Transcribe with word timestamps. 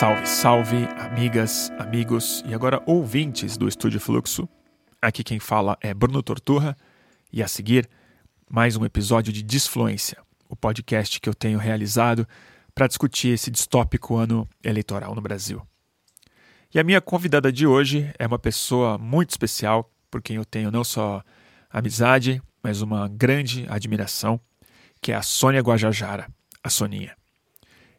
Salve, 0.00 0.26
salve, 0.26 0.88
amigas, 0.98 1.70
amigos 1.78 2.42
e 2.46 2.54
agora 2.54 2.82
ouvintes 2.86 3.58
do 3.58 3.68
Estúdio 3.68 4.00
Fluxo. 4.00 4.48
Aqui 5.02 5.22
quem 5.22 5.38
fala 5.38 5.76
é 5.78 5.92
Bruno 5.92 6.22
Torturra 6.22 6.74
e 7.30 7.42
a 7.42 7.46
seguir 7.46 7.86
mais 8.48 8.78
um 8.78 8.84
episódio 8.86 9.30
de 9.30 9.42
Disfluência, 9.42 10.16
o 10.48 10.56
podcast 10.56 11.20
que 11.20 11.28
eu 11.28 11.34
tenho 11.34 11.58
realizado 11.58 12.26
para 12.74 12.86
discutir 12.86 13.34
esse 13.34 13.50
distópico 13.50 14.16
ano 14.16 14.48
eleitoral 14.64 15.14
no 15.14 15.20
Brasil. 15.20 15.60
E 16.74 16.80
a 16.80 16.82
minha 16.82 17.02
convidada 17.02 17.52
de 17.52 17.66
hoje 17.66 18.10
é 18.18 18.26
uma 18.26 18.38
pessoa 18.38 18.96
muito 18.96 19.28
especial, 19.28 19.92
por 20.10 20.22
quem 20.22 20.36
eu 20.36 20.46
tenho 20.46 20.70
não 20.70 20.82
só 20.82 21.22
amizade, 21.68 22.42
mas 22.62 22.80
uma 22.80 23.06
grande 23.06 23.66
admiração, 23.68 24.40
que 24.98 25.12
é 25.12 25.14
a 25.14 25.20
Sônia 25.20 25.60
Guajajara, 25.60 26.26
a 26.64 26.70
Soninha. 26.70 27.19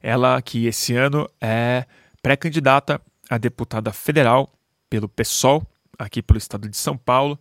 Ela 0.02 0.42
que 0.42 0.66
esse 0.66 0.96
ano 0.96 1.30
é 1.40 1.86
pré-candidata 2.22 3.02
a 3.30 3.38
deputada 3.38 3.94
federal 3.94 4.52
pelo 4.90 5.08
PSOL, 5.08 5.66
aqui 5.98 6.22
pelo 6.22 6.38
estado 6.38 6.68
de 6.68 6.76
São 6.76 6.98
Paulo, 6.98 7.40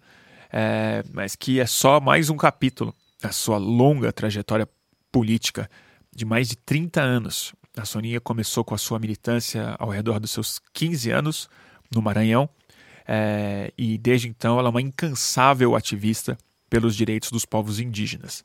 é, 0.52 1.02
mas 1.12 1.34
que 1.34 1.58
é 1.58 1.66
só 1.66 2.00
mais 2.00 2.30
um 2.30 2.36
capítulo 2.36 2.94
da 3.20 3.32
sua 3.32 3.58
longa 3.58 4.12
trajetória 4.12 4.68
política 5.10 5.68
de 6.14 6.24
mais 6.24 6.48
de 6.48 6.56
30 6.56 7.00
anos. 7.00 7.54
A 7.76 7.84
Soninha 7.84 8.20
começou 8.20 8.64
com 8.64 8.74
a 8.74 8.78
sua 8.78 8.98
militância 8.98 9.74
ao 9.78 9.88
redor 9.88 10.20
dos 10.20 10.30
seus 10.30 10.60
15 10.72 11.10
anos 11.10 11.48
no 11.92 12.02
Maranhão, 12.02 12.48
é, 13.06 13.72
e 13.76 13.98
desde 13.98 14.28
então 14.28 14.58
ela 14.58 14.68
é 14.68 14.70
uma 14.70 14.82
incansável 14.82 15.74
ativista 15.74 16.38
pelos 16.68 16.94
direitos 16.94 17.30
dos 17.30 17.44
povos 17.44 17.80
indígenas 17.80 18.44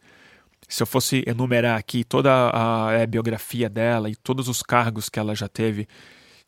se 0.67 0.81
eu 0.81 0.87
fosse 0.87 1.23
enumerar 1.27 1.77
aqui 1.77 2.03
toda 2.03 2.31
a, 2.31 2.89
a, 2.89 2.91
é, 2.93 3.05
biografia 3.05 3.69
dela 3.69 4.09
e 4.09 4.15
todos 4.15 4.47
os 4.47 4.61
cargos 4.61 5.09
que 5.09 5.19
ela 5.19 5.35
já 5.35 5.47
teve 5.47 5.87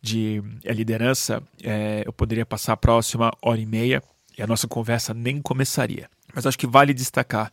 de 0.02 0.42
é, 0.64 0.74
liderança, 0.74 1.42
é, 1.64 2.04
eu 2.06 2.14
poderia 2.14 2.46
passar 2.46 2.74
a 2.74 2.78
próxima 2.78 3.32
hora 3.42 3.59
e 3.59 3.66
meia 3.66 4.02
e 4.38 4.42
a 4.42 4.48
nossa 4.48 4.68
conversa 4.68 5.14
nem 5.14 5.42
começaria. 5.42 6.09
Mas 6.34 6.46
acho 6.46 6.58
que 6.58 6.68
vale 6.68 6.94
destacar 6.94 7.52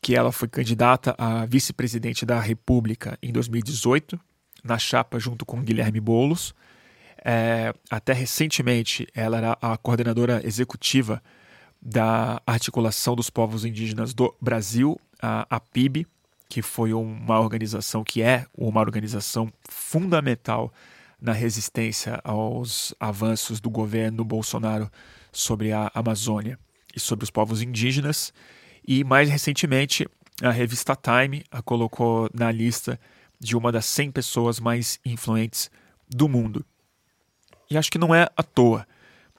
que 0.00 0.16
ela 0.16 0.32
foi 0.32 0.48
candidata 0.48 1.14
a 1.16 1.46
vice-presidente 1.46 2.26
da 2.26 2.40
República 2.40 3.16
em 3.22 3.32
2018, 3.32 4.18
na 4.64 4.78
chapa 4.78 5.18
junto 5.18 5.46
com 5.46 5.62
Guilherme 5.62 6.00
Boulos. 6.00 6.54
É, 7.24 7.72
até 7.88 8.12
recentemente, 8.12 9.06
ela 9.14 9.38
era 9.38 9.58
a 9.62 9.76
coordenadora 9.76 10.40
executiva 10.44 11.22
da 11.82 12.40
Articulação 12.46 13.16
dos 13.16 13.28
Povos 13.28 13.64
Indígenas 13.64 14.14
do 14.14 14.32
Brasil, 14.40 15.00
a, 15.20 15.46
a 15.50 15.58
PIB, 15.58 16.06
que 16.48 16.62
foi 16.62 16.92
uma 16.92 17.40
organização 17.40 18.04
que 18.04 18.22
é 18.22 18.46
uma 18.56 18.80
organização 18.80 19.52
fundamental 19.68 20.72
na 21.20 21.32
resistência 21.32 22.20
aos 22.22 22.94
avanços 23.00 23.60
do 23.60 23.70
governo 23.70 24.24
Bolsonaro 24.24 24.90
sobre 25.32 25.72
a 25.72 25.90
Amazônia 25.94 26.58
e 26.94 27.00
sobre 27.00 27.24
os 27.24 27.30
povos 27.30 27.62
indígenas. 27.62 28.32
E 28.86 29.02
mais 29.02 29.30
recentemente, 29.30 30.06
a 30.42 30.50
revista 30.50 30.96
Time 30.96 31.44
a 31.50 31.62
colocou 31.62 32.28
na 32.34 32.50
lista 32.52 32.98
de 33.40 33.56
uma 33.56 33.72
das 33.72 33.86
100 33.86 34.12
pessoas 34.12 34.60
mais 34.60 35.00
influentes 35.04 35.70
do 36.08 36.28
mundo. 36.28 36.64
E 37.70 37.78
acho 37.78 37.90
que 37.90 37.98
não 37.98 38.14
é 38.14 38.28
à 38.36 38.42
toa, 38.42 38.86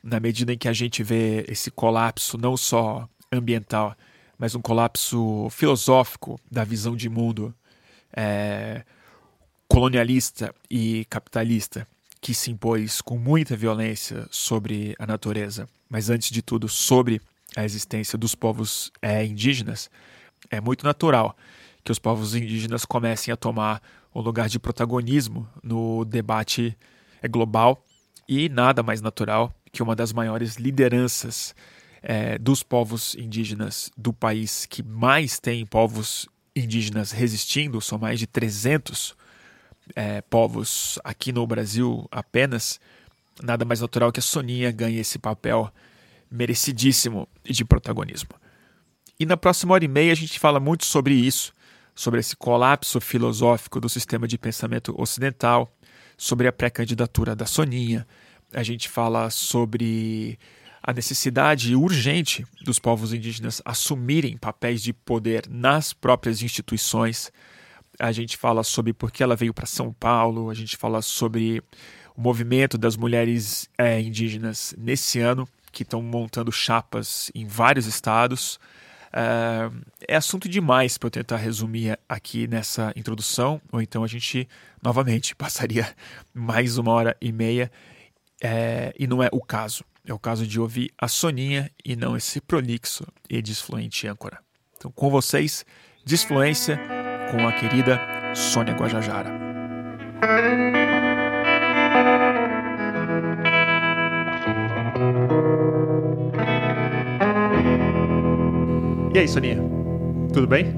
na 0.03 0.19
medida 0.19 0.51
em 0.51 0.57
que 0.57 0.67
a 0.67 0.73
gente 0.73 1.01
vê 1.01 1.45
esse 1.47 1.71
colapso 1.71 2.37
não 2.37 2.57
só 2.57 3.07
ambiental, 3.31 3.95
mas 4.37 4.53
um 4.53 4.61
colapso 4.61 5.47
filosófico 5.49 6.39
da 6.51 6.65
visão 6.65 6.95
de 6.95 7.07
mundo 7.07 7.55
é, 8.15 8.83
colonialista 9.67 10.53
e 10.69 11.05
capitalista 11.05 11.87
que 12.19 12.33
se 12.33 12.51
impôs 12.51 13.01
com 13.01 13.17
muita 13.17 13.55
violência 13.55 14.27
sobre 14.29 14.95
a 14.99 15.05
natureza, 15.05 15.67
mas 15.89 16.09
antes 16.09 16.29
de 16.29 16.41
tudo 16.41 16.67
sobre 16.69 17.21
a 17.55 17.63
existência 17.63 18.17
dos 18.17 18.35
povos 18.35 18.91
é, 19.01 19.25
indígenas, 19.25 19.89
é 20.49 20.59
muito 20.61 20.85
natural 20.85 21.35
que 21.83 21.91
os 21.91 21.99
povos 21.99 22.35
indígenas 22.35 22.85
comecem 22.85 23.31
a 23.31 23.37
tomar 23.37 23.81
um 24.13 24.21
lugar 24.21 24.47
de 24.47 24.59
protagonismo 24.59 25.47
no 25.61 26.05
debate 26.05 26.77
é, 27.21 27.27
global 27.27 27.83
e 28.27 28.47
nada 28.47 28.81
mais 28.83 29.01
natural 29.01 29.53
que 29.73 29.81
uma 29.81 29.95
das 29.95 30.13
maiores 30.13 30.55
lideranças 30.57 31.55
é, 32.01 32.37
dos 32.37 32.61
povos 32.61 33.15
indígenas 33.15 33.91
do 33.97 34.13
país 34.13 34.67
que 34.67 34.83
mais 34.83 35.39
tem 35.39 35.65
povos 35.65 36.29
indígenas 36.55 37.11
resistindo, 37.11 37.81
são 37.81 37.97
mais 37.97 38.19
de 38.19 38.27
300 38.27 39.15
é, 39.95 40.21
povos 40.21 40.99
aqui 41.03 41.31
no 41.31 41.45
Brasil 41.47 42.07
apenas, 42.11 42.79
nada 43.41 43.65
mais 43.65 43.81
natural 43.81 44.11
que 44.11 44.19
a 44.19 44.23
Soninha 44.23 44.71
ganhe 44.71 44.99
esse 44.99 45.17
papel 45.17 45.73
merecidíssimo 46.29 47.27
de 47.43 47.65
protagonismo. 47.65 48.29
E 49.19 49.25
na 49.25 49.35
próxima 49.35 49.73
hora 49.73 49.83
e 49.83 49.87
meia 49.87 50.11
a 50.11 50.15
gente 50.15 50.39
fala 50.39 50.59
muito 50.59 50.85
sobre 50.85 51.15
isso, 51.15 51.51
sobre 51.95 52.19
esse 52.19 52.35
colapso 52.35 53.01
filosófico 53.01 53.79
do 53.79 53.89
sistema 53.89 54.27
de 54.27 54.37
pensamento 54.37 54.93
ocidental, 55.01 55.75
sobre 56.15 56.47
a 56.47 56.53
pré-candidatura 56.53 57.35
da 57.35 57.47
Soninha, 57.47 58.05
a 58.53 58.63
gente 58.63 58.87
fala 58.89 59.29
sobre 59.29 60.37
a 60.81 60.91
necessidade 60.91 61.75
urgente 61.75 62.45
dos 62.61 62.77
povos 62.77 63.13
indígenas 63.13 63.61
assumirem 63.63 64.37
papéis 64.37 64.83
de 64.83 64.91
poder 64.91 65.45
nas 65.49 65.93
próprias 65.93 66.41
instituições. 66.41 67.31
A 67.97 68.11
gente 68.11 68.35
fala 68.35 68.63
sobre 68.63 68.91
por 68.91 69.11
que 69.11 69.23
ela 69.23 69.35
veio 69.35 69.53
para 69.53 69.65
São 69.65 69.93
Paulo, 69.93 70.49
a 70.49 70.53
gente 70.53 70.75
fala 70.75 71.01
sobre 71.01 71.63
o 72.15 72.21
movimento 72.21 72.77
das 72.77 72.97
mulheres 72.97 73.69
é, 73.77 73.99
indígenas 74.01 74.75
nesse 74.77 75.19
ano, 75.19 75.47
que 75.71 75.83
estão 75.83 76.01
montando 76.01 76.51
chapas 76.51 77.31
em 77.33 77.47
vários 77.47 77.87
estados. 77.87 78.59
É, 79.11 79.69
é 80.09 80.15
assunto 80.15 80.49
demais 80.49 80.97
para 80.97 81.07
eu 81.07 81.11
tentar 81.11 81.37
resumir 81.37 81.97
aqui 82.09 82.47
nessa 82.47 82.91
introdução, 82.95 83.61
ou 83.71 83.81
então 83.81 84.03
a 84.03 84.07
gente 84.07 84.47
novamente 84.81 85.33
passaria 85.37 85.87
mais 86.33 86.77
uma 86.77 86.91
hora 86.91 87.17
e 87.21 87.31
meia, 87.31 87.71
é, 88.43 88.93
e 88.99 89.07
não 89.07 89.23
é 89.23 89.29
o 89.31 89.41
caso. 89.41 89.83
É 90.05 90.13
o 90.13 90.19
caso 90.19 90.45
de 90.45 90.59
ouvir 90.59 90.91
a 90.97 91.07
soninha 91.07 91.71
e 91.83 91.95
não 91.95 92.15
esse 92.15 92.41
prolixo 92.41 93.07
e 93.29 93.41
desfluente 93.41 94.05
âncora. 94.05 94.39
Então, 94.77 94.91
com 94.91 95.09
vocês, 95.09 95.65
Desfluência 96.05 96.77
com 97.31 97.47
a 97.47 97.53
querida 97.53 97.97
Sônia 98.35 98.73
Guajajara. 98.73 99.31
E 109.13 109.19
aí, 109.19 109.27
Soninha? 109.29 109.59
Tudo 110.33 110.45
bem? 110.45 110.75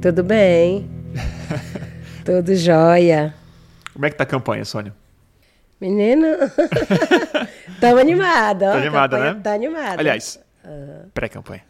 Tudo 0.00 0.24
bem. 0.24 0.90
Tudo 2.24 2.56
jóia. 2.56 3.32
Como 3.92 4.04
é 4.04 4.10
que 4.10 4.16
tá 4.16 4.24
a 4.24 4.26
campanha, 4.26 4.64
Sônia? 4.64 4.92
Menino, 5.82 6.28
estamos 7.68 7.98
animados. 8.00 8.68
Tá 8.68 8.76
animada, 8.76 9.18
né? 9.18 9.40
Tá 9.42 9.52
animada. 9.52 9.98
Aliás, 9.98 10.38
uhum. 10.64 11.10
pré-campanha. 11.12 11.64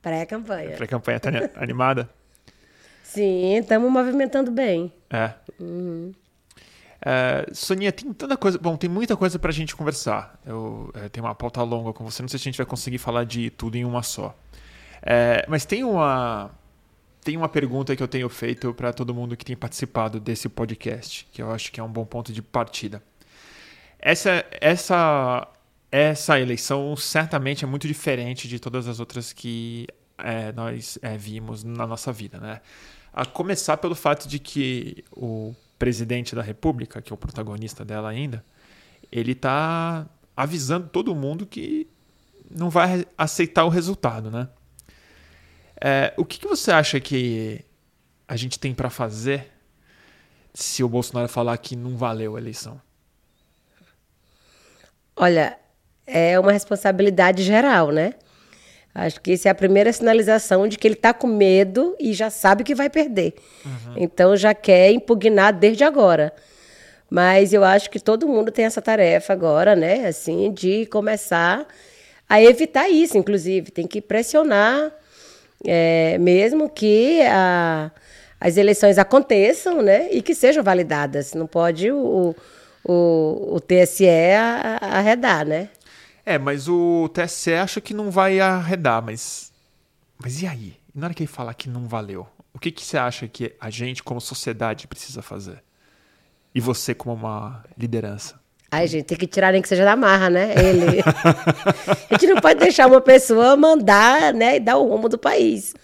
Pré-campanha. 0.00 0.76
Pré-campanha, 0.78 1.20
tá 1.20 1.28
animada? 1.56 2.08
Sim, 3.02 3.56
estamos 3.56 3.92
movimentando 3.92 4.50
bem. 4.50 4.90
É. 5.10 5.34
Uhum. 5.60 6.14
É, 7.04 7.46
Soninha, 7.52 7.92
tem 7.92 8.10
tanta 8.14 8.38
coisa. 8.38 8.56
Bom, 8.56 8.74
tem 8.78 8.88
muita 8.88 9.14
coisa 9.14 9.38
pra 9.38 9.52
gente 9.52 9.76
conversar. 9.76 10.40
Eu 10.46 10.90
é, 10.94 11.10
tenho 11.10 11.26
uma 11.26 11.34
pauta 11.34 11.62
longa 11.62 11.92
com 11.92 12.02
você, 12.02 12.22
não 12.22 12.28
sei 12.28 12.38
se 12.38 12.44
a 12.44 12.50
gente 12.50 12.56
vai 12.56 12.66
conseguir 12.66 12.96
falar 12.96 13.24
de 13.24 13.50
tudo 13.50 13.76
em 13.76 13.84
uma 13.84 14.02
só. 14.02 14.34
É, 15.02 15.44
mas 15.46 15.66
tem 15.66 15.84
uma 15.84 16.50
tem 17.22 17.36
uma 17.36 17.50
pergunta 17.50 17.94
que 17.94 18.02
eu 18.02 18.08
tenho 18.08 18.30
feito 18.30 18.72
para 18.72 18.94
todo 18.94 19.14
mundo 19.14 19.36
que 19.36 19.44
tem 19.44 19.54
participado 19.54 20.18
desse 20.18 20.48
podcast, 20.48 21.28
que 21.30 21.42
eu 21.42 21.50
acho 21.50 21.70
que 21.70 21.78
é 21.78 21.82
um 21.82 21.92
bom 21.92 22.06
ponto 22.06 22.32
de 22.32 22.40
partida. 22.40 23.02
Essa, 24.00 24.44
essa, 24.60 25.46
essa 25.92 26.40
eleição 26.40 26.96
certamente 26.96 27.64
é 27.64 27.68
muito 27.68 27.86
diferente 27.86 28.48
de 28.48 28.58
todas 28.58 28.88
as 28.88 28.98
outras 28.98 29.32
que 29.32 29.86
é, 30.16 30.52
nós 30.52 30.98
é, 31.02 31.16
vimos 31.16 31.62
na 31.62 31.86
nossa 31.86 32.12
vida, 32.12 32.38
né? 32.38 32.60
A 33.12 33.26
começar 33.26 33.76
pelo 33.76 33.94
fato 33.94 34.26
de 34.26 34.38
que 34.38 35.04
o 35.12 35.54
presidente 35.78 36.34
da 36.34 36.42
República, 36.42 37.02
que 37.02 37.12
é 37.12 37.14
o 37.14 37.16
protagonista 37.16 37.84
dela 37.84 38.08
ainda, 38.08 38.44
ele 39.10 39.32
está 39.32 40.06
avisando 40.36 40.88
todo 40.88 41.14
mundo 41.14 41.44
que 41.44 41.86
não 42.50 42.70
vai 42.70 43.06
aceitar 43.18 43.64
o 43.64 43.68
resultado, 43.68 44.30
né? 44.30 44.48
É, 45.80 46.14
o 46.16 46.24
que, 46.24 46.38
que 46.38 46.46
você 46.46 46.70
acha 46.70 47.00
que 47.00 47.64
a 48.28 48.36
gente 48.36 48.58
tem 48.58 48.74
para 48.74 48.90
fazer 48.90 49.50
se 50.54 50.82
o 50.84 50.88
Bolsonaro 50.88 51.28
falar 51.28 51.56
que 51.58 51.74
não 51.74 51.96
valeu 51.96 52.36
a 52.36 52.40
eleição? 52.40 52.80
Olha, 55.20 55.56
é 56.06 56.38
uma 56.38 56.52
responsabilidade 56.52 57.42
geral, 57.42 57.90
né? 57.90 58.14
Acho 58.94 59.20
que 59.20 59.32
essa 59.32 59.48
é 59.48 59.52
a 59.52 59.54
primeira 59.54 59.92
sinalização 59.92 60.66
de 60.66 60.76
que 60.76 60.86
ele 60.86 60.94
está 60.94 61.14
com 61.14 61.26
medo 61.26 61.94
e 62.00 62.12
já 62.12 62.28
sabe 62.28 62.64
que 62.64 62.74
vai 62.74 62.90
perder. 62.90 63.34
Uhum. 63.64 63.94
Então 63.96 64.36
já 64.36 64.52
quer 64.52 64.90
impugnar 64.90 65.52
desde 65.52 65.84
agora. 65.84 66.32
Mas 67.08 67.52
eu 67.52 67.64
acho 67.64 67.90
que 67.90 68.00
todo 68.00 68.26
mundo 68.26 68.50
tem 68.50 68.64
essa 68.64 68.80
tarefa 68.80 69.32
agora, 69.32 69.76
né? 69.76 70.06
Assim, 70.06 70.52
de 70.52 70.86
começar 70.86 71.66
a 72.28 72.42
evitar 72.42 72.88
isso, 72.88 73.18
inclusive. 73.18 73.70
Tem 73.70 73.86
que 73.86 74.00
pressionar 74.00 74.92
é, 75.64 76.16
mesmo 76.18 76.68
que 76.68 77.20
a, 77.22 77.90
as 78.40 78.56
eleições 78.56 78.98
aconteçam, 78.98 79.82
né? 79.82 80.08
E 80.10 80.22
que 80.22 80.34
sejam 80.34 80.62
validadas. 80.62 81.34
Não 81.34 81.46
pode 81.46 81.90
o, 81.90 81.98
o, 81.98 82.36
o 82.84 83.60
TSE 83.60 84.06
arredar, 84.80 85.46
né? 85.46 85.68
É, 86.24 86.38
mas 86.38 86.68
o 86.68 87.08
TSE 87.08 87.54
acha 87.54 87.80
que 87.80 87.94
não 87.94 88.10
vai 88.10 88.40
arredar, 88.40 89.02
mas. 89.02 89.52
Mas 90.18 90.42
e 90.42 90.46
aí? 90.46 90.76
Na 90.94 91.06
hora 91.06 91.14
que 91.14 91.22
ele 91.22 91.28
falar 91.28 91.54
que 91.54 91.68
não 91.68 91.86
valeu, 91.86 92.26
o 92.52 92.58
que, 92.58 92.70
que 92.70 92.84
você 92.84 92.98
acha 92.98 93.26
que 93.28 93.54
a 93.60 93.70
gente, 93.70 94.02
como 94.02 94.20
sociedade, 94.20 94.86
precisa 94.86 95.22
fazer? 95.22 95.62
E 96.54 96.60
você, 96.60 96.94
como 96.94 97.14
uma 97.14 97.64
liderança? 97.78 98.40
Ai, 98.72 98.86
gente, 98.86 99.06
tem 99.06 99.18
que 99.18 99.26
tirar 99.26 99.52
nem 99.52 99.62
que 99.62 99.68
seja 99.68 99.84
da 99.84 99.96
marra, 99.96 100.30
né? 100.30 100.54
Ele. 100.56 101.00
a 102.10 102.14
gente 102.14 102.26
não 102.26 102.40
pode 102.40 102.60
deixar 102.60 102.86
uma 102.86 103.00
pessoa 103.00 103.56
mandar, 103.56 104.32
né, 104.32 104.56
e 104.56 104.60
dar 104.60 104.76
o 104.76 104.88
rumo 104.88 105.08
do 105.08 105.18
país. 105.18 105.74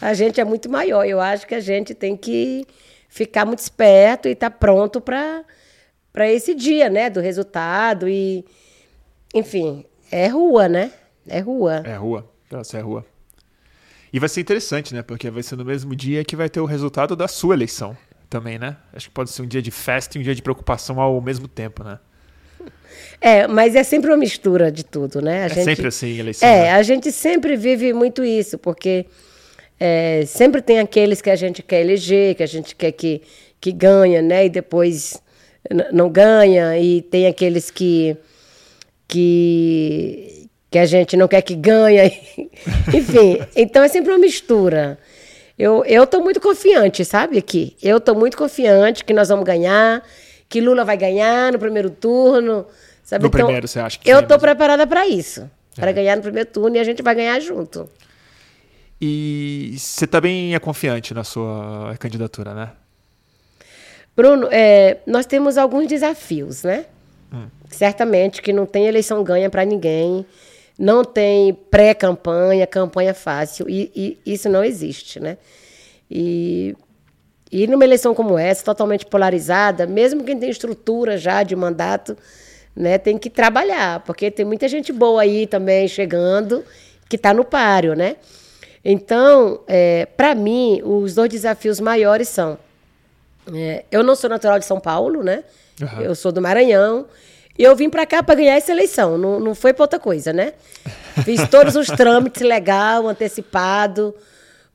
A 0.00 0.14
gente 0.14 0.40
é 0.40 0.44
muito 0.44 0.70
maior. 0.70 1.04
Eu 1.04 1.20
acho 1.20 1.46
que 1.46 1.54
a 1.54 1.60
gente 1.60 1.94
tem 1.94 2.16
que 2.16 2.66
ficar 3.08 3.44
muito 3.44 3.58
esperto 3.58 4.28
e 4.28 4.32
estar 4.32 4.50
tá 4.50 4.56
pronto 4.56 5.00
para 5.00 5.44
para 6.12 6.30
esse 6.30 6.54
dia, 6.54 6.90
né, 6.90 7.08
do 7.08 7.20
resultado 7.20 8.08
e 8.08 8.44
enfim, 9.34 9.84
é 10.10 10.28
rua, 10.28 10.68
né? 10.68 10.92
É 11.26 11.40
rua. 11.40 11.82
É 11.86 11.94
rua. 11.94 12.30
Nossa, 12.50 12.78
é 12.78 12.80
rua. 12.80 13.04
E 14.12 14.18
vai 14.18 14.28
ser 14.28 14.42
interessante, 14.42 14.94
né? 14.94 15.00
Porque 15.00 15.30
vai 15.30 15.42
ser 15.42 15.56
no 15.56 15.64
mesmo 15.64 15.96
dia 15.96 16.22
que 16.22 16.36
vai 16.36 16.50
ter 16.50 16.60
o 16.60 16.66
resultado 16.66 17.16
da 17.16 17.26
sua 17.26 17.54
eleição 17.54 17.96
também, 18.28 18.58
né? 18.58 18.76
Acho 18.92 19.08
que 19.08 19.14
pode 19.14 19.30
ser 19.30 19.40
um 19.40 19.46
dia 19.46 19.62
de 19.62 19.70
festa 19.70 20.18
e 20.18 20.20
um 20.20 20.24
dia 20.24 20.34
de 20.34 20.42
preocupação 20.42 21.00
ao 21.00 21.18
mesmo 21.20 21.48
tempo, 21.48 21.82
né? 21.82 21.98
É, 23.20 23.46
mas 23.46 23.76
é 23.76 23.84
sempre 23.84 24.10
uma 24.10 24.16
mistura 24.16 24.70
de 24.70 24.84
tudo, 24.84 25.22
né? 25.22 25.44
A 25.44 25.46
é 25.46 25.48
gente, 25.48 25.64
sempre 25.64 25.86
assim, 25.86 26.18
eleição. 26.18 26.48
É, 26.48 26.62
né? 26.62 26.72
a 26.72 26.82
gente 26.82 27.12
sempre 27.12 27.56
vive 27.56 27.92
muito 27.92 28.24
isso, 28.24 28.58
porque 28.58 29.06
é, 29.78 30.24
sempre 30.26 30.60
tem 30.60 30.80
aqueles 30.80 31.22
que 31.22 31.30
a 31.30 31.36
gente 31.36 31.62
quer 31.62 31.82
eleger, 31.82 32.34
que 32.34 32.42
a 32.42 32.46
gente 32.46 32.74
quer 32.74 32.90
que, 32.90 33.22
que 33.60 33.70
ganha, 33.70 34.20
né? 34.20 34.46
E 34.46 34.48
depois 34.48 35.22
não 35.92 36.10
ganha, 36.10 36.78
e 36.78 37.02
tem 37.02 37.26
aqueles 37.26 37.70
que 37.70 38.16
que, 39.12 40.48
que 40.70 40.78
a 40.78 40.86
gente 40.86 41.16
não 41.16 41.28
quer 41.28 41.42
que 41.42 41.54
ganhe. 41.54 42.18
Enfim, 42.94 43.38
então 43.54 43.82
é 43.82 43.88
sempre 43.88 44.10
uma 44.10 44.18
mistura. 44.18 44.98
Eu 45.58 45.84
estou 46.04 46.22
muito 46.22 46.40
confiante, 46.40 47.04
sabe, 47.04 47.38
aqui. 47.38 47.76
Eu 47.82 47.98
estou 47.98 48.14
muito 48.14 48.36
confiante 48.36 49.04
que 49.04 49.12
nós 49.12 49.28
vamos 49.28 49.44
ganhar, 49.44 50.02
que 50.48 50.60
Lula 50.60 50.84
vai 50.84 50.96
ganhar 50.96 51.52
no 51.52 51.58
primeiro 51.58 51.90
turno. 51.90 52.66
Sabe? 53.04 53.22
No 53.22 53.28
então, 53.28 53.44
primeiro, 53.44 53.68
você 53.68 53.78
acha 53.78 53.98
que 53.98 54.10
Eu 54.10 54.20
estou 54.20 54.38
preparada 54.38 54.86
para 54.86 55.06
isso. 55.06 55.48
Para 55.76 55.90
é. 55.90 55.92
ganhar 55.92 56.16
no 56.16 56.22
primeiro 56.22 56.48
turno 56.50 56.76
e 56.76 56.78
a 56.78 56.84
gente 56.84 57.02
vai 57.02 57.14
ganhar 57.14 57.38
junto. 57.38 57.88
E 59.00 59.74
você 59.76 60.06
também 60.06 60.54
é 60.54 60.58
confiante 60.58 61.12
na 61.12 61.24
sua 61.24 61.94
candidatura, 61.98 62.54
né? 62.54 62.70
Bruno, 64.14 64.48
é, 64.50 64.98
nós 65.06 65.26
temos 65.26 65.56
alguns 65.56 65.86
desafios, 65.86 66.62
né? 66.62 66.86
Hum. 67.32 67.46
Certamente 67.70 68.42
que 68.42 68.52
não 68.52 68.66
tem 68.66 68.86
eleição 68.86 69.24
ganha 69.24 69.48
para 69.48 69.64
ninguém, 69.64 70.26
não 70.78 71.04
tem 71.04 71.54
pré-campanha, 71.54 72.66
campanha 72.66 73.14
fácil, 73.14 73.66
e, 73.68 73.90
e, 73.94 74.32
isso 74.32 74.48
não 74.48 74.62
existe, 74.62 75.18
né? 75.18 75.38
E, 76.10 76.76
e 77.50 77.66
numa 77.66 77.84
eleição 77.84 78.14
como 78.14 78.38
essa, 78.38 78.64
totalmente 78.64 79.06
polarizada, 79.06 79.86
mesmo 79.86 80.24
quem 80.24 80.38
tem 80.38 80.50
estrutura 80.50 81.16
já 81.16 81.42
de 81.42 81.56
mandato, 81.56 82.16
né, 82.74 82.96
tem 82.96 83.18
que 83.18 83.28
trabalhar, 83.28 84.00
porque 84.00 84.30
tem 84.30 84.44
muita 84.44 84.66
gente 84.66 84.92
boa 84.92 85.22
aí 85.22 85.46
também 85.46 85.86
chegando 85.86 86.64
que 87.08 87.16
está 87.16 87.34
no 87.34 87.44
páreo, 87.44 87.94
né? 87.94 88.16
Então, 88.84 89.60
é, 89.68 90.06
para 90.06 90.34
mim, 90.34 90.80
os 90.82 91.14
dois 91.14 91.28
desafios 91.30 91.78
maiores 91.78 92.28
são: 92.28 92.58
é, 93.54 93.84
eu 93.90 94.02
não 94.02 94.14
sou 94.14 94.28
natural 94.28 94.58
de 94.58 94.64
São 94.64 94.78
Paulo, 94.78 95.22
né? 95.22 95.44
Uhum. 95.80 96.02
Eu 96.02 96.14
sou 96.14 96.30
do 96.30 96.40
Maranhão. 96.40 97.06
E 97.58 97.62
eu 97.62 97.76
vim 97.76 97.90
para 97.90 98.06
cá 98.06 98.22
para 98.22 98.34
ganhar 98.34 98.56
essa 98.56 98.72
eleição, 98.72 99.18
não, 99.18 99.38
não 99.38 99.54
foi 99.54 99.74
para 99.74 99.84
outra 99.84 99.98
coisa, 99.98 100.32
né? 100.32 100.54
Fiz 101.24 101.46
todos 101.48 101.76
os 101.76 101.86
trâmites 101.86 102.40
legal, 102.42 103.06
antecipado, 103.06 104.14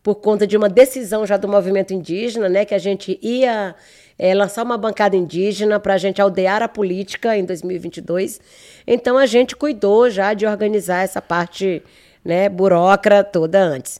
por 0.04 0.16
conta 0.16 0.46
de 0.46 0.56
uma 0.56 0.70
decisão 0.70 1.26
já 1.26 1.38
do 1.38 1.48
movimento 1.48 1.94
indígena, 1.94 2.48
né? 2.48 2.66
Que 2.66 2.76
a 2.76 2.78
gente 2.78 3.18
ia 3.22 3.76
é, 4.18 4.34
lançar 4.34 4.64
uma 4.64 4.78
bancada 4.78 5.16
indígena 5.16 5.80
para 5.80 5.96
a 5.96 5.98
gente 5.98 6.22
aldear 6.22 6.62
a 6.62 6.68
política 6.68 7.36
em 7.36 7.46
2022. 7.46 8.40
Então 8.86 9.18
a 9.18 9.26
gente 9.26 9.56
cuidou 9.56 10.10
já 10.10 10.34
de 10.34 10.46
organizar 10.46 11.04
essa 11.04 11.22
parte 11.22 11.84
né, 12.24 12.48
burocrata 12.48 13.30
toda 13.30 13.60
antes. 13.60 14.00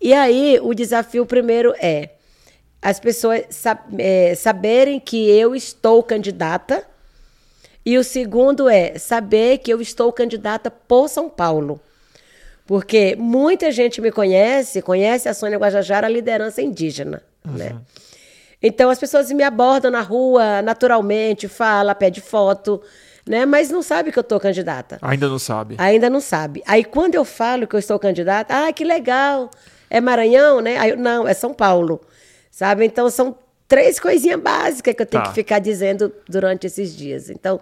E 0.00 0.12
aí 0.14 0.58
o 0.62 0.74
desafio 0.74 1.26
primeiro 1.26 1.74
é 1.78 2.10
as 2.82 2.98
pessoas 2.98 3.42
sab 3.50 3.80
é, 3.98 4.34
saberem 4.34 4.98
que 4.98 5.28
eu 5.30 5.54
estou 5.54 6.02
candidata. 6.02 6.84
E 7.84 7.96
o 7.98 8.04
segundo 8.04 8.68
é 8.68 8.98
saber 8.98 9.58
que 9.58 9.72
eu 9.72 9.80
estou 9.80 10.12
candidata 10.12 10.70
por 10.70 11.08
São 11.08 11.28
Paulo. 11.28 11.80
Porque 12.66 13.16
muita 13.18 13.72
gente 13.72 14.00
me 14.00 14.12
conhece, 14.12 14.80
conhece 14.80 15.28
a 15.28 15.34
Sônia 15.34 15.58
Guajajara, 15.58 16.06
a 16.06 16.10
liderança 16.10 16.62
indígena. 16.62 17.22
Uhum. 17.44 17.54
Né? 17.54 17.76
Então 18.62 18.90
as 18.90 18.98
pessoas 18.98 19.30
me 19.32 19.42
abordam 19.42 19.90
na 19.90 20.02
rua 20.02 20.62
naturalmente, 20.62 21.48
fala, 21.48 21.94
pede 21.94 22.20
foto, 22.20 22.80
né? 23.26 23.46
Mas 23.46 23.70
não 23.70 23.82
sabe 23.82 24.12
que 24.12 24.18
eu 24.18 24.22
estou 24.22 24.38
candidata. 24.38 24.98
Ainda 25.02 25.28
não 25.28 25.38
sabe. 25.38 25.74
Ainda 25.78 26.10
não 26.10 26.20
sabe. 26.20 26.62
Aí 26.66 26.84
quando 26.84 27.14
eu 27.14 27.24
falo 27.24 27.66
que 27.66 27.74
eu 27.74 27.80
estou 27.80 27.98
candidata, 27.98 28.54
ah, 28.54 28.72
que 28.72 28.84
legal. 28.84 29.50
É 29.88 30.00
Maranhão, 30.00 30.60
né? 30.60 30.76
Aí, 30.76 30.94
não, 30.94 31.26
é 31.26 31.34
São 31.34 31.52
Paulo. 31.52 32.00
Sabe? 32.50 32.84
Então 32.84 33.08
são 33.08 33.36
três 33.68 34.00
coisinhas 34.00 34.40
básicas 34.40 34.94
que 34.94 35.02
eu 35.02 35.06
tenho 35.06 35.22
tá. 35.22 35.28
que 35.28 35.34
ficar 35.34 35.60
dizendo 35.60 36.12
durante 36.28 36.66
esses 36.66 36.94
dias. 36.96 37.30
Então, 37.30 37.60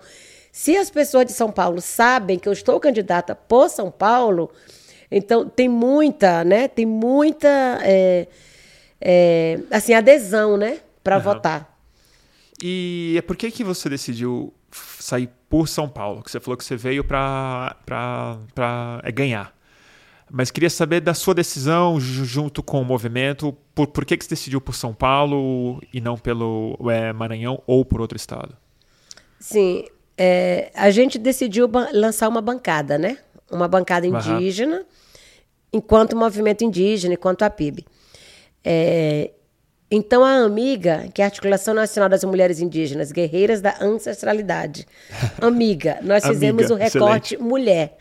se 0.50 0.76
as 0.76 0.90
pessoas 0.90 1.26
de 1.26 1.32
São 1.32 1.52
Paulo 1.52 1.80
sabem 1.80 2.38
que 2.38 2.48
eu 2.48 2.52
estou 2.52 2.80
candidata 2.80 3.34
por 3.34 3.68
São 3.68 3.90
Paulo, 3.90 4.50
então 5.10 5.46
tem 5.48 5.68
muita, 5.68 6.42
né? 6.44 6.66
Tem 6.66 6.86
muita 6.86 7.78
é, 7.82 8.26
é, 9.00 9.60
assim 9.70 9.92
adesão, 9.92 10.56
né? 10.56 10.78
Para 11.04 11.16
uhum. 11.16 11.22
votar. 11.22 11.78
E 12.62 13.14
é 13.16 13.22
por 13.22 13.36
que 13.36 13.50
que 13.50 13.62
você 13.62 13.88
decidiu 13.88 14.52
sair 14.98 15.28
por 15.48 15.68
São 15.68 15.88
Paulo? 15.88 16.22
Que 16.22 16.30
você 16.30 16.40
falou 16.40 16.56
que 16.56 16.64
você 16.64 16.76
veio 16.76 17.04
para 17.04 17.76
para 17.84 19.00
é 19.04 19.12
ganhar. 19.12 19.57
Mas 20.30 20.50
queria 20.50 20.70
saber 20.70 21.00
da 21.00 21.14
sua 21.14 21.34
decisão 21.34 21.98
junto 22.00 22.62
com 22.62 22.80
o 22.80 22.84
movimento. 22.84 23.56
Por, 23.74 23.86
por 23.86 24.04
que, 24.04 24.16
que 24.16 24.24
você 24.24 24.30
decidiu 24.30 24.60
por 24.60 24.74
São 24.74 24.92
Paulo 24.92 25.80
e 25.92 26.00
não 26.00 26.16
pelo 26.16 26.78
é, 26.90 27.12
Maranhão 27.12 27.62
ou 27.66 27.84
por 27.84 28.00
outro 28.00 28.16
estado? 28.16 28.56
Sim, 29.40 29.84
é, 30.16 30.70
a 30.74 30.90
gente 30.90 31.18
decidiu 31.18 31.70
lançar 31.92 32.28
uma 32.28 32.40
bancada, 32.40 32.98
né? 32.98 33.18
Uma 33.50 33.68
bancada 33.68 34.06
indígena, 34.06 34.78
uhum. 34.78 34.84
enquanto 35.72 36.16
movimento 36.16 36.64
indígena, 36.64 37.14
enquanto 37.14 37.42
a 37.44 37.50
PIB. 37.50 37.86
É, 38.62 39.30
então, 39.90 40.22
a 40.22 40.44
Amiga, 40.44 41.08
que 41.14 41.22
é 41.22 41.24
a 41.24 41.28
Articulação 41.28 41.72
Nacional 41.72 42.10
das 42.10 42.22
Mulheres 42.24 42.60
Indígenas, 42.60 43.10
Guerreiras 43.10 43.62
da 43.62 43.76
Ancestralidade, 43.80 44.86
Amiga, 45.40 45.98
nós 46.02 46.26
fizemos 46.26 46.70
Amiga, 46.70 46.74
o 46.74 46.76
recorte 46.76 47.34
excelente. 47.34 47.48
mulher 47.48 47.96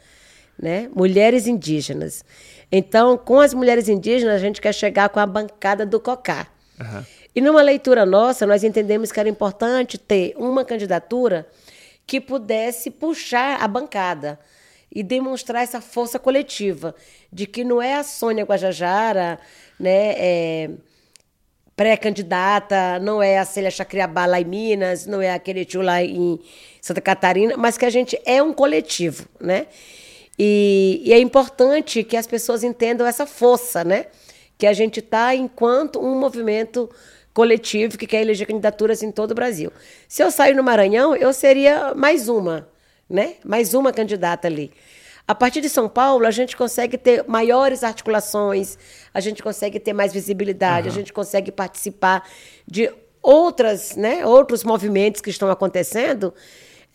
né? 0.60 0.90
Mulheres 0.96 1.48
indígenas. 1.48 2.24
Então, 2.72 3.18
com 3.18 3.40
as 3.40 3.54
mulheres 3.54 3.88
indígenas, 3.88 4.36
a 4.36 4.40
gente 4.40 4.60
quer 4.60 4.74
chegar 4.74 5.10
com 5.10 5.20
a 5.20 5.26
bancada 5.26 5.86
do 5.86 6.00
COCÁ. 6.00 6.48
Uhum. 6.80 7.04
E 7.36 7.42
numa 7.42 7.62
leitura 7.62 8.06
nossa, 8.06 8.46
nós 8.46 8.64
entendemos 8.64 9.12
que 9.12 9.20
era 9.20 9.30
importante 9.30 9.98
ter 9.98 10.34
uma 10.38 10.66
candidatura 10.66 11.48
que 12.06 12.20
pudesse 12.20 12.90
puxar 12.90 13.62
a 13.62 13.68
bancada 13.68 14.40
e 14.92 15.04
demonstrar 15.04 15.62
essa 15.62 15.82
força 15.82 16.18
coletiva 16.18 16.96
de 17.32 17.46
que 17.46 17.64
não 17.64 17.82
é 17.82 17.96
a 17.96 18.04
Sônia 18.04 18.46
Guajajara, 18.46 19.38
né, 19.80 20.14
é, 20.18 20.70
pré-candidata, 21.76 22.98
não 23.00 23.22
é 23.22 23.38
a 23.38 23.46
Célia 23.46 23.70
Chacriabá 23.70 24.26
lá 24.26 24.42
em 24.42 24.46
Minas, 24.46 25.06
não 25.06 25.22
é 25.22 25.32
aquele 25.32 25.64
tio 25.64 25.84
lá 25.84 26.02
em 26.02 26.40
Santa 26.82 27.02
Catarina, 27.02 27.56
mas 27.56 27.78
que 27.78 27.86
a 27.86 27.90
gente 27.90 28.20
é 28.26 28.42
um 28.42 28.52
coletivo, 28.52 29.28
né? 29.40 29.68
E, 30.38 31.02
e, 31.04 31.14
é 31.14 31.20
importante 31.20 32.04
que 32.04 32.16
as 32.16 32.28
pessoas 32.28 32.64
entendam 32.64 33.08
essa 33.08 33.26
força, 33.26 33.84
né? 33.84 34.08
Que 34.58 34.68
a 34.68 34.74
gente 34.74 35.00
está 35.00 35.34
enquanto 35.34 36.00
um 36.00 36.20
movimento 36.20 36.90
coletivo 37.34 37.98
que 37.98 38.08
quer 38.08 38.22
eleger 38.22 38.48
candidaturas 38.48 39.02
em 39.02 39.12
todo 39.12 39.32
o 39.32 39.36
Brasil. 39.36 39.72
Se 40.08 40.24
eu 40.24 40.32
sair 40.32 40.56
no 40.56 40.64
Maranhão, 40.64 41.16
eu 41.16 41.34
seria 41.34 41.94
mais 41.96 42.30
uma, 42.30 42.68
né? 43.10 43.36
Mais 43.44 43.74
uma 43.74 43.92
candidata 43.92 44.48
ali. 44.48 44.72
A 45.28 45.36
partir 45.36 45.60
de 45.60 45.70
São 45.70 45.90
Paulo, 45.90 46.26
a 46.26 46.32
gente 46.32 46.56
consegue 46.56 46.98
ter 46.98 47.26
maiores 47.28 47.84
articulações, 47.84 48.78
a 49.14 49.20
gente 49.20 49.44
consegue 49.44 49.78
ter 49.78 49.92
mais 49.92 50.14
visibilidade, 50.14 50.88
uhum. 50.88 50.94
a 50.94 50.96
gente 50.96 51.12
consegue 51.12 51.52
participar 51.52 52.24
de 52.66 52.90
outras, 53.22 53.98
né, 53.98 54.26
outros 54.26 54.64
movimentos 54.64 55.20
que 55.20 55.30
estão 55.30 55.52
acontecendo, 55.52 56.34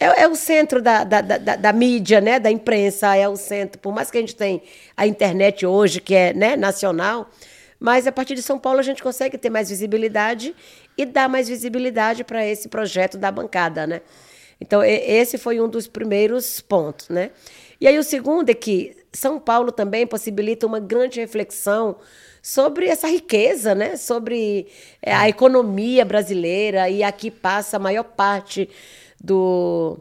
é, 0.03 0.23
é 0.23 0.29
o 0.29 0.35
centro 0.35 0.83
da, 0.83 1.05
da, 1.05 1.21
da, 1.21 1.57
da, 1.57 1.73
mídia, 1.73 2.21
né, 2.21 2.41
da 2.41 2.51
imprensa, 2.51 3.15
é 3.15 3.29
o 3.29 3.37
centro. 3.37 3.79
Por 3.79 3.95
mais 3.95 4.11
que 4.11 4.19
a 4.19 4.21
gente 4.21 4.35
tenha 4.35 4.61
a 4.97 5.07
internet 5.07 5.65
hoje, 5.65 6.01
que 6.01 6.15
é 6.15 6.35
né, 6.35 6.57
nacional, 6.57 7.31
mas 7.79 8.07
a 8.07 8.13
partir 8.13 8.35
de 8.35 8.43
São 8.43 8.59
Paulo 8.59 8.81
a 8.81 8.83
gente 8.83 9.03
consegue 9.03 9.39
ter 9.39 9.51
mais 9.51 9.69
visibilidade 9.69 10.55
e 10.97 11.05
dar 11.05 11.29
mais 11.29 11.49
visibilidade 11.49 12.25
para 12.25 12.47
esse 12.47 12.69
projeto 12.69 13.17
da 13.17 13.31
bancada, 13.31 13.87
né? 13.87 14.03
Então, 14.61 14.83
esse 14.85 15.39
foi 15.39 15.61
um 15.61 15.69
dos 15.69 15.89
primeiros 15.89 16.61
pontos, 16.61 17.09
né? 17.09 17.31
E 17.81 17.89
aí 17.89 17.99
o 17.99 18.05
segundo 18.05 18.49
é 18.51 18.55
que 18.55 18.97
São 19.13 19.41
Paulo 19.41 19.73
também 19.73 20.07
possibilita 20.07 20.69
uma 20.69 20.79
grande 20.79 21.19
reflexão 21.19 21.97
sobre 22.41 22.87
essa 22.87 23.09
riqueza, 23.09 23.75
né? 23.75 23.97
Sobre 23.97 24.69
é, 25.03 25.13
a 25.13 25.29
economia 25.29 26.05
brasileira 26.05 26.89
e 26.89 27.03
aqui 27.03 27.29
passa 27.29 27.77
a 27.77 27.81
maior 27.81 28.05
parte 28.05 28.69
do, 29.23 29.99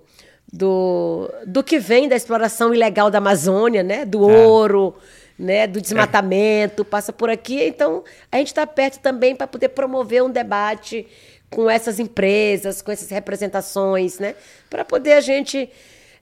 do, 0.51 1.31
do 1.45 1.63
que 1.63 1.79
vem 1.79 2.09
da 2.09 2.15
exploração 2.15 2.73
ilegal 2.73 3.11
da 3.11 3.19
Amazônia, 3.19 3.83
né? 3.83 4.03
Do 4.03 4.29
é. 4.29 4.45
ouro, 4.45 4.95
né? 5.37 5.67
Do 5.67 5.79
desmatamento, 5.79 6.81
é. 6.81 6.85
passa 6.85 7.13
por 7.13 7.29
aqui. 7.29 7.61
Então, 7.63 8.03
a 8.31 8.37
gente 8.37 8.47
está 8.47 8.65
perto 8.65 8.99
também 8.99 9.35
para 9.35 9.47
poder 9.47 9.69
promover 9.69 10.23
um 10.23 10.29
debate 10.29 11.07
com 11.49 11.69
essas 11.69 11.99
empresas, 11.99 12.81
com 12.81 12.91
essas 12.91 13.09
representações, 13.09 14.17
né? 14.19 14.35
Para 14.69 14.83
poder 14.83 15.13
a 15.13 15.21
gente 15.21 15.69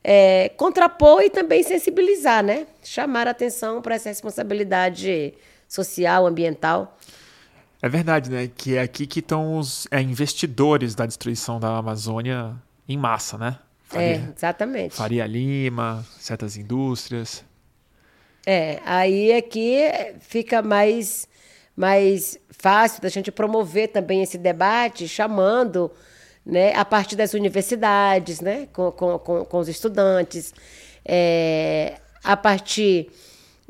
é, 0.04 0.50
contrapor 0.58 1.22
e 1.22 1.30
também 1.30 1.64
sensibilizar, 1.64 2.44
né? 2.44 2.68
Chamar 2.84 3.28
a 3.28 3.32
atenção 3.32 3.82
para 3.82 3.96
essa 3.96 4.10
responsabilidade 4.10 5.34
social, 5.68 6.26
ambiental. 6.26 6.98
É 7.82 7.88
verdade, 7.88 8.30
né? 8.30 8.50
Que 8.54 8.76
é 8.76 8.82
aqui 8.82 9.08
que 9.08 9.20
estão 9.20 9.58
os 9.58 9.88
é, 9.90 10.02
investidores 10.02 10.96
da 10.96 11.06
destruição 11.06 11.60
da 11.60 11.78
Amazônia 11.78 12.56
em 12.90 12.98
massa, 12.98 13.38
né? 13.38 13.60
Faria, 13.84 14.08
é, 14.08 14.34
exatamente. 14.36 14.96
Faria 14.96 15.26
Lima, 15.26 16.06
certas 16.20 16.58
indústrias. 16.58 17.46
É, 18.46 18.80
aí 18.84 19.32
aqui 19.34 19.78
fica 20.20 20.62
mais, 20.62 21.28
mais 21.76 22.38
fácil 22.50 23.02
da 23.02 23.10
gente 23.10 23.32
promover 23.32 23.90
também 23.90 24.24
esse 24.24 24.38
debate, 24.38 25.08
chamando 25.08 25.92
né, 26.46 26.74
a 26.76 26.84
partir 26.84 27.16
das 27.16 27.34
universidades, 27.34 28.42
né, 28.42 28.68
com, 28.74 28.92
com, 28.92 29.20
com, 29.20 29.46
com 29.46 29.58
os 29.60 29.68
estudantes, 29.68 30.54
é, 31.06 32.00
a 32.24 32.36
partir 32.36 33.12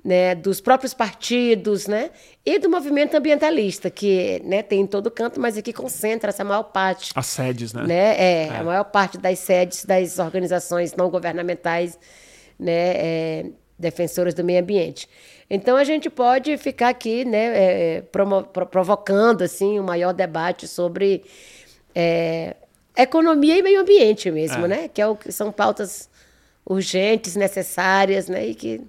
né, 0.03 0.33
dos 0.33 0.61
próprios 0.61 0.93
partidos, 0.93 1.87
né, 1.87 2.11
e 2.49 2.57
do 2.57 2.67
movimento 2.67 3.15
ambientalista, 3.15 3.91
que 3.91 4.41
né, 4.43 4.63
tem 4.63 4.81
em 4.81 4.87
todo 4.87 5.11
canto, 5.11 5.39
mas 5.39 5.55
aqui 5.55 5.71
concentra 5.71 6.29
essa 6.29 6.43
maior 6.43 6.63
parte. 6.63 7.11
As 7.13 7.27
sedes, 7.27 7.73
né? 7.73 7.83
né 7.85 8.15
é, 8.17 8.47
é. 8.47 8.57
a 8.57 8.63
maior 8.63 8.85
parte 8.85 9.19
das 9.19 9.37
sedes 9.37 9.85
das 9.85 10.17
organizações 10.17 10.95
não 10.95 11.11
governamentais, 11.11 11.99
né, 12.59 12.93
é, 12.95 13.45
defensoras 13.77 14.33
do 14.33 14.43
meio 14.43 14.61
ambiente. 14.61 15.07
Então 15.47 15.77
a 15.77 15.83
gente 15.83 16.09
pode 16.09 16.57
ficar 16.57 16.89
aqui, 16.89 17.23
né, 17.23 17.97
é, 17.97 18.01
promo, 18.01 18.43
provocando 18.43 19.43
assim 19.43 19.79
um 19.79 19.83
maior 19.83 20.11
debate 20.11 20.67
sobre 20.67 21.23
é, 21.93 22.55
economia 22.97 23.59
e 23.59 23.61
meio 23.61 23.81
ambiente 23.81 24.31
mesmo, 24.31 24.65
é. 24.65 24.67
né? 24.67 24.87
Que, 24.87 25.01
é 25.01 25.07
o, 25.07 25.15
que 25.15 25.31
são 25.31 25.51
pautas 25.51 26.09
urgentes, 26.65 27.35
necessárias, 27.35 28.27
né? 28.27 28.47
E 28.47 28.55
que 28.55 28.81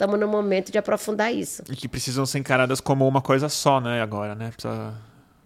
estamos 0.00 0.18
no 0.18 0.26
momento 0.26 0.72
de 0.72 0.78
aprofundar 0.78 1.32
isso. 1.32 1.62
E 1.70 1.76
que 1.76 1.86
precisam 1.86 2.24
ser 2.24 2.38
encaradas 2.38 2.80
como 2.80 3.06
uma 3.06 3.20
coisa 3.20 3.50
só, 3.50 3.80
né? 3.80 4.00
Agora, 4.00 4.34
né? 4.34 4.50
Precisa 4.50 4.94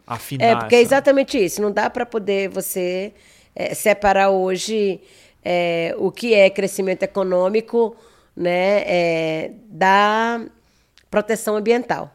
afinar. 0.07 0.45
É, 0.45 0.57
porque 0.57 0.77
essa... 0.77 0.83
é 0.83 0.87
exatamente 0.87 1.45
isso. 1.45 1.61
Não 1.61 1.73
dá 1.73 1.91
para 1.91 2.07
poder 2.07 2.49
você 2.49 3.13
é, 3.55 3.75
separar 3.75 4.31
hoje 4.31 5.01
é, 5.45 5.93
o 5.99 6.13
que 6.13 6.33
é 6.35 6.49
crescimento 6.49 7.03
econômico, 7.03 7.97
né? 8.37 8.83
É, 8.87 9.51
da 9.67 10.41
proteção 11.11 11.57
ambiental. 11.57 12.11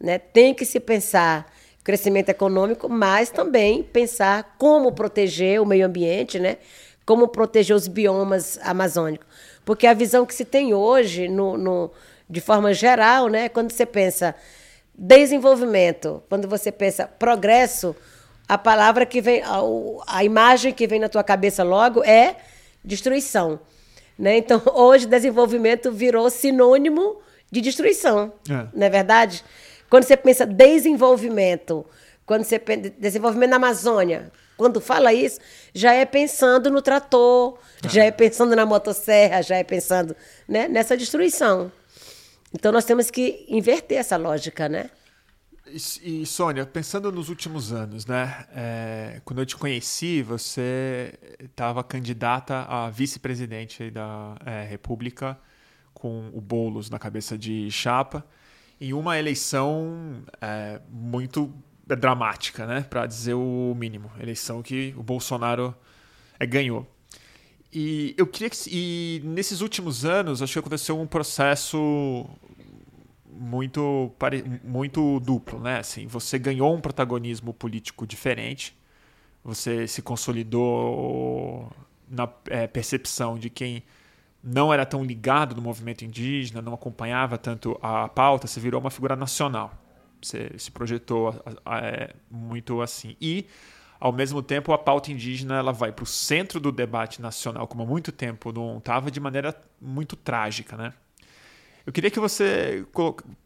Né? 0.00 0.18
Tem 0.18 0.52
que 0.52 0.64
se 0.64 0.80
pensar 0.80 1.46
crescimento 1.84 2.30
econômico, 2.30 2.88
mas 2.88 3.30
também 3.30 3.82
pensar 3.82 4.56
como 4.58 4.92
proteger 4.92 5.60
o 5.60 5.66
meio 5.66 5.86
ambiente, 5.86 6.38
né? 6.38 6.58
como 7.06 7.26
proteger 7.26 7.74
os 7.74 7.88
biomas 7.88 8.58
amazônicos. 8.62 9.26
Porque 9.64 9.86
a 9.86 9.94
visão 9.94 10.26
que 10.26 10.34
se 10.34 10.44
tem 10.44 10.74
hoje, 10.74 11.28
no, 11.28 11.56
no, 11.56 11.90
de 12.28 12.40
forma 12.40 12.72
geral, 12.72 13.28
né? 13.28 13.48
quando 13.48 13.70
você 13.70 13.86
pensa 13.86 14.34
desenvolvimento, 14.94 16.22
quando 16.28 16.48
você 16.48 16.70
pensa 16.70 17.06
progresso, 17.06 17.94
a 18.48 18.58
palavra 18.58 19.06
que 19.06 19.20
vem, 19.20 19.42
a, 19.42 19.60
a 20.06 20.24
imagem 20.24 20.72
que 20.72 20.86
vem 20.86 20.98
na 20.98 21.08
tua 21.08 21.22
cabeça 21.22 21.62
logo 21.62 22.02
é 22.04 22.36
destruição. 22.84 23.60
Né? 24.18 24.38
Então, 24.38 24.60
hoje, 24.74 25.06
desenvolvimento 25.06 25.92
virou 25.92 26.28
sinônimo 26.28 27.20
de 27.50 27.60
destruição, 27.60 28.32
é. 28.48 28.66
não 28.72 28.86
é 28.86 28.90
verdade? 28.90 29.44
Quando 29.88 30.04
você 30.04 30.16
pensa 30.16 30.46
desenvolvimento, 30.46 31.84
quando 32.24 32.44
você 32.44 32.58
pensa 32.60 32.90
desenvolvimento 32.90 33.50
na 33.50 33.56
Amazônia, 33.56 34.30
quando 34.56 34.80
fala 34.80 35.12
isso, 35.12 35.40
já 35.74 35.94
é 35.94 36.04
pensando 36.04 36.70
no 36.70 36.82
trator. 36.82 37.58
Já 37.88 38.04
é 38.04 38.10
pensando 38.10 38.54
na 38.54 38.66
motosserra, 38.66 39.42
já 39.42 39.56
é 39.56 39.64
pensando 39.64 40.14
né, 40.48 40.68
nessa 40.68 40.96
destruição. 40.96 41.72
Então 42.52 42.72
nós 42.72 42.84
temos 42.84 43.10
que 43.10 43.46
inverter 43.48 43.98
essa 43.98 44.16
lógica, 44.16 44.68
né? 44.68 44.90
E, 45.66 46.22
e 46.22 46.26
Sônia, 46.26 46.66
pensando 46.66 47.12
nos 47.12 47.28
últimos 47.28 47.72
anos, 47.72 48.04
né? 48.06 48.46
É, 48.52 49.20
quando 49.24 49.38
eu 49.38 49.46
te 49.46 49.56
conheci, 49.56 50.20
você 50.22 51.14
estava 51.38 51.84
candidata 51.84 52.66
a 52.68 52.90
vice-presidente 52.90 53.90
da 53.90 54.36
é, 54.44 54.64
República 54.64 55.38
com 55.94 56.30
o 56.34 56.40
Boulos 56.40 56.90
na 56.90 56.98
cabeça 56.98 57.38
de 57.38 57.70
chapa 57.70 58.24
em 58.80 58.92
uma 58.92 59.18
eleição 59.18 60.22
é, 60.40 60.80
muito 60.88 61.52
dramática, 61.86 62.66
né? 62.66 62.80
Para 62.88 63.06
dizer 63.06 63.34
o 63.34 63.74
mínimo. 63.76 64.10
Eleição 64.18 64.62
que 64.62 64.94
o 64.96 65.02
Bolsonaro 65.02 65.74
é, 66.38 66.46
ganhou. 66.46 66.86
E 67.72 68.14
eu 68.16 68.26
queria 68.26 68.50
que. 68.50 68.56
E 68.68 69.20
nesses 69.24 69.60
últimos 69.60 70.04
anos, 70.04 70.42
acho 70.42 70.52
que 70.52 70.58
aconteceu 70.58 71.00
um 71.00 71.06
processo 71.06 72.26
muito, 73.30 74.12
muito 74.64 75.20
duplo, 75.20 75.60
né? 75.60 75.78
Assim, 75.78 76.06
você 76.06 76.38
ganhou 76.38 76.74
um 76.74 76.80
protagonismo 76.80 77.54
político 77.54 78.06
diferente, 78.06 78.76
você 79.42 79.86
se 79.86 80.02
consolidou 80.02 81.72
na 82.08 82.28
é, 82.48 82.66
percepção 82.66 83.38
de 83.38 83.48
quem 83.48 83.82
não 84.42 84.72
era 84.72 84.84
tão 84.84 85.04
ligado 85.04 85.54
no 85.54 85.62
movimento 85.62 86.04
indígena, 86.04 86.60
não 86.60 86.74
acompanhava 86.74 87.38
tanto 87.38 87.78
a 87.82 88.08
pauta, 88.08 88.46
você 88.46 88.58
virou 88.58 88.80
uma 88.80 88.90
figura 88.90 89.14
nacional. 89.14 89.72
Você 90.20 90.52
se 90.58 90.70
projetou 90.70 91.34
é, 91.66 92.14
muito 92.30 92.82
assim. 92.82 93.16
E, 93.20 93.46
ao 94.00 94.12
mesmo 94.12 94.42
tempo, 94.42 94.72
a 94.72 94.78
pauta 94.78 95.12
indígena 95.12 95.58
ela 95.58 95.72
vai 95.72 95.92
para 95.92 96.02
o 96.02 96.06
centro 96.06 96.58
do 96.58 96.72
debate 96.72 97.20
nacional, 97.20 97.68
como 97.68 97.82
há 97.82 97.86
muito 97.86 98.10
tempo 98.10 98.50
não 98.50 98.78
estava, 98.78 99.10
de 99.10 99.20
maneira 99.20 99.54
muito 99.80 100.16
trágica. 100.16 100.76
Né? 100.76 100.92
Eu 101.84 101.92
queria 101.92 102.10
que 102.10 102.18
você 102.18 102.86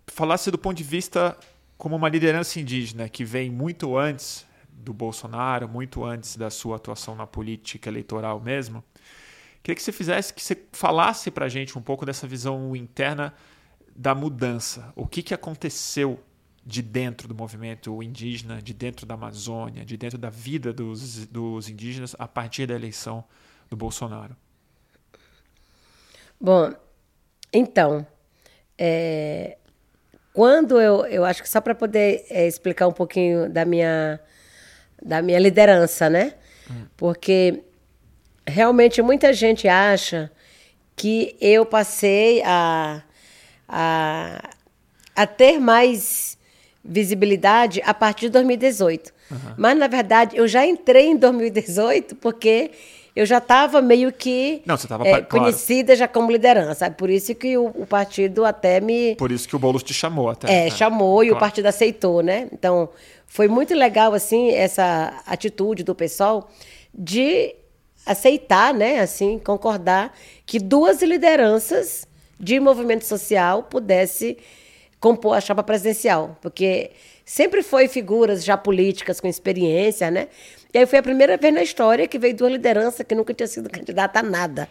falasse 0.07 0.51
do 0.51 0.59
ponto 0.59 0.77
de 0.77 0.85
vista 0.85 1.37
como 1.77 1.97
uma 1.97 2.09
liderança 2.09 2.61
indígena 2.61 3.09
que 3.09 3.25
vem 3.25 3.51
muito 3.51 3.99
antes 3.99 4.47
do 4.71 4.95
Bolsonaro, 4.95 5.69
muito 5.69 6.05
antes 6.05 6.37
da 6.37 6.51
sua 6.51 6.77
atuação 6.77 7.17
na 7.17 7.27
política 7.27 7.89
eleitoral 7.89 8.41
mesmo 8.41 8.85
Queria 9.65 9.77
que 9.77 9.83
você 9.83 9.93
fizesse, 9.93 10.35
que 10.35 10.43
você 10.43 10.63
falasse 10.73 11.31
para 11.31 11.47
a 11.47 11.49
gente 11.49 11.79
um 11.79 11.81
pouco 11.81 12.05
dessa 12.05 12.27
visão 12.27 12.77
interna 12.77 13.33
da 13.97 14.15
mudança. 14.15 14.93
O 14.95 15.07
que, 15.07 15.23
que 15.23 15.33
aconteceu 15.33 16.23
de 16.67 16.81
dentro 16.81 17.29
do 17.29 17.35
movimento 17.35 18.03
indígena, 18.03 18.63
de 18.63 18.73
dentro 18.73 19.05
da 19.05 19.15
Amazônia, 19.15 19.85
de 19.85 19.97
dentro 19.97 20.17
da 20.17 20.31
vida 20.31 20.73
dos, 20.73 21.27
dos 21.27 21.69
indígenas 21.69 22.17
a 22.19 22.27
partir 22.27 22.67
da 22.67 22.75
eleição 22.75 23.25
do 23.69 23.77
Bolsonaro? 23.77 24.35
Bom, 26.41 26.73
então, 27.53 28.07
é, 28.79 29.59
quando 30.33 30.81
eu, 30.81 31.07
eu 31.07 31.25
acho 31.25 31.43
que 31.43 31.49
só 31.49 31.61
para 31.61 31.75
poder 31.75 32.25
é, 32.31 32.47
explicar 32.47 32.89
um 32.89 32.93
pouquinho 32.93 33.49
da 33.49 33.65
minha, 33.65 34.19
da 35.03 35.23
minha 35.23 35.39
liderança, 35.39 36.09
né? 36.09 36.35
Hum. 36.71 36.87
Porque 36.97 37.63
realmente 38.47 39.01
muita 39.03 39.33
gente 39.33 39.69
acha 39.69 40.31
que 40.97 41.37
eu 41.41 41.65
passei 41.67 42.43
a, 42.45 43.03
a, 43.69 44.51
a 45.15 45.27
ter 45.27 45.59
mais 45.59 46.39
visibilidade 46.85 47.81
a 47.85 47.95
partir 47.95 48.27
de 48.27 48.33
2018. 48.33 49.13
Uhum. 49.31 49.39
Mas, 49.57 49.77
na 49.79 49.87
verdade, 49.87 50.37
eu 50.37 50.47
já 50.47 50.67
entrei 50.67 51.07
em 51.07 51.17
2018 51.17 52.17
porque 52.17 52.71
eu 53.17 53.25
já 53.25 53.39
estava 53.39 53.81
meio 53.81 54.13
que 54.13 54.61
Não, 54.67 54.77
você 54.77 54.87
tava, 54.89 55.07
é, 55.07 55.11
claro. 55.23 55.27
conhecida 55.29 55.95
já 55.97 56.07
como 56.09 56.31
liderança. 56.31 56.91
Por 56.91 57.09
isso 57.09 57.35
que 57.35 57.57
o, 57.57 57.67
o 57.69 57.87
partido 57.87 58.45
até 58.45 58.81
me 58.81 59.15
Por 59.17 59.31
isso 59.33 59.49
que 59.49 59.57
o 59.57 59.59
Boulos 59.59 59.83
te 59.83 59.95
chamou 59.95 60.29
até. 60.29 60.47
é, 60.53 60.65
né? 60.65 60.71
chamou 60.71 61.23
e 61.25 61.29
o 61.29 61.31
Claro. 61.31 61.41
partido 61.41 61.67
aceitou, 61.67 62.23
né? 62.23 62.49
Então, 62.53 62.89
foi 63.27 63.49
muito 63.49 63.73
legal, 63.75 64.13
assim, 64.15 64.51
essa 64.51 65.23
atitude 65.27 65.83
do 65.83 65.95
pessoal 65.95 66.51
de 66.93 67.55
aceitar, 68.05 68.75
né? 68.75 69.01
Assim, 69.01 69.39
concordar 69.39 70.13
que 70.45 70.59
duas 70.59 71.01
lideranças 71.03 72.07
de 72.39 72.59
movimento 72.61 73.05
social 73.07 73.63
pudesse 73.63 74.37
compor 75.05 75.37
a 75.37 75.41
chapa 75.43 75.63
presidencial. 75.63 76.39
Porque 76.41 76.93
sempre 77.27 77.63
foi 77.63 77.89
figuras 77.89 78.43
já 78.43 78.57
políticas 78.57 79.21
com 79.21 79.29
experiência, 79.29 80.11
né? 80.11 80.29
E 80.73 80.79
aí 80.79 80.87
foi 80.87 80.99
a 80.99 81.03
primeira 81.03 81.37
vez 81.37 81.53
na 81.53 81.63
história 81.63 82.09
que 82.09 82.19
veio 82.19 82.35
duas 82.35 82.51
lideranças 82.51 83.05
que 83.07 83.15
nunca 83.15 83.35
tinha 83.35 83.47
sido 83.47 83.69
candidata 83.69 84.21
a 84.21 84.23
nada. 84.23 84.67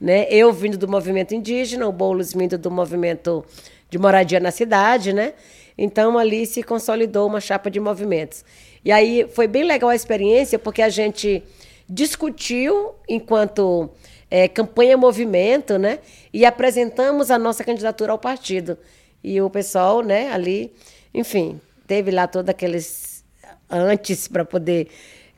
Né? 0.00 0.26
Eu 0.30 0.50
vindo 0.54 0.78
do 0.78 0.88
movimento 0.88 1.34
indígena, 1.34 1.86
o 1.86 1.92
Boulos 1.92 2.32
vindo 2.32 2.56
do 2.56 2.70
movimento 2.70 3.44
de 3.90 3.98
moradia 3.98 4.40
na 4.40 4.50
cidade, 4.50 5.12
né? 5.12 5.34
Então 5.76 6.16
ali 6.18 6.46
se 6.46 6.62
consolidou 6.62 7.26
uma 7.26 7.40
chapa 7.40 7.70
de 7.70 7.78
movimentos. 7.78 8.42
E 8.82 8.90
aí 8.90 9.28
foi 9.34 9.46
bem 9.46 9.64
legal 9.64 9.90
a 9.90 9.94
experiência, 9.94 10.58
porque 10.58 10.80
a 10.80 10.88
gente 10.88 11.42
discutiu 11.86 12.94
enquanto 13.06 13.90
eh, 14.30 14.48
campanha 14.48 14.96
movimento, 14.96 15.78
né? 15.78 15.98
E 16.32 16.46
apresentamos 16.46 17.30
a 17.30 17.38
nossa 17.38 17.62
candidatura 17.62 18.12
ao 18.12 18.18
partido. 18.18 18.78
E 19.24 19.40
o 19.40 19.48
pessoal, 19.48 20.02
né, 20.02 20.30
ali, 20.30 20.70
enfim, 21.14 21.58
teve 21.86 22.10
lá 22.10 22.26
todos 22.26 22.50
aqueles 22.50 23.24
antes 23.70 24.28
para 24.28 24.44
poder 24.44 24.88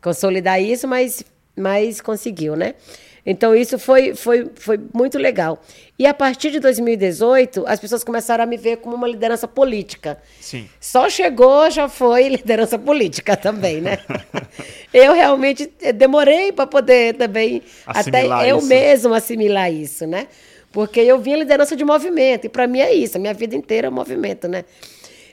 consolidar 0.02 0.60
isso, 0.60 0.88
mas, 0.88 1.22
mas 1.56 2.00
conseguiu, 2.00 2.56
né? 2.56 2.74
Então 3.24 3.54
isso 3.54 3.76
foi, 3.78 4.14
foi, 4.14 4.50
foi 4.54 4.78
muito 4.92 5.18
legal. 5.18 5.60
E 5.98 6.06
a 6.06 6.14
partir 6.14 6.50
de 6.50 6.60
2018, 6.60 7.64
as 7.66 7.80
pessoas 7.80 8.04
começaram 8.04 8.42
a 8.44 8.46
me 8.46 8.56
ver 8.56 8.76
como 8.78 8.94
uma 8.94 9.08
liderança 9.08 9.48
política. 9.48 10.18
Sim. 10.40 10.68
Só 10.80 11.08
chegou, 11.08 11.68
já 11.70 11.88
foi 11.88 12.28
liderança 12.30 12.78
política 12.78 13.36
também, 13.36 13.80
né? 13.80 13.98
eu 14.94 15.12
realmente 15.12 15.72
eh, 15.80 15.92
demorei 15.92 16.52
para 16.52 16.66
poder 16.66 17.14
também, 17.14 17.62
Assimilar 17.86 18.40
até 18.40 18.50
eu 18.52 18.58
isso. 18.58 18.66
mesmo 18.66 19.14
assimilar 19.14 19.72
isso, 19.72 20.06
né? 20.06 20.26
Porque 20.76 21.00
eu 21.00 21.18
vinha 21.18 21.38
liderança 21.38 21.74
de 21.74 21.82
movimento, 21.86 22.44
e 22.44 22.48
para 22.50 22.66
mim 22.66 22.80
é 22.80 22.92
isso, 22.92 23.16
a 23.16 23.18
minha 23.18 23.32
vida 23.32 23.56
inteira 23.56 23.86
é 23.86 23.90
movimento, 23.90 24.46
né? 24.46 24.62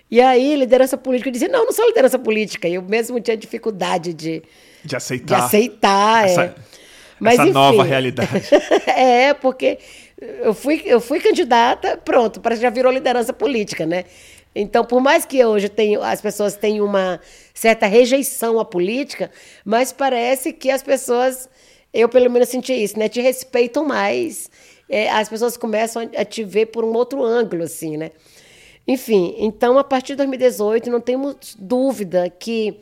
E 0.09 0.21
aí, 0.21 0.55
liderança 0.55 0.97
política, 0.97 1.27
eu 1.27 1.33
dizia, 1.33 1.49
não, 1.49 1.65
não 1.65 1.73
sou 1.73 1.85
liderança 1.85 2.17
política. 2.17 2.65
Eu 2.69 2.81
mesmo 2.81 3.19
tinha 3.19 3.35
dificuldade 3.35 4.13
de, 4.13 4.39
De 4.39 4.45
de 4.85 4.95
aceitar. 4.95 5.43
aceitar. 5.43 6.25
essa- 6.29 6.43
é. 6.45 6.55
Mas, 7.19 7.33
essa 7.33 7.43
enfim, 7.43 7.51
nova 7.51 7.83
realidade. 7.83 8.29
é, 8.87 9.33
porque 9.33 9.79
eu 10.21 10.53
fui, 10.53 10.81
eu 10.85 11.01
fui 11.01 11.19
candidata, 11.19 11.97
pronto, 11.97 12.39
parece 12.39 12.61
que 12.61 12.65
já 12.65 12.69
virou 12.69 12.89
liderança 12.89 13.33
política, 13.33 13.85
né? 13.85 14.05
Então, 14.55 14.85
por 14.85 15.01
mais 15.01 15.25
que 15.25 15.43
hoje 15.43 15.67
tenho, 15.67 16.01
as 16.01 16.21
pessoas 16.21 16.55
tenham 16.55 16.85
uma 16.85 17.19
certa 17.53 17.85
rejeição 17.85 18.61
à 18.61 18.63
política, 18.63 19.29
mas 19.65 19.91
parece 19.91 20.53
que 20.53 20.71
as 20.71 20.81
pessoas, 20.81 21.49
eu 21.93 22.07
pelo 22.07 22.29
menos 22.31 22.47
senti 22.47 22.71
isso, 22.71 22.97
né? 22.97 23.09
Te 23.09 23.19
respeitam 23.19 23.83
mais. 23.85 24.49
É, 24.93 25.09
as 25.09 25.27
pessoas 25.27 25.57
começam 25.57 26.07
a, 26.15 26.23
te 26.23 26.43
ver 26.43 26.67
por 26.67 26.85
um 26.85 26.93
outro 26.93 27.23
ângulo, 27.23 27.63
assim, 27.63 27.97
né? 27.97 28.11
Enfim, 28.87 29.33
então, 29.39 29.79
a 29.79 29.83
partir 29.83 30.13
de 30.13 30.17
2018, 30.17 30.91
não 30.91 31.01
temos 31.01 31.55
dúvida 31.57 32.29
que 32.29 32.79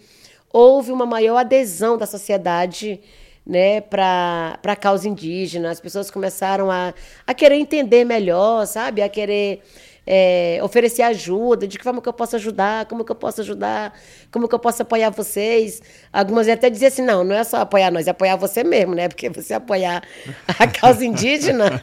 houve 0.51 0.91
uma 0.91 1.05
maior 1.05 1.37
adesão 1.37 1.97
da 1.97 2.05
sociedade 2.05 2.99
né, 3.45 3.79
para 3.79 4.59
a 4.61 4.75
causa 4.75 5.07
indígena. 5.07 5.71
As 5.71 5.79
pessoas 5.79 6.11
começaram 6.11 6.69
a, 6.69 6.93
a 7.25 7.33
querer 7.33 7.55
entender 7.55 8.03
melhor, 8.03 8.65
sabe? 8.67 9.01
A 9.01 9.07
querer 9.07 9.61
é, 10.05 10.59
oferecer 10.63 11.03
ajuda, 11.03 11.67
de 11.67 11.77
que 11.77 11.83
forma 11.83 12.01
que 12.01 12.09
eu 12.09 12.13
posso 12.13 12.35
ajudar, 12.35 12.85
como 12.85 13.05
que 13.05 13.11
eu 13.11 13.15
posso 13.15 13.41
ajudar, 13.41 13.97
como 14.31 14.47
que 14.47 14.55
eu 14.55 14.59
posso 14.59 14.81
apoiar 14.81 15.09
vocês. 15.09 15.81
Algumas 16.11 16.47
até 16.47 16.69
diziam 16.69 16.87
assim, 16.87 17.03
não, 17.03 17.23
não 17.23 17.35
é 17.35 17.43
só 17.43 17.57
apoiar 17.57 17.91
nós, 17.91 18.07
é 18.07 18.11
apoiar 18.11 18.35
você 18.35 18.63
mesmo, 18.63 18.95
né? 18.95 19.07
Porque 19.07 19.29
você 19.29 19.53
apoiar 19.53 20.03
a 20.47 20.67
causa 20.67 21.05
indígena, 21.05 21.81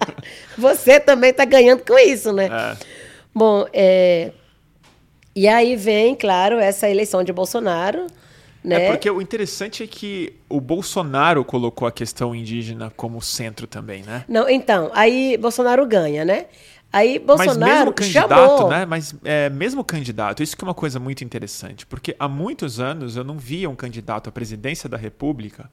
você 0.56 0.98
também 0.98 1.30
está 1.30 1.44
ganhando 1.44 1.84
com 1.84 1.98
isso, 1.98 2.32
né? 2.32 2.46
É. 2.46 2.76
Bom, 3.34 3.66
é, 3.72 4.32
e 5.36 5.46
aí 5.46 5.76
vem, 5.76 6.14
claro, 6.14 6.58
essa 6.58 6.88
eleição 6.88 7.22
de 7.22 7.32
Bolsonaro, 7.32 8.06
né? 8.64 8.86
É 8.86 8.90
porque 8.90 9.08
o 9.08 9.22
interessante 9.22 9.84
é 9.84 9.86
que 9.86 10.34
o 10.48 10.60
Bolsonaro 10.60 11.44
colocou 11.44 11.86
a 11.86 11.92
questão 11.92 12.34
indígena 12.34 12.92
como 12.96 13.22
centro 13.22 13.66
também, 13.66 14.02
né? 14.02 14.24
Não, 14.28 14.48
então, 14.48 14.90
aí 14.92 15.36
Bolsonaro 15.36 15.86
ganha, 15.86 16.24
né? 16.24 16.46
Aí 16.92 17.18
Bolsonaro 17.18 17.60
Mas 17.60 17.74
mesmo 17.76 17.92
candidato, 17.92 18.28
chamou, 18.56 18.70
né? 18.70 18.86
Mas 18.86 19.14
é, 19.24 19.50
mesmo 19.50 19.84
candidato, 19.84 20.42
isso 20.42 20.56
que 20.56 20.64
é 20.64 20.66
uma 20.66 20.74
coisa 20.74 20.98
muito 20.98 21.22
interessante, 21.22 21.84
porque 21.84 22.16
há 22.18 22.26
muitos 22.26 22.80
anos 22.80 23.16
eu 23.16 23.22
não 23.24 23.36
via 23.38 23.68
um 23.68 23.76
candidato 23.76 24.28
à 24.28 24.32
presidência 24.32 24.88
da 24.88 24.96
República 24.96 25.70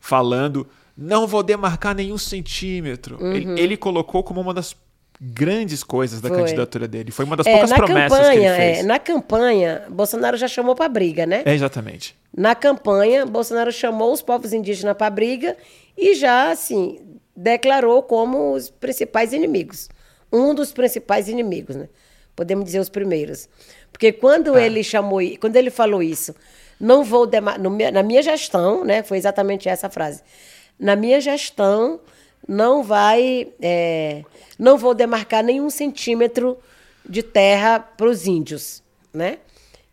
falando 0.00 0.66
não 0.96 1.26
vou 1.26 1.42
demarcar 1.42 1.94
nenhum 1.94 2.18
centímetro. 2.18 3.18
Ele, 3.34 3.60
ele 3.60 3.76
colocou 3.76 4.22
como 4.22 4.40
uma 4.40 4.52
das 4.52 4.74
grandes 5.20 5.84
coisas 5.84 6.20
da 6.20 6.28
Uhum. 6.28 6.34
Foi. 6.34 6.44
candidatura 6.44 6.88
dele. 6.88 7.10
Foi 7.10 7.24
uma 7.24 7.36
das 7.36 7.46
É, 7.46 7.52
poucas 7.52 7.72
promessas 7.72 8.18
que 8.18 8.24
ele 8.24 8.34
campanha, 8.36 8.56
fez. 8.56 8.78
é, 8.78 8.82
na 8.82 8.98
campanha, 8.98 9.82
Bolsonaro 9.90 10.36
já 10.36 10.48
chamou 10.48 10.74
para 10.74 10.88
briga, 10.88 11.26
né? 11.26 11.42
É, 11.44 11.54
exatamente. 11.54 12.16
Na 12.36 12.54
campanha, 12.54 13.24
Bolsonaro 13.26 13.70
chamou 13.70 14.12
os 14.12 14.22
povos 14.22 14.52
indígenas 14.52 14.96
para 14.96 15.10
briga 15.10 15.56
e 15.96 16.14
já, 16.14 16.50
assim, 16.50 16.98
declarou 17.36 18.02
como 18.02 18.52
os 18.54 18.70
principais 18.70 19.32
inimigos. 19.32 19.88
Um 20.32 20.54
dos 20.54 20.72
principais 20.72 21.28
inimigos, 21.28 21.76
né? 21.76 21.88
Podemos 22.36 22.64
dizer 22.64 22.78
os 22.78 22.88
primeiros. 22.88 23.48
Porque 23.92 24.12
quando 24.12 24.56
É. 24.56 24.66
ele 24.66 24.82
chamou, 24.82 25.20
quando 25.40 25.56
ele 25.56 25.70
falou 25.70 26.02
isso, 26.02 26.34
não 26.80 27.04
vou 27.04 27.28
na 27.92 28.02
minha 28.02 28.22
gestão, 28.22 28.84
né? 28.84 29.02
Foi 29.02 29.18
exatamente 29.18 29.68
essa 29.68 29.90
frase. 29.90 30.22
Na 30.78 30.96
minha 30.96 31.20
gestão, 31.20 32.00
não 32.48 32.82
vai, 32.82 33.48
é, 33.60 34.24
não 34.58 34.78
vou 34.78 34.94
demarcar 34.94 35.44
nenhum 35.44 35.68
centímetro 35.68 36.56
de 37.06 37.22
terra 37.22 37.78
para 37.80 38.06
os 38.06 38.26
índios, 38.26 38.82
né? 39.12 39.38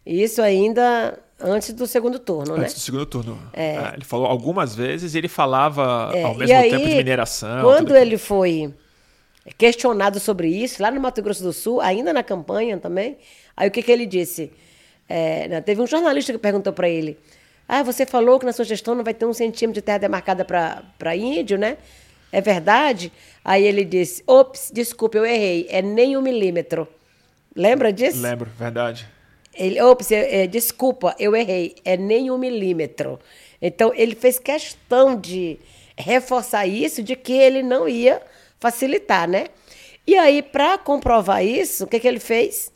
Isso 0.06 0.42
ainda 0.42 1.20
antes 1.42 1.74
do 1.74 1.86
segundo 1.86 2.18
turno, 2.20 2.56
né? 2.56 2.62
Antes 2.64 2.76
do 2.76 2.80
segundo 2.80 3.06
turno. 3.06 3.38
É, 3.52 3.92
ele 3.96 4.06
falou 4.06 4.26
algumas 4.28 4.74
vezes 4.74 5.14
e 5.14 5.18
ele 5.18 5.28
falava 5.28 6.12
É, 6.14 6.24
ao 6.24 6.34
mesmo 6.36 6.56
aí, 6.56 6.70
tempo 6.70 6.86
de 6.88 6.96
mineração. 6.96 7.62
Quando 7.64 7.96
ele 7.96 8.18
foi 8.18 8.74
questionado 9.58 10.20
sobre 10.20 10.48
isso, 10.48 10.82
lá 10.82 10.92
no 10.92 11.00
Mato 11.00 11.22
Grosso 11.22 11.44
do 11.44 11.54
Sul, 11.54 11.80
ainda 11.82 12.12
na 12.12 12.24
campanha 12.24 12.78
também, 12.78 13.18
aí 13.56 13.68
o 13.68 13.72
que, 13.72 13.82
que 13.82 13.92
ele 13.92 14.06
disse? 14.06 14.52
É, 15.08 15.48
né, 15.48 15.62
teve 15.62 15.82
um 15.82 15.88
jornalista 15.88 16.34
que 16.34 16.40
perguntou 16.40 16.74
para 16.74 16.90
ele: 16.90 17.18
Ah, 17.68 17.84
você 17.84 18.06
falou 18.06 18.40
que 18.40 18.46
na 18.46 18.54
sua 18.54 18.66
gestão 18.66 18.96
não 18.96 19.04
vai 19.04 19.14
ter 19.14 19.26
um 19.26 19.34
centímetro 19.34 19.82
de 19.82 19.82
terra 19.82 20.00
demarcada 20.00 20.44
para 20.44 21.16
índio, 21.16 21.58
né? 21.58 21.78
É 22.32 22.42
verdade? 22.42 23.12
Aí 23.44 23.64
ele 23.64 23.86
disse: 23.86 24.24
Ops, 24.28 24.72
desculpe, 24.74 25.18
eu 25.18 25.26
errei, 25.26 25.66
é 25.70 25.82
nem 25.82 26.18
um 26.18 26.22
milímetro. 26.22 26.88
Lembra 27.56 27.92
disso? 27.92 28.22
Lembro, 28.22 28.50
verdade. 28.58 29.08
Ele, 29.56 29.82
ops, 29.82 30.12
é, 30.12 30.44
é, 30.44 30.48
desculpa, 30.48 31.16
eu 31.18 31.36
errei, 31.36 31.76
é 31.84 31.98
nem 31.98 32.30
um 32.30 32.38
milímetro. 32.38 33.20
Então, 33.60 33.92
ele 33.96 34.14
fez 34.14 34.38
questão 34.38 35.20
de 35.20 35.60
reforçar 35.98 36.68
isso, 36.68 37.02
de 37.02 37.16
que 37.16 37.34
ele 37.34 37.64
não 37.64 37.90
ia 37.90 38.22
facilitar, 38.60 39.28
né? 39.28 39.48
E 40.06 40.16
aí, 40.16 40.42
para 40.42 40.78
comprovar 40.78 41.46
isso, 41.46 41.84
o 41.84 41.88
que, 41.88 42.00
que 42.00 42.08
ele 42.08 42.20
fez? 42.20 42.72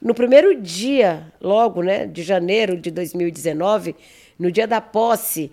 No 0.00 0.14
primeiro 0.14 0.60
dia, 0.60 1.32
logo, 1.40 1.82
né, 1.82 2.06
de 2.06 2.22
janeiro 2.22 2.76
de 2.76 2.90
2019, 2.90 3.94
no 4.38 4.50
dia 4.50 4.66
da 4.66 4.80
posse, 4.80 5.52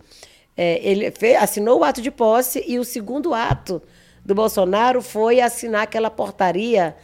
é, 0.58 0.80
ele 0.82 1.12
fe- 1.12 1.36
assinou 1.36 1.80
o 1.80 1.84
ato 1.84 2.02
de 2.02 2.10
posse 2.10 2.64
e 2.68 2.80
o 2.80 2.84
segundo 2.84 3.34
ato 3.34 3.82
do 4.26 4.34
Bolsonaro 4.34 5.02
foi 5.02 5.40
assinar 5.42 5.84
aquela 5.84 6.10
portaria 6.10 6.96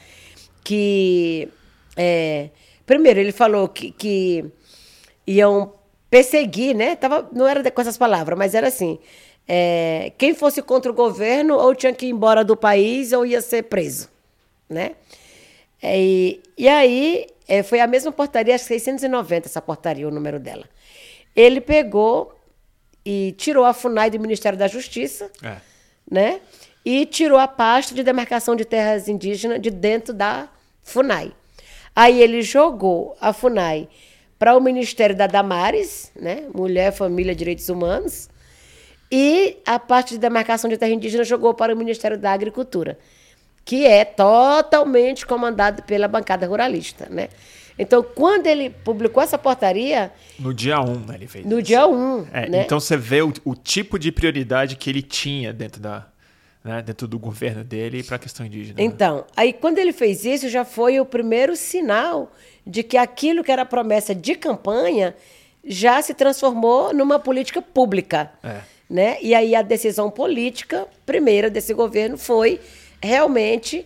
que. 0.64 1.48
é, 1.96 2.50
primeiro, 2.86 3.20
ele 3.20 3.32
falou 3.32 3.68
que, 3.70 3.92
que 3.92 4.46
iam 5.28 5.74
perseguir, 6.10 6.76
né? 6.76 6.96
Tava, 6.96 7.30
não 7.34 7.48
era 7.48 7.70
com 7.72 7.82
essas 7.82 7.98
palavras, 7.98 8.38
mas 8.38 8.54
era 8.56 8.68
assim. 8.68 9.00
É, 9.48 10.12
quem 10.18 10.34
fosse 10.34 10.62
contra 10.62 10.92
o 10.92 10.96
governo 10.96 11.56
ou 11.56 11.76
tinha 11.76 11.94
que 11.94 12.06
ir 12.06 12.10
embora 12.10 12.44
do 12.44 12.56
país 12.58 13.12
ou 13.14 13.26
ia 13.26 13.42
ser 13.42 13.64
preso, 13.64 14.10
né? 14.70 14.92
É, 15.82 16.00
e, 16.00 16.42
e 16.58 16.68
aí 16.68 17.28
é, 17.48 17.62
foi 17.62 17.80
a 17.80 17.88
mesma 17.88 18.12
portaria, 18.12 18.56
acho 18.56 18.64
que 18.64 18.70
690 18.70 19.48
essa 19.48 19.62
portaria, 19.62 20.08
o 20.08 20.12
número 20.12 20.40
dela. 20.40 20.66
Ele 21.36 21.62
pegou 21.62 22.34
e 23.06 23.34
tirou 23.38 23.66
a 23.66 23.74
FUNAI 23.74 24.10
do 24.10 24.20
Ministério 24.20 24.58
da 24.58 24.68
Justiça, 24.68 25.30
É. 25.44 25.58
né? 26.10 26.42
E 26.84 27.06
tirou 27.06 27.38
a 27.38 27.48
pasta 27.48 27.94
de 27.96 28.04
demarcação 28.04 28.56
de 28.56 28.64
terras 28.66 29.08
indígenas 29.08 29.60
de 29.62 29.70
dentro 29.70 30.14
da 30.14 30.50
FUNAI. 30.84 31.32
Aí 31.96 32.22
ele 32.22 32.42
jogou 32.42 33.16
a 33.22 33.32
FUNAI 33.34 33.88
para 34.40 34.56
o 34.56 34.60
Ministério 34.60 35.16
da 35.16 35.28
Damares, 35.28 36.12
né? 36.16 36.46
Mulher, 36.54 36.92
Família, 36.92 37.34
Direitos 37.36 37.70
Humanos, 37.70 38.30
E 39.12 39.58
a 39.66 39.78
parte 39.78 40.16
de 40.16 40.20
demarcação 40.20 40.70
de 40.70 40.78
terra 40.78 40.92
indígena 40.92 41.24
jogou 41.24 41.54
para 41.54 41.74
o 41.74 41.78
Ministério 41.78 42.18
da 42.18 42.32
Agricultura, 42.32 42.98
que 43.64 43.86
é 43.86 44.04
totalmente 44.04 45.26
comandado 45.26 45.84
pela 45.84 46.08
bancada 46.08 46.48
ruralista, 46.48 47.08
né? 47.10 47.30
Então, 47.78 48.02
quando 48.02 48.48
ele 48.48 48.70
publicou 48.70 49.22
essa 49.22 49.38
portaria. 49.38 50.12
No 50.40 50.54
dia 50.54 50.80
1, 50.80 50.84
um, 50.84 51.00
né, 51.00 51.16
ele 51.16 51.28
fez. 51.28 51.46
No 51.46 51.60
isso. 51.60 51.64
dia 51.64 51.86
1. 51.86 51.94
Um, 51.94 52.28
é, 52.32 52.50
né? 52.50 52.64
Então 52.64 52.80
você 52.80 52.96
vê 52.96 53.22
o, 53.22 53.34
o, 53.44 53.54
tipo 53.54 54.00
de 54.00 54.12
prioridade 54.12 54.78
que 54.78 54.90
ele 54.90 55.02
tinha 55.02 55.52
dentro 55.52 55.82
da. 55.82 56.08
Né, 56.64 56.82
dentro 56.82 57.08
do 57.08 57.20
governo 57.20 57.64
dele 57.64 58.02
para 58.02 58.16
a 58.16 58.20
questão 58.20 58.44
indígena. 58.44 58.78
Né? 58.80 58.84
Então, 58.84 59.18
né? 59.18 59.24
aí 59.38 59.54
quando 59.54 59.78
ele 59.78 59.94
fez 59.94 60.26
isso, 60.26 60.50
já 60.50 60.66
foi 60.66 61.00
o 61.00 61.06
primeiro 61.06 61.56
sinal 61.56 62.32
de 62.66 62.82
que 62.82 62.98
aquilo 62.98 63.44
que 63.44 63.52
era 63.52 63.64
promessa 63.64 64.16
de 64.16 64.34
campanha 64.34 65.16
já 65.64 66.02
se 66.02 66.16
transformou 66.16 66.92
numa 66.92 67.20
política 67.20 67.62
pública. 67.62 68.32
É. 68.44 68.62
Né? 68.90 69.18
E 69.22 69.34
aí 69.34 69.56
a 69.56 69.62
decisão 69.62 70.12
política 70.12 70.88
primeira 71.06 71.50
desse 71.50 71.74
governo 71.74 72.18
foi 72.18 72.60
realmente 73.02 73.86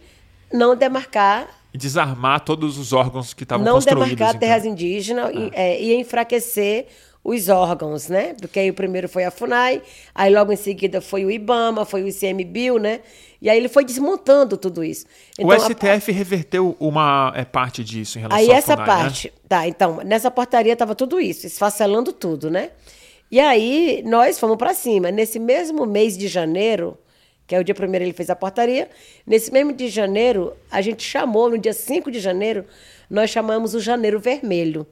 não 0.51 0.75
demarcar 0.75 1.59
e 1.73 1.77
desarmar 1.77 2.41
todos 2.41 2.77
os 2.77 2.93
órgãos 2.93 3.33
que 3.33 3.43
estavam 3.43 3.65
construídos. 3.65 3.99
Não 3.99 4.07
demarcar 4.07 4.29
então. 4.29 4.39
terras 4.39 4.65
indígenas 4.65 5.25
ah. 5.25 5.31
e, 5.31 5.51
é, 5.53 5.81
e 5.81 5.95
enfraquecer 5.95 6.87
os 7.23 7.49
órgãos, 7.49 8.07
né? 8.07 8.33
Porque 8.39 8.59
aí 8.59 8.69
o 8.69 8.73
primeiro 8.73 9.07
foi 9.07 9.25
a 9.25 9.31
FUNAI, 9.31 9.81
aí 10.15 10.33
logo 10.33 10.51
em 10.51 10.55
seguida 10.55 11.01
foi 11.01 11.25
o 11.25 11.31
IBAMA, 11.31 11.85
foi 11.85 12.01
o 12.01 12.07
ICMBio, 12.07 12.77
né? 12.77 13.01
E 13.41 13.49
aí 13.49 13.57
ele 13.57 13.67
foi 13.67 13.85
desmontando 13.85 14.57
tudo 14.57 14.83
isso. 14.83 15.05
Então, 15.37 15.47
o 15.47 15.59
STF 15.59 16.11
a... 16.11 16.13
reverteu 16.13 16.75
uma 16.79 17.31
é, 17.35 17.45
parte 17.45 17.83
disso 17.83 18.17
em 18.17 18.21
relação 18.21 18.39
aí 18.39 18.51
à 18.51 18.57
essa 18.57 18.73
FUNAI, 18.73 18.85
parte, 18.85 19.27
né? 19.27 19.33
tá, 19.47 19.67
então, 19.67 19.97
nessa 20.03 20.31
portaria 20.31 20.73
estava 20.73 20.95
tudo 20.95 21.19
isso, 21.19 21.45
esfacelando 21.45 22.11
tudo, 22.11 22.49
né? 22.49 22.71
E 23.31 23.39
aí 23.39 24.03
nós 24.05 24.39
fomos 24.39 24.57
para 24.57 24.73
cima. 24.73 25.11
Nesse 25.11 25.39
mesmo 25.39 25.85
mês 25.85 26.17
de 26.17 26.27
janeiro, 26.27 26.97
que 27.45 27.55
é 27.55 27.59
o 27.59 27.63
dia 27.63 27.75
primeiro 27.75 28.05
ele 28.05 28.13
fez 28.13 28.29
a 28.29 28.35
portaria. 28.35 28.89
Nesse 29.25 29.51
mesmo 29.51 29.73
de 29.73 29.87
janeiro, 29.87 30.53
a 30.69 30.81
gente 30.81 31.03
chamou, 31.03 31.49
no 31.49 31.57
dia 31.57 31.73
5 31.73 32.11
de 32.11 32.19
janeiro, 32.19 32.65
nós 33.09 33.29
chamamos 33.29 33.73
o 33.73 33.79
Janeiro 33.79 34.19
Vermelho. 34.19 34.85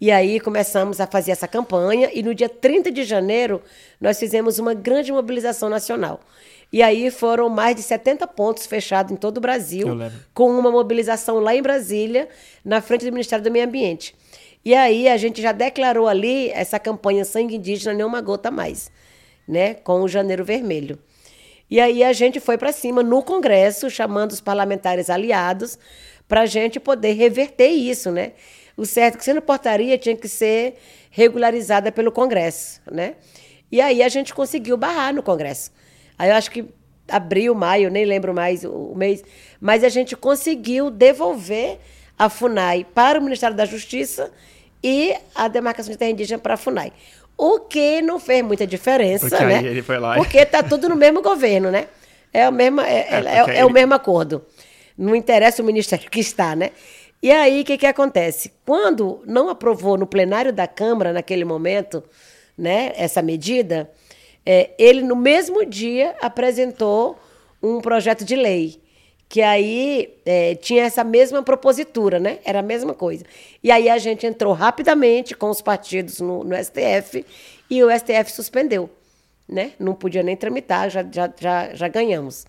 E 0.00 0.10
aí 0.10 0.38
começamos 0.40 1.00
a 1.00 1.06
fazer 1.06 1.30
essa 1.30 1.48
campanha 1.48 2.10
e 2.12 2.22
no 2.22 2.34
dia 2.34 2.50
30 2.50 2.90
de 2.90 3.02
janeiro 3.02 3.62
nós 3.98 4.18
fizemos 4.18 4.58
uma 4.58 4.74
grande 4.74 5.10
mobilização 5.10 5.70
nacional. 5.70 6.20
E 6.72 6.82
aí 6.82 7.10
foram 7.10 7.48
mais 7.48 7.76
de 7.76 7.82
70 7.82 8.26
pontos 8.26 8.66
fechados 8.66 9.12
em 9.12 9.16
todo 9.16 9.38
o 9.38 9.40
Brasil, 9.40 9.86
com 10.34 10.50
uma 10.50 10.70
mobilização 10.70 11.38
lá 11.38 11.54
em 11.54 11.62
Brasília, 11.62 12.28
na 12.64 12.80
frente 12.82 13.06
do 13.06 13.12
Ministério 13.12 13.44
do 13.44 13.50
Meio 13.50 13.64
Ambiente. 13.64 14.14
E 14.66 14.74
aí 14.74 15.06
a 15.06 15.16
gente 15.16 15.40
já 15.40 15.52
declarou 15.52 16.08
ali 16.08 16.50
essa 16.50 16.76
campanha 16.76 17.24
Sangue 17.24 17.54
Indígena 17.54 17.94
Nenhuma 17.94 18.20
Gota 18.20 18.50
Mais, 18.50 18.90
né, 19.46 19.74
com 19.74 20.02
o 20.02 20.08
Janeiro 20.08 20.44
Vermelho. 20.44 20.98
E 21.70 21.80
aí 21.80 22.02
a 22.02 22.12
gente 22.12 22.40
foi 22.40 22.58
para 22.58 22.72
cima 22.72 23.00
no 23.00 23.22
Congresso, 23.22 23.88
chamando 23.88 24.32
os 24.32 24.40
parlamentares 24.40 25.08
aliados, 25.08 25.78
para 26.26 26.40
a 26.40 26.46
gente 26.46 26.80
poder 26.80 27.12
reverter 27.12 27.68
isso, 27.68 28.10
né? 28.10 28.32
O 28.76 28.84
certo 28.84 29.14
é 29.14 29.18
que 29.18 29.24
sendo 29.24 29.40
portaria 29.40 29.96
tinha 29.96 30.16
que 30.16 30.26
ser 30.26 30.74
regularizada 31.10 31.92
pelo 31.92 32.10
Congresso, 32.10 32.80
né? 32.90 33.14
E 33.70 33.80
aí 33.80 34.02
a 34.02 34.08
gente 34.08 34.34
conseguiu 34.34 34.76
barrar 34.76 35.14
no 35.14 35.22
Congresso. 35.22 35.70
Aí 36.18 36.28
eu 36.28 36.34
acho 36.34 36.50
que 36.50 36.64
abril, 37.06 37.54
maio, 37.54 37.88
nem 37.88 38.04
lembro 38.04 38.34
mais 38.34 38.64
o 38.64 38.96
mês, 38.96 39.22
mas 39.60 39.84
a 39.84 39.88
gente 39.88 40.16
conseguiu 40.16 40.90
devolver 40.90 41.78
a 42.18 42.28
FUNAI 42.28 42.84
para 42.92 43.20
o 43.20 43.22
Ministério 43.22 43.56
da 43.56 43.64
Justiça 43.64 44.32
e 44.82 45.14
a 45.34 45.48
demarcação 45.48 45.92
de 45.92 45.98
terra 45.98 46.10
indígena 46.10 46.38
para 46.38 46.54
a 46.54 46.56
FUNAI. 46.56 46.92
O 47.36 47.60
que 47.60 48.00
não 48.00 48.18
fez 48.18 48.42
muita 48.42 48.66
diferença, 48.66 49.28
porque 49.28 49.44
né? 49.44 49.62
Ele 49.62 49.82
foi 49.82 49.98
lá 49.98 50.14
porque 50.16 50.38
está 50.38 50.62
tudo 50.62 50.88
no 50.88 50.96
mesmo 50.96 51.20
governo, 51.20 51.70
né? 51.70 51.86
É 52.32 52.48
o 52.48 52.52
mesmo, 52.52 52.80
é, 52.80 53.00
é, 53.00 53.22
é, 53.24 53.38
é 53.38 53.54
ele... 53.56 53.64
o 53.64 53.70
mesmo 53.70 53.94
acordo. 53.94 54.44
Não 54.96 55.14
interessa 55.14 55.62
o 55.62 55.66
ministério 55.66 56.10
que 56.10 56.20
está, 56.20 56.56
né? 56.56 56.70
E 57.22 57.30
aí, 57.30 57.62
o 57.62 57.64
que, 57.64 57.78
que 57.78 57.86
acontece? 57.86 58.52
Quando 58.64 59.22
não 59.26 59.48
aprovou 59.48 59.96
no 59.96 60.06
plenário 60.06 60.52
da 60.52 60.66
Câmara, 60.66 61.12
naquele 61.12 61.44
momento, 61.44 62.02
né, 62.56 62.92
essa 62.96 63.20
medida, 63.20 63.90
é, 64.44 64.70
ele, 64.78 65.02
no 65.02 65.16
mesmo 65.16 65.64
dia, 65.64 66.14
apresentou 66.20 67.18
um 67.62 67.80
projeto 67.80 68.24
de 68.24 68.36
lei 68.36 68.80
que 69.28 69.42
aí 69.42 70.14
é, 70.24 70.54
tinha 70.54 70.84
essa 70.84 71.02
mesma 71.02 71.42
propositura, 71.42 72.18
né? 72.18 72.38
Era 72.44 72.60
a 72.60 72.62
mesma 72.62 72.94
coisa. 72.94 73.24
E 73.62 73.70
aí 73.70 73.88
a 73.88 73.98
gente 73.98 74.26
entrou 74.26 74.52
rapidamente 74.52 75.34
com 75.34 75.50
os 75.50 75.60
partidos 75.60 76.20
no, 76.20 76.44
no 76.44 76.56
STF 76.56 77.24
e 77.68 77.82
o 77.82 77.88
STF 77.90 78.30
suspendeu, 78.30 78.88
né? 79.48 79.72
Não 79.78 79.94
podia 79.94 80.22
nem 80.22 80.36
tramitar, 80.36 80.90
já, 80.90 81.04
já, 81.10 81.30
já, 81.38 81.74
já 81.74 81.88
ganhamos. 81.88 82.46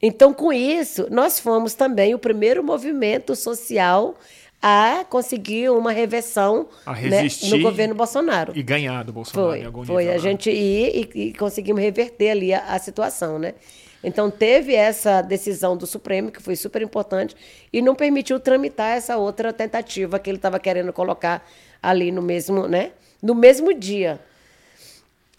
Então, 0.00 0.32
com 0.32 0.52
isso, 0.52 1.08
nós 1.10 1.40
fomos 1.40 1.74
também 1.74 2.14
o 2.14 2.18
primeiro 2.18 2.62
movimento 2.62 3.34
social 3.34 4.14
a 4.62 5.04
conseguir 5.08 5.70
uma 5.70 5.92
reversão 5.92 6.68
né, 6.86 7.28
no 7.48 7.60
governo 7.60 7.94
Bolsonaro. 7.94 8.52
E 8.56 8.62
ganhar 8.62 9.04
do 9.04 9.12
Bolsonaro 9.12 9.50
foi, 9.50 9.60
em 9.60 9.64
algum 9.64 9.84
foi. 9.84 10.04
nível. 10.04 10.20
Foi, 10.20 10.28
a 10.28 10.30
gente 10.30 10.50
ir 10.50 11.10
e, 11.14 11.28
e 11.28 11.32
conseguimos 11.34 11.80
reverter 11.80 12.30
ali 12.30 12.52
a, 12.52 12.64
a 12.74 12.78
situação, 12.78 13.38
né? 13.38 13.54
Então, 14.02 14.30
teve 14.30 14.74
essa 14.74 15.20
decisão 15.22 15.76
do 15.76 15.86
Supremo, 15.86 16.30
que 16.30 16.42
foi 16.42 16.54
super 16.54 16.82
importante, 16.82 17.34
e 17.72 17.82
não 17.82 17.94
permitiu 17.94 18.38
tramitar 18.38 18.96
essa 18.96 19.16
outra 19.16 19.52
tentativa 19.52 20.18
que 20.18 20.30
ele 20.30 20.38
estava 20.38 20.58
querendo 20.58 20.92
colocar 20.92 21.44
ali 21.82 22.12
no 22.12 22.22
mesmo, 22.22 22.68
né? 22.68 22.92
No 23.20 23.34
mesmo 23.34 23.74
dia. 23.74 24.20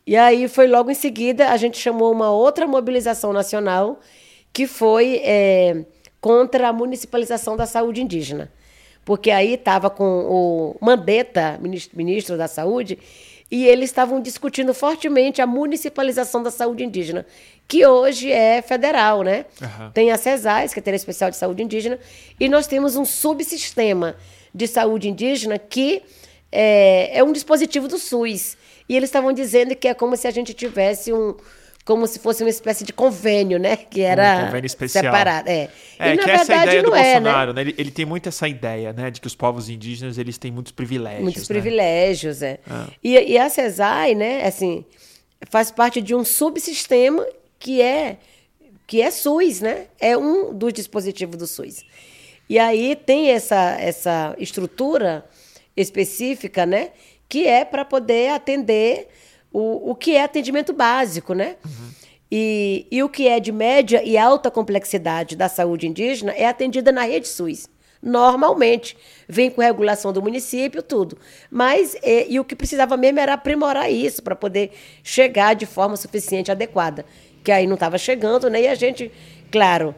E 0.06 0.17
aí 0.17 0.48
foi 0.48 0.67
logo 0.67 0.89
em 0.89 0.95
seguida, 0.95 1.50
a 1.50 1.58
gente 1.58 1.78
chamou 1.78 2.12
uma 2.12 2.32
outra 2.32 2.67
mobilização 2.67 3.32
nacional, 3.32 4.00
que 4.52 4.67
foi 4.67 5.22
é, 5.24 5.86
contra 6.19 6.69
a 6.69 6.74
municipalização 6.74 7.56
da 7.56 7.65
saúde 7.65 8.02
indígena. 8.02 8.52
Porque 9.06 9.32
aí 9.32 9.54
estava 9.54 9.89
com 9.89 10.04
o 10.04 10.76
Mandetta, 10.82 11.58
ministro, 11.62 11.98
ministro 11.98 12.38
da 12.38 12.48
Saúde, 12.48 13.00
e 13.50 13.65
eles 13.65 13.89
estavam 13.89 14.22
discutindo 14.22 14.74
fortemente 14.74 15.41
a 15.41 15.48
municipalização 15.48 16.43
da 16.43 16.52
saúde 16.52 16.84
indígena, 16.84 17.26
que 17.69 17.86
hoje 17.86 18.32
é 18.32 18.63
federal, 18.63 19.21
né? 19.21 19.45
Uhum. 19.62 19.91
Tem 19.91 20.12
a 20.12 20.17
CESAIS, 20.17 20.73
que 20.73 20.79
é 20.79 20.91
a 20.91 20.95
Especial 20.95 21.29
de 21.29 21.38
Saúde 21.38 21.62
Indígena, 21.62 21.99
e 22.39 22.49
nós 22.49 22.65
temos 22.65 22.95
um 22.95 23.05
subsistema 23.05 24.15
de 24.53 24.65
saúde 24.65 25.08
indígena 25.08 25.60
que 25.60 26.01
é, 26.51 27.19
é 27.19 27.23
um 27.23 27.32
dispositivo 27.32 27.88
do 27.88 27.99
SUS. 27.99 28.58
E 28.89 28.97
eles 28.97 29.10
estavam 29.10 29.32
dizendo 29.32 29.75
que 29.75 29.88
é 29.88 29.93
como 29.93 30.17
se 30.17 30.27
a 30.27 30.32
gente 30.32 30.51
tivesse 30.51 31.13
um, 31.13 31.36
como 31.86 32.08
se 32.08 32.17
fosse 32.17 32.43
uma 32.43 32.49
espécie 32.49 32.84
de 32.84 32.91
convênio, 32.91 33.60
né? 33.60 33.75
Que 33.75 34.01
era 34.01 34.39
um 34.39 34.45
convênio 34.47 34.65
especial. 34.65 35.03
separado. 35.03 35.47
É, 35.47 35.69
é 35.99 36.15
e, 36.15 36.17
que 36.17 36.32
essa 36.32 36.51
é 36.51 36.58
a 36.58 36.63
ideia 36.63 36.82
do 36.82 36.95
é, 36.95 37.03
Bolsonaro, 37.03 37.53
né? 37.53 37.63
né? 37.63 37.69
Ele, 37.69 37.75
ele, 37.77 37.91
tem 37.91 38.03
muito 38.03 38.27
essa 38.27 38.47
ideia, 38.47 38.91
né? 38.93 39.12
De 39.12 39.21
que 39.21 39.27
os 39.27 39.36
povos 39.36 39.69
indígenas 39.69 40.17
eles 40.17 40.39
têm 40.39 40.51
muitos 40.51 40.71
privilégios. 40.71 41.21
Muitos 41.21 41.47
né? 41.47 41.53
privilégios, 41.53 42.41
é. 42.41 42.58
Ah. 42.67 42.88
E, 43.03 43.13
e 43.13 43.38
a 43.38 43.47
CESAI, 43.47 44.15
né? 44.15 44.43
Assim, 44.47 44.84
faz 45.51 45.69
parte 45.69 46.01
de 46.01 46.15
um 46.15 46.25
subsistema 46.25 47.23
que 47.60 47.82
é 47.82 48.17
que 48.88 49.02
é 49.02 49.12
SUS, 49.12 49.62
né? 49.62 49.86
É 50.00 50.17
um 50.17 50.52
dos 50.54 50.74
dispositivos 50.74 51.38
do 51.38 51.45
SUS. 51.45 51.86
E 52.50 52.58
aí 52.58 52.95
tem 52.95 53.30
essa 53.30 53.78
essa 53.80 54.36
estrutura 54.39 55.26
específica, 55.78 56.65
né? 56.65 56.91
Que 57.28 57.45
é 57.45 57.63
para 57.63 57.86
poder 57.86 58.32
atender 58.32 59.08
o, 59.52 59.91
o 59.91 59.95
que 59.95 60.15
é 60.15 60.24
atendimento 60.24 60.74
básico, 60.74 61.34
né? 61.34 61.58
Uhum. 61.63 61.89
E, 62.32 62.86
e 62.91 63.02
o 63.02 63.10
que 63.10 63.28
é 63.28 63.39
de 63.39 63.52
média 63.52 64.04
e 64.04 64.17
alta 64.17 64.52
complexidade 64.52 65.36
da 65.36 65.50
saúde 65.50 65.88
indígena 65.88 66.32
é 66.32 66.45
atendida 66.45 66.91
na 66.91 67.04
rede 67.04 67.28
SUS. 67.28 67.67
Normalmente. 68.02 68.95
Vem 69.28 69.50
com 69.50 69.62
regulação 69.62 70.13
do 70.13 70.22
município, 70.22 70.82
tudo. 70.82 71.17
Mas, 71.52 71.95
e, 72.02 72.28
e 72.30 72.39
o 72.39 72.45
que 72.45 72.56
precisava 72.56 72.95
mesmo 72.95 73.19
era 73.19 73.34
aprimorar 73.34 73.91
isso 73.91 74.24
para 74.24 74.36
poder 74.36 74.72
chegar 75.04 75.54
de 75.54 75.65
forma 75.65 75.98
suficiente, 75.98 76.52
adequada. 76.52 77.06
Que 77.43 77.52
aí 77.52 77.67
não 77.67 77.75
estava 77.75 77.97
chegando, 77.97 78.49
né? 78.49 78.62
E 78.62 78.67
a 78.67 78.75
gente, 78.75 79.12
claro, 79.52 79.95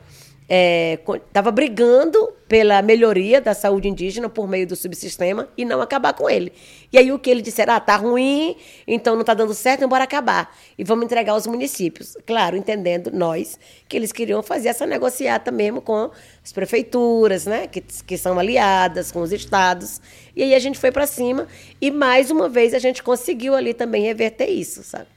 estava 1.27 1.47
é, 1.47 1.51
brigando 1.51 2.33
pela 2.45 2.81
melhoria 2.81 3.39
da 3.39 3.53
saúde 3.53 3.87
indígena 3.87 4.27
por 4.27 4.49
meio 4.49 4.67
do 4.67 4.75
subsistema 4.75 5.47
e 5.55 5.63
não 5.63 5.81
acabar 5.81 6.11
com 6.13 6.29
ele. 6.29 6.51
E 6.91 6.97
aí 6.97 7.09
o 7.09 7.17
que 7.17 7.29
ele 7.29 7.41
disser, 7.41 7.69
ah, 7.69 7.79
tá 7.79 7.95
ruim, 7.95 8.57
então 8.85 9.13
não 9.13 9.21
está 9.21 9.33
dando 9.33 9.53
certo, 9.53 9.85
embora 9.85 10.03
acabar. 10.03 10.53
E 10.77 10.83
vamos 10.83 11.05
entregar 11.05 11.31
aos 11.31 11.47
municípios. 11.47 12.17
Claro, 12.27 12.57
entendendo 12.57 13.09
nós 13.13 13.57
que 13.87 13.95
eles 13.95 14.11
queriam 14.11 14.43
fazer 14.43 14.67
essa 14.67 14.85
negociata 14.85 15.51
mesmo 15.51 15.81
com 15.81 16.11
as 16.43 16.51
prefeituras, 16.51 17.45
né, 17.45 17.67
que, 17.67 17.79
que 17.79 18.17
são 18.17 18.37
aliadas 18.37 19.09
com 19.09 19.21
os 19.21 19.31
estados. 19.31 20.01
E 20.35 20.43
aí 20.43 20.53
a 20.53 20.59
gente 20.59 20.77
foi 20.77 20.91
para 20.91 21.07
cima 21.07 21.47
e 21.79 21.89
mais 21.89 22.29
uma 22.29 22.49
vez 22.49 22.73
a 22.73 22.79
gente 22.79 23.01
conseguiu 23.01 23.55
ali 23.55 23.73
também 23.73 24.03
reverter 24.03 24.49
isso, 24.49 24.83
sabe? 24.83 25.07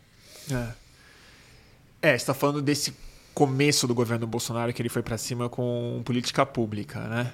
É, 0.53 0.84
é 2.05 2.11
você 2.11 2.17
está 2.17 2.35
falando 2.35 2.61
desse 2.63 2.95
começo 3.35 3.87
do 3.87 3.95
governo 3.95 4.27
Bolsonaro 4.27 4.73
que 4.73 4.81
ele 4.81 4.89
foi 4.89 5.03
para 5.03 5.17
cima 5.19 5.49
com 5.49 6.03
política 6.05 6.45
pública, 6.47 7.01
né? 7.01 7.33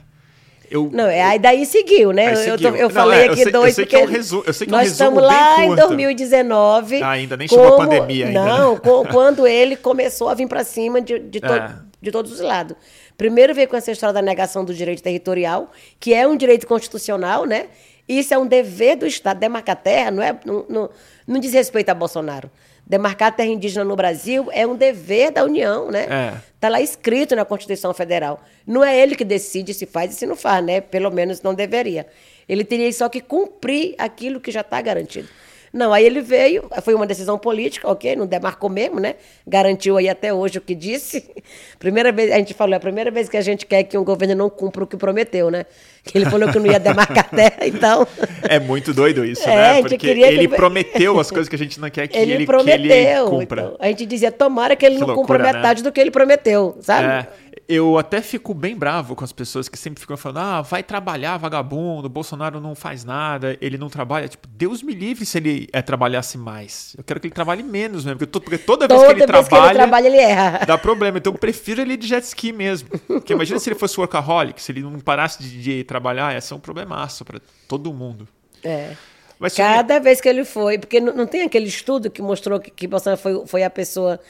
Eu, 0.71 0.89
não, 0.93 1.07
é, 1.09 1.21
aí 1.21 1.39
daí 1.41 1.67
seguiu, 1.67 2.13
né? 2.13 2.29
Aí 2.29 2.33
eu, 2.47 2.53
seguiu. 2.57 2.69
eu, 2.71 2.77
eu 2.77 2.89
Não, 2.89 2.95
falei 2.95 3.19
é, 3.19 3.27
eu 3.27 3.33
aqui 3.33 3.37
sei- 3.43 3.47
eu 3.49 3.53
dois, 3.53 3.75
sei 3.75 3.85
que 3.85 3.91
porque 3.97 4.05
é 4.05 4.09
um 4.09 4.11
resu- 4.17 4.45
eu 4.47 4.53
sei 4.53 4.67
que 4.69 4.73
é 4.73 4.77
um 4.77 4.79
nós 4.79 4.89
resumo 4.89 5.11
estamos 5.11 5.23
lá 5.25 5.65
em 5.65 5.67
curto. 5.67 5.87
2019. 5.89 7.03
Ah, 7.03 7.11
ainda 7.11 7.37
nem 7.37 7.49
chegou 7.49 7.75
a 7.75 7.77
pandemia 7.77 8.27
ainda, 8.29 8.45
Não, 8.45 8.75
né? 8.75 8.81
co- 8.81 9.05
quando 9.07 9.47
ele 9.49 9.75
começou 9.77 10.29
a 10.29 10.35
vir 10.35 10.47
para 10.47 10.63
cima 10.63 11.01
de, 11.01 11.19
de, 11.19 11.41
to- 11.41 11.53
É. 11.53 11.75
de 12.01 12.11
todos 12.13 12.31
os 12.33 12.41
lados. 12.41 12.77
Primeiro 13.19 13.53
veio 13.53 13.67
com 13.69 13.77
essa 13.77 13.91
história 13.91 14.13
da 14.15 14.23
negação 14.23 14.65
do 14.65 14.73
direito 14.73 15.03
territorial, 15.03 15.73
que 15.99 16.15
é 16.15 16.27
um 16.27 16.37
direito 16.37 16.69
constitucional, 16.69 17.45
né? 17.47 17.67
Isso 18.09 18.33
é 18.33 18.39
um 18.39 18.47
dever 18.47 18.97
do 18.97 19.07
Estado. 19.07 19.39
Demarcar 19.41 19.75
terra 19.77 20.11
não, 20.13 20.23
é, 20.23 20.39
não, 20.45 20.65
não, 20.69 20.91
não 21.27 21.41
diz 21.41 21.53
respeito 21.53 21.89
a 21.91 21.95
Bolsonaro. 21.95 22.49
Demarcar 22.91 23.29
a 23.29 23.31
terra 23.31 23.49
indígena 23.51 23.85
no 23.85 23.95
Brasil 23.95 24.49
é 24.51 24.67
um 24.67 24.75
dever 24.75 25.31
da 25.31 25.45
União, 25.45 25.93
né? 25.93 26.07
É. 26.11 26.35
Está 26.57 26.69
lá 26.69 26.81
escrito 26.81 27.37
na 27.37 27.45
Constituição 27.45 27.95
Federal. 27.95 28.43
Não 28.67 28.83
é 28.83 28.99
ele 28.99 29.15
que 29.15 29.25
decide 29.25 29.73
se 29.73 29.87
faz 29.87 30.13
e 30.13 30.17
se 30.17 30.27
não 30.27 30.35
faz, 30.35 30.65
né? 30.65 30.81
Pelo 30.81 31.09
menos 31.09 31.41
não 31.41 31.55
deveria. 31.55 32.05
Ele 32.49 32.65
teria 32.65 32.93
só 32.93 33.09
que 33.09 33.21
cumprir 33.21 33.95
aquilo 33.97 34.41
que 34.41 34.51
já 34.51 34.63
está 34.63 34.83
garantido. 34.83 35.29
Não, 35.73 35.93
aí 35.93 36.05
ele 36.05 36.21
veio, 36.21 36.65
foi 36.83 36.95
uma 36.95 37.07
decisão 37.07 37.39
política, 37.39 37.89
ok, 37.89 38.17
não 38.17 38.27
demarcou 38.27 38.69
mesmo, 38.69 38.99
né? 38.99 39.15
Garantiu 39.47 39.97
aí 39.97 40.09
até 40.09 40.35
hoje 40.35 40.59
o 40.59 40.61
que 40.61 40.75
disse. 40.75 41.25
Primeira 41.79 42.11
vez, 42.11 42.33
a 42.33 42.37
gente 42.39 42.55
falou, 42.55 42.75
é 42.75 42.77
a 42.77 42.81
primeira 42.81 43.09
vez 43.11 43.29
que 43.29 43.37
a 43.37 43.41
gente 43.41 43.65
quer 43.67 43.85
que 43.85 43.97
um 43.97 44.03
governo 44.03 44.35
não 44.35 44.51
cumpra 44.51 44.83
o 44.83 44.87
que 44.87 44.97
prometeu, 44.97 45.49
né? 45.51 45.65
Que 46.05 46.19
ele 46.19 46.25
falou 46.27 46.51
que 46.51 46.59
não 46.59 46.67
ia 46.67 46.81
demarcar 46.81 47.31
terra, 47.31 47.67
então. 47.67 48.07
É 48.49 48.59
muito 48.59 48.93
doido 48.93 49.25
isso, 49.25 49.49
É, 49.49 49.75
né? 49.75 49.83
Porque 49.89 50.07
ele 50.09 50.23
ele- 50.25 50.49
prometeu 50.49 51.21
as 51.21 51.31
coisas 51.31 51.49
que 51.49 51.55
a 51.55 51.59
gente 51.59 51.79
não 51.79 51.89
quer 51.89 52.09
que 52.09 52.19
Ele, 52.19 52.33
ele, 52.33 52.47
prometeu. 52.47 52.81
que 52.89 52.93
ele 52.93 53.41
cumpra. 53.41 53.61
então, 53.63 53.77
a 53.79 53.87
gente 53.89 54.07
dizia, 54.07 54.33
tomara 54.33 54.75
que 54.75 54.85
ele 54.85 54.97
Que 54.97 55.01
não 55.03 55.09
loucura, 55.09 55.39
cumpra 55.39 55.53
né? 55.53 55.59
metade 55.59 55.83
do 55.85 55.93
que 55.93 56.01
ele 56.01 56.11
prometeu, 56.11 56.77
sabe? 56.81 57.07
É, 57.07 57.27
eu 57.73 57.97
até 57.99 58.21
fico 58.21 58.53
bem 58.53 58.77
bravo 58.77 59.15
com 59.15 59.23
as 59.25 59.33
pessoas 59.33 59.69
que 59.69 59.79
sempre 59.79 60.01
ficam 60.01 60.17
falando: 60.17 60.39
ah, 60.39 60.63
vai 60.63 60.83
trabalhar, 60.83 61.37
vagabundo, 61.37 62.09
Bolsonaro 62.09 62.61
não 62.61 62.75
faz 62.75 63.05
nada, 63.05 63.57
ele 63.61 63.79
não 63.79 63.89
trabalha. 63.89 64.27
Tipo, 64.29 64.49
Deus 64.49 64.83
me 64.83 64.93
livre 64.95 65.25
se 65.25 65.39
ele 65.39 65.69
é, 65.73 65.81
trabalhasse 65.81 66.37
mais. 66.37 66.95
Eu 66.99 67.05
quero 67.05 67.21
que 67.21 67.27
ele 67.29 67.35
trabalhe 67.35 67.63
menos 67.63 68.05
mesmo, 68.05 68.19
porque, 68.19 68.31
to- 68.33 68.41
porque 68.41 68.59
toda 68.59 68.89
vez 68.89 69.01
Toda 69.01 69.15
que 69.15 69.23
ele 69.23 69.33
vez 69.33 69.47
trabalha. 69.49 69.63
que 69.65 69.69
ele 69.71 69.79
trabalha, 69.79 70.07
ele 70.09 70.17
erra. 70.19 70.65
Dá 70.67 70.77
problema, 70.79 71.19
então 71.19 71.33
eu 71.33 71.39
prefiro 71.39 71.81
ele 71.81 71.97
de 71.97 72.07
jet 72.07 72.25
ski 72.25 72.53
mesmo. 72.53 72.89
Porque 73.07 73.33
imagina 73.33 73.59
se 73.59 73.69
ele 73.71 73.79
fosse 73.79 73.99
workaholic, 73.99 74.61
se 74.61 74.73
ele 74.73 74.83
não 74.83 74.99
parasse 75.01 75.43
de, 75.43 75.63
de 75.63 75.85
trabalhar, 75.85 76.35
ia 76.35 76.41
ser 76.41 76.55
um 76.55 76.61
problemaço 76.61 77.25
pra 77.25 77.41
todo 77.69 77.93
mundo. 77.93 78.27
É. 78.65 78.95
Mas 79.39 79.55
Cada 79.55 79.99
vez 79.99 80.21
que 80.21 80.29
ele 80.29 80.45
foi, 80.45 80.77
porque 80.79 81.01
não, 81.01 81.15
não 81.15 81.27
tem 81.27 81.43
aquele 81.43 81.67
estudo 81.67 82.11
que 82.11 82.21
mostrou 82.21 82.61
que, 82.61 82.71
que 82.71 82.87
Bolsonaro 82.87 83.19
foi, 83.21 83.47
foi 83.47 83.63
a 83.63 83.71
pessoa 83.71 84.21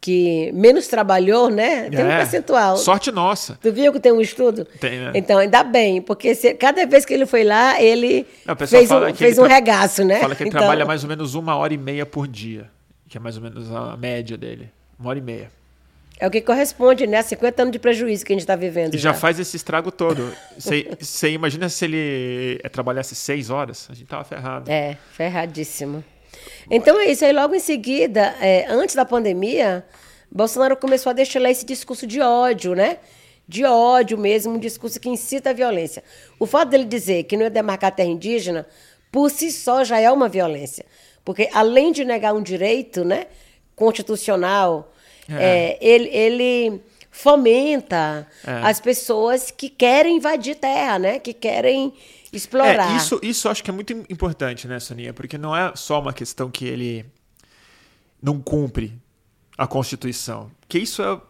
que 0.00 0.50
menos 0.52 0.88
trabalhou, 0.88 1.50
né? 1.50 1.90
Tem 1.90 2.04
um 2.04 2.10
é, 2.10 2.16
percentual. 2.16 2.76
Sorte 2.78 3.12
nossa. 3.12 3.58
Tu 3.60 3.70
viu 3.70 3.92
que 3.92 4.00
tem 4.00 4.10
um 4.12 4.20
estudo? 4.20 4.64
Tem, 4.64 4.98
né? 4.98 5.12
Então, 5.14 5.38
ainda 5.38 5.62
bem, 5.62 6.00
porque 6.00 6.34
se- 6.34 6.54
cada 6.54 6.86
vez 6.86 7.04
que 7.04 7.12
ele 7.12 7.26
foi 7.26 7.44
lá, 7.44 7.80
ele 7.80 8.26
Não, 8.46 8.56
fez 8.56 8.90
um, 8.90 9.14
fez 9.14 9.36
ele 9.36 9.46
um 9.46 9.48
regaço, 9.48 10.02
né? 10.02 10.18
Fala 10.20 10.34
que 10.34 10.42
ele 10.42 10.48
Então, 10.48 10.60
trabalha 10.60 10.86
mais 10.86 11.02
ou 11.02 11.08
menos 11.08 11.34
uma 11.34 11.54
hora 11.56 11.74
e 11.74 11.78
meia 11.78 12.06
por 12.06 12.26
dia. 12.26 12.70
Que 13.08 13.18
é 13.18 13.20
mais 13.20 13.36
ou 13.36 13.42
menos 13.42 13.70
a 13.70 13.96
média 13.96 14.38
dele. 14.38 14.70
Uma 14.98 15.10
hora 15.10 15.18
e 15.18 15.22
meia. 15.22 15.50
É 16.18 16.26
o 16.26 16.30
que 16.30 16.40
corresponde, 16.40 17.06
né? 17.06 17.18
A 17.18 17.22
50 17.22 17.62
anos 17.62 17.72
de 17.72 17.78
prejuízo 17.78 18.24
que 18.24 18.32
a 18.32 18.34
gente 18.34 18.42
está 18.42 18.54
vivendo. 18.54 18.94
E 18.94 18.98
já 18.98 19.12
faz 19.12 19.38
esse 19.40 19.56
estrago 19.56 19.90
todo. 19.90 20.32
Você 20.56 20.86
você 20.98 21.30
imagina 21.30 21.68
se 21.68 21.84
ele 21.84 22.60
eh, 22.62 22.68
trabalhasse 22.68 23.14
seis 23.14 23.48
horas? 23.50 23.88
A 23.90 23.94
gente 23.94 24.06
tava 24.06 24.22
ferrado. 24.24 24.70
É, 24.70 24.96
ferradíssimo. 25.12 26.04
Então 26.70 27.00
é 27.00 27.06
isso. 27.10 27.24
Aí 27.24 27.32
logo 27.32 27.54
em 27.54 27.60
seguida, 27.60 28.34
é, 28.40 28.66
antes 28.68 28.94
da 28.94 29.04
pandemia, 29.04 29.84
Bolsonaro 30.30 30.76
começou 30.76 31.10
a 31.10 31.12
destilar 31.12 31.50
esse 31.50 31.64
discurso 31.64 32.06
de 32.06 32.20
ódio, 32.20 32.74
né? 32.74 32.98
De 33.48 33.64
ódio 33.64 34.16
mesmo, 34.16 34.54
um 34.54 34.58
discurso 34.58 35.00
que 35.00 35.08
incita 35.08 35.50
a 35.50 35.52
violência. 35.52 36.04
O 36.38 36.46
fato 36.46 36.68
dele 36.68 36.84
dizer 36.84 37.24
que 37.24 37.36
não 37.36 37.44
ia 37.44 37.50
demarcar 37.50 37.88
a 37.88 37.90
terra 37.92 38.08
indígena, 38.08 38.66
por 39.10 39.28
si 39.30 39.50
só 39.50 39.82
já 39.82 39.98
é 39.98 40.10
uma 40.10 40.28
violência. 40.28 40.86
Porque 41.24 41.48
além 41.52 41.90
de 41.90 42.04
negar 42.04 42.32
um 42.32 42.42
direito 42.42 43.04
né, 43.04 43.26
constitucional, 43.74 44.92
É. 45.28 45.34
é, 45.44 45.78
ele, 45.80 46.08
ele 46.08 46.80
fomenta 47.10 48.26
É. 48.46 48.50
as 48.68 48.80
pessoas 48.80 49.50
que 49.50 49.68
querem 49.68 50.16
invadir 50.16 50.54
terra, 50.56 50.98
né? 50.98 51.18
Que 51.18 51.32
querem 51.32 51.92
explorar. 52.32 52.92
É, 52.92 52.96
isso, 52.96 53.18
isso 53.22 53.48
acho 53.48 53.62
que 53.62 53.70
é 53.70 53.72
muito 53.72 53.92
im- 53.92 54.04
importante, 54.10 54.66
né, 54.68 54.78
Soninha? 54.80 55.12
Porque 55.12 55.36
não 55.38 55.54
é 55.56 55.72
só 55.76 56.00
uma 56.00 56.12
questão 56.12 56.50
que 56.50 56.64
ele 56.64 57.04
não 58.22 58.40
cumpre 58.40 58.92
a 59.56 59.66
Constituição. 59.66 60.50
Que 60.68 60.78
isso 60.78 61.02
é. 61.02 61.20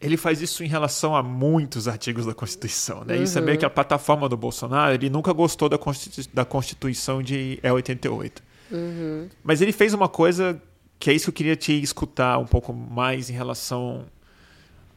Ele 0.00 0.16
faz 0.16 0.40
isso 0.42 0.64
em 0.64 0.66
relação 0.66 1.14
a 1.14 1.22
muitos 1.22 1.86
artigos 1.86 2.26
da 2.26 2.34
Constituição, 2.34 3.04
né? 3.04 3.16
Isso 3.18 3.38
é 3.38 3.40
meio 3.40 3.56
que 3.56 3.64
a 3.64 3.70
plataforma 3.70 4.28
do 4.28 4.36
Bolsonaro. 4.36 4.92
Ele 4.94 5.08
nunca 5.08 5.32
gostou 5.32 5.68
da, 5.68 5.78
Constitu 5.78 6.28
da 6.34 6.44
Constituição 6.44 7.22
de 7.22 7.60
é 7.62 7.72
88. 7.72 8.42
Mas 9.44 9.60
ele 9.60 9.70
fez 9.70 9.94
uma 9.94 10.08
coisa 10.08 10.60
que 10.98 11.08
é 11.10 11.12
isso 11.12 11.26
que 11.26 11.30
eu 11.30 11.34
queria 11.34 11.56
te 11.56 11.72
escutar 11.80 12.38
um 12.38 12.46
pouco 12.46 12.72
mais 12.72 13.30
em 13.30 13.32
relação 13.32 14.04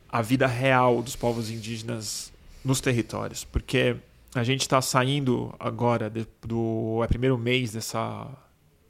à 0.09 0.21
vida 0.23 0.47
real 0.47 1.01
dos 1.03 1.15
povos 1.15 1.49
indígenas 1.51 2.31
nos 2.63 2.79
territórios, 2.81 3.43
porque 3.43 3.95
a 4.35 4.43
gente 4.43 4.61
está 4.61 4.81
saindo 4.81 5.53
agora 5.59 6.09
de- 6.09 6.27
do 6.41 7.01
é 7.03 7.07
primeiro 7.07 7.37
mês 7.37 7.71
dessa 7.71 8.27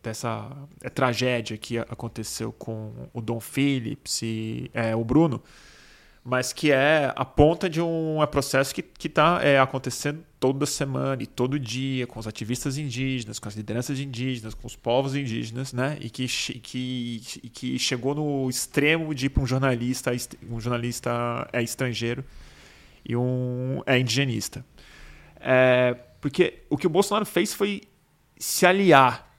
dessa 0.01 0.51
é, 0.83 0.89
tragédia 0.89 1.57
que 1.57 1.79
aconteceu 1.79 2.51
com 2.51 3.09
o 3.11 3.19
Dom 3.21 3.39
Phillips 3.39 4.21
e 4.21 4.69
é, 4.71 4.95
o 4.95 5.03
Bruno, 5.03 5.41
mas 6.23 6.53
que 6.53 6.71
é 6.71 7.11
a 7.15 7.25
ponta 7.25 7.67
de 7.67 7.81
um 7.81 8.21
é, 8.21 8.27
processo 8.27 8.73
que 8.73 8.85
está 9.07 9.43
é, 9.43 9.59
acontecendo 9.59 10.23
toda 10.39 10.65
semana 10.67 11.23
e 11.23 11.25
todo 11.25 11.59
dia 11.59 12.05
com 12.05 12.19
os 12.19 12.27
ativistas 12.27 12.77
indígenas, 12.77 13.39
com 13.39 13.47
as 13.47 13.55
lideranças 13.55 13.99
indígenas, 13.99 14.53
com 14.53 14.67
os 14.67 14.75
povos 14.75 15.15
indígenas, 15.15 15.73
né? 15.73 15.97
E 15.99 16.07
que, 16.09 16.27
que, 16.27 17.19
que 17.51 17.79
chegou 17.79 18.13
no 18.13 18.47
extremo 18.47 19.13
de 19.13 19.25
ir 19.25 19.29
para 19.29 19.41
um 19.41 19.47
jornalista, 19.47 20.11
um 20.49 20.59
jornalista 20.59 21.47
é 21.51 21.63
estrangeiro 21.63 22.23
e 23.03 23.15
um 23.15 23.81
é 23.87 23.97
indigenista. 23.97 24.63
É, 25.47 25.93
porque 26.19 26.63
o 26.71 26.75
que 26.75 26.87
o 26.87 26.89
Bolsonaro 26.89 27.23
fez 27.23 27.53
foi 27.53 27.83
se 28.35 28.65
aliar 28.65 29.31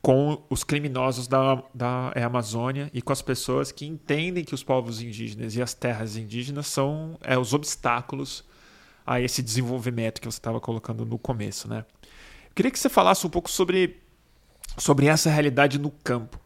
com 0.00 0.42
os 0.48 0.64
criminosos 0.64 1.28
da, 1.28 1.62
da 1.74 2.10
é, 2.14 2.22
Amazônia 2.22 2.90
e 2.92 3.02
com 3.02 3.12
as 3.12 3.20
pessoas 3.20 3.70
que 3.70 3.84
entendem 3.84 4.44
que 4.44 4.54
os 4.54 4.62
povos 4.62 5.02
indígenas 5.02 5.56
e 5.56 5.62
as 5.62 5.74
terras 5.74 6.16
indígenas 6.16 6.68
são 6.68 7.18
é, 7.20 7.36
os 7.36 7.52
obstáculos 7.52 8.44
a 9.06 9.20
esse 9.20 9.42
desenvolvimento 9.42 10.22
que 10.22 10.26
você 10.26 10.38
estava 10.38 10.58
colocando 10.58 11.04
no 11.04 11.18
começo, 11.18 11.68
né? 11.68 11.84
Eu 12.46 12.54
queria 12.54 12.70
que 12.70 12.78
você 12.78 12.88
falasse 12.88 13.26
um 13.26 13.30
pouco 13.30 13.50
sobre, 13.50 14.00
sobre 14.78 15.06
essa 15.06 15.28
realidade 15.28 15.78
no 15.78 15.90
campo, 15.90 16.40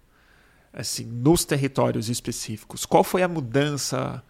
assim, 0.73 1.05
nos 1.05 1.45
territórios 1.45 2.09
específicos. 2.09 2.85
Qual 2.85 3.05
foi 3.05 3.23
a 3.23 3.29
mudança 3.29 4.21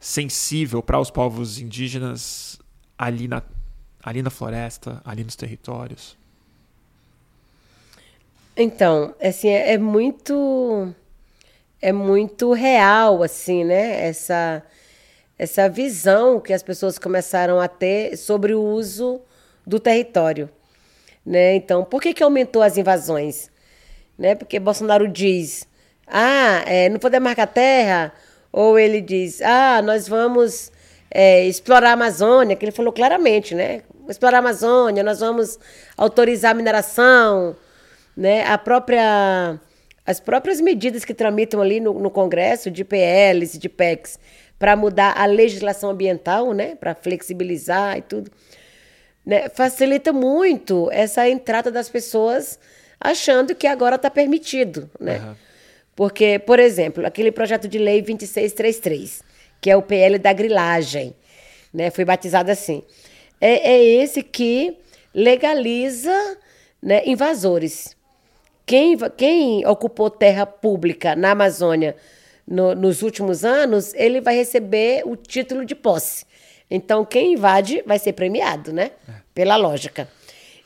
sensível 0.00 0.82
para 0.82 0.98
os 0.98 1.10
povos 1.10 1.60
indígenas 1.60 2.58
ali 2.98 3.28
na, 3.28 3.42
ali 4.02 4.22
na 4.22 4.30
floresta, 4.30 5.00
ali 5.04 5.24
nos 5.24 5.36
territórios? 5.36 6.16
Então, 8.56 9.14
assim, 9.20 9.48
é, 9.48 9.74
é 9.74 9.78
muito 9.78 10.94
é 11.80 11.92
muito 11.92 12.52
real 12.52 13.22
assim, 13.22 13.64
né? 13.64 14.06
Essa 14.06 14.62
essa 15.38 15.68
visão 15.70 16.38
que 16.38 16.52
as 16.52 16.62
pessoas 16.62 16.98
começaram 16.98 17.58
a 17.58 17.66
ter 17.68 18.16
sobre 18.18 18.52
o 18.54 18.62
uso 18.62 19.22
do 19.66 19.80
território, 19.80 20.50
né? 21.24 21.54
Então, 21.54 21.84
por 21.84 22.02
que 22.02 22.12
que 22.12 22.22
aumentou 22.22 22.62
as 22.62 22.76
invasões? 22.76 23.50
Né? 24.18 24.34
Porque 24.34 24.60
Bolsonaro 24.60 25.08
diz: 25.08 25.66
"Ah, 26.06 26.62
é, 26.66 26.88
não 26.90 26.98
podemos 26.98 27.24
marcar 27.24 27.46
terra", 27.46 28.12
ou 28.52 28.78
ele 28.78 29.00
diz: 29.00 29.40
"Ah, 29.42 29.80
nós 29.82 30.06
vamos 30.08 30.70
é, 31.10 31.46
explorar 31.46 31.90
a 31.90 31.92
Amazônia", 31.94 32.56
que 32.56 32.64
ele 32.64 32.72
falou 32.72 32.92
claramente, 32.92 33.54
né? 33.54 33.82
Explorar 34.10 34.38
a 34.38 34.40
Amazônia, 34.40 35.04
nós 35.04 35.20
vamos 35.20 35.58
autorizar 35.96 36.50
a 36.50 36.54
mineração, 36.54 37.56
né? 38.16 38.44
A 38.44 38.58
própria, 38.58 39.60
as 40.04 40.18
próprias 40.18 40.60
medidas 40.60 41.04
que 41.04 41.14
tramitam 41.14 41.60
ali 41.60 41.78
no, 41.78 41.94
no 41.94 42.10
Congresso, 42.10 42.70
de 42.70 42.84
PLs 42.84 43.54
e 43.54 43.58
de 43.58 43.68
PECs, 43.68 44.18
para 44.58 44.74
mudar 44.74 45.14
a 45.16 45.26
legislação 45.26 45.90
ambiental, 45.90 46.52
né? 46.52 46.74
Para 46.74 46.94
flexibilizar 46.94 47.98
e 47.98 48.02
tudo, 48.02 48.30
né? 49.24 49.48
facilita 49.48 50.12
muito 50.12 50.90
essa 50.90 51.28
entrada 51.28 51.70
das 51.70 51.88
pessoas 51.88 52.58
achando 53.00 53.54
que 53.54 53.66
agora 53.66 53.94
está 53.94 54.10
permitido, 54.10 54.90
né? 54.98 55.16
Aham. 55.16 55.36
Porque, 55.94 56.38
por 56.38 56.58
exemplo, 56.58 57.06
aquele 57.06 57.30
projeto 57.30 57.68
de 57.68 57.78
lei 57.78 58.00
2633, 58.00 59.22
que 59.60 59.70
é 59.70 59.76
o 59.76 59.82
PL 59.82 60.18
da 60.18 60.32
grilagem, 60.32 61.14
né? 61.72 61.90
Foi 61.90 62.04
batizado 62.04 62.50
assim. 62.50 62.82
É, 63.40 63.72
é 63.72 63.82
esse 63.82 64.22
que 64.22 64.76
legaliza 65.14 66.38
né, 66.82 67.02
invasores. 67.06 67.96
Quem, 68.66 68.96
quem 69.16 69.66
ocupou 69.66 70.08
terra 70.10 70.46
pública 70.46 71.16
na 71.16 71.32
Amazônia 71.32 71.96
no- 72.46 72.74
nos 72.74 73.02
últimos 73.02 73.44
anos, 73.44 73.92
ele 73.94 74.20
vai 74.20 74.36
receber 74.36 75.02
o 75.04 75.16
título 75.16 75.64
de 75.64 75.74
posse. 75.74 76.24
Então, 76.70 77.04
quem 77.04 77.32
invade 77.34 77.82
vai 77.84 77.98
ser 77.98 78.12
premiado, 78.12 78.72
né? 78.72 78.92
É. 79.08 79.12
Pela 79.34 79.56
lógica. 79.56 80.08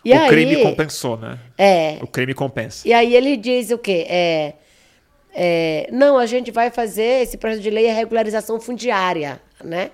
E 0.05 0.13
o 0.13 0.21
aí, 0.21 0.29
crime 0.29 0.63
compensou, 0.63 1.17
né? 1.17 1.39
É. 1.57 1.97
O 2.03 2.07
crime 2.07 2.35
compensa. 2.35 2.87
E 2.87 2.93
aí 2.93 3.15
ele 3.17 3.37
diz 3.39 3.71
o 3.71 3.79
quê? 3.79 4.05
É, 4.09 4.53
é, 5.35 5.89
não, 5.91 6.19
a 6.19 6.27
gente 6.27 6.51
vai 6.51 6.71
fazer 6.71 7.23
esse 7.23 7.39
projeto 7.39 7.63
de 7.63 7.71
lei 7.71 7.87
é 7.87 7.93
regularização 7.93 8.61
fundiária, 8.61 9.41
né? 9.63 9.91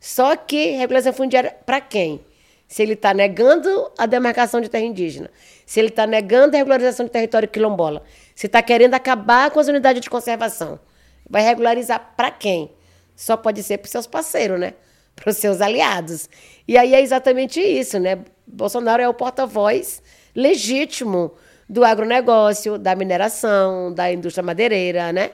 Só 0.00 0.34
que 0.34 0.70
regularização 0.70 1.12
fundiária 1.12 1.54
para 1.66 1.80
quem? 1.80 2.24
Se 2.66 2.82
ele 2.82 2.94
está 2.94 3.12
negando 3.12 3.90
a 3.98 4.06
demarcação 4.06 4.60
de 4.60 4.68
terra 4.68 4.84
indígena, 4.84 5.30
se 5.66 5.78
ele 5.78 5.88
está 5.88 6.06
negando 6.06 6.56
a 6.56 6.58
regularização 6.58 7.04
de 7.04 7.12
território 7.12 7.48
quilombola, 7.48 8.02
se 8.34 8.46
está 8.46 8.62
querendo 8.62 8.94
acabar 8.94 9.50
com 9.50 9.60
as 9.60 9.68
unidades 9.68 10.00
de 10.00 10.08
conservação, 10.08 10.80
vai 11.28 11.42
regularizar 11.42 12.14
para 12.16 12.30
quem? 12.30 12.70
Só 13.14 13.36
pode 13.36 13.62
ser 13.62 13.78
para 13.78 13.90
seus 13.90 14.06
parceiros, 14.06 14.58
né? 14.58 14.74
Para 15.14 15.30
os 15.30 15.36
seus 15.36 15.60
aliados. 15.60 16.30
E 16.66 16.78
aí 16.78 16.94
é 16.94 17.00
exatamente 17.02 17.60
isso, 17.60 17.98
né? 17.98 18.20
Bolsonaro 18.46 19.02
é 19.02 19.08
o 19.08 19.12
porta-voz 19.12 20.02
legítimo 20.34 21.32
do 21.68 21.84
agronegócio, 21.84 22.78
da 22.78 22.94
mineração, 22.94 23.92
da 23.92 24.10
indústria 24.12 24.42
madeireira, 24.42 25.12
né? 25.12 25.32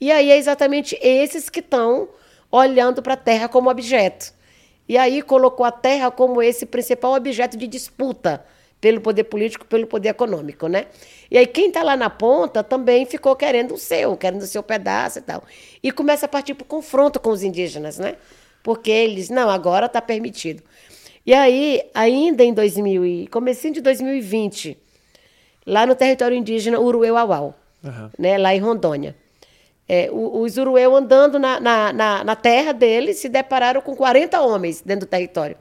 E 0.00 0.10
aí 0.10 0.30
é 0.30 0.36
exatamente 0.36 0.98
esses 1.00 1.48
que 1.48 1.60
estão 1.60 2.08
olhando 2.50 3.02
para 3.02 3.14
a 3.14 3.16
terra 3.16 3.48
como 3.48 3.70
objeto. 3.70 4.32
E 4.88 4.98
aí 4.98 5.22
colocou 5.22 5.64
a 5.64 5.70
terra 5.70 6.10
como 6.10 6.42
esse 6.42 6.66
principal 6.66 7.14
objeto 7.14 7.56
de 7.56 7.66
disputa 7.66 8.44
pelo 8.80 9.00
poder 9.00 9.24
político, 9.24 9.64
pelo 9.66 9.86
poder 9.86 10.08
econômico, 10.08 10.66
né? 10.66 10.86
E 11.30 11.36
aí 11.36 11.46
quem 11.46 11.68
está 11.68 11.82
lá 11.82 11.96
na 11.96 12.08
ponta 12.08 12.64
também 12.64 13.04
ficou 13.04 13.36
querendo 13.36 13.74
o 13.74 13.78
seu, 13.78 14.16
querendo 14.16 14.42
o 14.42 14.46
seu 14.46 14.62
pedaço 14.62 15.18
e 15.18 15.22
tal. 15.22 15.44
E 15.82 15.92
começa 15.92 16.26
a 16.26 16.28
partir 16.28 16.54
para 16.54 16.64
o 16.64 16.66
confronto 16.66 17.20
com 17.20 17.30
os 17.30 17.42
indígenas, 17.42 17.98
né? 17.98 18.16
Porque 18.62 18.90
eles, 18.90 19.28
não, 19.28 19.48
agora 19.50 19.86
está 19.86 20.00
permitido. 20.00 20.62
E 21.24 21.34
aí, 21.34 21.82
ainda 21.94 22.42
em 22.42 22.52
2000 22.52 23.06
e 23.06 23.26
comecinho 23.26 23.74
de 23.74 23.80
2020, 23.82 24.76
lá 25.66 25.84
no 25.84 25.94
território 25.94 26.36
indígena 26.36 26.80
Urueu-Auau, 26.80 27.54
uhum. 27.84 28.10
né, 28.18 28.38
lá 28.38 28.54
em 28.54 28.58
Rondônia. 28.58 29.14
É, 29.92 30.08
os 30.12 30.56
Urueu 30.56 30.94
andando 30.94 31.36
na, 31.36 31.58
na, 31.58 31.92
na, 31.92 32.22
na, 32.22 32.36
terra 32.36 32.70
deles 32.72 33.16
se 33.16 33.28
depararam 33.28 33.80
com 33.80 33.96
40 33.96 34.40
homens 34.40 34.80
dentro 34.80 35.04
do 35.04 35.10
território. 35.10 35.56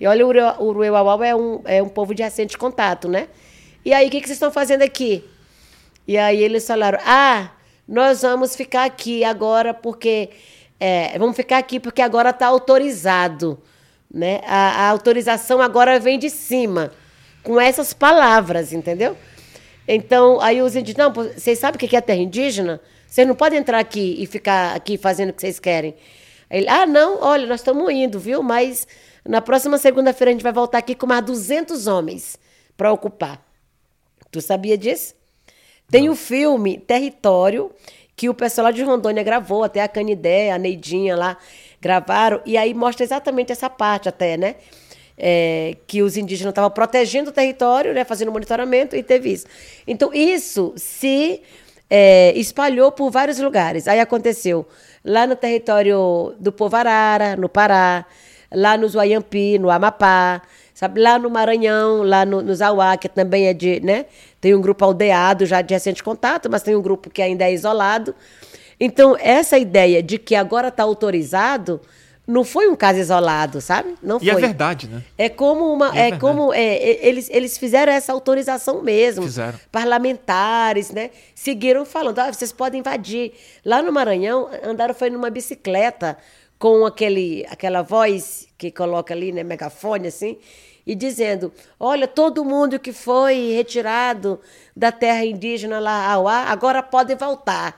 E 0.00 0.04
olha, 0.04 0.26
o 0.26 0.64
Urueu-Auau 0.64 1.22
é 1.22 1.32
um, 1.32 1.60
é 1.64 1.80
um 1.80 1.88
povo 1.88 2.12
de 2.12 2.20
recente 2.20 2.58
contato, 2.58 3.06
né? 3.06 3.28
E 3.84 3.92
aí, 3.92 4.08
o 4.08 4.10
que, 4.10 4.20
que 4.20 4.26
vocês 4.26 4.34
estão 4.34 4.50
fazendo 4.50 4.82
aqui? 4.82 5.24
E 6.08 6.18
aí 6.18 6.42
eles 6.42 6.66
falaram, 6.66 6.98
ah, 7.04 7.52
nós 7.86 8.22
vamos 8.22 8.56
ficar 8.56 8.82
aqui 8.82 9.22
agora 9.22 9.72
porque... 9.72 10.30
É, 10.80 11.16
vamos 11.16 11.36
ficar 11.36 11.58
aqui 11.58 11.78
porque 11.78 12.02
agora 12.02 12.30
está 12.30 12.48
autorizado. 12.48 13.62
Né? 14.12 14.40
A, 14.44 14.86
a 14.86 14.88
autorização 14.88 15.62
agora 15.62 16.00
vem 16.00 16.18
de 16.18 16.30
cima, 16.30 16.90
com 17.44 17.60
essas 17.60 17.92
palavras, 17.92 18.72
entendeu? 18.72 19.16
Então, 19.86 20.40
aí 20.40 20.60
os 20.62 20.74
indígenas, 20.74 21.14
não, 21.14 21.24
vocês 21.24 21.60
sabem 21.60 21.76
o 21.76 21.78
que 21.78 21.96
é 21.96 22.00
terra 22.00 22.18
indígena? 22.18 22.80
Vocês 23.08 23.26
não 23.26 23.34
podem 23.34 23.58
entrar 23.58 23.78
aqui 23.78 24.16
e 24.18 24.26
ficar 24.26 24.76
aqui 24.76 24.98
fazendo 24.98 25.30
o 25.30 25.32
que 25.32 25.40
vocês 25.40 25.58
querem. 25.58 25.94
Ele, 26.50 26.68
ah, 26.68 26.86
não, 26.86 27.22
olha, 27.22 27.46
nós 27.46 27.60
estamos 27.60 27.90
indo, 27.90 28.20
viu? 28.20 28.42
Mas 28.42 28.86
na 29.24 29.40
próxima 29.40 29.78
segunda-feira 29.78 30.30
a 30.30 30.32
gente 30.32 30.42
vai 30.42 30.52
voltar 30.52 30.78
aqui 30.78 30.94
com 30.94 31.06
mais 31.06 31.24
200 31.24 31.86
homens 31.86 32.38
para 32.76 32.92
ocupar. 32.92 33.42
Tu 34.30 34.40
sabia 34.42 34.76
disso? 34.76 35.14
Tem 35.90 36.10
o 36.10 36.14
filme 36.14 36.78
Território, 36.78 37.72
que 38.14 38.28
o 38.28 38.34
pessoal 38.34 38.66
lá 38.66 38.70
de 38.70 38.82
Rondônia 38.82 39.22
gravou, 39.22 39.64
até 39.64 39.80
a 39.80 39.88
Canidé, 39.88 40.52
a 40.52 40.58
Neidinha 40.58 41.16
lá 41.16 41.38
gravaram, 41.80 42.42
e 42.44 42.58
aí 42.58 42.74
mostra 42.74 43.04
exatamente 43.04 43.52
essa 43.52 43.70
parte 43.70 44.08
até, 44.08 44.36
né? 44.36 44.56
É, 45.16 45.76
que 45.86 46.02
os 46.02 46.16
indígenas 46.16 46.52
estavam 46.52 46.70
protegendo 46.70 47.30
o 47.30 47.32
território, 47.32 47.92
né, 47.92 48.04
fazendo 48.04 48.30
monitoramento, 48.30 48.94
e 48.94 49.02
teve 49.02 49.32
isso. 49.32 49.46
Então, 49.86 50.12
isso 50.12 50.72
se 50.76 51.42
é, 51.90 52.32
espalhou 52.36 52.92
por 52.92 53.10
vários 53.10 53.38
lugares. 53.38 53.88
Aí 53.88 54.00
aconteceu 54.00 54.66
lá 55.04 55.26
no 55.26 55.36
território 55.36 56.34
do 56.38 56.52
povo 56.52 56.76
Arara, 56.76 57.36
no 57.36 57.48
Pará, 57.48 58.04
lá 58.52 58.76
no 58.76 58.88
Zuayampi, 58.88 59.58
no 59.58 59.70
Amapá, 59.70 60.42
sabe? 60.74 61.00
Lá 61.00 61.18
no 61.18 61.30
Maranhão, 61.30 62.02
lá 62.02 62.24
no, 62.24 62.42
no 62.42 62.54
Zauá, 62.54 62.96
que 62.96 63.08
também 63.08 63.46
é 63.46 63.54
de, 63.54 63.80
né? 63.80 64.06
Tem 64.40 64.54
um 64.54 64.60
grupo 64.60 64.84
aldeado 64.84 65.46
já 65.46 65.60
de 65.62 65.74
recente 65.74 66.02
contato, 66.02 66.48
mas 66.50 66.62
tem 66.62 66.76
um 66.76 66.82
grupo 66.82 67.10
que 67.10 67.22
ainda 67.22 67.44
é 67.44 67.52
isolado. 67.52 68.14
Então, 68.78 69.16
essa 69.18 69.58
ideia 69.58 70.02
de 70.02 70.18
que 70.18 70.34
agora 70.34 70.68
está 70.68 70.84
autorizado 70.84 71.80
não 72.28 72.44
foi 72.44 72.68
um 72.68 72.76
caso 72.76 72.98
isolado, 72.98 73.58
sabe? 73.58 73.94
Não 74.02 74.18
e 74.20 74.28
é 74.28 74.34
foi. 74.34 74.42
é 74.42 74.46
verdade, 74.46 74.86
né? 74.86 75.02
É 75.16 75.30
como 75.30 75.72
uma, 75.72 75.98
é, 75.98 76.10
é 76.10 76.18
como 76.18 76.52
é, 76.52 76.76
eles, 77.02 77.30
eles 77.30 77.56
fizeram 77.56 77.90
essa 77.90 78.12
autorização 78.12 78.82
mesmo. 78.82 79.24
Fizeram. 79.24 79.58
Parlamentares, 79.72 80.90
né? 80.90 81.10
Seguiram 81.34 81.86
falando, 81.86 82.18
ah, 82.18 82.30
vocês 82.30 82.52
podem 82.52 82.80
invadir. 82.80 83.32
Lá 83.64 83.80
no 83.80 83.90
Maranhão 83.90 84.50
andaram 84.62 84.94
foi 84.94 85.08
numa 85.08 85.30
bicicleta 85.30 86.18
com 86.58 86.84
aquele 86.84 87.46
aquela 87.48 87.80
voz 87.80 88.46
que 88.58 88.70
coloca 88.70 89.14
ali, 89.14 89.32
né, 89.32 89.42
megafone 89.42 90.08
assim, 90.08 90.36
e 90.86 90.94
dizendo: 90.94 91.50
"Olha, 91.80 92.06
todo 92.06 92.44
mundo 92.44 92.78
que 92.78 92.92
foi 92.92 93.54
retirado 93.54 94.38
da 94.76 94.92
terra 94.92 95.24
indígena 95.24 95.78
lá, 95.78 96.14
agora 96.50 96.82
pode 96.82 97.14
voltar." 97.14 97.74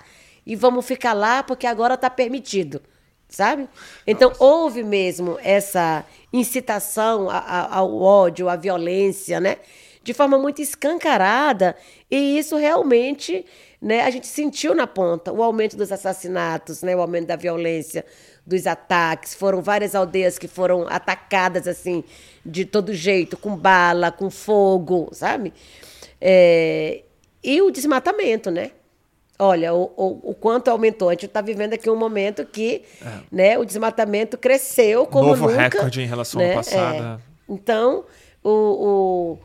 e 0.47 0.57
vamos 0.57 0.85
ficar 0.85 1.13
lá 1.13 1.43
porque 1.43 1.67
agora 1.67 1.95
está 1.95 2.11
permitido, 2.11 2.83
sabe? 3.31 3.69
Então 4.07 4.29
Nossa. 4.29 4.45
houve 4.45 4.83
mesmo 4.83 5.39
essa 5.43 6.05
incitação 6.33 7.29
ao 7.31 8.01
ódio, 8.01 8.49
à 8.49 8.57
violência, 8.57 9.41
né? 9.41 9.57
De 10.03 10.13
forma 10.13 10.39
muito 10.39 10.61
escancarada 10.61 11.77
e 12.11 12.39
isso 12.39 12.57
realmente, 12.57 13.45
né? 13.81 14.03
A 14.03 14.11
gente 14.11 14.27
sentiu 14.27 14.75
na 14.75 14.87
ponta 14.87 15.33
o 15.33 15.43
aumento 15.43 15.77
dos 15.77 15.93
assassinatos, 15.93 16.83
né? 16.83 16.97
O 16.97 17.01
aumento 17.01 17.29
da 17.29 17.37
violência, 17.37 18.05
dos 18.47 18.67
ataques. 18.67 19.35
Foram 19.35 19.63
várias 19.63 19.95
aldeias 19.95 20.39
que 20.39 20.49
foram 20.49 20.87
atacadas 20.89 21.69
assim 21.69 22.03
de 22.45 22.65
todo 22.65 22.93
jeito, 22.93 23.37
com 23.37 23.57
bala, 23.57 24.11
com 24.11 24.31
fogo, 24.31 25.09
sabe? 25.13 25.53
É... 26.21 27.03
E 27.43 27.63
o 27.63 27.71
desmatamento, 27.71 28.51
né? 28.51 28.73
Olha, 29.43 29.73
o, 29.73 29.91
o, 29.97 30.31
o, 30.31 30.35
quanto 30.35 30.69
aumentou. 30.69 31.09
A 31.09 31.13
gente 31.13 31.25
está 31.25 31.41
vivendo 31.41 31.73
aqui 31.73 31.89
um 31.89 31.97
momento 31.97 32.45
que 32.45 32.83
é. 33.01 33.19
né, 33.33 33.59
o 33.59 33.65
desmatamento 33.65 34.37
cresceu 34.37 35.07
como 35.07 35.29
Novo 35.29 35.49
nunca. 35.49 35.63
recorde 35.63 36.03
em 36.03 36.07
relação 36.07 36.39
né? 36.39 36.51
ao 36.51 36.57
passado. 36.57 37.03
É. 37.03 37.19
Então, 37.49 38.05
o, 38.45 39.39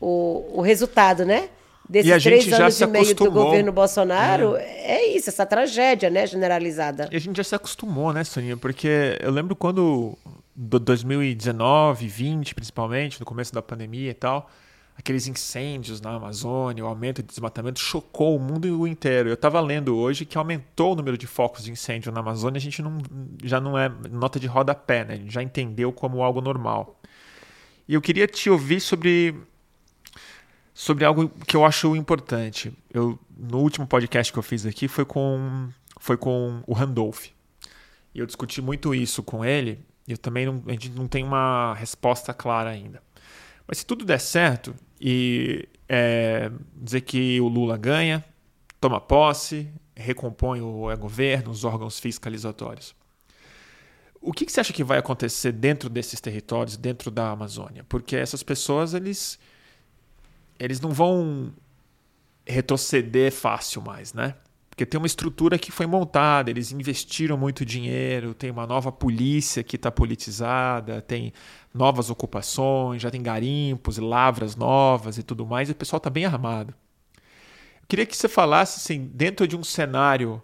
o, 0.00 0.06
o, 0.06 0.58
o 0.58 0.60
resultado, 0.60 1.24
né? 1.24 1.48
Desses 1.88 2.22
três 2.22 2.52
anos 2.52 2.80
e 2.80 2.86
meio 2.86 3.14
do 3.14 3.30
governo 3.32 3.72
Bolsonaro, 3.72 4.56
é. 4.56 4.62
é. 4.62 5.16
isso, 5.16 5.28
essa 5.28 5.44
tragédia, 5.44 6.08
né, 6.08 6.24
generalizada. 6.24 7.08
E 7.10 7.16
a 7.16 7.18
gente 7.18 7.36
já 7.36 7.44
se 7.44 7.54
acostumou, 7.54 8.12
né, 8.12 8.22
Soninha? 8.22 8.56
Porque 8.56 9.18
eu 9.20 9.32
lembro 9.32 9.56
quando, 9.56 10.16
do 10.54 10.78
2019, 10.78 12.06
20 12.06 12.54
principalmente, 12.54 13.18
no 13.18 13.26
começo 13.26 13.52
da 13.52 13.60
pandemia 13.60 14.12
e 14.12 14.14
tal, 14.14 14.48
aqueles 14.96 15.26
incêndios 15.26 16.00
na 16.00 16.14
Amazônia, 16.14 16.84
o 16.84 16.86
aumento 16.86 17.22
de 17.22 17.28
desmatamento 17.28 17.80
chocou 17.80 18.36
o 18.36 18.40
mundo 18.40 18.86
inteiro. 18.86 19.28
Eu 19.28 19.34
estava 19.34 19.60
lendo 19.60 19.96
hoje 19.96 20.24
que 20.24 20.36
aumentou 20.36 20.92
o 20.92 20.96
número 20.96 21.16
de 21.16 21.26
focos 21.26 21.64
de 21.64 21.72
incêndio 21.72 22.12
na 22.12 22.20
Amazônia, 22.20 22.58
a 22.58 22.60
gente 22.60 22.82
não, 22.82 22.98
já 23.42 23.60
não 23.60 23.78
é 23.78 23.88
nota 24.10 24.38
de 24.38 24.46
rodapé, 24.46 25.04
né? 25.04 25.14
A 25.14 25.16
gente 25.16 25.32
já 25.32 25.42
entendeu 25.42 25.92
como 25.92 26.22
algo 26.22 26.40
normal. 26.40 27.00
E 27.88 27.94
eu 27.94 28.00
queria 28.00 28.26
te 28.26 28.48
ouvir 28.48 28.80
sobre 28.80 29.34
sobre 30.74 31.04
algo 31.04 31.28
que 31.46 31.56
eu 31.56 31.64
acho 31.64 31.94
importante. 31.96 32.72
Eu 32.92 33.18
no 33.36 33.58
último 33.58 33.86
podcast 33.86 34.32
que 34.32 34.38
eu 34.38 34.42
fiz 34.42 34.64
aqui 34.64 34.88
foi 34.88 35.04
com 35.04 35.68
foi 35.98 36.16
com 36.16 36.62
o 36.66 36.72
Randolph. 36.72 37.26
E 38.14 38.18
eu 38.18 38.26
discuti 38.26 38.60
muito 38.60 38.94
isso 38.94 39.22
com 39.22 39.44
ele. 39.44 39.80
E 40.06 40.12
eu 40.12 40.18
também 40.18 40.46
não, 40.46 40.62
a 40.66 40.72
gente 40.72 40.90
não 40.90 41.06
tem 41.06 41.24
uma 41.24 41.74
resposta 41.74 42.34
clara 42.34 42.70
ainda. 42.70 43.02
Mas 43.66 43.78
se 43.78 43.86
tudo 43.86 44.04
der 44.04 44.20
certo 44.20 44.74
e 45.00 45.68
é, 45.88 46.50
dizer 46.74 47.02
que 47.02 47.40
o 47.40 47.48
Lula 47.48 47.76
ganha, 47.76 48.24
toma 48.80 49.00
posse, 49.00 49.68
recompõe 49.94 50.60
o 50.60 50.94
governo, 50.96 51.50
os 51.50 51.64
órgãos 51.64 51.98
fiscalizatórios. 51.98 52.94
O 54.20 54.32
que, 54.32 54.46
que, 54.46 54.52
você 54.52 54.60
acha 54.60 54.72
que 54.72 54.84
vai 54.84 54.98
acontecer 54.98 55.50
dentro 55.52 55.88
desses 55.88 56.20
territórios, 56.20 56.76
dentro 56.76 57.10
da 57.10 57.30
Amazônia? 57.30 57.84
Porque 57.88 58.14
essas 58.14 58.42
pessoas, 58.42 58.94
eles, 58.94 59.38
eles 60.58 60.80
não 60.80 60.90
vão 60.90 61.52
retroceder 62.46 63.32
fácil 63.32 63.82
mais, 63.82 64.14
né? 64.14 64.36
Porque 64.70 64.86
tem 64.86 64.98
uma 64.98 65.06
estrutura 65.06 65.58
que 65.58 65.70
foi 65.70 65.86
montada, 65.86 66.50
eles 66.50 66.72
investiram 66.72 67.36
muito 67.36 67.64
dinheiro, 67.64 68.32
tem 68.32 68.50
uma 68.50 68.66
nova 68.66 68.90
polícia 68.90 69.62
que 69.62 69.76
está 69.76 69.90
politizada, 69.90 71.02
tem 71.02 71.32
novas 71.72 72.10
ocupações, 72.10 73.00
já 73.00 73.10
tem 73.10 73.22
garimpos, 73.22 73.98
lavras 73.98 74.56
novas 74.56 75.18
e 75.18 75.22
tudo 75.22 75.46
mais, 75.46 75.68
e 75.68 75.72
o 75.72 75.74
pessoal 75.74 75.98
está 75.98 76.10
bem 76.10 76.24
armado. 76.24 76.74
Eu 77.80 77.86
queria 77.88 78.06
que 78.06 78.16
você 78.16 78.28
falasse, 78.28 78.78
assim, 78.78 79.10
dentro 79.12 79.46
de 79.46 79.56
um 79.56 79.64
cenário 79.64 80.42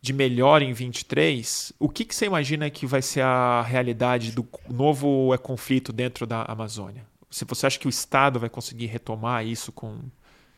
de 0.00 0.12
melhor 0.12 0.62
em 0.62 0.72
23, 0.72 1.72
o 1.78 1.88
que, 1.88 2.04
que 2.04 2.14
você 2.14 2.26
imagina 2.26 2.70
que 2.70 2.86
vai 2.86 3.02
ser 3.02 3.22
a 3.22 3.62
realidade 3.62 4.30
do 4.30 4.46
novo 4.68 5.34
é, 5.34 5.38
conflito 5.38 5.92
dentro 5.92 6.26
da 6.26 6.42
Amazônia? 6.42 7.04
Se 7.30 7.44
você 7.44 7.66
acha 7.66 7.78
que 7.78 7.86
o 7.86 7.90
Estado 7.90 8.38
vai 8.38 8.48
conseguir 8.48 8.86
retomar 8.86 9.44
isso 9.44 9.72
com 9.72 9.98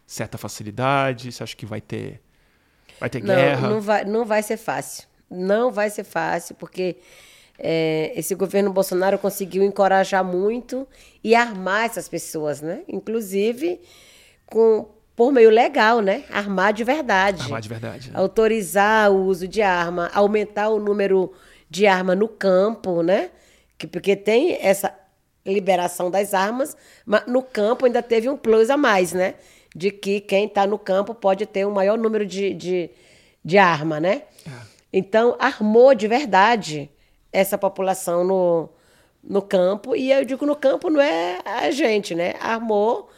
certa 0.06 0.36
facilidade? 0.36 1.32
Você 1.32 1.42
acha 1.42 1.56
que 1.56 1.64
vai 1.64 1.80
ter, 1.80 2.20
vai 2.98 3.08
ter 3.08 3.22
não, 3.22 3.34
guerra? 3.34 3.68
Não 3.68 3.80
vai, 3.80 4.04
não 4.04 4.24
vai 4.24 4.42
ser 4.42 4.56
fácil. 4.56 5.08
Não 5.28 5.72
vai 5.72 5.88
ser 5.88 6.04
fácil, 6.04 6.54
porque 6.56 6.98
é, 7.62 8.12
esse 8.16 8.34
governo 8.34 8.72
Bolsonaro 8.72 9.18
conseguiu 9.18 9.62
encorajar 9.62 10.24
muito 10.24 10.88
e 11.22 11.34
armar 11.34 11.84
essas 11.84 12.08
pessoas, 12.08 12.60
né? 12.60 12.82
Inclusive 12.88 13.80
com 14.46 14.88
por 15.14 15.32
meio 15.32 15.50
legal, 15.50 16.00
né? 16.00 16.24
Armar 16.30 16.72
de 16.72 16.82
verdade. 16.82 17.42
Armar 17.42 17.60
de 17.60 17.68
verdade. 17.68 18.10
Né? 18.10 18.18
Autorizar 18.18 19.12
o 19.12 19.26
uso 19.26 19.46
de 19.46 19.60
arma, 19.60 20.10
aumentar 20.14 20.70
o 20.70 20.78
número 20.78 21.32
de 21.68 21.86
arma 21.86 22.14
no 22.14 22.26
campo, 22.26 23.02
né? 23.02 23.30
Que, 23.76 23.86
porque 23.86 24.16
tem 24.16 24.56
essa 24.60 24.94
liberação 25.44 26.10
das 26.10 26.32
armas, 26.32 26.74
mas 27.04 27.26
no 27.26 27.42
campo 27.42 27.84
ainda 27.84 28.02
teve 28.02 28.30
um 28.30 28.36
plus 28.36 28.70
a 28.70 28.78
mais, 28.78 29.12
né? 29.12 29.34
De 29.76 29.90
que 29.90 30.20
quem 30.20 30.46
está 30.46 30.66
no 30.66 30.78
campo 30.78 31.14
pode 31.14 31.44
ter 31.44 31.66
um 31.66 31.70
maior 31.70 31.98
número 31.98 32.24
de, 32.24 32.54
de, 32.54 32.90
de 33.44 33.58
arma, 33.58 34.00
né? 34.00 34.22
É. 34.46 34.50
Então, 34.92 35.36
armou 35.38 35.94
de 35.94 36.08
verdade 36.08 36.90
essa 37.32 37.56
população 37.56 38.24
no, 38.24 38.68
no 39.22 39.42
campo. 39.42 39.94
E 39.94 40.10
eu 40.10 40.24
digo 40.24 40.44
no 40.46 40.56
campo 40.56 40.90
não 40.90 41.00
é 41.00 41.38
a 41.44 41.70
gente, 41.70 42.14
né? 42.14 42.34
Armou 42.40 43.08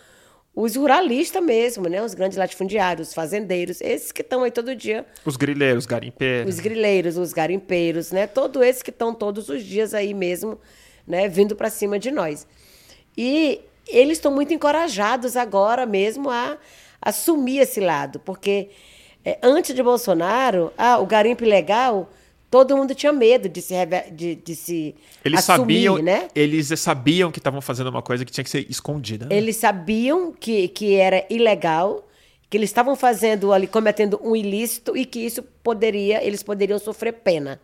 os 0.55 0.77
ruralistas 0.77 1.43
mesmo, 1.43 1.89
né? 1.89 2.03
Os 2.03 2.15
grandes 2.15 2.37
latifundiários, 2.37 3.09
os 3.09 3.15
fazendeiros, 3.15 3.81
esses 3.81 4.13
que 4.13 4.21
estão 4.21 4.43
aí 4.43 4.51
todo 4.51 4.77
dia. 4.77 5.07
Os 5.25 5.37
grileiros, 5.37 5.87
garimpeiros. 5.87 6.55
Os 6.55 6.61
grileiros, 6.61 7.17
os 7.17 7.33
garimpeiros, 7.33 8.13
né? 8.13 8.27
Todos 8.27 8.63
esses 8.63 8.83
que 8.83 8.91
estão 8.91 9.15
todos 9.15 9.49
os 9.49 9.63
dias 9.63 9.95
aí 9.95 10.13
mesmo, 10.13 10.59
né? 11.07 11.29
Vindo 11.29 11.57
para 11.57 11.71
cima 11.71 11.99
de 11.99 12.11
nós. 12.11 12.47
E 13.17 13.61
eles 13.89 14.19
estão 14.19 14.33
muito 14.33 14.53
encorajados 14.53 15.37
agora 15.37 15.87
mesmo 15.87 16.31
a 16.31 16.59
assumir 17.01 17.59
esse 17.59 17.81
lado, 17.81 18.21
porque 18.21 18.71
é, 19.25 19.39
antes 19.43 19.75
de 19.75 19.83
Bolsonaro, 19.83 20.73
ah, 20.77 20.99
o 20.99 21.07
garimpo 21.07 21.45
ilegal 21.45 22.09
todo 22.53 22.77
mundo 22.77 22.95
tinha 22.95 23.15
medo 23.15 23.49
de 23.49 23.63
se, 23.63 23.75
de, 24.13 24.35
de 24.35 24.55
se 24.55 24.95
eles 25.25 25.49
assumir, 25.49 25.87
sabiam, 25.87 25.97
né? 25.97 26.29
Eles 26.35 26.69
sabiam 26.79 27.33
que 27.33 27.39
estavam 27.39 27.63
fazendo 27.63 27.87
uma 27.89 28.03
coisa 28.03 28.27
que 28.27 28.31
tinha 28.31 28.45
que 28.45 28.51
ser 28.51 28.71
escondida. 28.71 29.25
Né? 29.25 29.35
Eles 29.35 29.57
sabiam 29.57 30.31
que, 30.31 30.69
que 30.69 30.95
era 30.97 31.25
ilegal, 31.31 32.07
que 32.51 32.59
eles 32.59 32.69
estavam 32.69 32.95
fazendo 32.95 33.55
ali, 33.55 33.67
cometendo 33.67 34.21
um 34.23 34.37
ilícito 34.37 34.95
e 34.95 35.07
que 35.07 35.21
isso 35.21 35.43
poderia, 35.63 36.23
eles 36.23 36.43
poderiam 36.43 36.79
sofrer 36.79 37.15
pena. 37.15 37.59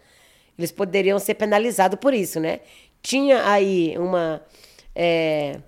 Eles 0.58 0.72
poderiam 0.72 1.18
ser 1.18 1.34
penalizados 1.34 1.98
por 2.00 2.14
isso, 2.14 2.40
né? 2.40 2.60
Tinha 3.02 3.46
aí 3.46 3.94
uma, 3.98 4.40
é, 4.96 5.60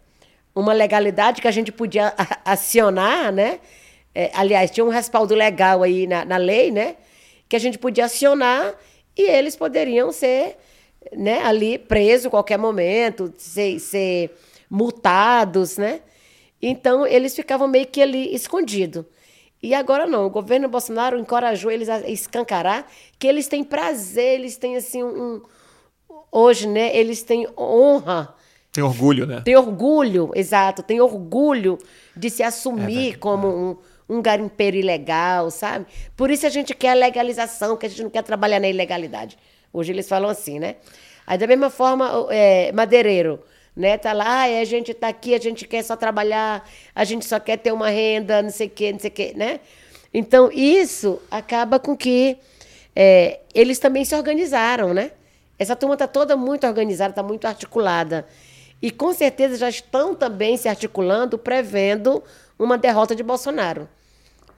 uma 0.55 0.73
legalidade 0.73 1.43
que 1.43 1.49
a 1.49 1.53
gente 1.53 1.71
podia 1.71 2.15
acionar, 2.43 3.31
né? 3.31 3.61
É, 4.15 4.31
aliás, 4.33 4.71
tinha 4.71 4.83
um 4.83 4.89
respaldo 4.89 5.35
legal 5.35 5.83
aí 5.83 6.07
na, 6.07 6.25
na 6.25 6.39
lei, 6.39 6.71
né? 6.71 6.97
Que 7.47 7.55
a 7.55 7.61
gente 7.61 7.77
podia 7.77 8.07
acionar 8.07 8.75
e 9.21 9.29
eles 9.29 9.57
poderiam 9.57 10.13
ser 10.13 10.57
né, 11.17 11.43
ali 11.43 11.79
presos 11.79 12.27
a 12.27 12.31
qualquer 12.31 12.59
momento, 12.59 13.33
ser, 13.37 13.79
ser 13.79 14.31
multados, 14.69 15.77
né? 15.77 16.01
Então, 16.61 17.07
eles 17.07 17.35
ficavam 17.35 17.67
meio 17.67 17.87
que 17.87 18.03
ali 18.03 18.35
escondidos. 18.35 19.05
E 19.63 19.75
agora 19.75 20.07
não, 20.07 20.27
o 20.27 20.31
governo 20.31 20.69
Bolsonaro 20.69 21.19
encorajou 21.19 21.71
eles 21.71 21.89
a 21.89 22.09
escancarar 22.09 22.87
que 23.19 23.27
eles 23.27 23.47
têm 23.47 23.63
prazer, 23.63 24.35
eles 24.35 24.57
têm 24.57 24.77
assim 24.77 25.03
um, 25.03 25.43
hoje, 26.33 26.67
né, 26.67 26.97
eles 26.97 27.23
têm 27.23 27.47
honra. 27.57 28.35
Tem 28.73 28.85
orgulho, 28.85 29.27
né? 29.27 29.43
Tem 29.45 29.57
orgulho, 29.57 30.31
exato, 30.35 30.83
tem 30.83 31.01
orgulho 31.01 31.77
de 32.17 32.31
se 32.31 32.43
assumir 32.43 33.15
é 33.15 33.17
como 33.17 33.49
um, 33.49 33.77
um 34.11 34.21
garimpeiro 34.21 34.77
ilegal, 34.77 35.51
sabe? 35.53 35.87
Por 36.17 36.33
isso 36.33 36.45
a 36.45 36.51
gente 36.51 36.75
quer 36.75 36.91
a 36.91 36.95
legalização, 36.95 37.77
que 37.77 37.87
a 37.87 37.89
gente 37.89 38.03
não 38.03 38.11
quer 38.11 38.25
trabalhar 38.25 38.59
na 38.59 38.69
ilegalidade. 38.69 39.39
Hoje 39.73 39.93
eles 39.93 40.09
falam 40.09 40.29
assim, 40.29 40.59
né? 40.59 40.77
Aí 41.25 41.39
da 41.39 41.47
mesma 41.47 41.71
forma, 41.71 42.27
é, 42.29 42.73
madeireiro, 42.73 43.41
né? 43.75 43.97
Tá 43.97 44.13
lá, 44.13 44.43
a 44.43 44.65
gente 44.65 44.93
tá 44.93 45.07
aqui, 45.07 45.33
a 45.33 45.39
gente 45.39 45.65
quer 45.65 45.85
só 45.85 45.95
trabalhar, 45.95 46.69
a 46.93 47.05
gente 47.05 47.25
só 47.25 47.39
quer 47.39 47.57
ter 47.59 47.73
uma 47.73 47.89
renda, 47.89 48.43
não 48.43 48.51
sei 48.51 48.67
o 48.67 48.71
quê, 48.71 48.93
não 48.93 48.99
sei 48.99 49.11
o 49.11 49.13
quê, 49.13 49.33
né? 49.37 49.61
Então 50.13 50.51
isso 50.53 51.23
acaba 51.31 51.79
com 51.79 51.97
que 51.97 52.37
é, 52.97 53.39
eles 53.55 53.79
também 53.79 54.05
se 54.05 54.17
organizaram, 54.17 54.93
né? 54.93 55.13
Essa 55.57 55.77
turma 55.77 55.95
está 55.95 56.09
toda 56.09 56.37
muito 56.37 56.67
organizada, 56.67 57.11
está 57.11 57.23
muito 57.23 57.47
articulada. 57.47 58.27
E 58.83 58.91
com 58.91 59.13
certeza 59.13 59.57
já 59.57 59.69
estão 59.69 60.17
também 60.17 60.57
se 60.57 60.69
articulando, 60.69 61.39
prevendo 61.39 62.25
uma 62.59 62.77
derrota 62.77 63.15
de 63.15 63.23
Bolsonaro. 63.23 63.89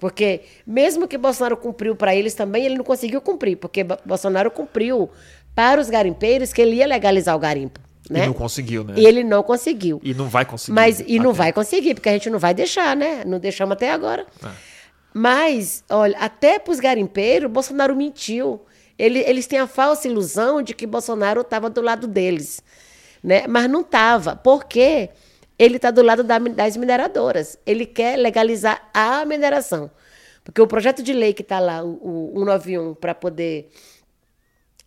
Porque 0.03 0.40
mesmo 0.66 1.07
que 1.07 1.16
Bolsonaro 1.16 1.57
cumpriu 1.57 1.94
para 1.94 2.12
eles 2.12 2.34
também, 2.34 2.64
ele 2.66 2.74
não 2.74 2.82
conseguiu 2.82 3.20
cumprir, 3.20 3.57
porque 3.57 3.84
Bolsonaro 4.05 4.50
cumpriu 4.50 5.09
para 5.55 5.80
os 5.80 5.88
garimpeiros 5.88 6.53
que 6.53 6.61
ele 6.61 6.74
ia 6.74 6.86
legalizar 6.88 7.36
o 7.36 7.38
garimpo. 7.38 7.78
Né? 8.11 8.24
E 8.24 8.26
não 8.26 8.32
conseguiu, 8.32 8.82
né? 8.82 8.94
E 8.96 9.07
ele 9.07 9.22
não 9.22 9.44
conseguiu. 9.44 10.00
E 10.03 10.12
não 10.12 10.28
vai 10.28 10.44
conseguir. 10.44 10.74
Mas, 10.74 11.05
e 11.07 11.20
não 11.20 11.32
vai 11.32 11.53
conseguir, 11.53 11.94
porque 11.94 12.09
a 12.09 12.12
gente 12.14 12.28
não 12.28 12.40
vai 12.40 12.53
deixar, 12.53 12.96
né? 12.96 13.22
Não 13.24 13.38
deixamos 13.38 13.74
até 13.74 13.92
agora. 13.92 14.26
É. 14.44 14.48
Mas, 15.14 15.84
olha, 15.88 16.18
até 16.18 16.59
para 16.59 16.72
os 16.72 16.80
garimpeiros, 16.80 17.48
Bolsonaro 17.48 17.94
mentiu. 17.94 18.61
Ele, 18.98 19.20
eles 19.20 19.46
têm 19.46 19.61
a 19.61 19.68
falsa 19.68 20.09
ilusão 20.09 20.62
de 20.62 20.74
que 20.74 20.84
Bolsonaro 20.84 21.42
estava 21.42 21.70
do 21.70 21.80
lado 21.80 22.09
deles. 22.09 22.61
Né? 23.22 23.44
Mas 23.46 23.70
não 23.70 23.82
estava. 23.82 24.34
Por 24.34 24.64
quê? 24.64 25.11
Porque 25.11 25.31
ele 25.59 25.76
está 25.76 25.90
do 25.90 26.03
lado 26.03 26.22
da, 26.24 26.38
das 26.38 26.76
mineradoras. 26.76 27.59
Ele 27.64 27.86
quer 27.86 28.16
legalizar 28.16 28.88
a 28.92 29.24
mineração. 29.24 29.90
Porque 30.44 30.61
o 30.61 30.66
projeto 30.66 31.03
de 31.03 31.12
lei 31.12 31.32
que 31.32 31.42
está 31.42 31.61
lá, 31.61 31.84
o, 31.84 32.32
o 32.34 32.38
191, 32.38 32.94
para 32.94 33.14
poder 33.14 33.70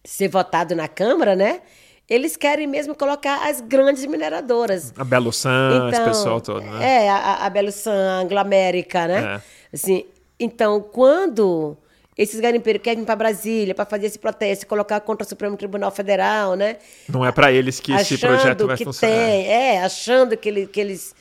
ser 0.04 0.28
votado 0.28 0.76
na 0.76 0.88
Câmara, 0.88 1.36
né? 1.36 1.62
Eles 2.08 2.38
querem 2.38 2.68
mesmo 2.68 2.94
colocar 2.94 3.50
as 3.50 3.62
grandes 3.62 4.06
mineradoras. 4.06 4.94
A 4.96 5.04
Belo 5.04 5.32
San, 5.34 5.72
então, 5.74 5.90
esse 5.90 6.04
pessoal 6.04 6.40
todo, 6.40 6.62
né? 6.62 7.06
É, 7.06 7.10
a, 7.10 7.46
a 7.46 7.50
Belo 7.50 7.72
San, 7.72 8.22
Anglo 8.22 8.38
América, 8.38 9.08
né? 9.08 9.36
É. 9.36 9.42
Assim, 9.74 10.06
então, 10.40 10.82
quando 10.82 11.76
esses 12.18 12.40
garimpeiros 12.40 12.82
querem 12.82 13.04
ir 13.04 13.06
para 13.06 13.16
Brasília 13.16 13.76
para 13.76 13.86
fazer 13.86 14.08
esse 14.08 14.20
protesto, 14.20 14.66
colocar 14.68 15.00
contra 15.02 15.26
o 15.26 15.30
Supremo 15.30 15.58
Tribunal 15.58 15.92
Federal, 15.92 16.56
né? 16.56 16.78
Não 17.10 17.26
é 17.26 17.32
para 17.32 17.52
eles 17.52 17.80
que 17.80 17.92
esse 17.92 18.18
projeto 18.18 18.66
vai 18.66 18.78
que 18.78 18.86
funcionar. 18.86 19.16
Tem, 19.16 19.48
é, 19.48 19.84
achando 19.84 20.38
que, 20.38 20.48
ele, 20.48 20.68
que 20.68 20.80
eles 20.80 21.14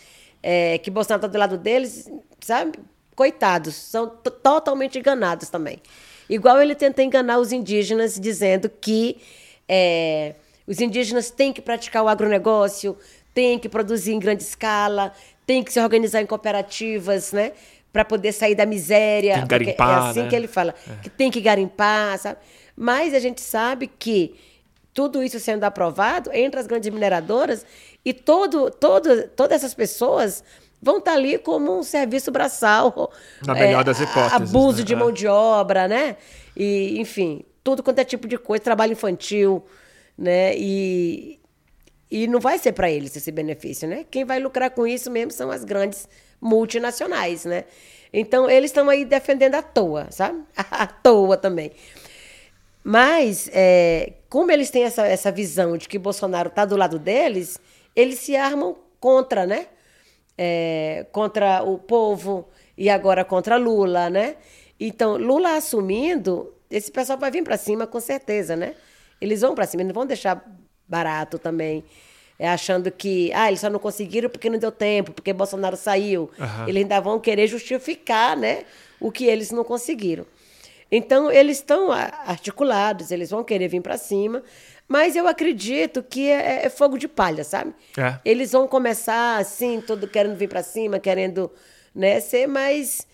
é, 0.42 0.76
que 0.76 0.90
Bolsonaro 0.90 1.20
está 1.20 1.26
do 1.26 1.38
lado 1.38 1.57
deles, 1.57 2.11
sabe? 2.38 2.78
Coitados, 3.16 3.74
são 3.74 4.09
totalmente 4.09 4.99
enganados 4.99 5.49
também. 5.49 5.80
Igual 6.28 6.61
ele 6.61 6.74
tenta 6.74 7.03
enganar 7.03 7.38
os 7.38 7.51
indígenas 7.51 8.18
dizendo 8.20 8.68
que 8.68 9.16
é, 9.66 10.34
os 10.66 10.80
indígenas 10.80 11.30
têm 11.30 11.53
que 11.53 11.62
praticar 11.62 12.05
o 12.05 12.09
agronegócio, 12.09 12.97
têm 13.32 13.59
que 13.59 13.68
produzir 13.68 14.12
em 14.12 14.18
grande 14.18 14.42
escala, 14.42 15.12
têm 15.47 15.62
que 15.62 15.72
se 15.72 15.80
organizar 15.80 16.20
em 16.20 16.26
cooperativas, 16.26 17.32
né? 17.32 17.53
Para 17.95 18.05
poder 18.05 18.32
sair 18.32 18.57
da 18.57 18.66
miséria. 18.66 19.34
Tem 19.34 19.42
que 19.42 19.49
garimpar, 19.49 19.88
é 19.88 20.11
assim 20.11 20.22
né? 20.22 20.28
que 20.28 20.34
ele 20.34 20.49
fala, 20.49 20.74
é. 20.90 21.01
que 21.01 21.09
tem 21.09 21.30
que 21.30 21.40
garimpar, 21.40 22.18
sabe? 22.18 22.38
Mas 22.76 23.14
a 23.14 23.20
gente 23.20 23.40
sabe 23.40 23.86
que 23.86 24.34
tudo 24.92 25.22
isso 25.22 25.38
sendo 25.38 25.62
aprovado 25.62 26.28
entre 26.32 26.59
as 26.59 26.66
grandes 26.66 26.92
mineradoras 26.92 27.64
e 28.05 28.12
todo, 28.12 28.68
todo, 28.68 29.28
todas 29.28 29.59
essas 29.59 29.74
pessoas 29.74 30.42
vão 30.82 30.99
estar 30.99 31.12
tá 31.12 31.16
ali 31.16 31.38
como 31.38 31.78
um 31.78 31.84
serviço 31.84 32.32
braçal. 32.32 33.12
Na 33.47 33.55
melhor 33.55 33.82
é, 33.82 33.84
das 33.84 34.01
hipóteses. 34.01 34.32
Abuso 34.32 34.78
né? 34.78 34.84
de 34.84 34.97
mão 34.97 35.12
de 35.12 35.28
obra, 35.28 35.86
né? 35.86 36.16
E, 36.57 37.01
enfim, 37.01 37.45
tudo 37.62 37.80
quanto 37.80 38.01
é 38.01 38.05
tipo 38.05 38.26
de 38.26 38.36
coisa, 38.36 38.64
trabalho 38.64 38.95
infantil, 38.95 39.64
né? 40.18 40.53
E, 40.57 41.38
e 42.11 42.26
não 42.26 42.40
vai 42.40 42.59
ser 42.59 42.72
para 42.72 42.90
eles 42.90 43.14
esse 43.14 43.30
benefício, 43.30 43.86
né? 43.86 44.05
Quem 44.11 44.24
vai 44.24 44.40
lucrar 44.40 44.70
com 44.70 44.84
isso 44.84 45.12
mesmo 45.12 45.30
são 45.30 45.49
as 45.49 45.62
grandes 45.62 46.09
multinacionais, 46.45 47.47
né? 47.47 47.64
Então, 48.12 48.49
eles 48.49 48.70
estão 48.70 48.90
aí 48.90 49.05
defendendo 49.05 49.55
à 49.55 49.62
toa, 49.62 50.09
sabe? 50.11 50.45
à 50.55 50.86
toa 50.86 51.38
também. 51.38 51.72
Mas, 52.84 53.49
é, 53.51 54.12
como 54.28 54.53
eles 54.53 54.70
têm 54.70 54.84
essa, 54.84 55.07
essa 55.07 55.32
visão 55.32 55.78
de 55.78 55.88
que 55.88 55.99
Bolsonaro 55.99 56.51
está 56.51 56.66
do 56.66 56.76
lado 56.76 56.99
deles, 56.99 57.59
eles 57.97 58.18
se 58.18 58.36
armam 58.36 58.76
contra, 59.01 59.47
né? 59.47 59.68
É, 60.36 61.07
contra 61.12 61.62
o 61.62 61.78
povo 61.78 62.47
e 62.76 62.90
agora 62.90 63.24
contra 63.24 63.57
Lula, 63.57 64.11
né? 64.11 64.36
Então, 64.78 65.16
Lula 65.16 65.57
assumindo, 65.57 66.53
esse 66.70 66.92
pessoal 66.92 67.18
vai 67.18 67.30
vir 67.30 67.42
para 67.42 67.57
cima 67.57 67.86
com 67.86 68.01
certeza, 68.01 68.55
né? 68.55 68.74
Eles 69.18 69.40
vão 69.40 69.55
para 69.55 69.66
cima, 69.66 69.82
eles 69.82 69.95
não 69.95 70.01
vão 70.01 70.07
deixar 70.07 70.45
barato 70.86 71.38
também 71.38 71.84
é, 72.39 72.49
achando 72.49 72.91
que 72.91 73.30
ah, 73.32 73.49
eles 73.49 73.61
só 73.61 73.70
não 73.70 73.78
conseguiram 73.78 74.28
porque 74.28 74.51
não 74.51 74.59
deu 74.59 74.72
tempo, 74.72 75.12
porque 75.12 75.32
Bolsonaro 75.32 75.76
saiu. 75.76 76.30
Uhum. 76.39 76.68
Eles 76.68 76.82
ainda 76.82 77.01
vão 77.01 77.20
querer 77.20 77.47
justificar 77.47 78.37
né, 78.37 78.64
o 79.01 79.11
que 79.11 79.26
eles 79.26 79.51
não 79.51 79.64
conseguiram. 79.64 80.26
Então, 80.91 81.30
eles 81.30 81.59
estão 81.59 81.91
articulados, 81.91 83.11
eles 83.11 83.30
vão 83.30 83.43
querer 83.43 83.68
vir 83.68 83.80
para 83.80 83.97
cima, 83.97 84.43
mas 84.87 85.16
eu 85.16 85.26
acredito 85.26 86.03
que 86.03 86.28
é, 86.28 86.66
é, 86.66 86.68
fogo 86.68 86.99
de 86.99 87.09
palha, 87.09 87.43
sabe? 87.43 87.74
É. 87.97 88.18
Eles 88.24 88.53
vão 88.53 88.68
começar 88.68 89.39
assim, 89.39 89.80
todo 89.80 90.07
querendo 90.07 90.37
vir 90.37 90.49
para 90.49 90.62
cima, 90.62 90.99
querendo 90.99 91.51
né, 91.95 92.20
ser, 92.20 92.47
mas. 92.47 93.07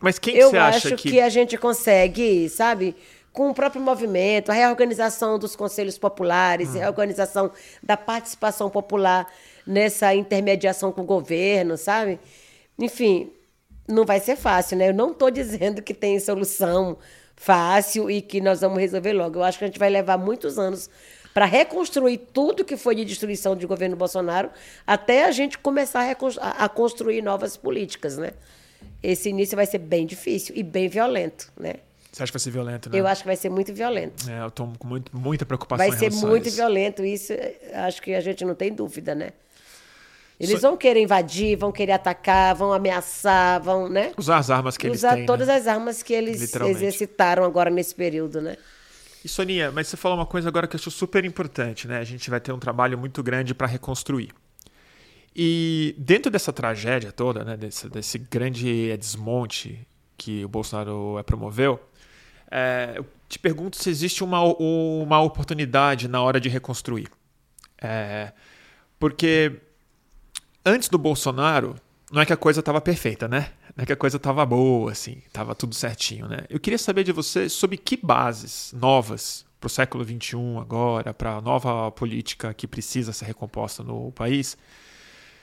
Mas 0.00 0.18
quem 0.18 0.34
eu 0.34 0.50
você 0.50 0.56
acho 0.56 0.88
acha 0.88 0.96
que... 0.96 1.10
que... 1.10 1.20
a 1.20 1.28
gente 1.28 1.56
consegue, 1.56 2.48
sabe? 2.48 2.96
Com 3.34 3.50
o 3.50 3.54
próprio 3.54 3.82
movimento, 3.82 4.50
a 4.50 4.54
reorganização 4.54 5.38
dos 5.38 5.56
conselhos 5.56 5.98
populares, 5.98 6.70
Hum. 6.70 6.76
a 6.76 6.78
reorganização 6.82 7.50
da 7.82 7.96
participação 7.96 8.70
popular 8.70 9.26
nessa 9.66 10.14
intermediação 10.14 10.92
com 10.92 11.00
o 11.02 11.04
governo, 11.04 11.76
sabe? 11.76 12.20
Enfim, 12.78 13.30
não 13.88 14.04
vai 14.06 14.20
ser 14.20 14.36
fácil, 14.36 14.78
né? 14.78 14.88
Eu 14.90 14.94
não 14.94 15.10
estou 15.10 15.30
dizendo 15.32 15.82
que 15.82 15.92
tem 15.92 16.18
solução 16.20 16.96
fácil 17.34 18.08
e 18.08 18.22
que 18.22 18.40
nós 18.40 18.60
vamos 18.60 18.78
resolver 18.78 19.12
logo. 19.12 19.40
Eu 19.40 19.42
acho 19.42 19.58
que 19.58 19.64
a 19.64 19.66
gente 19.66 19.80
vai 19.80 19.90
levar 19.90 20.16
muitos 20.16 20.56
anos 20.56 20.88
para 21.34 21.44
reconstruir 21.44 22.18
tudo 22.32 22.64
que 22.64 22.76
foi 22.76 22.94
de 22.94 23.04
destruição 23.04 23.56
do 23.56 23.66
governo 23.66 23.96
Bolsonaro, 23.96 24.48
até 24.86 25.24
a 25.24 25.32
gente 25.32 25.58
começar 25.58 26.02
a- 26.40 26.64
a 26.64 26.68
construir 26.68 27.20
novas 27.20 27.56
políticas, 27.56 28.16
né? 28.16 28.30
Esse 29.02 29.30
início 29.30 29.56
vai 29.56 29.66
ser 29.66 29.78
bem 29.78 30.06
difícil 30.06 30.54
e 30.56 30.62
bem 30.62 30.88
violento, 30.88 31.52
né? 31.58 31.74
Você 32.14 32.22
acha 32.22 32.30
que 32.30 32.38
vai 32.38 32.40
ser 32.44 32.50
violento, 32.52 32.88
né? 32.90 33.00
Eu 33.00 33.06
acho 33.08 33.22
que 33.22 33.26
vai 33.26 33.34
ser 33.34 33.50
muito 33.50 33.74
violento. 33.74 34.30
É, 34.30 34.40
eu 34.44 34.50
tô 34.50 34.68
com 34.78 34.86
muito, 34.86 35.16
muita 35.16 35.44
preocupação 35.44 35.84
Vai 35.88 35.98
ser 35.98 36.12
muito 36.12 36.46
isso. 36.46 36.56
violento, 36.56 37.04
isso 37.04 37.32
eh, 37.32 37.56
acho 37.74 38.00
que 38.00 38.14
a 38.14 38.20
gente 38.20 38.44
não 38.44 38.54
tem 38.54 38.72
dúvida, 38.72 39.16
né? 39.16 39.30
Eles 40.38 40.60
Só- 40.60 40.68
vão 40.68 40.76
querer 40.76 41.00
invadir, 41.00 41.56
vão 41.56 41.72
querer 41.72 41.90
atacar, 41.92 42.54
vão 42.54 42.72
ameaçar, 42.72 43.60
vão, 43.60 43.88
né? 43.88 44.12
Usar 44.16 44.38
as 44.38 44.48
armas 44.48 44.76
que 44.76 44.86
eles 44.86 44.98
Usar 45.00 45.16
têm, 45.16 45.26
todas 45.26 45.48
né? 45.48 45.56
as 45.56 45.66
armas 45.66 46.04
que 46.04 46.12
eles 46.12 46.54
exercitaram 46.54 47.42
agora 47.44 47.68
nesse 47.68 47.94
período, 47.94 48.40
né? 48.40 48.56
E 49.24 49.28
Soninha, 49.28 49.72
mas 49.72 49.88
você 49.88 49.96
falou 49.96 50.16
uma 50.16 50.26
coisa 50.26 50.48
agora 50.48 50.68
que 50.68 50.76
eu 50.76 50.78
acho 50.78 50.92
super 50.92 51.24
importante, 51.24 51.88
né? 51.88 51.98
A 51.98 52.04
gente 52.04 52.30
vai 52.30 52.40
ter 52.40 52.52
um 52.52 52.58
trabalho 52.60 52.96
muito 52.96 53.24
grande 53.24 53.54
para 53.54 53.66
reconstruir. 53.66 54.30
E 55.34 55.96
dentro 55.98 56.30
dessa 56.30 56.52
tragédia 56.52 57.10
toda, 57.10 57.42
né, 57.42 57.56
desse, 57.56 57.88
desse 57.88 58.18
grande 58.18 58.96
desmonte 58.96 59.84
que 60.16 60.44
o 60.44 60.48
Bolsonaro 60.48 61.18
eh, 61.18 61.22
promoveu, 61.24 61.80
é, 62.54 62.92
eu 62.94 63.04
te 63.28 63.36
pergunto 63.36 63.76
se 63.76 63.90
existe 63.90 64.22
uma, 64.22 64.40
uma 64.40 65.20
oportunidade 65.20 66.06
na 66.06 66.22
hora 66.22 66.40
de 66.40 66.48
reconstruir. 66.48 67.08
É, 67.82 68.32
porque 68.96 69.60
antes 70.64 70.88
do 70.88 70.96
Bolsonaro, 70.96 71.74
não 72.12 72.22
é 72.22 72.26
que 72.26 72.32
a 72.32 72.36
coisa 72.36 72.60
estava 72.60 72.80
perfeita, 72.80 73.26
né? 73.26 73.50
Não 73.76 73.82
é 73.82 73.86
que 73.86 73.92
a 73.92 73.96
coisa 73.96 74.18
estava 74.18 74.46
boa, 74.46 74.92
assim, 74.92 75.20
estava 75.26 75.52
tudo 75.52 75.74
certinho, 75.74 76.28
né? 76.28 76.44
Eu 76.48 76.60
queria 76.60 76.78
saber 76.78 77.02
de 77.02 77.10
você 77.10 77.48
sobre 77.48 77.76
que 77.76 77.96
bases 77.96 78.72
novas 78.72 79.44
para 79.58 79.66
o 79.66 79.70
século 79.70 80.04
XXI 80.04 80.36
agora, 80.60 81.12
para 81.12 81.38
a 81.38 81.40
nova 81.40 81.90
política 81.90 82.54
que 82.54 82.68
precisa 82.68 83.12
ser 83.12 83.24
recomposta 83.24 83.82
no 83.82 84.12
país, 84.12 84.56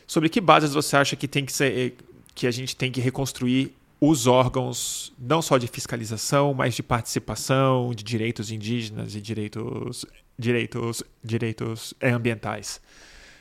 sobre 0.08 0.30
que 0.30 0.40
bases 0.40 0.74
você 0.74 0.96
acha 0.96 1.18
que 1.18 1.28
tem 1.28 1.44
que 1.44 1.52
ser, 1.52 1.98
que 2.34 2.48
a 2.48 2.52
gente 2.52 2.74
tem 2.74 2.90
que 2.90 3.02
reconstruir 3.02 3.76
os 4.04 4.26
órgãos 4.26 5.14
não 5.20 5.44
só 5.44 5.60
de 5.60 5.68
fiscalização, 5.68 6.56
mas 6.56 6.74
de 6.74 6.82
participação, 6.82 7.94
de 7.94 8.04
direitos 8.04 8.50
indígenas 8.50 9.14
e 9.14 9.22
direitos 9.22 10.06
direitos 10.38 11.04
direitos 11.24 11.94
eh, 12.00 12.10
ambientais. 12.10 12.82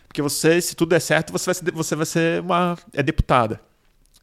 Porque 0.06 0.20
você, 0.20 0.61
se 0.61 0.76
tudo 0.76 0.90
der 0.90 1.00
certo, 1.00 1.32
você 1.32 1.46
vai 1.46 1.54
ser, 1.54 1.72
você 1.72 1.96
vai 1.96 2.06
ser 2.06 2.42
uma 2.42 2.76
é 2.92 3.02
deputada. 3.02 3.58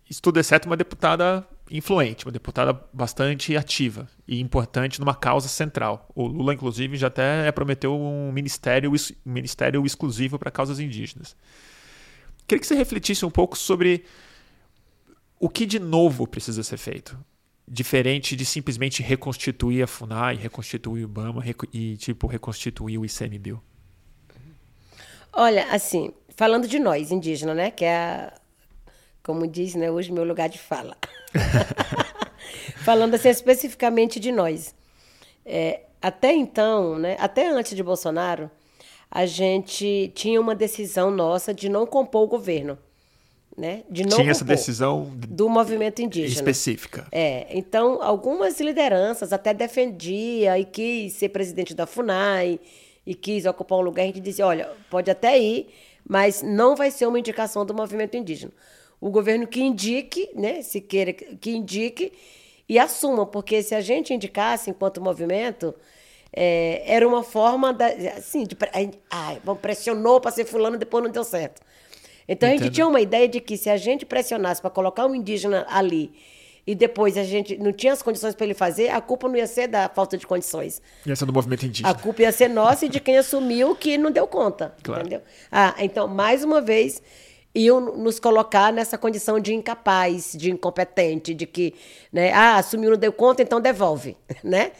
Se 0.09 0.21
tudo 0.21 0.35
der 0.35 0.43
certo, 0.43 0.67
uma 0.67 0.77
deputada 0.77 1.45
influente, 1.71 2.25
uma 2.25 2.31
deputada 2.31 2.71
bastante 2.93 3.57
ativa 3.57 4.07
e 4.27 4.39
importante 4.39 4.99
numa 4.99 5.15
causa 5.15 5.47
central. 5.47 6.07
O 6.13 6.27
Lula, 6.27 6.53
inclusive, 6.53 6.97
já 6.97 7.07
até 7.07 7.51
prometeu 7.51 7.99
um 7.99 8.31
ministério, 8.31 8.91
um 8.91 9.31
ministério 9.31 9.83
exclusivo 9.85 10.38
para 10.38 10.51
causas 10.51 10.79
indígenas. 10.79 11.35
Queria 12.47 12.59
que 12.61 12.67
você 12.67 12.75
refletisse 12.75 13.25
um 13.25 13.29
pouco 13.29 13.57
sobre 13.57 14.05
o 15.39 15.49
que 15.49 15.65
de 15.65 15.79
novo 15.79 16.27
precisa 16.27 16.63
ser 16.63 16.77
feito. 16.77 17.17
Diferente 17.67 18.35
de 18.35 18.45
simplesmente 18.45 19.03
reconstituir 19.03 19.83
a 19.83 19.88
FUNAI, 19.88 20.35
reconstituir 20.35 21.03
o 21.03 21.09
IBAMA 21.09 21.43
e, 21.73 21.97
tipo, 21.97 22.25
reconstituir 22.25 22.97
o 22.97 23.05
ICMBio. 23.05 23.61
Olha, 25.33 25.67
assim, 25.71 26.13
falando 26.29 26.67
de 26.67 26.79
nós, 26.79 27.11
indígena, 27.11 27.53
né? 27.53 27.69
Que 27.69 27.83
é, 27.83 27.93
a, 27.93 28.33
como 29.21 29.45
diz, 29.45 29.75
né, 29.75 29.91
hoje 29.91 30.11
meu 30.11 30.23
lugar 30.23 30.47
de 30.47 30.57
fala. 30.57 30.95
falando 32.85 33.15
assim, 33.15 33.27
especificamente 33.27 34.19
de 34.19 34.31
nós. 34.31 34.73
É, 35.45 35.81
até 36.01 36.33
então, 36.33 36.97
né, 36.97 37.17
até 37.19 37.49
antes 37.49 37.75
de 37.75 37.83
Bolsonaro, 37.83 38.49
a 39.11 39.25
gente 39.25 40.11
tinha 40.15 40.39
uma 40.39 40.55
decisão 40.55 41.11
nossa 41.11 41.53
de 41.53 41.67
não 41.67 41.85
compor 41.85 42.23
o 42.23 42.27
governo. 42.27 42.77
Né? 43.58 43.84
De 43.89 44.03
não 44.03 44.16
Tinha 44.18 44.30
essa 44.30 44.45
decisão 44.45 45.12
do 45.28 45.49
movimento 45.49 45.99
indígena. 45.99 46.32
específica. 46.32 47.08
É, 47.12 47.47
então 47.49 48.03
algumas 48.03 48.60
lideranças 48.60 49.34
até 49.34 49.51
defendia 49.51 50.60
e 50.60 50.64
quis 50.64 51.14
ser 51.14 51.30
presidente 51.30 51.74
da 51.74 51.88
FUNAI 51.88 52.60
e 53.03 53.16
quis 53.16 53.47
ocupar 53.47 53.80
um 53.80 53.82
lugar, 53.82 54.03
a 54.03 54.05
gente 54.05 54.20
dizia, 54.20 54.45
olha, 54.45 54.70
pode 54.91 55.10
até 55.10 55.39
ir, 55.39 55.70
mas 56.08 56.43
não 56.43 56.76
vai 56.76 56.91
ser 56.91 57.08
uma 57.08 57.18
indicação 57.18 57.66
do 57.66 57.74
movimento 57.74 58.16
indígena. 58.16 58.51
O 59.01 59.10
governo 59.10 59.47
que 59.47 59.60
indique, 59.60 60.30
né, 60.36 60.62
se 60.62 60.80
queira 60.80 61.12
que 61.14 61.49
indique 61.49 62.14
e 62.70 62.78
assuma, 62.78 63.26
porque 63.26 63.64
se 63.64 63.74
a 63.74 63.82
gente 63.82 64.14
indicasse 64.14 64.70
enquanto 64.70 65.01
movimento, 65.01 65.74
é, 66.34 66.84
era 66.86 67.08
uma 67.08 67.24
forma 67.24 67.74
da, 67.74 67.88
assim, 67.88 68.43
de, 68.43 68.55
ai, 69.10 69.41
pressionou 69.62 70.20
para 70.20 70.32
ser 70.32 70.45
fulano, 70.45 70.78
depois 70.78 71.03
não 71.03 71.10
deu 71.10 71.24
certo. 71.24 71.62
Então 72.28 72.47
a 72.47 72.51
gente 72.51 72.61
Entendo. 72.61 72.73
tinha 72.73 72.88
uma 72.88 72.99
ideia 73.01 73.28
de 73.28 73.39
que 73.39 73.55
se 73.57 73.69
a 73.69 73.78
gente 73.78 74.05
pressionasse 74.05 74.61
para 74.61 74.69
colocar 74.69 75.05
um 75.05 75.15
indígena 75.15 75.65
ali 75.69 76.11
e 76.65 76.75
depois 76.75 77.17
a 77.17 77.23
gente 77.23 77.57
não 77.57 77.71
tinha 77.71 77.93
as 77.93 78.01
condições 78.01 78.36
para 78.36 78.45
ele 78.45 78.53
fazer, 78.53 78.89
a 78.89 78.99
culpa 78.99 79.30
não 79.30 79.38
ia 79.38 79.47
ser 79.47 79.67
da 79.67 79.88
falta 79.88 80.17
de 80.17 80.28
condições. 80.28 80.82
E 81.05 81.11
essa 81.11 81.25
do 81.25 81.32
movimento 81.32 81.65
indígena. 81.65 81.89
A 81.89 81.93
culpa 81.93 82.23
ia 82.23 82.32
ser 82.34 82.49
nossa 82.49 82.86
e 82.86 82.89
de 82.89 82.99
quem 82.99 83.17
assumiu 83.17 83.73
que 83.73 83.97
não 83.97 84.11
deu 84.11 84.28
conta. 84.28 84.75
Claro. 84.84 85.01
Entendeu? 85.01 85.21
Ah, 85.49 85.75
então, 85.80 86.09
mais 86.09 86.43
uma 86.43 86.59
vez, 86.59 87.01
iam 87.58 87.82
nos 87.97 88.20
colocar 88.20 88.72
nessa 88.72 88.97
condição 88.97 89.39
de 89.39 89.53
incapaz, 89.53 90.34
de 90.36 90.51
incompetente, 90.51 91.34
de 91.34 91.47
que, 91.47 91.74
né, 92.14 92.32
ah, 92.32 92.58
assumiu, 92.58 92.91
não 92.91 92.97
deu 92.97 93.12
conta, 93.12 93.41
então 93.41 93.60
devolve, 93.60 94.16
né? 94.43 94.72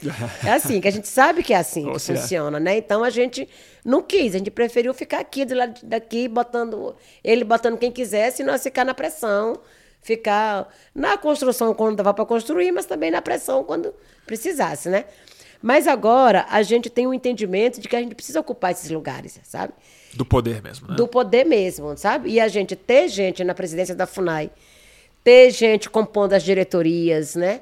É 0.46 0.52
assim, 0.52 0.80
que 0.80 0.86
a 0.86 0.92
gente 0.92 1.08
sabe 1.08 1.42
que 1.42 1.52
é 1.52 1.56
assim 1.56 1.86
Ou 1.86 1.94
que 1.94 2.00
seja, 2.00 2.20
funciona, 2.20 2.60
né? 2.60 2.78
Então 2.78 3.02
a 3.02 3.10
gente 3.10 3.48
não 3.84 4.00
quis, 4.00 4.34
a 4.34 4.38
gente 4.38 4.50
preferiu 4.50 4.94
ficar 4.94 5.18
aqui 5.18 5.44
do 5.44 5.54
lado 5.54 5.80
daqui, 5.82 6.28
botando 6.28 6.94
ele 7.24 7.42
botando 7.42 7.76
quem 7.76 7.90
quisesse, 7.90 8.42
e 8.42 8.44
nós 8.44 8.62
ficar 8.62 8.84
na 8.84 8.94
pressão, 8.94 9.58
ficar 10.00 10.72
na 10.94 11.18
construção 11.18 11.74
quando 11.74 11.96
dava 11.96 12.14
para 12.14 12.24
construir, 12.24 12.70
mas 12.70 12.86
também 12.86 13.10
na 13.10 13.20
pressão 13.20 13.64
quando 13.64 13.92
precisasse, 14.24 14.88
né? 14.88 15.04
Mas 15.60 15.88
agora 15.88 16.46
a 16.48 16.62
gente 16.62 16.88
tem 16.88 17.08
um 17.08 17.12
entendimento 17.12 17.80
de 17.80 17.88
que 17.88 17.96
a 17.96 18.00
gente 18.00 18.14
precisa 18.14 18.38
ocupar 18.38 18.70
esses 18.70 18.88
lugares, 18.90 19.40
sabe? 19.42 19.72
Do 20.14 20.24
poder 20.24 20.62
mesmo, 20.62 20.88
né? 20.88 20.96
do 20.96 21.06
poder 21.06 21.44
mesmo, 21.44 21.96
sabe? 21.96 22.30
E 22.30 22.40
a 22.40 22.48
gente 22.48 22.74
ter 22.74 23.08
gente 23.08 23.44
na 23.44 23.54
presidência 23.54 23.94
da 23.94 24.06
FUNAI, 24.06 24.50
ter 25.22 25.50
gente 25.50 25.90
compondo 25.90 26.32
as 26.32 26.42
diretorias, 26.42 27.34
né? 27.34 27.60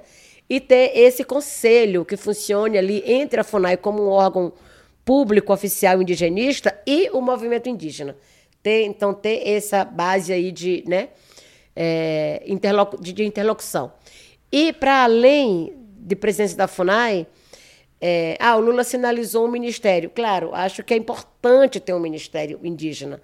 E 0.49 0.61
ter 0.61 0.97
esse 0.97 1.25
conselho 1.25 2.05
que 2.05 2.17
funcione 2.17 2.79
ali 2.79 3.03
entre 3.05 3.41
a 3.41 3.45
FUNAI 3.45 3.77
como 3.77 4.05
um 4.05 4.09
órgão 4.09 4.53
público 5.05 5.53
oficial 5.53 6.03
indigenista 6.03 6.77
e 6.87 7.09
o 7.13 7.21
movimento 7.21 7.69
indígena. 7.69 8.17
Ter, 8.63 8.85
então, 8.85 9.15
ter 9.15 9.49
essa 9.49 9.85
base 9.85 10.33
aí 10.33 10.51
de, 10.51 10.83
né, 10.87 11.11
é, 11.75 12.43
de, 13.01 13.13
de 13.13 13.25
interlocução. 13.25 13.93
E, 14.51 14.73
para 14.73 15.05
além 15.05 15.73
de 15.97 16.17
presidência 16.17 16.57
da 16.57 16.67
FUNAI, 16.67 17.27
é, 18.09 18.37
ah, 18.39 18.55
o 18.55 18.61
Lula 18.61 18.85
sinalizou 18.85 19.47
um 19.47 19.51
ministério. 19.51 20.09
Claro, 20.09 20.55
acho 20.55 20.85
que 20.85 20.95
é 20.95 20.97
importante 20.97 21.81
ter 21.81 21.93
um 21.93 21.99
ministério 21.99 22.61
indígena. 22.63 23.21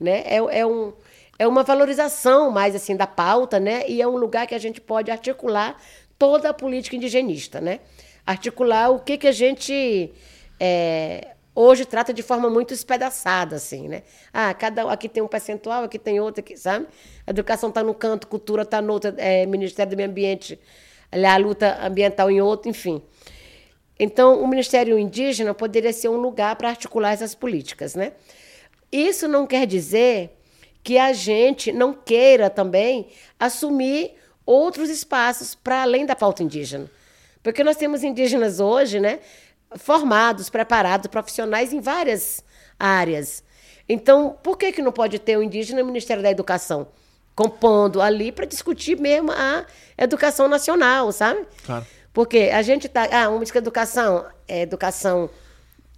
Né? 0.00 0.24
É, 0.26 0.38
é, 0.58 0.66
um, 0.66 0.92
é 1.38 1.46
uma 1.46 1.62
valorização 1.62 2.50
mais 2.50 2.74
assim 2.74 2.96
da 2.96 3.06
pauta, 3.06 3.60
né? 3.60 3.84
E 3.88 4.02
é 4.02 4.08
um 4.08 4.16
lugar 4.16 4.48
que 4.48 4.54
a 4.56 4.58
gente 4.58 4.80
pode 4.80 5.08
articular 5.08 5.80
toda 6.18 6.48
a 6.48 6.52
política 6.52 6.96
indigenista, 6.96 7.60
né? 7.60 7.78
Articular 8.26 8.90
o 8.90 8.98
que, 8.98 9.16
que 9.18 9.28
a 9.28 9.32
gente 9.32 10.12
é, 10.58 11.36
hoje 11.54 11.84
trata 11.84 12.12
de 12.12 12.22
forma 12.24 12.50
muito 12.50 12.74
espedaçada, 12.74 13.54
assim, 13.54 13.86
né? 13.86 14.02
Ah, 14.32 14.52
cada 14.52 14.90
aqui 14.90 15.08
tem 15.08 15.22
um 15.22 15.28
percentual, 15.28 15.84
aqui 15.84 15.96
tem 15.96 16.18
outro, 16.18 16.40
aqui, 16.40 16.56
sabe? 16.56 16.88
A 17.24 17.30
educação 17.30 17.68
está 17.68 17.84
num 17.84 17.94
canto, 17.94 18.26
cultura 18.26 18.62
está 18.62 18.82
no 18.82 18.94
outro, 18.94 19.14
é, 19.16 19.46
Ministério 19.46 19.90
do 19.90 19.96
Meio 19.96 20.08
Ambiente, 20.08 20.58
a 21.12 21.36
luta 21.36 21.86
ambiental 21.86 22.28
em 22.32 22.40
outro, 22.40 22.68
enfim. 22.68 23.00
Então, 23.98 24.42
o 24.42 24.48
Ministério 24.48 24.98
Indígena 24.98 25.54
poderia 25.54 25.92
ser 25.92 26.08
um 26.08 26.16
lugar 26.16 26.56
para 26.56 26.68
articular 26.68 27.12
essas 27.12 27.34
políticas, 27.34 27.94
né? 27.94 28.12
Isso 28.90 29.28
não 29.28 29.46
quer 29.46 29.66
dizer 29.66 30.36
que 30.82 30.98
a 30.98 31.12
gente 31.12 31.72
não 31.72 31.94
queira 31.94 32.50
também 32.50 33.08
assumir 33.38 34.14
outros 34.44 34.90
espaços 34.90 35.54
para 35.54 35.82
além 35.82 36.04
da 36.04 36.14
pauta 36.14 36.42
indígena. 36.42 36.90
Porque 37.42 37.64
nós 37.64 37.76
temos 37.76 38.02
indígenas 38.02 38.60
hoje, 38.60 39.00
né? 39.00 39.20
Formados, 39.76 40.50
preparados, 40.50 41.08
profissionais 41.08 41.72
em 41.72 41.80
várias 41.80 42.44
áreas. 42.78 43.42
Então, 43.88 44.36
por 44.42 44.56
que, 44.56 44.72
que 44.72 44.82
não 44.82 44.92
pode 44.92 45.18
ter 45.18 45.36
o 45.36 45.42
indígena 45.42 45.80
no 45.80 45.86
Ministério 45.86 46.22
da 46.22 46.30
Educação? 46.30 46.88
Compondo 47.34 48.00
ali 48.00 48.30
para 48.30 48.46
discutir 48.46 48.98
mesmo 48.98 49.32
a 49.32 49.66
educação 49.98 50.48
nacional, 50.48 51.10
sabe? 51.12 51.46
Claro. 51.64 51.86
Porque 52.14 52.50
a 52.52 52.62
gente 52.62 52.88
tá. 52.88 53.08
Ah, 53.10 53.28
uma 53.28 53.44
diz 53.44 53.54
educação 53.54 54.24
é 54.46 54.62
educação 54.62 55.28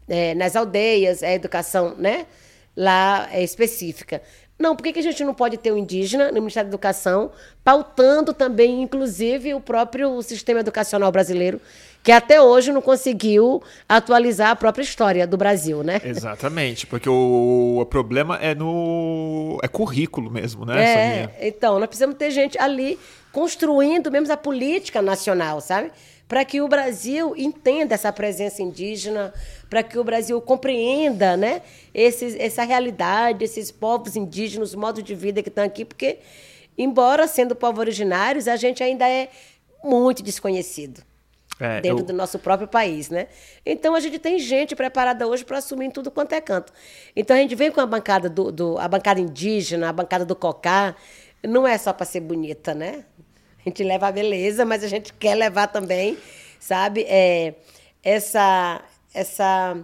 é, 0.09 0.35
nas 0.35 0.57
aldeias, 0.57 1.23
é 1.23 1.35
educação, 1.35 1.95
né? 1.97 2.27
Lá 2.75 3.29
é 3.31 3.45
específica. 3.45 4.23
Não, 4.59 4.75
por 4.75 4.83
que, 4.83 4.95
que 4.95 4.99
a 4.99 5.03
gente 5.03 5.23
não 5.23 5.35
pode 5.35 5.59
ter 5.59 5.71
o 5.71 5.77
indígena 5.77 6.29
no 6.29 6.41
Ministério 6.41 6.71
da 6.71 6.75
Educação, 6.75 7.31
pautando 7.63 8.33
também, 8.33 8.81
inclusive, 8.81 9.53
o 9.53 9.61
próprio 9.61 10.23
sistema 10.23 10.61
educacional 10.61 11.13
brasileiro, 11.13 11.61
que 12.03 12.11
até 12.11 12.41
hoje 12.41 12.73
não 12.73 12.81
conseguiu 12.81 13.63
atualizar 13.87 14.51
a 14.51 14.57
própria 14.57 14.83
história 14.83 15.27
do 15.27 15.37
Brasil, 15.37 15.83
né? 15.83 16.01
Exatamente, 16.03 16.87
porque 16.87 17.09
o, 17.09 17.81
o 17.81 17.85
problema 17.85 18.39
é 18.41 18.55
no 18.55 19.59
é 19.63 19.69
currículo 19.69 20.31
mesmo, 20.31 20.65
né? 20.65 20.83
É, 20.83 21.49
então, 21.49 21.79
nós 21.79 21.89
precisamos 21.89 22.17
ter 22.17 22.31
gente 22.31 22.59
ali 22.59 22.99
construindo 23.37 24.11
mesmo 24.11 24.33
a 24.33 24.37
política 24.37 25.03
nacional, 25.03 25.61
sabe? 25.61 25.93
Para 26.27 26.43
que 26.43 26.63
o 26.63 26.69
Brasil 26.69 27.35
entenda 27.37 27.95
essa 27.95 28.11
presença 28.11 28.63
indígena, 28.63 29.31
para 29.69 29.83
que 29.83 29.99
o 29.99 30.03
Brasil 30.03 30.41
compreenda 30.41 31.37
né, 31.37 31.61
esses, 31.93 32.35
essa 32.37 32.63
realidade, 32.63 33.45
esses 33.45 33.71
povos 33.71 34.17
indígenas, 34.17 34.73
o 34.73 34.79
modo 34.79 35.03
de 35.03 35.15
vida 35.15 35.43
que 35.43 35.51
estão 35.51 35.65
aqui, 35.65 35.85
porque, 35.85 36.21
embora 36.79 37.29
sendo 37.29 37.55
povos 37.55 37.81
originários, 37.81 38.49
a 38.49 38.57
gente 38.57 38.83
ainda 38.83 39.07
é 39.07 39.29
muito 39.85 40.23
desconhecido. 40.23 41.03
É, 41.61 41.81
dentro 41.81 42.01
eu... 42.01 42.07
do 42.07 42.13
nosso 42.15 42.39
próprio 42.39 42.69
país, 42.69 43.09
né? 43.09 43.29
Então 43.65 43.95
a 43.95 44.01
gente 44.01 44.19
tem 44.19 44.39
gente 44.39 44.77
preparada 44.77 45.27
hoje 45.27 45.43
para 45.43 45.59
assumir 45.59 45.91
tudo 45.91 46.11
quanto 46.11 46.35
é 46.35 46.41
canto. 46.41 46.71
Então 47.15 47.35
a 47.35 47.39
gente 47.39 47.55
vem 47.55 47.71
com 47.71 47.81
a 47.81 47.87
bancada 47.87 48.29
do, 48.29 48.53
do 48.53 48.79
a 48.79 48.87
bancada 48.87 49.21
indígena, 49.21 49.89
a 49.89 49.93
bancada 49.93 50.27
do 50.27 50.37
cocá, 50.37 50.95
não 51.47 51.67
é 51.67 51.79
só 51.79 51.93
para 51.93 52.05
ser 52.05 52.21
bonita, 52.21 52.75
né? 52.75 53.05
A 53.67 53.69
gente 53.69 53.83
leva 53.83 54.07
a 54.07 54.13
beleza, 54.13 54.65
mas 54.65 54.85
a 54.85 54.87
gente 54.87 55.13
quer 55.13 55.35
levar 55.35 55.67
também, 55.67 56.17
sabe? 56.61 57.05
É, 57.09 57.53
essa 58.01 58.81
essa 59.13 59.77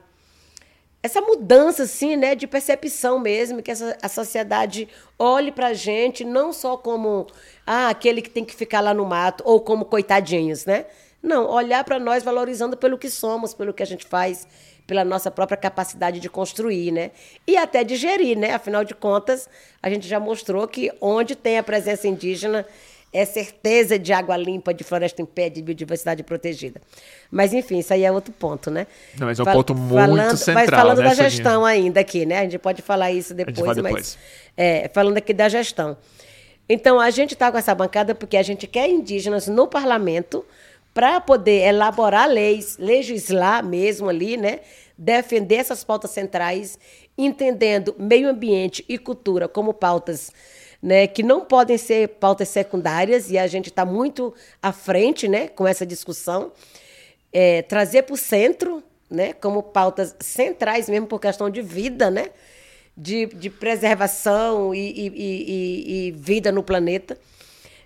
essa 1.03 1.20
mudança 1.20 1.83
assim, 1.83 2.14
né, 2.14 2.37
de 2.37 2.47
percepção 2.47 3.18
mesmo, 3.18 3.61
que 3.61 3.72
essa, 3.72 3.99
a 4.01 4.09
sociedade 4.09 4.89
olhe 5.18 5.51
para 5.51 5.68
a 5.68 5.74
gente 5.74 6.22
não 6.22 6.53
só 6.53 6.76
como 6.76 7.26
ah, 7.66 7.89
aquele 7.89 8.22
que 8.22 8.30
tem 8.30 8.45
que 8.45 8.55
ficar 8.55 8.80
lá 8.80 8.95
no 8.95 9.05
mato 9.05 9.43
ou 9.45 9.61
como 9.61 9.85
coitadinhos, 9.85 10.64
né? 10.64 10.87
Não, 11.20 11.51
olhar 11.51 11.83
para 11.83 11.99
nós 11.99 12.22
valorizando 12.22 12.76
pelo 12.76 12.97
que 12.97 13.11
somos, 13.11 13.53
pelo 13.53 13.74
que 13.74 13.83
a 13.83 13.87
gente 13.87 14.05
faz, 14.07 14.47
pela 14.87 15.05
nossa 15.05 15.28
própria 15.28 15.57
capacidade 15.57 16.20
de 16.20 16.28
construir, 16.28 16.93
né? 16.93 17.11
E 17.49 17.57
até 17.57 17.83
de 17.83 17.97
gerir, 17.97 18.39
né? 18.39 18.55
Afinal 18.55 18.85
de 18.85 18.95
contas, 18.95 19.49
a 19.83 19.91
gente 19.91 20.07
já 20.07 20.20
mostrou 20.20 20.68
que 20.68 20.93
onde 21.01 21.35
tem 21.35 21.59
a 21.59 21.64
presença 21.64 22.07
indígena 22.07 22.64
é 23.13 23.25
certeza 23.27 23.99
de 23.99 24.13
água 24.13 24.37
limpa, 24.37 24.73
de 24.73 24.83
floresta 24.83 25.21
em 25.21 25.27
pé, 25.27 25.51
de 25.51 25.61
biodiversidade 25.61 26.23
protegida. 26.23 26.81
Mas, 27.31 27.53
enfim, 27.53 27.79
isso 27.79 27.93
aí 27.93 28.05
é 28.05 28.11
outro 28.11 28.33
ponto, 28.33 28.71
né? 28.71 28.87
Não, 29.19 29.27
mas 29.27 29.39
é 29.39 29.43
um 29.43 29.45
Fal 29.45 29.55
ponto 29.55 29.75
muito 29.75 29.95
falando, 29.95 30.37
central, 30.37 30.55
Mas 30.55 30.71
falando 30.71 30.99
né, 30.99 31.05
da 31.05 31.15
gestão 31.15 31.65
ainda 31.65 32.01
aqui, 32.01 32.25
né? 32.25 32.39
A 32.39 32.43
gente 32.45 32.59
pode 32.59 32.81
falar 32.81 33.13
isso 33.13 33.35
depois, 33.35 33.77
depois. 33.77 33.83
mas... 33.83 34.19
É, 34.57 34.89
falando 34.89 35.19
aqui 35.19 35.35
da 35.35 35.49
gestão. 35.49 35.97
Então, 36.69 36.99
a 36.99 37.11
gente 37.11 37.35
está 37.35 37.53
com 37.53 37.59
essa 37.59 37.75
bancada 37.75 38.15
porque 38.15 38.37
a 38.37 38.43
gente 38.43 38.67
quer 38.67 38.89
indígenas 38.89 39.47
no 39.47 39.69
parlamento 39.69 40.45
para 40.95 41.21
poder 41.21 41.67
elaborar 41.67 42.29
leis, 42.29 42.79
legislar 42.79 43.65
mesmo 43.65 44.09
ali, 44.09 44.39
né? 44.39 44.61
Defender 44.97 45.57
essas 45.57 45.85
pautas 45.85 46.13
centrais, 46.13 46.79
entendendo 47.17 47.95
meio 47.99 48.29
ambiente 48.29 48.85
e 48.89 48.97
cultura 48.97 49.49
como 49.49 49.75
pautas 49.75 50.31
né, 50.83 51.07
que 51.07 51.22
não 51.22 51.45
podem 51.45 51.78
ser 51.78 52.09
pautas 52.09 52.49
secundárias, 52.49 53.30
e 53.30 53.39
a 53.39 53.47
gente 53.47 53.68
está 53.68 53.85
muito 53.85 54.35
à 54.61 54.72
frente 54.72 55.28
né, 55.28 55.47
com 55.47 55.66
essa 55.66 55.87
discussão. 55.87 56.51
É, 57.33 57.62
trazer 57.62 58.03
para 58.03 58.14
o 58.14 58.16
centro, 58.16 58.83
né, 59.09 59.33
como 59.35 59.62
pautas 59.62 60.16
centrais 60.18 60.89
mesmo 60.89 61.07
por 61.07 61.20
questão 61.20 61.49
de 61.49 61.62
vida, 61.62 62.11
né, 62.11 62.30
de, 62.97 63.26
de 63.26 63.49
preservação 63.49 64.74
e, 64.74 64.78
e, 64.78 65.07
e, 65.09 66.09
e 66.09 66.11
vida 66.11 66.51
no 66.51 66.62
planeta. 66.62 67.16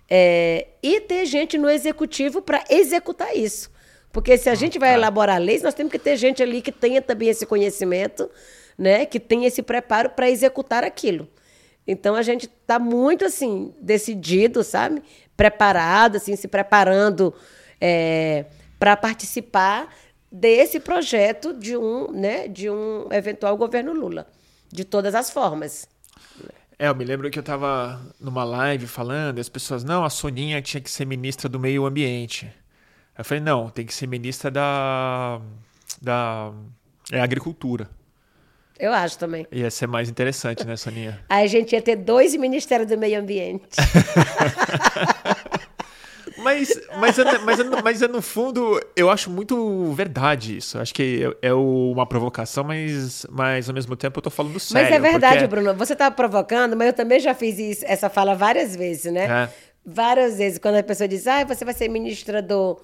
É, 0.09 0.67
e 0.81 1.01
ter 1.01 1.25
gente 1.25 1.57
no 1.57 1.69
executivo 1.69 2.41
para 2.41 2.63
executar 2.69 3.35
isso. 3.35 3.69
Porque 4.11 4.37
se 4.37 4.49
a 4.49 4.53
ah, 4.53 4.55
gente 4.55 4.79
vai 4.79 4.89
tá. 4.89 4.95
elaborar 4.95 5.39
leis, 5.39 5.61
nós 5.61 5.73
temos 5.73 5.91
que 5.91 5.99
ter 5.99 6.15
gente 6.15 6.41
ali 6.41 6.61
que 6.61 6.71
tenha 6.71 7.01
também 7.01 7.29
esse 7.29 7.45
conhecimento, 7.45 8.29
né, 8.77 9.05
que 9.05 9.19
tenha 9.19 9.47
esse 9.47 9.61
preparo 9.61 10.09
para 10.11 10.29
executar 10.29 10.83
aquilo. 10.83 11.27
Então 11.87 12.15
a 12.15 12.21
gente 12.21 12.45
está 12.45 12.77
muito 12.77 13.23
assim 13.23 13.73
decidido, 13.79 14.63
sabe, 14.63 15.01
preparado, 15.37 16.17
assim, 16.17 16.35
se 16.35 16.47
preparando 16.47 17.33
é, 17.79 18.45
para 18.77 18.97
participar 18.97 19.93
desse 20.31 20.79
projeto 20.79 21.53
de 21.53 21.77
um, 21.77 22.11
né, 22.11 22.47
de 22.47 22.69
um 22.69 23.07
eventual 23.11 23.55
governo 23.55 23.93
Lula, 23.93 24.27
de 24.69 24.83
todas 24.83 25.15
as 25.15 25.29
formas. 25.29 25.87
É, 26.77 26.89
eu 26.89 26.95
me 26.95 27.05
lembro 27.05 27.29
que 27.31 27.39
eu 27.39 27.41
estava 27.41 27.99
numa 28.19 28.43
live 28.43 28.85
falando, 28.85 29.37
e 29.37 29.41
as 29.41 29.49
pessoas, 29.49 29.83
não, 29.83 30.03
a 30.03 30.09
Soninha 30.09 30.61
tinha 30.61 30.81
que 30.81 30.91
ser 30.91 31.05
ministra 31.05 31.47
do 31.49 31.59
meio 31.59 31.85
ambiente. 31.85 32.53
Eu 33.17 33.25
falei, 33.25 33.41
não, 33.41 33.69
tem 33.69 33.85
que 33.85 33.93
ser 33.93 34.05
ministra 34.07 34.51
da, 34.51 35.41
da 35.99 36.51
é, 37.11 37.19
agricultura. 37.19 37.89
Eu 38.79 38.93
acho 38.93 39.17
também. 39.17 39.45
Ia 39.51 39.69
ser 39.71 39.87
mais 39.87 40.09
interessante, 40.09 40.65
né, 40.65 40.75
Soninha? 40.75 41.19
Aí 41.29 41.43
a 41.43 41.47
gente 41.47 41.73
ia 41.73 41.81
ter 41.81 41.95
dois 41.95 42.35
ministérios 42.35 42.87
do 42.87 42.97
meio 42.97 43.19
ambiente. 43.19 43.67
Mas, 46.37 46.69
mas, 46.99 47.17
mas, 47.43 47.83
mas 47.83 48.01
no 48.01 48.21
fundo, 48.21 48.79
eu 48.95 49.09
acho 49.09 49.29
muito 49.29 49.91
verdade 49.93 50.57
isso. 50.57 50.77
Acho 50.77 50.93
que 50.93 51.35
é, 51.41 51.47
é 51.49 51.53
uma 51.53 52.05
provocação, 52.05 52.63
mas, 52.63 53.25
mas 53.29 53.67
ao 53.67 53.73
mesmo 53.73 53.95
tempo 53.95 54.19
eu 54.19 54.21
tô 54.21 54.29
falando 54.29 54.59
sério. 54.59 54.87
Mas 54.87 54.95
é 54.95 54.99
verdade, 54.99 55.39
porque... 55.39 55.47
Bruno. 55.47 55.73
Você 55.73 55.95
tá 55.95 56.09
provocando, 56.11 56.77
mas 56.77 56.87
eu 56.87 56.93
também 56.93 57.19
já 57.19 57.33
fiz 57.33 57.57
isso, 57.57 57.83
essa 57.87 58.09
fala 58.09 58.35
várias 58.35 58.75
vezes, 58.75 59.11
né? 59.11 59.25
É. 59.25 59.49
Várias 59.85 60.37
vezes. 60.37 60.59
Quando 60.59 60.75
a 60.75 60.83
pessoa 60.83 61.07
diz, 61.07 61.25
ah, 61.27 61.43
você 61.43 61.65
vai 61.65 61.73
ser 61.73 61.89
ministra 61.89 62.41
do 62.41 62.79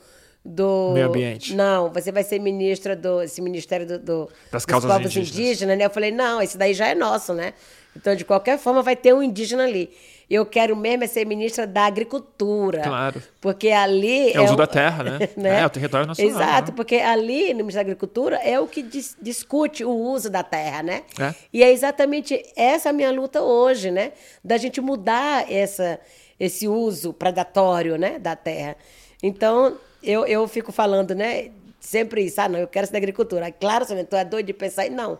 do 0.46 0.91
meio 0.94 1.08
ambiente. 1.08 1.56
Não, 1.56 1.89
você 1.91 2.12
vai 2.12 2.24
ser 2.24 2.39
ministra 2.39 2.96
do 2.96 3.22
esse 3.22 3.41
ministério 3.41 3.88
do, 3.88 4.00
do 4.00 4.30
das 4.52 4.66
causas 4.66 4.91
povos 4.91 5.08
indígenas. 5.16 5.30
indígenas, 5.30 5.78
né? 5.78 5.86
Eu 5.86 5.89
falei, 5.89 6.12
não, 6.12 6.41
esse 6.41 6.58
daí 6.58 6.74
já 6.74 6.88
é 6.88 6.96
nosso, 6.96 7.34
né? 7.34 7.54
Então, 7.96 8.16
de 8.16 8.26
qualquer 8.26 8.58
forma, 8.58 8.82
vai 8.82 8.96
ter 8.96 9.14
um 9.14 9.22
indígena 9.22 9.64
ali. 9.64 9.89
Eu 10.30 10.46
quero 10.46 10.76
mesmo 10.76 11.04
é 11.04 11.08
ser 11.08 11.26
ministra 11.26 11.68
da 11.68 11.86
Agricultura. 11.86 12.82
Claro. 12.82 13.22
Porque 13.39 13.70
ali. 13.70 14.32
É, 14.32 14.38
é 14.38 14.41
o 14.41 14.46
uso 14.46 14.56
da 14.56 14.66
terra, 14.66 15.04
né? 15.04 15.30
né? 15.38 15.62
É 15.62 15.66
o 15.66 15.70
território 15.70 16.08
nacional. 16.08 16.41
Exato, 16.41 16.72
né? 16.72 16.76
porque 16.76 16.96
ali 16.96 17.52
no 17.52 17.60
Ministério 17.60 17.88
da 17.88 17.91
Agricultura 17.91 18.38
é 18.38 18.60
o 18.60 18.66
que 18.66 18.82
dis 18.82 19.16
discute 19.22 19.86
o 19.86 19.91
uso 19.91 20.30
da 20.30 20.41
terra, 20.41 20.82
né? 20.82 21.04
É. 21.20 21.36
E 21.54 21.64
é 21.64 21.72
exatamente 21.72 22.44
essa 22.56 22.89
a 22.89 22.94
minha 22.94 23.12
luta 23.12 23.41
hoje, 23.41 23.91
né? 23.91 24.14
Da 24.44 24.58
gente 24.58 24.82
mudar 24.82 25.52
essa, 25.52 26.00
esse 26.39 26.68
uso 26.68 27.14
predatório 27.14 27.98
né? 27.98 28.18
da 28.18 28.36
terra. 28.36 28.76
Então, 29.22 29.78
eu, 30.04 30.26
eu 30.26 30.47
fico 30.47 30.72
falando, 30.72 31.16
né? 31.16 31.51
Sempre 31.80 32.24
isso, 32.24 32.39
ah, 32.39 32.47
não, 32.47 32.60
eu 32.60 32.68
quero 32.68 32.88
ser 32.88 32.93
da 32.93 32.97
agricultura. 32.97 33.51
Claro, 33.51 33.86
você 33.86 34.04
tu 34.04 34.16
é 34.16 34.24
doido 34.24 34.47
de 34.47 34.54
pensar, 34.54 34.89
não. 34.89 35.20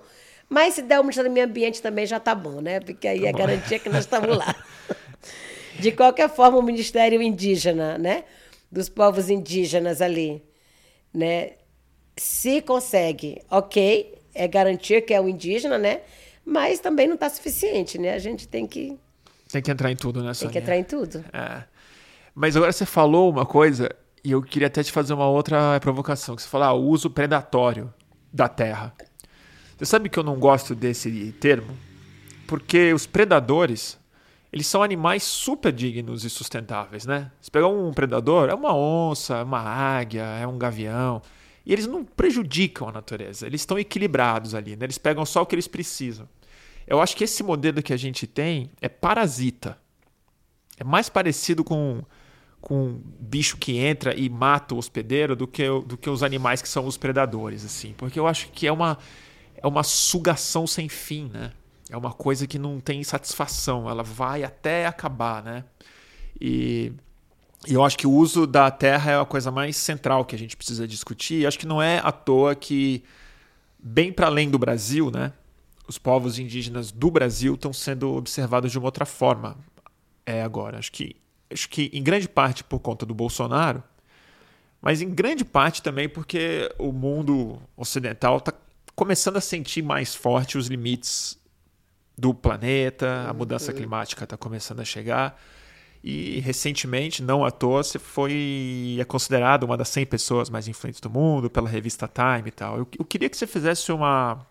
Mas 0.50 0.76
se 0.76 0.82
der 0.82 1.00
o 1.00 1.04
Ministério 1.04 1.30
do 1.30 1.34
Meio 1.34 1.46
Ambiente 1.46 1.82
também 1.82 2.06
já 2.06 2.20
tá 2.20 2.36
bom, 2.36 2.62
né? 2.62 2.80
Porque 2.80 3.08
aí 3.08 3.22
tá 3.22 3.28
é 3.28 3.32
bom. 3.32 3.38
garantia 3.38 3.80
que 3.80 3.90
nós 3.90 4.02
estamos 4.02 4.38
lá. 4.38 4.56
De 5.80 5.92
qualquer 5.92 6.30
forma, 6.30 6.58
o 6.58 6.62
Ministério 6.62 7.22
Indígena, 7.22 7.98
né? 7.98 8.24
Dos 8.72 8.90
povos 8.90 9.30
indígenas 9.30 10.02
ali, 10.02 10.44
né? 11.14 11.54
Se 12.16 12.62
consegue, 12.62 13.42
ok, 13.50 14.16
é 14.34 14.48
garantir 14.48 15.02
que 15.02 15.14
é 15.14 15.20
o 15.20 15.28
indígena, 15.28 15.78
né? 15.78 16.02
Mas 16.46 16.80
também 16.80 17.08
não 17.08 17.16
está 17.16 17.30
suficiente, 17.30 17.98
né? 17.98 18.14
A 18.14 18.20
gente 18.20 18.48
tem 18.48 18.68
que. 18.68 18.98
Tem 19.52 19.62
que 19.62 19.72
entrar 19.72 19.92
em 19.92 19.96
tudo, 19.96 20.24
né, 20.24 20.32
Tem 20.38 20.50
que 20.50 20.58
entrar 20.58 20.78
em 20.78 20.84
tudo. 20.84 21.24
É. 21.32 21.64
Mas 22.34 22.56
agora 22.56 22.72
você 22.72 22.86
falou 22.86 23.30
uma 23.30 23.46
coisa, 23.46 23.90
e 24.24 24.32
eu 24.32 24.42
queria 24.42 24.68
até 24.68 24.82
te 24.82 24.92
fazer 24.92 25.14
uma 25.14 25.28
outra 25.28 25.80
provocação, 25.82 26.36
que 26.36 26.42
você 26.42 26.48
falou, 26.48 26.68
ah, 26.68 26.74
uso 26.74 27.10
predatório 27.10 27.94
da 28.32 28.48
terra. 28.48 28.94
Você 29.78 29.86
sabe 29.86 30.08
que 30.08 30.18
eu 30.18 30.24
não 30.24 30.40
gosto 30.40 30.74
desse 30.74 31.34
termo? 31.40 31.78
Porque 32.48 32.94
os 32.94 33.06
predadores, 33.06 34.00
eles 34.52 34.66
são 34.66 34.82
animais 34.82 35.24
super 35.24 35.74
dignos 35.74 36.24
e 36.24 36.30
sustentáveis, 36.30 37.06
né? 37.06 37.32
Se 37.42 37.52
pegar 37.52 37.68
um 37.68 37.92
predador, 37.92 38.50
é 38.50 38.54
uma 38.54 38.74
onça, 38.74 39.38
é 39.38 39.44
uma 39.44 39.60
águia, 39.60 40.24
é 40.24 40.48
um 40.48 40.58
gavião, 40.58 41.22
e 41.66 41.74
eles 41.74 41.88
não 41.88 42.04
prejudicam 42.04 42.88
a 42.88 42.92
natureza, 42.92 43.46
eles 43.46 43.62
estão 43.62 43.78
equilibrados 43.78 44.56
ali, 44.56 44.76
né? 44.76 44.86
Eles 44.86 44.98
pegam 44.98 45.26
só 45.26 45.42
o 45.42 45.46
que 45.46 45.56
eles 45.56 45.68
precisam. 45.68 46.28
Eu 46.86 47.02
acho 47.02 47.16
que 47.16 47.24
esse 47.24 47.44
modelo 47.44 47.82
que 47.82 47.94
a 47.94 47.98
gente 47.98 48.28
tem 48.28 48.70
é 48.82 48.90
parasita. 48.90 49.78
É 50.78 50.84
mais 50.84 51.08
parecido 51.08 51.64
com, 51.64 52.04
com 52.64 53.02
bicho 53.20 53.58
que 53.58 53.78
entra 53.78 54.16
e 54.18 54.30
mata 54.30 54.74
o 54.74 54.78
hospedeiro 54.78 55.36
do 55.36 55.46
que, 55.46 55.68
do 55.86 55.98
que 55.98 56.10
os 56.10 56.24
animais 56.24 56.62
que 56.62 56.70
são 56.70 56.88
os 56.88 56.96
predadores, 56.96 57.66
assim. 57.66 57.94
Porque 57.98 58.18
eu 58.18 58.26
acho 58.26 58.48
que 58.52 58.66
é 58.66 58.72
uma, 58.72 58.98
é 59.58 59.68
uma 59.68 59.84
sugação 59.84 60.66
sem 60.66 60.88
fim, 60.88 61.30
né? 61.32 61.52
É 61.90 61.98
uma 61.98 62.14
coisa 62.14 62.48
que 62.48 62.58
não 62.58 62.80
tem 62.80 63.04
satisfação, 63.04 63.90
ela 63.90 64.02
vai 64.02 64.46
até 64.46 64.86
acabar, 64.86 65.44
né? 65.44 65.66
E, 66.40 66.94
e 67.68 67.74
eu 67.74 67.84
acho 67.84 67.98
que 67.98 68.08
o 68.08 68.12
uso 68.12 68.48
da 68.48 68.72
terra 68.72 69.12
é 69.12 69.20
a 69.20 69.26
coisa 69.26 69.52
mais 69.52 69.76
central 69.76 70.24
que 70.24 70.34
a 70.34 70.40
gente 70.40 70.56
precisa 70.56 70.88
discutir. 70.88 71.42
E 71.42 71.46
acho 71.46 71.60
que 71.60 71.68
não 71.68 71.82
é 71.82 72.00
à 72.02 72.14
toa 72.14 72.56
que, 72.56 73.04
bem 73.78 74.10
para 74.10 74.28
além 74.28 74.50
do 74.50 74.58
Brasil, 74.58 75.12
né? 75.12 75.34
Os 75.86 75.98
povos 75.98 76.40
indígenas 76.40 76.94
do 76.94 77.12
Brasil 77.12 77.56
estão 77.56 77.74
sendo 77.74 78.14
observados 78.14 78.72
de 78.72 78.78
uma 78.78 78.88
outra 78.88 79.06
forma 79.06 79.58
é 80.26 80.42
agora. 80.42 80.80
Acho 80.80 80.94
que 80.94 81.22
acho 81.54 81.70
que 81.70 81.90
em 81.94 82.04
grande 82.04 82.28
parte 82.28 82.64
por 82.64 82.80
conta 82.80 83.06
do 83.06 83.14
Bolsonaro, 83.14 83.84
mas 84.82 85.02
em 85.02 85.10
grande 85.10 85.46
parte 85.46 85.82
também 85.82 86.10
porque 86.10 86.70
o 86.78 86.92
mundo 86.92 87.62
ocidental 87.78 88.38
está 88.38 88.54
começando 88.96 89.38
a 89.38 89.42
sentir 89.42 89.82
mais 89.82 90.14
forte 90.14 90.58
os 90.58 90.68
limites 90.68 91.38
do 92.18 92.34
planeta, 92.34 93.28
a 93.28 93.34
mudança 93.34 93.72
uhum. 93.72 93.78
climática 93.78 94.24
está 94.24 94.38
começando 94.38 94.82
a 94.82 94.86
chegar. 94.86 95.40
E 96.04 96.42
recentemente, 96.42 97.24
não 97.24 97.46
à 97.46 97.50
toa, 97.50 97.82
você 97.82 97.98
foi 97.98 98.98
é 99.00 99.06
considerado 99.06 99.64
uma 99.64 99.78
das 99.78 99.88
100 99.88 100.06
pessoas 100.06 100.50
mais 100.50 100.68
influentes 100.68 101.00
do 101.00 101.10
mundo 101.10 101.50
pela 101.50 101.70
revista 101.70 102.10
Time 102.10 102.50
e 102.50 102.52
tal. 102.52 102.78
Eu, 102.78 102.88
eu 103.00 103.06
queria 103.06 103.30
que 103.30 103.38
você 103.38 103.48
fizesse 103.48 103.90
uma, 103.90 104.46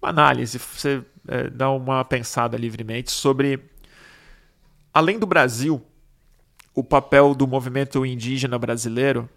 uma 0.00 0.08
análise, 0.08 0.58
você 0.58 1.04
é, 1.28 1.50
dar 1.50 1.72
uma 1.72 2.04
pensada 2.06 2.56
livremente 2.56 3.10
sobre 3.10 3.60
além 4.94 5.18
do 5.18 5.26
Brasil, 5.26 5.82
o 6.72 6.82
papel 6.82 7.34
do 7.34 7.46
movimento 7.46 8.06
indígena 8.06 8.58
brasileiro 8.58 9.28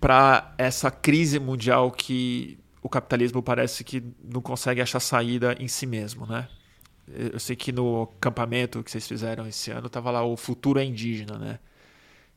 para 0.00 0.52
essa 0.58 0.90
crise 0.90 1.38
mundial 1.38 1.90
que 1.90 2.58
o 2.82 2.88
capitalismo 2.88 3.42
parece 3.42 3.84
que 3.84 4.02
não 4.24 4.40
consegue 4.40 4.80
achar 4.80 4.98
saída 4.98 5.54
em 5.60 5.68
si 5.68 5.86
mesmo, 5.86 6.26
né? 6.26 6.48
Eu 7.06 7.38
sei 7.38 7.54
que 7.54 7.70
no 7.70 8.02
acampamento 8.02 8.82
que 8.82 8.90
vocês 8.90 9.06
fizeram 9.06 9.46
esse 9.46 9.70
ano 9.70 9.86
estava 9.86 10.10
lá 10.10 10.24
o 10.24 10.36
futuro 10.36 10.80
é 10.80 10.84
indígena, 10.84 11.38
né? 11.38 11.58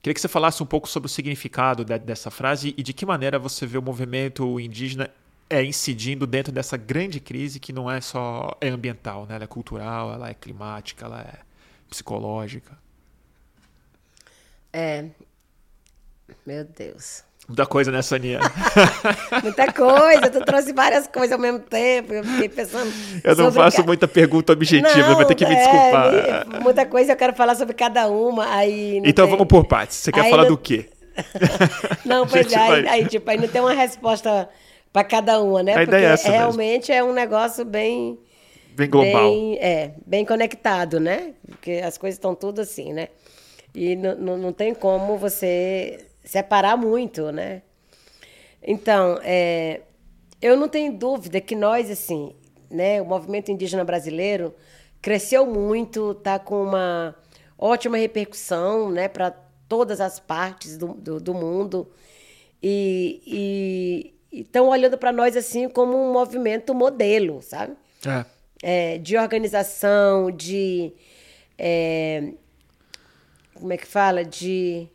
Queria 0.01 0.13
que 0.13 0.21
você 0.21 0.27
falasse 0.27 0.61
um 0.61 0.65
pouco 0.65 0.87
sobre 0.87 1.07
o 1.07 1.09
significado 1.09 1.83
de, 1.83 1.97
dessa 1.97 2.29
frase 2.29 2.75
e 2.77 2.83
de 2.83 2.93
que 2.93 3.05
maneira 3.05 3.39
você 3.39 3.65
vê 3.65 3.77
o 3.77 3.81
movimento 3.81 4.59
indígena 4.59 5.09
é 5.49 5.63
incidindo 5.63 6.27
dentro 6.27 6.51
dessa 6.51 6.77
grande 6.77 7.19
crise 7.19 7.59
que 7.59 7.73
não 7.73 7.89
é 7.89 8.01
só 8.01 8.55
é 8.61 8.69
ambiental, 8.69 9.25
né? 9.25 9.35
Ela 9.35 9.45
é 9.45 9.47
cultural, 9.47 10.13
ela 10.13 10.29
é 10.29 10.33
climática, 10.33 11.05
ela 11.05 11.21
é 11.21 11.39
psicológica. 11.95 12.77
É. 14.73 15.05
Meu 16.45 16.65
Deus. 16.65 17.23
Muita 17.47 17.65
coisa, 17.65 17.91
né, 17.91 18.01
Sonia? 18.01 18.39
muita 19.43 19.71
coisa, 19.71 20.29
tu 20.31 20.43
trouxe 20.43 20.73
várias 20.73 21.07
coisas 21.07 21.31
ao 21.31 21.39
mesmo 21.39 21.59
tempo. 21.59 22.11
Eu 22.11 22.23
fiquei 22.23 22.49
pensando. 22.49 22.91
Eu 23.23 23.35
não 23.35 23.51
faço 23.51 23.77
ca... 23.77 23.83
muita 23.83 24.07
pergunta 24.07 24.51
objetiva, 24.51 25.09
não, 25.09 25.15
vai 25.15 25.25
ter 25.25 25.35
que 25.35 25.45
me 25.45 25.53
é, 25.53 25.57
desculpar. 25.57 26.61
Muita 26.61 26.85
coisa 26.87 27.13
eu 27.13 27.15
quero 27.15 27.33
falar 27.33 27.55
sobre 27.55 27.75
cada 27.75 28.07
uma. 28.07 28.51
Aí 28.53 28.97
então 29.05 29.25
tem... 29.25 29.31
vamos 29.31 29.47
por 29.47 29.65
partes. 29.65 29.97
Você 29.97 30.11
quer 30.11 30.21
aí 30.21 30.29
falar 30.31 30.43
não... 30.43 30.51
do 30.51 30.57
quê? 30.57 30.89
não, 32.03 32.25
pois 32.27 32.51
é, 32.51 32.57
aí, 32.57 32.87
aí, 32.87 33.05
tipo, 33.07 33.29
aí 33.29 33.37
não 33.37 33.47
tem 33.47 33.61
uma 33.61 33.73
resposta 33.73 34.49
para 34.91 35.03
cada 35.03 35.39
uma, 35.39 35.61
né? 35.61 35.73
A 35.73 35.75
Porque 35.75 35.95
ideia 35.95 36.15
é 36.15 36.29
realmente 36.29 36.91
mesmo. 36.91 37.07
é 37.07 37.11
um 37.11 37.13
negócio 37.13 37.63
bem. 37.63 38.17
Bem 38.75 38.89
global. 38.89 39.29
Bem, 39.31 39.57
é, 39.57 39.93
bem 40.05 40.25
conectado, 40.25 40.99
né? 40.99 41.33
Porque 41.47 41.81
as 41.83 41.97
coisas 41.97 42.17
estão 42.17 42.35
tudo 42.35 42.59
assim, 42.61 42.93
né? 42.93 43.07
E 43.73 43.95
não 43.95 44.53
tem 44.53 44.73
como 44.73 45.17
você 45.17 46.05
separar 46.23 46.77
muito, 46.77 47.31
né? 47.31 47.61
Então, 48.61 49.19
é, 49.23 49.81
eu 50.41 50.57
não 50.57 50.67
tenho 50.67 50.93
dúvida 50.93 51.39
que 51.39 51.55
nós, 51.55 51.89
assim, 51.89 52.33
né, 52.69 53.01
o 53.01 53.05
movimento 53.05 53.51
indígena 53.51 53.83
brasileiro 53.83 54.53
cresceu 55.01 55.45
muito, 55.45 56.11
está 56.11 56.39
com 56.39 56.63
uma 56.63 57.15
ótima 57.57 57.97
repercussão, 57.97 58.89
né, 58.91 59.07
para 59.07 59.31
todas 59.67 60.01
as 60.01 60.19
partes 60.19 60.77
do, 60.77 60.93
do, 60.93 61.19
do 61.19 61.33
mundo 61.33 61.87
e 62.61 64.13
estão 64.31 64.69
olhando 64.69 64.97
para 64.97 65.11
nós 65.11 65.37
assim 65.37 65.69
como 65.69 65.95
um 65.95 66.11
movimento 66.11 66.73
modelo, 66.73 67.41
sabe? 67.41 67.73
É. 68.05 68.25
É, 68.67 68.97
de 68.97 69.15
organização, 69.15 70.31
de 70.31 70.91
é, 71.55 72.31
como 73.53 73.71
é 73.71 73.77
que 73.77 73.85
fala? 73.85 74.23
De. 74.23 74.87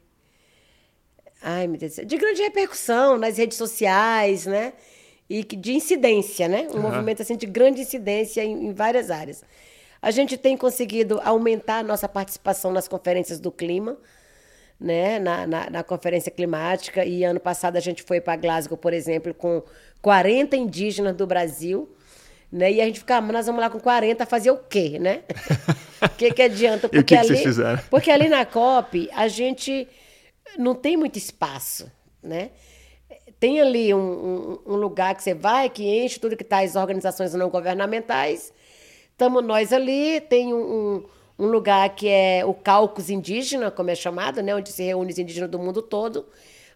Ai, 1.41 1.67
meu 1.67 1.79
Deus, 1.79 1.95
de 1.95 2.17
grande 2.17 2.43
repercussão 2.43 3.17
nas 3.17 3.39
redes 3.39 3.57
sociais, 3.57 4.45
né? 4.45 4.73
E 5.29 5.45
de 5.45 5.73
incidência, 5.73 6.49
né? 6.49 6.67
Um 6.71 6.75
uhum. 6.75 6.83
movimento 6.83 7.23
assim 7.23 7.37
de 7.37 7.47
grande 7.47 7.81
incidência 7.81 8.45
em, 8.45 8.67
em 8.67 8.73
várias 8.73 9.11
áreas. 9.11 9.43
A 10.03 10.11
gente 10.11 10.37
tem 10.37 10.57
conseguido 10.57 11.21
aumentar 11.23 11.79
a 11.79 11.83
nossa 11.83 12.09
participação 12.09 12.73
nas 12.73 12.89
conferências 12.89 13.39
do 13.39 13.53
clima, 13.53 13.97
né? 14.79 15.19
Na, 15.19 15.47
na, 15.47 15.71
na, 15.71 15.83
conferência 15.85 16.31
climática. 16.31 17.05
E 17.05 17.25
ano 17.25 17.39
passado 17.39 17.77
a 17.77 17.81
gente 17.81 18.03
foi 18.03 18.21
para 18.21 18.37
Glasgow, 18.37 18.77
por 18.77 18.93
exemplo, 18.93 19.33
com 19.33 19.63
40 20.03 20.57
indígenas 20.57 21.15
do 21.15 21.27
Brasil 21.27 21.89
né? 22.51 22.73
E 22.73 22.81
a 22.81 22.85
gente 22.85 22.99
fica, 22.99 23.17
ah, 23.17 23.21
nós 23.21 23.47
vamos 23.47 23.61
lá 23.61 23.71
com 23.71 23.79
40 23.79 24.27
fazer 24.27 24.51
o 24.51 24.57
quê, 24.57 24.99
né? 24.99 25.23
O 26.03 26.09
que, 26.17 26.33
que 26.33 26.43
adianta? 26.43 26.89
Porque, 26.89 26.97
e 26.97 27.01
o 27.01 27.05
que, 27.05 27.17
que 27.17 27.25
vocês 27.25 27.43
fizeram? 27.43 27.81
Porque 27.89 28.11
ali 28.11 28.29
na 28.29 28.45
COP 28.45 29.09
a 29.13 29.29
gente 29.29 29.87
não 30.59 30.75
tem 30.75 30.97
muito 30.97 31.17
espaço, 31.17 31.91
né? 32.23 32.51
Tem 33.39 33.61
ali 33.61 33.95
um, 33.95 33.99
um, 33.99 34.59
um 34.75 34.77
lugar 34.77 35.15
que 35.15 35.23
você 35.23 35.33
vai, 35.33 35.71
que 35.71 35.83
enche 35.83 36.19
tudo 36.19 36.37
que 36.37 36.43
está 36.43 36.61
as 36.61 36.77
organizações 36.77 37.33
não 37.33 37.49
governamentais. 37.49 38.53
Estamos 39.13 39.43
nós 39.45 39.73
ali, 39.73 40.21
tem 40.21 40.53
um, 40.53 41.05
um, 41.39 41.47
lugar 41.47 41.95
que 41.95 42.09
é 42.09 42.45
o 42.45 42.53
Caucus 42.53 43.09
Indígena, 43.09 43.71
como 43.71 43.91
é 43.91 43.95
chamado, 43.95 44.43
né? 44.43 44.55
Onde 44.55 44.71
se 44.71 44.83
reúne 44.83 45.13
os 45.13 45.19
indígenas 45.19 45.51
do 45.51 45.59
mundo 45.59 45.81
todo. 45.81 46.27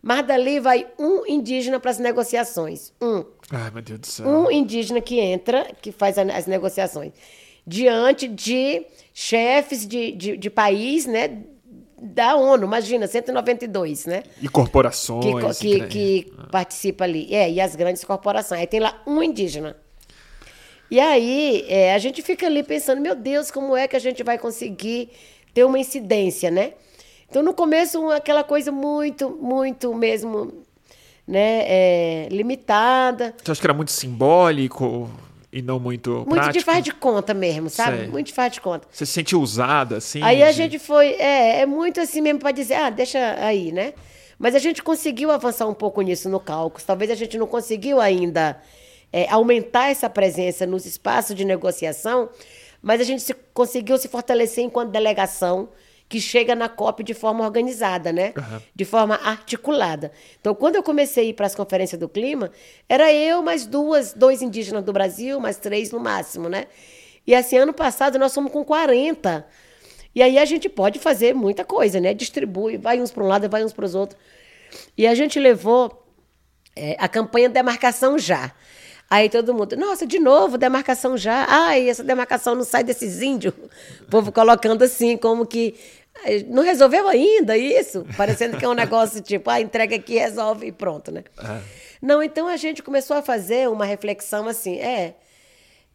Mas 0.05 0.27
dali 0.27 0.61
vai 0.61 0.87
um 0.99 1.27
indígena 1.27 1.81
para 1.81 1.91
as 1.91 1.99
negociações. 1.99 2.93
Um. 3.01 3.25
Ai, 3.51 3.71
meu 3.71 3.81
Deus 3.81 4.01
do 4.01 4.07
céu. 4.07 4.29
Um 4.29 4.51
indígena 4.51 5.01
que 5.01 5.19
entra, 5.19 5.67
que 5.81 5.91
faz 5.91 6.19
as 6.19 6.47
negociações. 6.47 7.13
Diante 7.67 8.29
de 8.29 8.85
chefes 9.15 9.89
de, 9.89 10.13
de, 10.13 10.37
de 10.37 10.51
país, 10.51 11.07
né? 11.07 11.39
Da 11.99 12.37
ONU, 12.37 12.67
imagina, 12.67 13.07
192, 13.07 14.05
né? 14.05 14.25
E 14.43 14.47
corporações. 14.47 15.59
Que, 15.59 15.81
que, 15.81 15.87
que 15.87 16.33
ah. 16.37 16.49
participa 16.51 17.05
ali. 17.05 17.35
É, 17.35 17.51
e 17.51 17.59
as 17.59 17.75
grandes 17.75 18.05
corporações. 18.05 18.61
Aí 18.61 18.67
tem 18.67 18.81
lá 18.81 19.03
um 19.07 19.23
indígena. 19.23 19.75
E 20.91 21.01
aí 21.01 21.65
é, 21.67 21.95
a 21.95 21.99
gente 21.99 22.21
fica 22.21 22.45
ali 22.45 22.63
pensando, 22.63 23.01
meu 23.01 23.15
Deus, 23.15 23.51
como 23.51 23.75
é 23.75 23.89
que 23.89 23.97
a 23.97 24.01
gente 24.01 24.23
vai 24.23 24.37
conseguir 24.37 25.09
ter 25.55 25.65
uma 25.65 25.79
incidência, 25.79 26.51
né? 26.51 26.75
Então, 27.35 27.43
no 27.43 27.53
começo, 27.53 28.13
aquela 28.13 28.45
coisa 28.45 28.71
muito, 28.71 29.29
muito 29.29 29.93
mesmo, 29.93 30.53
né, 31.27 31.65
é, 31.67 32.29
limitada. 32.31 33.35
Você 33.43 33.51
acha 33.51 33.61
que 33.61 33.67
era 33.67 33.75
muito 33.75 33.91
simbólico 33.91 35.11
e 35.53 35.61
não 35.61 35.81
muito 35.81 36.13
Muito 36.13 36.29
prático? 36.29 36.53
de 36.53 36.65
faz 36.65 36.85
de 36.85 36.93
conta 36.93 37.35
mesmo, 37.35 37.69
sabe? 37.69 37.99
Sei. 37.99 38.07
Muito 38.07 38.29
de 38.29 38.33
faz 38.33 38.53
de 38.53 38.61
conta. 38.61 38.87
Você 38.89 39.05
se 39.05 39.11
sentiu 39.11 39.41
usada, 39.41 39.97
assim? 39.97 40.23
Aí 40.23 40.37
de... 40.37 40.43
a 40.45 40.53
gente 40.53 40.79
foi, 40.79 41.15
é, 41.15 41.63
é 41.63 41.67
muito 41.67 42.01
assim 42.01 42.21
mesmo 42.21 42.39
para 42.39 42.53
dizer, 42.53 42.75
ah, 42.75 42.89
deixa 42.89 43.19
aí, 43.41 43.73
né? 43.73 43.95
Mas 44.39 44.55
a 44.55 44.61
gente 44.61 44.81
conseguiu 44.81 45.33
avançar 45.33 45.67
um 45.67 45.75
pouco 45.75 46.03
nisso 46.03 46.29
no 46.29 46.39
cálculo. 46.39 46.85
Talvez 46.87 47.11
a 47.11 47.17
gente 47.17 47.37
não 47.37 47.49
conseguiu 47.49 48.01
ainda 48.01 48.63
é, 49.13 49.29
aumentar 49.29 49.91
essa 49.91 50.09
presença 50.09 50.67
nos 50.67 50.87
espaços 50.87 51.35
de 51.35 51.45
negociação, 51.45 52.29
mas 52.81 53.01
a 53.01 53.05
gente 53.05 53.23
se, 53.23 53.35
conseguiu 53.53 53.99
se 53.99 54.07
fortalecer 54.07 54.63
enquanto 54.63 54.93
delegação 54.93 55.71
que 56.09 56.21
chega 56.21 56.55
na 56.55 56.69
COP 56.69 57.03
de 57.03 57.15
forma 57.15 57.45
organizada, 57.45 58.13
né? 58.13 58.33
Uhum. 58.37 58.61
De 58.75 58.85
forma 58.85 59.17
articulada. 59.17 60.13
Então, 60.41 60.55
quando 60.55 60.77
eu 60.77 60.83
comecei 60.83 61.25
a 61.25 61.29
ir 61.29 61.33
para 61.33 61.47
as 61.47 61.55
conferências 61.55 61.99
do 61.99 62.09
clima, 62.09 62.51
era 62.89 63.13
eu 63.13 63.43
mais 63.43 63.67
duas, 63.67 64.13
dois 64.13 64.43
indígenas 64.43 64.85
do 64.85 64.93
Brasil, 64.93 65.41
mais 65.41 65.57
três 65.57 65.91
no 65.91 65.99
máximo, 65.99 66.49
né? 66.49 66.67
E 67.27 67.35
assim, 67.35 67.57
ano 67.57 67.73
passado 67.73 68.19
nós 68.19 68.35
fomos 68.35 68.53
com 68.53 68.65
40. 68.65 69.47
E 70.15 70.23
aí 70.23 70.39
a 70.39 70.45
gente 70.45 70.69
pode 70.69 70.99
fazer 70.99 71.35
muita 71.35 71.65
coisa, 71.65 71.99
né? 71.99 72.15
Distribui, 72.15 72.77
vai 72.77 73.01
uns 73.01 73.11
para 73.11 73.25
um 73.25 73.27
lado, 73.27 73.49
vai 73.49 73.65
uns 73.65 73.73
para 73.73 73.85
os 73.85 73.95
outros. 73.95 74.21
E 74.97 75.07
a 75.07 75.15
gente 75.15 75.39
levou 75.41 76.07
é, 76.77 76.97
a 76.99 77.09
campanha 77.09 77.49
Demarcação 77.49 78.19
Já. 78.19 78.53
Aí 79.11 79.29
todo 79.29 79.55
mundo, 79.55 79.77
nossa, 79.77 80.07
de 80.07 80.19
novo, 80.19 80.59
demarcação 80.59 81.17
já. 81.17 81.47
Ai, 81.49 81.89
essa 81.89 82.03
demarcação 82.03 82.55
não 82.55 82.65
sai 82.65 82.83
desses 82.83 83.21
índios. 83.23 83.55
O 84.03 84.11
povo 84.11 84.33
colocando 84.33 84.83
assim, 84.83 85.17
como 85.17 85.47
que 85.47 85.75
não 86.49 86.63
resolveu 86.63 87.07
ainda 87.09 87.57
isso, 87.57 88.07
parecendo 88.17 88.57
que 88.57 88.65
é 88.65 88.69
um 88.69 88.75
negócio 88.75 89.21
tipo, 89.23 89.51
ah, 89.51 89.61
entrega 89.61 89.97
aqui, 89.97 90.15
resolve 90.15 90.67
e 90.67 90.73
pronto, 90.73 91.11
né? 91.11 91.25
É. 91.39 91.61
Não, 92.01 92.23
então 92.23 92.47
a 92.47 92.57
gente 92.57 92.83
começou 92.83 93.17
a 93.17 93.23
fazer 93.23 93.69
uma 93.69 93.85
reflexão 93.85 94.49
assim, 94.49 94.79
é, 94.79 95.15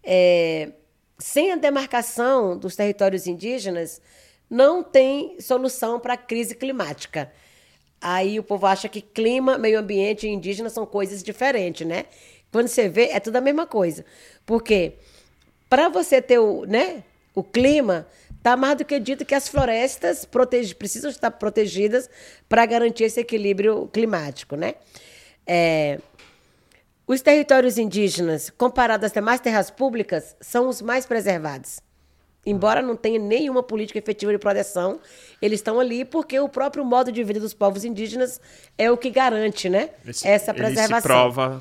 é 0.03 0.69
sem 1.17 1.51
a 1.51 1.55
demarcação 1.55 2.57
dos 2.57 2.75
territórios 2.75 3.27
indígenas, 3.27 4.01
não 4.49 4.81
tem 4.81 5.39
solução 5.39 5.99
para 5.99 6.13
a 6.13 6.17
crise 6.17 6.55
climática. 6.55 7.31
Aí 8.01 8.39
o 8.39 8.43
povo 8.43 8.65
acha 8.65 8.87
que 8.87 9.01
clima, 9.01 9.57
meio 9.57 9.77
ambiente 9.77 10.25
e 10.25 10.29
indígena 10.29 10.69
são 10.69 10.85
coisas 10.85 11.21
diferentes, 11.21 11.85
né? 11.85 12.05
Quando 12.51 12.67
você 12.67 12.89
vê, 12.89 13.09
é 13.11 13.19
tudo 13.19 13.35
a 13.35 13.41
mesma 13.41 13.65
coisa. 13.65 14.05
Porque 14.45 14.93
para 15.69 15.89
você 15.89 16.21
ter 16.21 16.39
o, 16.39 16.65
né, 16.65 17.03
o 17.35 17.43
clima, 17.43 18.07
está 18.37 18.57
mais 18.57 18.77
do 18.77 18.85
que 18.85 18.99
dito 18.99 19.23
que 19.23 19.35
as 19.35 19.47
florestas 19.47 20.25
protege, 20.25 20.73
precisam 20.73 21.09
estar 21.11 21.31
protegidas 21.31 22.09
para 22.47 22.65
garantir 22.65 23.03
esse 23.03 23.19
equilíbrio 23.19 23.87
climático, 23.93 24.55
né? 24.55 24.75
É, 25.45 25.99
os 27.05 27.21
territórios 27.21 27.77
indígenas, 27.77 28.49
comparados 28.49 29.05
às 29.05 29.11
demais 29.11 29.39
terras 29.39 29.69
públicas, 29.69 30.35
são 30.39 30.67
os 30.67 30.81
mais 30.81 31.05
preservados. 31.05 31.79
Embora 32.45 32.81
não 32.81 32.95
tenha 32.95 33.19
nenhuma 33.19 33.61
política 33.61 33.99
efetiva 33.99 34.31
de 34.31 34.37
proteção, 34.37 34.99
eles 35.41 35.59
estão 35.59 35.79
ali 35.79 36.05
porque 36.05 36.39
o 36.39 36.47
próprio 36.47 36.85
modo 36.85 37.11
de 37.11 37.23
vida 37.23 37.39
dos 37.39 37.53
povos 37.53 37.83
indígenas 37.83 38.39
é 38.77 38.89
o 38.89 38.97
que 38.97 39.09
garante 39.09 39.69
né, 39.69 39.89
esse, 40.07 40.27
essa 40.27 40.53
preservação. 40.53 40.95
Ele 40.95 41.01
se 41.01 41.07
prova 41.07 41.59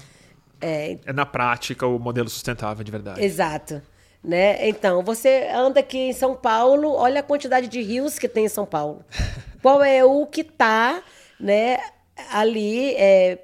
é, 0.60 0.98
é 1.04 1.12
na 1.12 1.26
prática 1.26 1.86
o 1.86 1.98
modelo 1.98 2.28
sustentável 2.28 2.84
de 2.84 2.90
verdade. 2.90 3.22
Exato. 3.22 3.82
Né? 4.22 4.68
Então, 4.68 5.02
você 5.02 5.48
anda 5.54 5.80
aqui 5.80 5.98
em 5.98 6.12
São 6.12 6.34
Paulo, 6.34 6.92
olha 6.92 7.20
a 7.20 7.22
quantidade 7.22 7.68
de 7.68 7.80
rios 7.80 8.18
que 8.18 8.28
tem 8.28 8.46
em 8.46 8.48
São 8.48 8.66
Paulo. 8.66 9.04
Qual 9.62 9.82
é 9.82 10.04
o 10.04 10.26
que 10.26 10.40
está 10.42 11.02
né, 11.38 11.78
ali 12.32 12.94
é, 12.96 13.38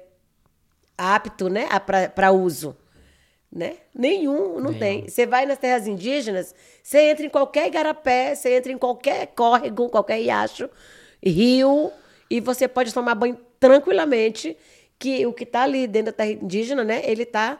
apto 0.97 1.49
né, 1.49 1.67
para 2.13 2.31
uso? 2.31 2.75
Né? 3.51 3.77
Nenhum, 3.93 4.59
não 4.59 4.71
Nenhum. 4.71 4.79
tem. 4.79 5.07
Você 5.07 5.25
vai 5.25 5.45
nas 5.45 5.57
terras 5.57 5.87
indígenas, 5.87 6.53
você 6.83 7.09
entra 7.09 7.25
em 7.25 7.29
qualquer 7.29 7.67
igarapé, 7.67 8.35
você 8.35 8.57
entra 8.57 8.71
em 8.71 8.77
qualquer 8.77 9.27
córrego, 9.27 9.87
qualquer 9.89 10.17
riacho, 10.17 10.69
rio, 11.23 11.89
e 12.29 12.41
você 12.41 12.67
pode 12.67 12.93
tomar 12.93 13.15
banho 13.15 13.39
tranquilamente, 13.59 14.57
que 14.97 15.25
o 15.25 15.33
que 15.33 15.43
está 15.43 15.63
ali 15.63 15.87
dentro 15.87 16.07
da 16.07 16.17
terra 16.17 16.31
indígena, 16.31 16.83
né, 16.83 17.01
ele 17.05 17.23
está 17.23 17.59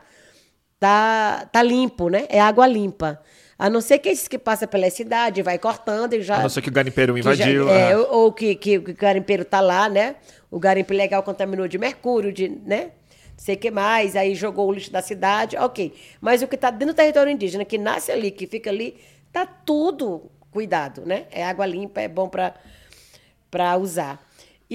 tá, 0.80 1.48
tá 1.52 1.64
limpo, 1.64 2.10
né? 2.10 2.26
É 2.30 2.40
água 2.40 2.68
limpa. 2.68 3.22
A 3.58 3.70
não 3.70 3.80
ser 3.80 4.00
que 4.00 4.10
esses 4.10 4.28
que 4.28 4.38
passa 4.38 4.68
pela 4.68 4.90
cidade, 4.90 5.42
vai 5.42 5.58
cortando 5.58 6.14
e 6.14 6.22
já. 6.22 6.38
A 6.38 6.42
não 6.42 6.50
ser 6.50 6.62
que 6.62 6.70
o 6.70 6.74
garimpeiro 6.74 7.18
invadiu. 7.18 7.68
Já, 7.68 7.74
é, 7.74 7.92
é. 7.92 7.98
Ou, 7.98 8.32
que, 8.32 8.56
que, 8.56 8.80
que, 8.80 8.92
o 8.92 8.96
garimpeiro 8.96 9.46
tá 9.46 9.62
lá, 9.62 9.88
né? 9.88 10.16
O 10.52 10.60
garimpo 10.60 10.94
ilegal 10.94 11.24
contaminou 11.24 11.68
de 11.68 11.78
mercúrio, 11.78 12.34
de, 12.34 12.50
né? 12.50 12.92
sei 13.38 13.56
que 13.56 13.70
mais, 13.70 14.16
aí 14.16 14.34
jogou 14.34 14.68
o 14.68 14.74
lixo 14.74 14.92
da 14.92 15.02
cidade, 15.02 15.58
ok. 15.58 15.94
Mas 16.22 16.42
o 16.42 16.48
que 16.48 16.56
está 16.56 16.70
dentro 16.70 16.94
do 16.94 16.98
território 16.98 17.32
indígena, 17.32 17.66
que 17.66 17.78
nasce 17.78 18.12
ali, 18.12 18.32
que 18.32 18.48
fica 18.48 18.70
ali, 18.70 18.98
tá 19.32 19.46
tudo 19.46 20.32
cuidado, 20.52 21.06
né? 21.06 21.26
É 21.32 21.44
água 21.44 21.66
limpa, 21.66 22.02
é 22.02 22.08
bom 22.08 22.30
para 22.30 23.78
usar. 23.78 24.25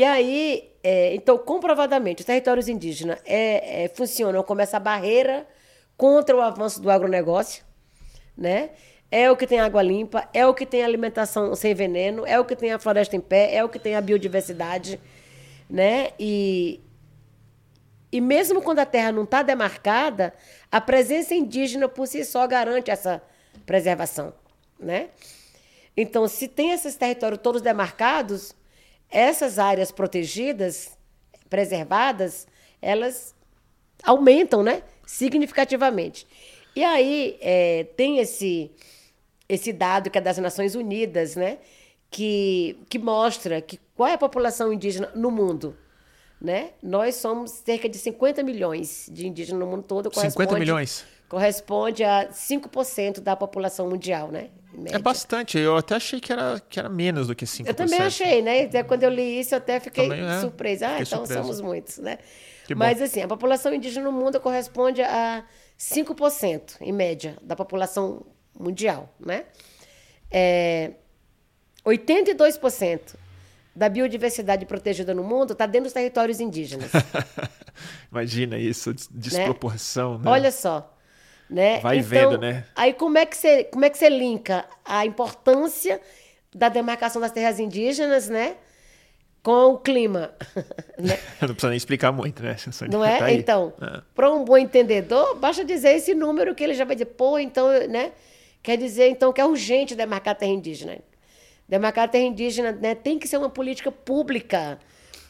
E 0.00 0.04
aí, 0.04 0.72
é, 0.82 1.14
então, 1.14 1.36
comprovadamente, 1.36 2.22
os 2.22 2.26
territórios 2.26 2.68
indígenas 2.68 3.20
é, 3.26 3.84
é, 3.84 3.88
funcionam 3.88 4.42
como 4.42 4.62
essa 4.62 4.80
barreira 4.80 5.46
contra 5.94 6.34
o 6.34 6.40
avanço 6.40 6.80
do 6.80 6.90
agronegócio, 6.90 7.62
né? 8.34 8.70
É 9.10 9.30
o 9.30 9.36
que 9.36 9.46
tem 9.46 9.60
água 9.60 9.82
limpa, 9.82 10.26
é 10.32 10.46
o 10.46 10.54
que 10.54 10.64
tem 10.64 10.82
alimentação 10.82 11.54
sem 11.54 11.74
veneno, 11.74 12.24
é 12.24 12.40
o 12.40 12.46
que 12.46 12.56
tem 12.56 12.72
a 12.72 12.78
floresta 12.78 13.14
em 13.14 13.20
pé, 13.20 13.54
é 13.54 13.62
o 13.62 13.68
que 13.68 13.78
tem 13.78 13.94
a 13.94 14.00
biodiversidade, 14.00 14.98
né? 15.68 16.12
E, 16.18 16.80
e 18.10 18.22
mesmo 18.22 18.62
quando 18.62 18.78
a 18.78 18.86
terra 18.86 19.12
não 19.12 19.24
está 19.24 19.42
demarcada, 19.42 20.32
a 20.72 20.80
presença 20.80 21.34
indígena 21.34 21.90
por 21.90 22.06
si 22.06 22.24
só 22.24 22.46
garante 22.46 22.90
essa 22.90 23.22
preservação, 23.66 24.32
né? 24.78 25.10
Então, 25.94 26.26
se 26.26 26.48
tem 26.48 26.70
esses 26.70 26.96
territórios 26.96 27.42
todos 27.42 27.60
demarcados, 27.60 28.58
essas 29.10 29.58
áreas 29.58 29.90
protegidas, 29.90 30.96
preservadas, 31.48 32.46
elas 32.80 33.34
aumentam, 34.02 34.62
né? 34.62 34.82
Significativamente. 35.06 36.26
E 36.74 36.84
aí 36.84 37.36
é, 37.40 37.84
tem 37.96 38.18
esse 38.18 38.70
esse 39.48 39.72
dado 39.72 40.10
que 40.10 40.16
é 40.16 40.20
das 40.20 40.38
Nações 40.38 40.76
Unidas, 40.76 41.34
né? 41.34 41.58
Que, 42.08 42.78
que 42.88 42.98
mostra 42.98 43.60
que 43.60 43.78
qual 43.96 44.08
é 44.08 44.14
a 44.14 44.18
população 44.18 44.72
indígena 44.72 45.10
no 45.14 45.30
mundo. 45.30 45.76
Né? 46.40 46.70
Nós 46.82 47.16
somos 47.16 47.50
cerca 47.50 47.86
de 47.86 47.98
50 47.98 48.42
milhões 48.42 49.10
de 49.12 49.26
indígenas 49.26 49.60
no 49.60 49.66
mundo 49.66 49.82
todo. 49.82 50.10
50 50.14 50.58
milhões? 50.58 51.04
Corresponde 51.30 52.02
a 52.02 52.28
5% 52.28 53.20
da 53.20 53.36
população 53.36 53.88
mundial, 53.88 54.32
né? 54.32 54.50
É 54.86 54.98
bastante. 54.98 55.56
Eu 55.56 55.76
até 55.76 55.94
achei 55.94 56.18
que 56.18 56.32
era, 56.32 56.60
que 56.68 56.76
era 56.76 56.88
menos 56.88 57.28
do 57.28 57.36
que 57.36 57.44
5%. 57.44 57.68
Eu 57.68 57.74
também 57.74 58.00
achei, 58.00 58.42
né? 58.42 58.62
Até 58.62 58.82
quando 58.82 59.04
eu 59.04 59.10
li 59.10 59.38
isso, 59.38 59.54
eu 59.54 59.58
até 59.58 59.78
fiquei 59.78 60.08
também, 60.08 60.28
é, 60.28 60.40
surpresa. 60.40 60.88
Ah, 60.88 61.00
então 61.00 61.20
surpresa. 61.20 61.40
somos 61.40 61.60
muitos, 61.60 61.98
né? 61.98 62.18
Mas, 62.74 63.00
assim, 63.00 63.22
a 63.22 63.28
população 63.28 63.72
indígena 63.72 64.06
no 64.06 64.12
mundo 64.12 64.40
corresponde 64.40 65.02
a 65.02 65.44
5%, 65.78 66.78
em 66.80 66.92
média, 66.92 67.36
da 67.40 67.54
população 67.54 68.26
mundial, 68.58 69.14
né? 69.20 69.44
É, 70.32 70.94
82% 71.86 73.14
da 73.74 73.88
biodiversidade 73.88 74.66
protegida 74.66 75.14
no 75.14 75.22
mundo 75.22 75.52
está 75.52 75.64
dentro 75.64 75.84
dos 75.84 75.92
territórios 75.92 76.40
indígenas. 76.40 76.90
Imagina 78.10 78.58
isso, 78.58 78.92
desproporção, 79.12 80.18
né? 80.18 80.24
né? 80.24 80.30
Olha 80.32 80.50
só. 80.50 80.96
Né? 81.50 81.80
Vai 81.80 81.98
então, 81.98 82.08
vendo, 82.30 82.38
né? 82.38 82.64
Aí 82.76 82.92
como 82.92 83.18
é, 83.18 83.26
que 83.26 83.36
você, 83.36 83.64
como 83.64 83.84
é 83.84 83.90
que 83.90 83.98
você 83.98 84.08
linka 84.08 84.64
a 84.84 85.04
importância 85.04 86.00
da 86.54 86.68
demarcação 86.68 87.20
das 87.20 87.32
terras 87.32 87.58
indígenas, 87.58 88.28
né? 88.28 88.56
Com 89.42 89.72
o 89.72 89.78
clima. 89.78 90.32
né? 90.96 91.18
Não 91.42 91.48
precisa 91.48 91.70
nem 91.70 91.76
explicar 91.76 92.12
muito, 92.12 92.40
né? 92.40 92.56
Não 92.88 93.04
é? 93.04 93.18
Tá 93.18 93.32
então, 93.32 93.72
é. 93.82 94.00
para 94.14 94.30
um 94.30 94.44
bom 94.44 94.56
entendedor, 94.56 95.34
basta 95.36 95.64
dizer 95.64 95.96
esse 95.96 96.14
número 96.14 96.54
que 96.54 96.62
ele 96.62 96.74
já 96.74 96.84
vai 96.84 96.94
dizer, 96.94 97.06
pô, 97.06 97.36
então, 97.36 97.68
né? 97.88 98.12
Quer 98.62 98.76
dizer, 98.76 99.08
então, 99.08 99.32
que 99.32 99.40
é 99.40 99.44
urgente 99.44 99.96
demarcar 99.96 100.32
a 100.32 100.34
terra 100.36 100.52
indígena. 100.52 100.98
Demarcar 101.68 102.04
a 102.04 102.08
terra 102.08 102.24
indígena 102.24 102.72
né, 102.72 102.94
tem 102.94 103.18
que 103.18 103.26
ser 103.26 103.38
uma 103.38 103.48
política 103.48 103.90
pública, 103.90 104.78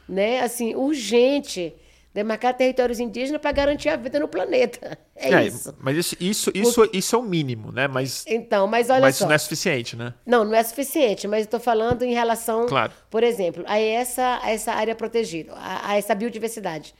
né? 0.08 0.40
Assim, 0.40 0.74
urgente. 0.74 1.74
Demarcar 2.12 2.56
territórios 2.56 2.98
indígenas 2.98 3.40
para 3.40 3.52
garantir 3.52 3.88
a 3.88 3.96
vida 3.96 4.18
no 4.18 4.28
planeta. 4.28 4.98
É, 5.22 5.34
é 5.34 5.46
isso. 5.48 5.76
Mas 5.78 5.98
isso, 5.98 6.16
isso, 6.18 6.50
isso, 6.54 6.90
isso 6.94 7.14
é 7.14 7.18
o 7.18 7.22
mínimo, 7.22 7.70
né? 7.70 7.86
Mas, 7.86 8.24
então, 8.26 8.66
mas 8.66 8.88
olha 8.88 9.02
mas 9.02 9.16
só. 9.16 9.24
isso 9.24 9.28
não 9.28 9.34
é 9.34 9.38
suficiente, 9.38 9.94
né? 9.94 10.14
Não, 10.24 10.46
não 10.46 10.54
é 10.54 10.62
suficiente, 10.62 11.28
mas 11.28 11.42
estou 11.42 11.60
falando 11.60 12.02
em 12.04 12.14
relação, 12.14 12.66
claro. 12.66 12.90
por 13.10 13.22
exemplo, 13.22 13.62
a 13.66 13.78
essa, 13.78 14.40
a 14.42 14.50
essa 14.50 14.72
área 14.72 14.94
protegida, 14.94 15.52
a, 15.52 15.90
a 15.90 15.96
essa 15.98 16.14
biodiversidade. 16.14 16.94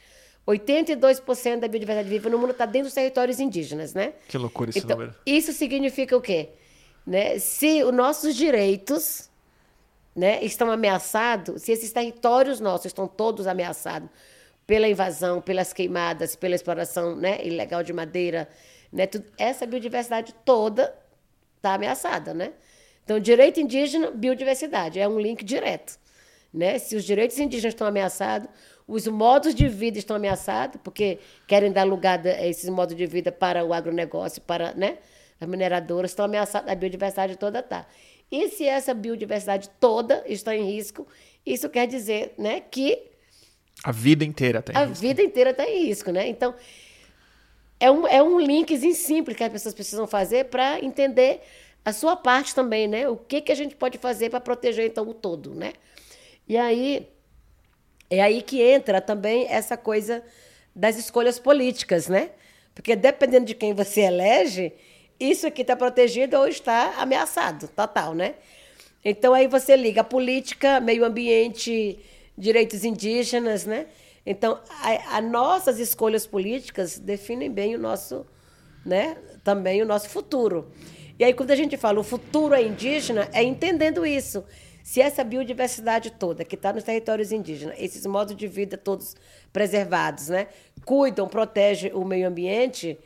82% 0.47 1.61
da 1.61 1.67
biodiversidade 1.67 2.11
viva 2.11 2.29
no 2.29 2.39
mundo 2.39 2.51
está 2.51 2.67
dentro 2.67 2.89
dos 2.89 2.95
territórios 2.95 3.41
indígenas, 3.41 3.95
né? 3.95 4.13
Que 4.29 4.37
loucura 4.37 4.69
esse 4.69 4.81
então, 4.81 4.99
número. 4.99 5.15
Isso 5.25 5.55
significa 5.55 6.15
o 6.15 6.21
quê? 6.21 6.51
Né? 7.07 7.39
Se 7.39 7.83
os 7.83 7.95
nossos 7.95 8.37
direitos 8.37 9.31
né, 10.15 10.45
estão 10.45 10.71
ameaçados, 10.71 11.63
se 11.63 11.73
esses 11.73 11.91
territórios 11.91 12.61
nossos 12.61 12.87
estão 12.87 13.09
todos 13.09 13.47
ameaçados 13.47 14.11
pela 14.71 14.89
invasão, 14.89 15.41
pelas 15.41 15.73
queimadas, 15.73 16.37
pela 16.37 16.55
exploração 16.55 17.17
né, 17.17 17.45
ilegal 17.45 17.83
de 17.83 17.93
madeira, 17.93 18.49
né, 18.93 19.05
tudo, 19.05 19.25
essa 19.37 19.67
biodiversidade 19.67 20.33
toda 20.45 20.95
está 21.57 21.75
ameaçada. 21.75 22.33
Né? 22.33 22.53
Então, 23.03 23.19
direito 23.19 23.59
indígena, 23.59 24.13
biodiversidade, 24.13 25.01
é 25.01 25.09
um 25.09 25.19
link 25.19 25.45
direto. 25.45 25.99
Né? 26.55 26.79
Se 26.79 26.95
os 26.95 27.03
direitos 27.03 27.37
indígenas 27.37 27.75
estão 27.75 27.85
ameaçados, 27.85 28.49
os 28.87 29.09
modos 29.09 29.57
de 29.57 29.67
vida 29.67 29.99
estão 29.99 30.15
ameaçados, 30.15 30.81
porque 30.85 31.19
querem 31.49 31.73
dar 31.73 31.83
lugar 31.83 32.25
a 32.25 32.47
esses 32.47 32.69
modos 32.69 32.95
de 32.95 33.07
vida 33.07 33.33
para 33.33 33.65
o 33.65 33.73
agronegócio, 33.73 34.41
para 34.41 34.73
né, 34.75 34.99
as 35.41 35.49
mineradoras, 35.49 36.13
estão 36.13 36.27
ameaçadas, 36.27 36.71
a 36.71 36.77
biodiversidade 36.77 37.37
toda 37.37 37.59
está. 37.59 37.89
E 38.31 38.49
se 38.51 38.69
essa 38.69 38.95
biodiversidade 38.95 39.69
toda 39.81 40.23
está 40.29 40.55
em 40.55 40.63
risco, 40.71 41.09
isso 41.45 41.69
quer 41.69 41.89
dizer 41.89 42.35
né, 42.39 42.61
que. 42.61 43.11
A 43.83 43.93
vida 43.93 44.25
inteira 44.25 44.59
está 44.61 44.73
em 44.73 44.77
a 44.77 44.85
risco. 44.85 44.93
A 44.93 45.09
vida 45.09 45.23
inteira 45.23 45.51
está 45.51 45.65
em 45.65 45.87
risco, 45.87 46.11
né? 46.11 46.29
Então, 46.29 46.55
é 47.79 47.91
um, 47.91 48.07
é 48.07 48.23
um 48.23 48.39
linkzinho 48.39 48.95
simples 48.95 49.37
que 49.37 49.45
as 49.45 49.51
pessoas 49.51 49.75
precisam 49.75 50.07
fazer 50.07 50.47
para 50.47 50.85
entender 50.85 51.41
a 51.85 51.93
sua 51.93 52.15
parte 52.15 52.55
também, 52.55 52.87
né? 52.87 53.09
O 53.09 53.17
que, 53.17 53.41
que 53.41 53.51
a 53.51 53.55
gente 53.55 53.75
pode 53.75 53.97
fazer 53.97 54.29
para 54.31 54.41
proteger, 54.41 54.87
então, 54.87 55.09
o 55.09 55.15
todo, 55.15 55.55
né? 55.55 55.73
E 56.47 56.57
aí, 56.57 57.09
é 58.11 58.21
aí 58.21 58.43
que 58.43 58.61
entra 58.61 59.01
também 59.01 59.47
essa 59.49 59.77
coisa 59.77 60.23
das 60.75 60.97
escolhas 60.99 61.39
políticas, 61.39 62.09
né? 62.09 62.31
Porque 62.75 62.95
dependendo 62.95 63.47
de 63.47 63.55
quem 63.55 63.73
você 63.73 64.03
elege, 64.03 64.73
isso 65.19 65.47
aqui 65.47 65.63
está 65.63 65.77
protegido 65.77 66.37
ou 66.39 66.49
está 66.49 66.95
ameaçado, 66.99 67.69
total, 67.69 68.15
né? 68.15 68.35
Então 69.05 69.33
aí 69.33 69.47
você 69.47 69.77
liga 69.77 70.03
a 70.03 70.05
política, 70.05 70.81
meio 70.81 71.05
ambiente, 71.05 71.99
direitos 72.41 72.85
indígenas, 72.85 73.67
né? 73.67 73.87
Então, 74.25 74.59
as 75.11 75.25
nossas 75.25 75.79
escolhas 75.79 76.27
políticas 76.27 76.99
definem 76.99 77.51
bem 77.51 77.75
o 77.75 77.79
nosso, 77.79 78.27
né? 78.85 79.17
Também 79.45 79.83
o 79.83 79.87
nosso 79.87 80.09
futuro. 80.09 80.73
E 81.19 81.25
aí, 81.25 81.35
quando 81.35 81.51
a 81.51 81.57
gente 81.57 81.77
fala 81.77 82.01
o 82.01 82.03
futuro 82.03 82.55
é 82.55 82.63
indígena, 82.63 83.29
é 83.33 83.43
entendendo 83.43 84.07
isso. 84.07 84.45
Se 84.83 85.01
essa 85.01 85.23
biodiversidade 85.23 86.13
toda 86.13 86.45
que 86.45 86.55
está 86.55 86.73
nos 86.73 86.83
territórios 86.83 87.31
indígenas, 87.31 87.77
esses 87.79 88.07
modos 88.07 88.35
de 88.35 88.47
vida 88.47 88.79
todos 88.79 89.15
preservados, 89.53 90.29
né, 90.29 90.49
cuidam, 90.85 91.29
protegem 91.29 91.93
o 91.93 92.05
meio 92.05 92.27
ambiente, 92.27 92.99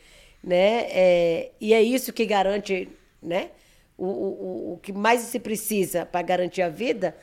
né, 0.43 0.87
é, 0.91 1.51
e 1.61 1.75
é 1.75 1.83
isso 1.83 2.13
que 2.13 2.25
garante, 2.25 2.89
né, 3.21 3.51
o, 3.99 4.07
o, 4.07 4.73
o 4.75 4.79
que 4.79 4.93
mais 4.93 5.21
se 5.23 5.41
precisa 5.41 6.07
para 6.07 6.23
garantir 6.23 6.63
a 6.63 6.69
vida, 6.69 7.17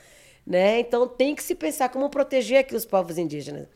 né? 0.46 0.80
Então 0.80 1.08
tem 1.08 1.36
que 1.36 1.44
se 1.44 1.56
pensar 1.56 1.90
como 1.90 2.10
proteger 2.10 2.60
aqui 2.60 2.76
os 2.76 2.86
povos 2.86 3.18
indígenas. 3.18 3.68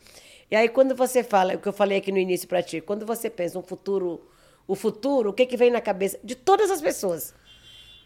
E 0.50 0.56
aí 0.56 0.68
quando 0.68 0.94
você 0.94 1.22
fala, 1.22 1.54
o 1.54 1.58
que 1.58 1.68
eu 1.68 1.72
falei 1.72 1.98
aqui 1.98 2.12
no 2.12 2.18
início 2.18 2.48
para 2.48 2.62
ti, 2.62 2.80
quando 2.80 3.04
você 3.04 3.28
pensa 3.28 3.58
um 3.58 3.62
futuro, 3.62 4.28
o 4.66 4.74
futuro, 4.74 5.30
o 5.30 5.32
que 5.32 5.46
que 5.46 5.56
vem 5.56 5.70
na 5.70 5.80
cabeça 5.80 6.18
de 6.22 6.34
todas 6.34 6.70
as 6.70 6.80
pessoas? 6.80 7.34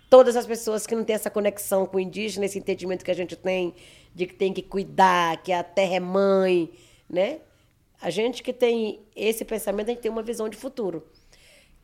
Todas 0.09 0.37
as 0.37 0.47
pessoas 0.47 0.87
que 0.87 0.95
não 0.95 1.05
têm 1.05 1.15
essa 1.15 1.31
conexão 1.31 1.87
com 1.87 1.97
o 1.97 2.01
indígena, 2.01 2.47
esse 2.47 2.59
entendimento 2.59 3.05
que 3.05 3.11
a 3.11 3.15
gente 3.15 3.37
tem 3.37 3.75
de 4.15 4.27
que 4.27 4.35
tem 4.35 4.53
que 4.53 4.63
cuidar, 4.63 5.41
que 5.43 5.53
a 5.53 5.63
terra 5.63 5.97
é 5.97 6.01
mãe, 6.01 6.71
né? 7.09 7.39
A 8.01 8.11
gente 8.11 8.43
que 8.43 8.53
tem 8.53 9.01
esse 9.15 9.45
pensamento, 9.45 9.89
a 9.89 9.91
gente 9.93 10.01
tem 10.01 10.11
uma 10.11 10.23
visão 10.23 10.49
de 10.49 10.57
futuro. 10.57 11.07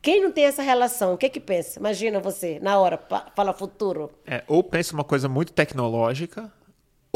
Quem 0.01 0.21
não 0.21 0.31
tem 0.31 0.45
essa 0.45 0.61
relação, 0.61 1.13
o 1.13 1.17
que 1.17 1.29
que 1.29 1.39
pensa? 1.39 1.79
Imagina 1.79 2.19
você, 2.19 2.59
na 2.59 2.79
hora, 2.79 2.99
fala 3.35 3.53
futuro. 3.53 4.11
É, 4.25 4.43
ou 4.47 4.63
pensa 4.63 4.93
uma 4.93 5.03
coisa 5.03 5.27
muito 5.27 5.53
tecnológica, 5.53 6.51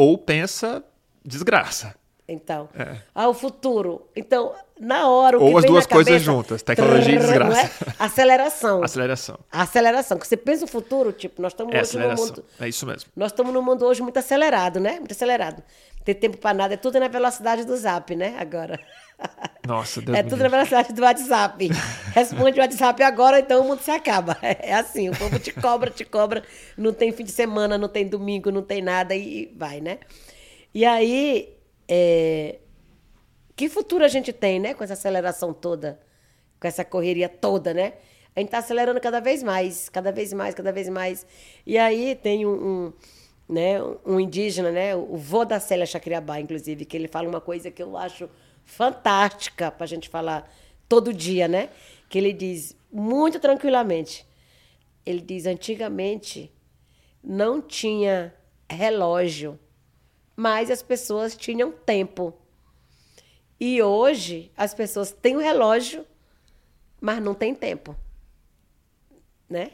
ou 0.01 0.17
pensa 0.17 0.83
desgraça. 1.23 1.93
Então, 2.27 2.69
é. 2.73 2.97
ah, 3.13 3.27
o 3.27 3.35
futuro. 3.35 4.07
Então, 4.15 4.55
na 4.79 5.07
hora 5.07 5.37
o 5.37 5.43
Ou 5.43 5.57
as 5.59 5.65
duas 5.65 5.85
coisas 5.85 6.19
juntas, 6.21 6.63
tecnologia 6.63 7.19
trrr, 7.19 7.23
e 7.23 7.27
desgraça. 7.27 7.85
É? 7.85 7.93
Aceleração. 7.99 8.83
Aceleração. 8.83 9.39
Aceleração. 9.51 10.17
Você 10.17 10.37
pensa 10.37 10.61
no 10.61 10.67
futuro, 10.67 11.11
tipo, 11.11 11.39
nós 11.39 11.51
estamos 11.51 11.75
é 11.75 11.81
hoje 11.81 11.99
no 11.99 12.15
mundo. 12.15 12.45
É 12.59 12.67
isso 12.67 12.85
mesmo. 12.85 13.11
Nós 13.15 13.31
estamos 13.31 13.53
num 13.53 13.61
mundo 13.61 13.85
hoje 13.85 14.01
muito 14.01 14.17
acelerado, 14.17 14.79
né? 14.79 14.93
Muito 14.93 15.11
acelerado. 15.11 15.61
Não 15.97 16.03
tem 16.03 16.15
tempo 16.15 16.37
para 16.37 16.53
nada, 16.55 16.73
é 16.73 16.77
tudo 16.77 16.99
na 16.99 17.09
velocidade 17.09 17.63
do 17.63 17.77
zap, 17.77 18.15
né? 18.15 18.35
Agora. 18.39 18.79
Nossa, 19.65 20.01
Deus 20.01 20.17
É 20.17 20.23
tudo 20.23 20.41
na 20.41 20.49
velocidade 20.49 20.91
do 20.93 21.01
WhatsApp. 21.01 21.69
Responde 22.13 22.59
o 22.59 22.61
WhatsApp 22.61 23.03
agora, 23.03 23.39
então 23.39 23.61
o 23.61 23.67
mundo 23.67 23.81
se 23.81 23.91
acaba. 23.91 24.37
É 24.41 24.73
assim, 24.73 25.09
o 25.09 25.17
povo 25.17 25.39
te 25.39 25.53
cobra, 25.53 25.89
te 25.89 26.03
cobra. 26.03 26.43
Não 26.77 26.93
tem 26.93 27.11
fim 27.11 27.23
de 27.23 27.31
semana, 27.31 27.77
não 27.77 27.87
tem 27.87 28.07
domingo, 28.07 28.51
não 28.51 28.61
tem 28.61 28.81
nada 28.81 29.15
e 29.15 29.53
vai, 29.55 29.79
né? 29.79 29.99
E 30.73 30.83
aí, 30.85 31.53
é... 31.87 32.59
que 33.55 33.69
futuro 33.69 34.03
a 34.03 34.07
gente 34.07 34.33
tem, 34.33 34.59
né? 34.59 34.73
Com 34.73 34.83
essa 34.83 34.93
aceleração 34.93 35.53
toda, 35.53 35.99
com 36.59 36.67
essa 36.67 36.83
correria 36.83 37.29
toda, 37.29 37.73
né? 37.73 37.93
A 38.35 38.39
gente 38.39 38.47
está 38.47 38.59
acelerando 38.59 38.99
cada 38.99 39.19
vez 39.19 39.43
mais, 39.43 39.89
cada 39.89 40.11
vez 40.11 40.33
mais, 40.33 40.55
cada 40.55 40.71
vez 40.71 40.89
mais. 40.89 41.25
E 41.65 41.77
aí 41.77 42.15
tem 42.15 42.45
um, 42.45 42.53
um 42.53 42.93
né, 43.47 43.77
um 44.05 44.19
indígena, 44.19 44.71
né? 44.71 44.95
O 44.95 45.17
vô 45.17 45.43
da 45.43 45.59
Célia 45.59 45.85
Chacriabá, 45.85 46.39
inclusive, 46.39 46.85
que 46.85 46.95
ele 46.95 47.09
fala 47.09 47.27
uma 47.27 47.41
coisa 47.41 47.69
que 47.69 47.83
eu 47.83 47.97
acho 47.97 48.29
fantástica 48.65 49.71
para 49.71 49.83
a 49.83 49.87
gente 49.87 50.09
falar 50.09 50.51
todo 50.87 51.13
dia, 51.13 51.47
né? 51.47 51.69
Que 52.09 52.17
ele 52.17 52.33
diz 52.33 52.75
muito 52.91 53.39
tranquilamente. 53.39 54.25
Ele 55.05 55.21
diz: 55.21 55.45
antigamente 55.45 56.51
não 57.23 57.61
tinha 57.61 58.33
relógio, 58.69 59.59
mas 60.35 60.71
as 60.71 60.81
pessoas 60.81 61.35
tinham 61.35 61.71
tempo. 61.71 62.33
E 63.59 63.81
hoje 63.81 64.51
as 64.57 64.73
pessoas 64.73 65.11
têm 65.11 65.35
o 65.35 65.39
relógio, 65.39 66.05
mas 66.99 67.21
não 67.21 67.33
tem 67.33 67.53
tempo. 67.53 67.95
Né? 69.49 69.71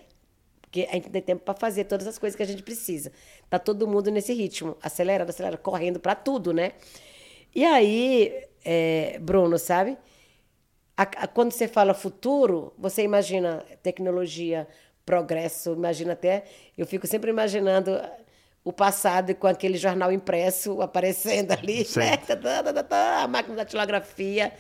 Porque 0.62 0.86
a 0.90 0.94
gente 0.96 1.10
tem 1.10 1.22
tempo 1.22 1.44
para 1.44 1.54
fazer 1.54 1.86
todas 1.86 2.06
as 2.06 2.18
coisas 2.18 2.36
que 2.36 2.44
a 2.44 2.46
gente 2.46 2.64
precisa. 2.64 3.12
Tá 3.50 3.58
todo 3.58 3.88
mundo 3.88 4.12
nesse 4.12 4.34
ritmo, 4.34 4.76
acelerando, 4.82 5.30
acelerando, 5.30 5.62
correndo 5.62 6.00
para 6.00 6.14
tudo, 6.14 6.52
né? 6.52 6.74
E 7.56 7.64
aí, 7.64 8.46
é, 8.70 9.18
Bruno, 9.22 9.58
sabe? 9.58 9.98
A, 10.98 11.04
a, 11.04 11.28
quando 11.28 11.54
você 11.54 11.70
fala 11.70 11.94
futuro, 11.94 12.74
você 12.78 13.02
imagina 13.02 13.64
tecnologia, 13.82 14.68
progresso, 15.06 15.72
imagina 15.72 16.12
até. 16.12 16.44
Eu 16.78 16.86
fico 16.86 17.08
sempre 17.08 17.30
imaginando 17.30 17.98
o 18.66 18.74
passado 18.74 19.34
com 19.36 19.48
aquele 19.48 19.78
jornal 19.78 20.12
impresso 20.12 20.82
aparecendo 20.82 21.54
ali, 21.54 21.88
né? 21.96 22.20
a 23.24 23.28
máquina 23.30 23.56
da 23.56 23.64
tilografia. 23.64 24.52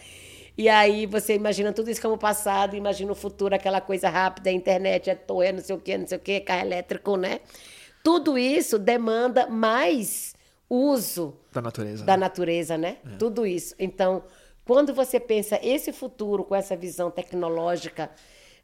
E 0.58 0.70
aí 0.70 1.06
você 1.06 1.36
imagina 1.36 1.74
tudo 1.74 1.92
isso 1.92 2.02
como 2.02 2.18
passado, 2.18 2.78
imagina 2.78 3.12
o 3.12 3.16
futuro, 3.16 3.54
aquela 3.54 3.82
coisa 3.82 4.08
rápida, 4.10 4.50
a 4.50 4.54
internet, 4.54 5.10
é 5.10 5.16
torre, 5.16 5.52
não 5.52 5.60
sei 5.60 5.76
o 5.76 5.80
quê, 5.80 5.98
não 5.98 6.08
sei 6.08 6.18
o 6.18 6.22
quê, 6.22 6.40
carro 6.40 6.62
elétrico, 6.62 7.18
né? 7.18 7.42
Tudo 8.02 8.38
isso 8.38 8.80
demanda 8.80 9.48
mais 9.48 10.37
uso 10.70 11.38
da 11.52 11.62
natureza, 11.62 12.06
da 12.06 12.18
né? 12.18 12.20
natureza, 12.20 12.78
né? 12.78 12.98
É. 13.06 13.18
Tudo 13.18 13.46
isso. 13.46 13.76
Então, 13.80 14.24
quando 14.66 14.94
você 14.94 15.20
pensa 15.20 15.60
esse 15.64 15.94
futuro 15.94 16.44
com 16.44 16.56
essa 16.56 16.76
visão 16.76 17.10
tecnológica, 17.10 18.12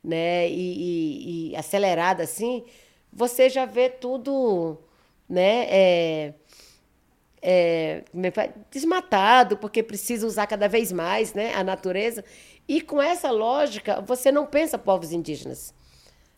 né, 0.04 0.50
e, 0.50 1.50
e, 1.50 1.52
e 1.52 1.56
acelerada 1.56 2.24
assim, 2.24 2.66
você 3.12 3.50
já 3.50 3.66
vê 3.66 3.90
tudo, 3.90 4.78
né, 5.30 5.66
é, 5.70 6.34
é, 7.42 8.04
desmatado, 8.70 9.56
porque 9.58 9.82
precisa 9.82 10.28
usar 10.28 10.46
cada 10.48 10.68
vez 10.68 10.92
mais, 10.92 11.34
né, 11.34 11.54
a 11.54 11.64
natureza. 11.64 12.24
E 12.68 12.82
com 12.82 13.02
essa 13.02 13.32
lógica, 13.32 14.02
você 14.02 14.32
não 14.32 14.46
pensa 14.46 14.78
povos 14.78 15.12
indígenas. 15.12 15.74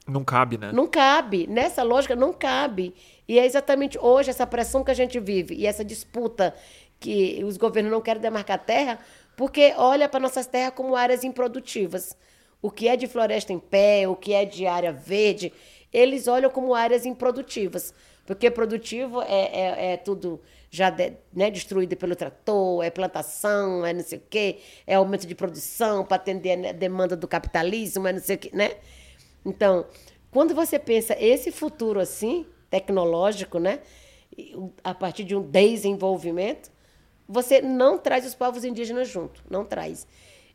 Não 0.07 0.23
cabe, 0.23 0.57
né? 0.57 0.71
Não 0.71 0.87
cabe. 0.87 1.47
Nessa 1.47 1.81
lógica, 1.81 2.15
não 2.15 2.31
cabe. 2.31 2.93
E 3.27 3.39
é 3.39 3.45
exatamente 3.45 3.97
hoje 3.99 4.29
essa 4.29 4.45
pressão 4.45 4.83
que 4.83 4.91
a 4.91 4.95
gente 4.95 5.19
vive 5.19 5.55
e 5.55 5.65
essa 5.65 5.83
disputa 5.83 6.53
que 6.99 7.43
os 7.43 7.57
governos 7.57 7.91
não 7.91 8.01
querem 8.01 8.21
demarcar 8.21 8.63
terra, 8.63 8.99
porque 9.35 9.73
olha 9.77 10.07
para 10.07 10.19
nossas 10.19 10.47
terras 10.47 10.73
como 10.75 10.95
áreas 10.95 11.23
improdutivas. 11.23 12.15
O 12.61 12.71
que 12.71 12.87
é 12.87 12.95
de 12.95 13.07
floresta 13.07 13.51
em 13.51 13.59
pé, 13.59 14.07
o 14.07 14.15
que 14.15 14.33
é 14.33 14.45
de 14.45 14.65
área 14.65 14.91
verde, 14.91 15.51
eles 15.91 16.27
olham 16.27 16.49
como 16.49 16.73
áreas 16.73 17.05
improdutivas. 17.05 17.93
Porque 18.25 18.49
produtivo 18.49 19.21
é, 19.21 19.27
é, 19.27 19.93
é 19.93 19.97
tudo 19.97 20.41
já 20.69 20.89
de, 20.89 21.13
né, 21.33 21.49
destruído 21.51 21.95
pelo 21.95 22.15
trator, 22.15 22.83
é 22.83 22.89
plantação, 22.89 23.85
é 23.85 23.93
não 23.93 24.03
sei 24.03 24.17
o 24.17 24.23
quê, 24.29 24.57
é 24.85 24.95
aumento 24.95 25.27
de 25.27 25.35
produção 25.35 26.03
para 26.03 26.17
atender 26.17 26.67
a 26.67 26.71
demanda 26.71 27.15
do 27.15 27.27
capitalismo, 27.27 28.07
é 28.07 28.13
não 28.13 28.19
sei 28.19 28.35
o 28.35 28.39
quê, 28.39 28.49
né? 28.53 28.71
Então, 29.45 29.85
quando 30.31 30.55
você 30.55 30.79
pensa 30.79 31.15
esse 31.19 31.51
futuro 31.51 31.99
assim, 31.99 32.45
tecnológico, 32.69 33.59
né? 33.59 33.79
A 34.83 34.93
partir 34.93 35.23
de 35.23 35.35
um 35.35 35.41
desenvolvimento, 35.41 36.71
você 37.27 37.61
não 37.61 37.97
traz 37.97 38.25
os 38.25 38.35
povos 38.35 38.65
indígenas 38.65 39.07
junto, 39.07 39.43
não 39.49 39.63
traz. 39.63 40.07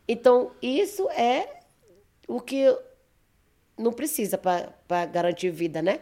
Então, 0.07 0.51
isso 0.61 1.09
é 1.11 1.61
o 2.29 2.41
que 2.41 2.65
não 3.79 3.93
precisa 3.93 4.37
para 4.37 5.07
garantir 5.07 5.51
vida, 5.51 5.81
né? 5.81 6.01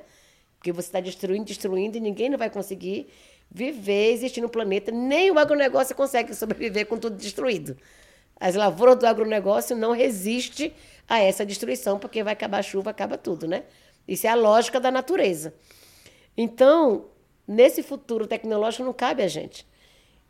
Porque 0.56 0.72
você 0.72 0.88
está 0.88 1.00
destruindo, 1.00 1.44
destruindo 1.44 1.96
e 1.96 2.00
ninguém 2.00 2.28
não 2.28 2.36
vai 2.36 2.50
conseguir 2.50 3.08
viver, 3.50 4.12
existir 4.12 4.40
no 4.40 4.48
planeta. 4.48 4.90
Nem 4.90 5.30
o 5.30 5.38
agronegócio 5.38 5.94
consegue 5.94 6.34
sobreviver 6.34 6.86
com 6.86 6.98
tudo 6.98 7.16
destruído. 7.16 7.76
As 8.40 8.54
lavouras 8.54 8.96
do 8.96 9.06
agronegócio 9.06 9.76
não 9.76 9.92
resistem 9.92 10.72
a 11.08 11.20
essa 11.20 11.44
destruição, 11.44 11.98
porque 11.98 12.22
vai 12.22 12.32
acabar 12.32 12.58
a 12.58 12.62
chuva, 12.62 12.90
acaba 12.90 13.18
tudo, 13.18 13.46
né? 13.46 13.64
Isso 14.06 14.26
é 14.26 14.30
a 14.30 14.34
lógica 14.34 14.78
da 14.78 14.90
natureza. 14.90 15.54
Então, 16.36 17.06
nesse 17.46 17.82
futuro 17.82 18.26
tecnológico 18.26 18.84
não 18.84 18.92
cabe 18.92 19.22
a 19.22 19.28
gente. 19.28 19.66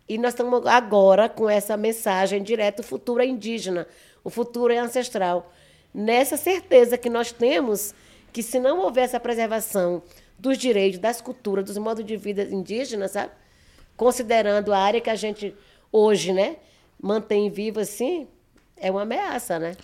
E 0.09 0.17
nós 0.17 0.33
estamos 0.33 0.65
agora 0.67 1.29
com 1.29 1.49
essa 1.49 1.77
mensagem 1.77 2.43
direta: 2.43 2.81
o 2.81 2.85
futuro 2.85 3.23
é 3.23 3.27
indígena, 3.27 3.87
o 4.25 4.31
futuro 4.31 4.73
é 4.73 4.79
ancestral. 4.79 5.53
Nessa 5.93 6.37
certeza 6.37 6.97
que 6.97 7.11
nós 7.11 7.31
temos 7.31 7.95
que, 8.33 8.43
se 8.43 8.59
não 8.59 8.81
houver 8.81 9.05
essa 9.05 9.21
preservação 9.21 10.03
dos 10.39 10.57
direitos, 10.57 10.99
das 10.99 11.21
culturas, 11.21 11.65
dos 11.65 11.77
modos 11.77 12.05
de 12.05 12.17
vida 12.17 12.43
indígenas, 12.43 13.11
sabe? 13.11 13.33
considerando 13.99 14.73
a 14.73 14.79
área 14.79 15.01
que 15.01 15.11
a 15.11 15.17
gente 15.17 15.55
hoje 15.91 16.33
né, 16.33 16.57
mantém 17.01 17.51
viva 17.51 17.81
assim, 17.81 18.27
é 18.77 18.91
uma 18.91 19.03
ameaça, 19.03 19.59
né? 19.59 19.77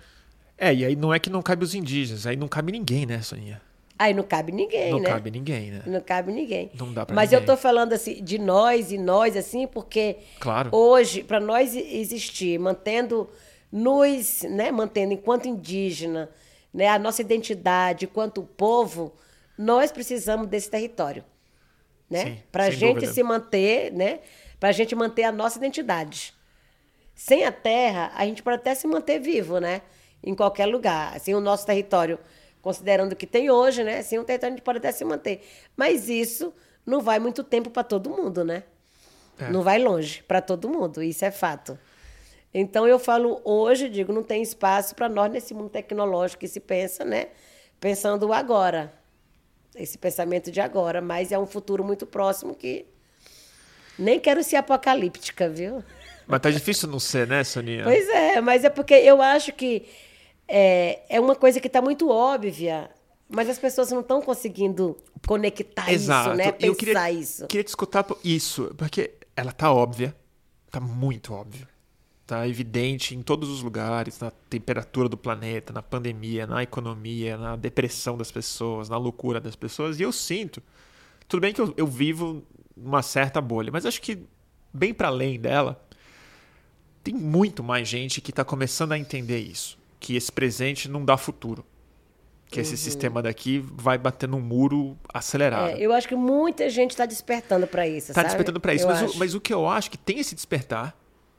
É, 0.57 0.73
e 0.73 0.85
aí 0.85 0.97
não 0.97 1.13
é 1.13 1.19
que 1.19 1.31
não 1.31 1.43
cabe 1.43 1.65
os 1.65 1.75
indígenas, 1.75 2.27
aí 2.27 2.37
não 2.37 2.49
cabe 2.49 2.73
ninguém, 2.73 3.07
né, 3.07 3.21
Soninha? 3.23 3.61
Aí 3.99 4.13
não 4.13 4.25
cabe 4.25 4.51
ninguém, 4.51 4.91
não 4.91 4.99
né? 4.99 5.09
Não 5.09 5.15
cabe 5.15 5.31
ninguém, 5.31 5.71
né? 5.71 5.83
Não 5.87 6.01
cabe 6.01 6.33
ninguém. 6.33 6.71
Não 6.75 6.93
dá 6.93 7.07
pra 7.07 7.15
Mas 7.15 7.31
ninguém. 7.31 7.43
eu 7.43 7.47
tô 7.47 7.57
falando 7.57 7.93
assim 7.93 8.23
de 8.23 8.39
nós 8.39 8.91
e 8.91 8.99
nós 8.99 9.37
assim, 9.37 9.67
porque 9.67 10.17
claro. 10.41 10.71
hoje 10.73 11.23
para 11.23 11.39
nós 11.39 11.75
existir, 11.77 12.59
mantendo 12.59 13.29
nos, 13.71 14.43
né, 14.43 14.71
mantendo 14.71 15.13
enquanto 15.13 15.47
indígena, 15.47 16.29
né, 16.73 16.89
a 16.89 16.99
nossa 16.99 17.21
identidade 17.21 18.05
enquanto 18.05 18.43
povo, 18.43 19.13
nós 19.57 19.93
precisamos 19.93 20.49
desse 20.49 20.69
território, 20.69 21.25
né? 22.11 22.39
Para 22.51 22.71
gente 22.71 22.95
dúvida. 22.95 23.13
se 23.13 23.23
manter, 23.23 23.93
né? 23.93 24.21
Para 24.59 24.73
gente 24.73 24.95
manter 24.95 25.25
a 25.25 25.33
nossa 25.33 25.59
identidade. 25.59 26.35
Sem 27.15 27.45
a 27.45 27.53
terra, 27.53 28.13
a 28.15 28.25
gente 28.27 28.43
pode 28.43 28.57
até 28.57 28.75
se 28.75 28.87
manter 28.87 29.19
vivo, 29.19 29.59
né? 29.59 29.83
Em 30.23 30.35
qualquer 30.35 30.67
lugar. 30.67 31.15
Assim, 31.17 31.35
o 31.35 31.41
nosso 31.41 31.65
território 31.67 32.19
considerando 32.65 33.13
o 33.13 33.17
que 33.17 33.27
tem 33.27 33.51
hoje, 33.51 33.85
né? 33.85 33.99
Assim, 33.99 34.19
um 34.19 34.25
território 34.25 34.55
a 34.55 34.57
gente 34.57 34.65
pode 34.65 34.79
até 34.79 34.91
se 34.91 35.05
manter. 35.05 35.47
Mas 35.77 36.09
isso 36.09 36.51
não 36.87 37.03
vai 37.03 37.19
muito 37.19 37.45
tempo 37.45 37.69
para 37.69 37.85
todo 37.85 38.09
mundo, 38.09 38.43
né? 38.43 38.65
É. 39.39 39.51
Não 39.51 39.63
vai 39.63 39.79
longe 39.79 40.23
para 40.23 40.41
todo 40.41 40.67
mundo, 40.67 41.03
isso 41.03 41.27
é 41.27 41.31
fato. 41.31 41.79
Então 42.55 42.89
eu 42.89 42.99
falo 42.99 43.41
hoje, 43.45 43.91
digo, 43.91 44.13
não 44.15 44.23
tem 44.23 44.41
espaço 44.41 44.95
para 44.95 45.11
nós 45.11 45.31
nesse 45.31 45.53
mundo 45.53 45.69
tecnológico 45.69 46.41
que 46.41 46.49
se 46.49 46.61
pensa, 46.61 47.05
né? 47.05 47.29
Pensando 47.79 48.33
agora. 48.33 48.93
Esse 49.75 49.99
pensamento 49.99 50.51
de 50.51 50.61
agora, 50.61 51.03
mas 51.03 51.33
é 51.33 51.39
um 51.39 51.47
futuro 51.47 51.85
muito 51.85 52.07
próximo 52.07 52.55
que 52.55 52.87
nem 53.99 54.19
quero 54.19 54.43
ser 54.43 54.57
apocalíptica, 54.57 55.49
viu? 55.49 55.83
Mas 56.27 56.41
tá 56.41 56.51
difícil 56.51 56.89
não 56.89 56.99
ser, 56.99 57.27
né, 57.27 57.45
Soninha? 57.45 57.85
Pois 57.85 58.09
é, 58.09 58.41
mas 58.41 58.65
é 58.65 58.71
porque 58.71 58.95
eu 58.95 59.21
acho 59.21 59.53
que 59.53 59.85
é, 60.49 61.03
é 61.09 61.21
uma 61.21 61.35
coisa 61.35 61.61
que 61.61 61.67
está 61.67 61.81
muito 61.81 62.09
óbvia, 62.09 62.91
mas 63.29 63.49
as 63.49 63.59
pessoas 63.59 63.91
não 63.91 64.01
estão 64.01 64.21
conseguindo 64.21 64.97
conectar 65.27 65.91
Exato. 65.93 66.31
isso, 66.31 66.37
né? 66.37 66.53
Pensar 66.53 66.67
eu 66.67 66.75
queria, 66.75 67.11
isso. 67.11 67.47
queria 67.47 67.65
te 67.65 67.69
escutar 67.69 68.07
isso, 68.23 68.75
porque 68.77 69.13
ela 69.37 69.53
tá 69.53 69.73
óbvia, 69.73 70.15
tá 70.71 70.81
muito 70.81 71.33
óbvia. 71.33 71.69
Tá 72.27 72.49
evidente 72.49 73.15
em 73.15 73.21
todos 73.21 73.51
os 73.51 73.63
lugares, 73.63 74.19
na 74.19 74.31
temperatura 74.49 75.11
do 75.11 75.17
planeta, 75.17 75.75
na 75.75 75.83
pandemia, 75.83 76.47
na 76.47 76.63
economia, 76.63 77.37
na 77.37 77.55
depressão 77.55 78.17
das 78.17 78.33
pessoas, 78.33 78.89
na 78.89 78.97
loucura 78.97 79.39
das 79.39 79.55
pessoas. 79.55 80.01
E 80.01 80.05
eu 80.05 80.11
sinto. 80.11 80.63
Tudo 81.29 81.43
bem 81.43 81.53
que 81.53 81.61
eu, 81.61 81.75
eu 81.77 81.87
vivo 81.87 82.43
numa 82.75 83.03
certa 83.03 83.43
bolha, 83.43 83.71
mas 83.71 83.85
acho 83.85 84.01
que 84.01 84.27
bem 84.73 84.95
para 84.95 85.09
além 85.09 85.39
dela, 85.39 85.84
tem 87.05 87.15
muito 87.15 87.63
mais 87.63 87.87
gente 87.87 88.21
que 88.21 88.31
está 88.31 88.45
começando 88.45 88.91
a 88.93 88.99
entender 88.99 89.39
isso. 89.39 89.79
Que 90.01 90.17
esse 90.17 90.33
presente 90.33 90.89
não 90.89 91.05
dá 91.05 91.17
futuro. 91.17 91.65
Que 92.51 92.61
esse 92.61 92.77
sistema 92.77 93.21
daqui 93.23 93.59
vai 93.75 93.99
bater 93.99 94.29
num 94.29 94.41
muro 94.41 94.97
acelerado. 95.13 95.71
Uhum. 95.73 95.77
É, 95.77 95.81
eu 95.81 95.93
acho 95.93 96.07
que 96.09 96.15
muita 96.15 96.69
gente 96.71 96.91
está 96.93 97.05
despertando 97.05 97.67
para 97.67 97.87
isso, 97.87 98.09
Tá 98.09 98.15
sabe? 98.15 98.27
despertando 98.27 98.61
para 98.61 98.75
isso. 98.75 98.87
Mas 98.87 99.15
o, 99.15 99.19
mas 99.19 99.35
o 99.35 99.41
que 99.41 99.53
eu 99.53 99.69
acho 99.69 99.91
que 99.91 99.99
tem 99.99 100.19
esse 100.21 100.35
despertar, 100.37 100.97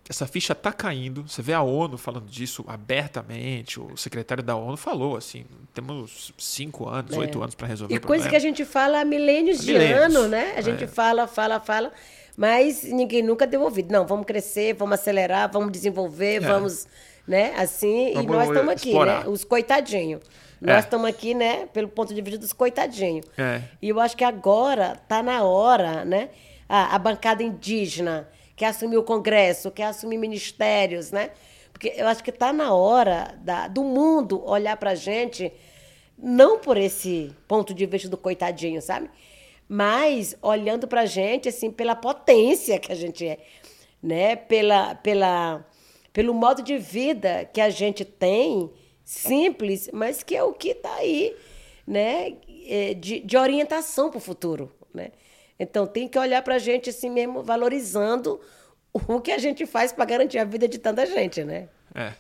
essa 0.09 0.27
ficha 0.27 0.53
tá 0.53 0.73
caindo. 0.73 1.23
Você 1.27 1.41
vê 1.41 1.53
a 1.53 1.61
ONU 1.61 1.97
falando 1.97 2.25
disso 2.29 2.65
abertamente. 2.67 3.79
O 3.79 3.95
secretário 3.95 4.43
da 4.43 4.55
ONU 4.55 4.75
falou 4.77 5.15
assim: 5.15 5.45
temos 5.73 6.33
cinco 6.37 6.87
anos, 6.89 7.15
oito 7.15 7.41
anos 7.41 7.55
para 7.55 7.67
resolver 7.67 7.93
É. 7.93 7.97
E 7.97 7.99
coisa 7.99 8.27
que 8.29 8.35
a 8.35 8.39
gente 8.39 8.65
fala 8.65 8.99
há 9.01 9.05
milênios 9.05 9.59
Há 9.59 9.63
de 9.63 9.71
milênios. 9.73 9.99
ano, 10.15 10.27
né? 10.27 10.53
A 10.57 10.61
gente 10.61 10.83
É. 10.83 10.87
fala, 10.87 11.27
fala, 11.27 11.59
fala, 11.61 11.93
mas 12.37 12.83
ninguém 12.83 13.21
nunca 13.21 13.45
deu 13.47 13.61
ouvido. 13.61 13.91
Não, 13.91 14.05
vamos 14.05 14.25
crescer, 14.25 14.73
vamos 14.73 14.95
acelerar, 14.99 15.51
vamos 15.51 15.71
desenvolver, 15.71 16.35
É. 16.35 16.39
vamos, 16.39 16.87
né? 17.27 17.53
Assim, 17.57 18.13
Vamos 18.13 18.23
e 18.31 18.35
nós 18.35 18.47
estamos 18.49 18.71
aqui, 18.73 18.89
explorar. 18.89 19.23
né? 19.23 19.29
Os 19.29 19.43
coitadinhos. 19.43 20.21
É. 20.61 20.73
Nós 20.73 20.85
estamos 20.85 21.07
aqui, 21.09 21.33
né, 21.33 21.67
pelo 21.73 21.87
ponto 21.87 22.13
de 22.13 22.21
vista 22.21 22.39
dos 22.39 22.53
coitadinhos. 22.53 23.25
É. 23.37 23.61
E 23.81 23.89
eu 23.89 23.99
acho 23.99 24.15
que 24.15 24.23
agora 24.23 24.95
tá 25.07 25.21
na 25.21 25.43
hora, 25.43 26.03
né? 26.05 26.29
A, 26.67 26.95
a 26.95 26.99
bancada 26.99 27.43
indígena 27.43 28.27
quer 28.55 28.67
assumir 28.67 28.97
o 28.97 29.03
Congresso, 29.03 29.69
quer 29.69 29.83
assumir 29.85 30.17
ministérios, 30.17 31.11
né? 31.11 31.31
Porque 31.71 31.93
eu 31.97 32.07
acho 32.07 32.23
que 32.23 32.31
tá 32.31 32.53
na 32.53 32.73
hora 32.73 33.35
da, 33.41 33.67
do 33.67 33.83
mundo 33.83 34.41
olhar 34.47 34.77
pra 34.77 34.95
gente, 34.95 35.51
não 36.17 36.57
por 36.57 36.77
esse 36.77 37.35
ponto 37.49 37.73
de 37.73 37.85
vista 37.85 38.07
do 38.07 38.15
coitadinho, 38.17 38.81
sabe? 38.81 39.09
Mas 39.67 40.35
olhando 40.41 40.87
pra 40.87 41.05
gente, 41.05 41.49
assim, 41.49 41.71
pela 41.71 41.95
potência 41.95 42.79
que 42.79 42.91
a 42.91 42.95
gente 42.95 43.25
é, 43.25 43.39
né? 44.01 44.35
Pela, 44.35 44.95
pela, 44.95 45.65
pelo 46.13 46.33
modo 46.33 46.61
de 46.61 46.77
vida 46.77 47.49
que 47.51 47.59
a 47.59 47.69
gente 47.69 48.05
tem, 48.05 48.71
simples, 49.03 49.89
mas 49.93 50.23
que 50.23 50.35
é 50.35 50.43
o 50.43 50.53
que 50.53 50.69
está 50.69 50.93
aí, 50.95 51.35
né? 51.87 52.35
É, 52.67 52.93
De, 52.93 53.19
de 53.19 53.37
orientação 53.37 54.09
para 54.09 54.17
o 54.17 54.21
futuro, 54.21 54.71
né? 54.93 55.11
Então 55.59 55.87
tem 55.87 56.07
que 56.07 56.19
olhar 56.19 56.41
para 56.41 56.55
a 56.55 56.59
gente 56.59 56.89
assim 56.89 57.09
mesmo, 57.09 57.41
valorizando 57.41 58.39
o 58.93 59.21
que 59.21 59.31
a 59.31 59.37
gente 59.37 59.65
faz 59.65 59.91
para 59.91 60.05
garantir 60.05 60.37
a 60.37 60.43
vida 60.43 60.67
de 60.67 60.77
tanta 60.77 61.05
gente, 61.05 61.43
né? 61.43 61.69
É. 61.93 62.13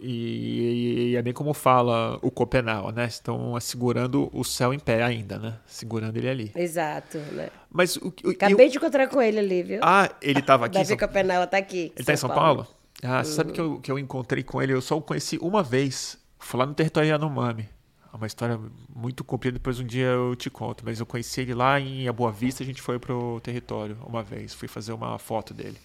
E, 0.00 1.10
e 1.12 1.16
é 1.16 1.22
bem 1.22 1.32
como 1.32 1.52
fala 1.52 2.18
o 2.22 2.30
Copenau, 2.30 2.90
né? 2.92 3.06
Estão 3.06 3.58
segurando 3.60 4.30
o 4.32 4.42
céu 4.44 4.72
em 4.72 4.78
pé 4.78 5.02
ainda, 5.02 5.38
né? 5.38 5.58
Segurando 5.66 6.16
ele 6.16 6.28
ali. 6.28 6.52
Exato, 6.54 7.18
né? 7.18 7.50
Mas 7.70 7.96
o, 7.96 8.12
o, 8.24 8.30
Acabei 8.30 8.66
eu- 8.66 8.70
de 8.70 8.76
encontrar 8.78 9.08
com 9.08 9.20
ele 9.20 9.38
ali, 9.38 9.62
viu? 9.62 9.80
Ah, 9.82 10.10
ele 10.22 10.40
estava 10.40 10.66
aqui. 10.66 10.74
Davi 10.74 10.86
São- 10.88 10.96
Copenau 10.96 11.46
tá 11.46 11.56
aqui. 11.58 11.92
Ele 11.96 12.04
tá 12.04 12.12
em 12.12 12.16
São 12.16 12.30
Paulo? 12.30 12.66
Ah, 13.02 13.22
você 13.22 13.32
sabe 13.32 13.52
que 13.52 13.60
eu, 13.60 13.80
que 13.80 13.90
eu 13.92 13.98
encontrei 13.98 14.42
com 14.42 14.62
ele, 14.62 14.72
eu 14.72 14.80
só 14.80 14.96
o 14.96 15.02
conheci 15.02 15.38
uma 15.42 15.62
vez. 15.62 16.18
Foi 16.38 16.58
lá 16.60 16.66
no 16.66 16.74
território 16.74 17.08
Yanomami. 17.10 17.68
É 18.12 18.16
uma 18.16 18.26
história 18.26 18.58
muito 18.94 19.24
comprida, 19.24 19.54
depois 19.58 19.80
um 19.80 19.84
dia 19.84 20.06
eu 20.06 20.34
te 20.36 20.48
conto. 20.48 20.84
Mas 20.84 21.00
eu 21.00 21.06
conheci 21.06 21.40
ele 21.40 21.52
lá 21.52 21.78
em 21.80 22.10
Boa 22.12 22.30
Vista, 22.32 22.62
a 22.62 22.66
gente 22.66 22.80
foi 22.80 22.98
pro 22.98 23.40
território 23.42 23.98
uma 24.06 24.22
vez. 24.22 24.54
Fui 24.54 24.68
fazer 24.68 24.92
uma 24.92 25.18
foto 25.18 25.52
dele. 25.52 25.76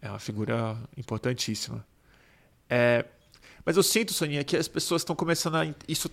É 0.00 0.08
uma 0.08 0.18
figura 0.18 0.76
importantíssima. 0.96 1.84
É, 2.68 3.04
mas 3.64 3.76
eu 3.76 3.82
sinto, 3.82 4.12
Soninha, 4.12 4.44
que 4.44 4.56
as 4.56 4.68
pessoas 4.68 5.02
estão 5.02 5.16
começando 5.16 5.56
a. 5.56 5.66
Isso, 5.88 6.10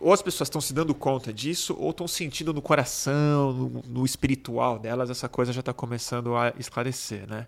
ou 0.00 0.12
as 0.12 0.22
pessoas 0.22 0.48
estão 0.48 0.60
se 0.60 0.72
dando 0.72 0.94
conta 0.94 1.32
disso, 1.32 1.76
ou 1.78 1.90
estão 1.90 2.06
sentindo 2.06 2.52
no 2.52 2.60
coração, 2.62 3.52
no, 3.52 3.82
no 3.86 4.04
espiritual 4.04 4.78
delas, 4.78 5.10
essa 5.10 5.28
coisa 5.28 5.52
já 5.52 5.60
está 5.60 5.72
começando 5.72 6.34
a 6.36 6.52
esclarecer, 6.58 7.28
né? 7.28 7.46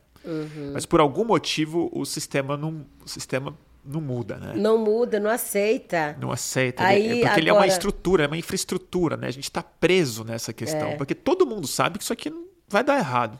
Mas 0.73 0.85
por 0.85 0.99
algum 1.01 1.25
motivo 1.25 1.89
o 1.93 2.05
sistema 2.05 2.57
não, 2.57 2.85
o 3.05 3.09
sistema 3.09 3.57
não 3.85 4.01
muda, 4.01 4.37
né? 4.39 4.55
Não 4.57 4.77
muda, 4.77 5.21
não 5.21 5.31
aceita. 5.31 6.17
Não 6.21 6.33
aceita. 6.33 6.85
Aí, 6.85 7.21
é 7.23 7.27
porque 7.27 7.41
ele 7.41 7.49
é 7.49 7.53
uma 7.53 7.61
agora- 7.61 7.73
estrutura, 7.73 8.25
é 8.25 8.27
uma 8.27 8.37
infraestrutura, 8.37 9.17
né? 9.17 9.29
A 9.29 9.31
gente 9.31 9.45
está 9.45 9.63
preso 9.63 10.25
nessa 10.25 10.53
questão. 10.53 10.89
É. 10.89 10.97
Porque 10.97 11.15
todo 11.15 11.47
mundo 11.47 11.67
sabe 11.69 11.99
que 11.99 12.05
isso 12.05 12.13
aqui 12.13 12.33
vai 12.69 12.83
dar 12.83 12.99
errado. 12.99 13.39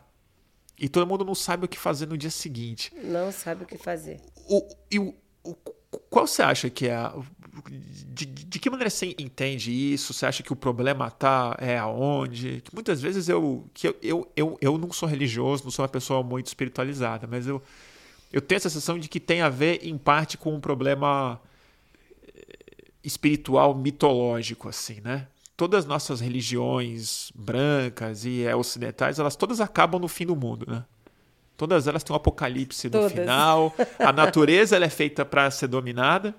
E 0.79 0.89
todo 0.89 1.07
mundo 1.07 1.25
não 1.25 1.35
sabe 1.35 1.65
o 1.65 1.69
que 1.69 1.79
fazer 1.79 2.07
no 2.07 2.17
dia 2.19 2.31
seguinte. 2.31 2.93
Não 3.03 3.33
sabe 3.33 3.65
o 3.65 3.67
que 3.67 3.79
fazer. 3.79 4.21
O, 4.49 4.67
e 4.91 4.99
o, 4.99 5.15
o- 5.43 5.55
qual 6.11 6.27
você 6.27 6.43
acha 6.43 6.69
que 6.69 6.87
é 6.89 6.95
a, 6.95 7.15
de, 7.71 8.27
de 8.27 8.59
que 8.59 8.69
maneira 8.69 8.91
você 8.91 9.15
entende 9.19 9.73
isso? 9.73 10.13
Você 10.13 10.27
acha 10.27 10.43
que 10.43 10.53
o 10.53 10.57
problema 10.57 11.11
tá 11.11 11.57
é 11.59 11.79
aonde? 11.79 12.61
Que 12.63 12.75
muitas 12.75 13.01
vezes 13.01 13.29
eu 13.29 13.67
que 13.73 13.89
eu, 13.89 13.97
eu, 14.03 14.33
eu, 14.37 14.59
eu 14.61 14.79
não 14.79 14.93
sou 14.93 15.09
religioso, 15.09 15.65
não 15.65 15.71
sou 15.71 15.83
uma 15.83 15.89
pessoa 15.89 16.23
muito 16.23 16.47
espiritualizada, 16.47 17.27
mas 17.27 17.47
eu 17.47 17.63
eu 18.33 18.41
tenho 18.43 18.59
a 18.59 18.61
sensação 18.61 18.99
de 18.99 19.09
que 19.09 19.19
tem 19.21 19.41
a 19.41 19.49
ver 19.49 19.81
em 19.87 19.97
parte 19.97 20.37
com 20.37 20.53
um 20.55 20.61
problema 20.61 21.41
eh, 22.27 22.89
espiritual 23.03 23.75
mitológico 23.75 24.69
assim, 24.69 25.01
né? 25.01 25.29
Todas 25.57 25.81
as 25.81 25.87
nossas 25.87 26.21
religiões 26.21 27.33
brancas 27.35 28.25
e 28.27 28.47
ocidentais, 28.55 29.19
elas 29.19 29.37
todas 29.37 29.61
acabam 29.61 30.01
no 30.01 30.09
fim 30.09 30.27
do 30.27 30.37
mundo, 30.37 30.67
né? 30.69 30.85
Todas 31.57 31.87
elas 31.87 32.05
têm 32.05 32.13
um 32.13 32.17
apocalipse 32.17 32.89
no 32.89 32.93
Todas. 32.93 33.13
final. 33.13 33.75
A 33.99 34.13
natureza 34.13 34.77
ela 34.77 34.85
é 34.85 34.91
feita 34.91 35.25
para 35.25 35.51
ser 35.51 35.69
dominada 35.69 36.35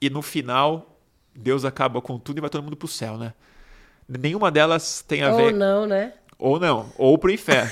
e 0.00 0.10
no 0.10 0.20
final 0.20 0.98
Deus 1.34 1.64
acaba 1.64 2.02
com 2.02 2.18
tudo 2.18 2.38
e 2.38 2.40
vai 2.42 2.50
todo 2.50 2.62
mundo 2.62 2.76
pro 2.76 2.86
céu, 2.88 3.16
né? 3.16 3.32
Nenhuma 4.06 4.50
delas 4.50 5.02
tem 5.06 5.22
a 5.22 5.30
Ou 5.30 5.36
ver 5.36 5.54
não, 5.54 5.86
né? 5.86 6.12
ou 6.38 6.58
não, 6.58 6.90
ou 6.98 7.16
pro 7.16 7.30
inferno. 7.30 7.70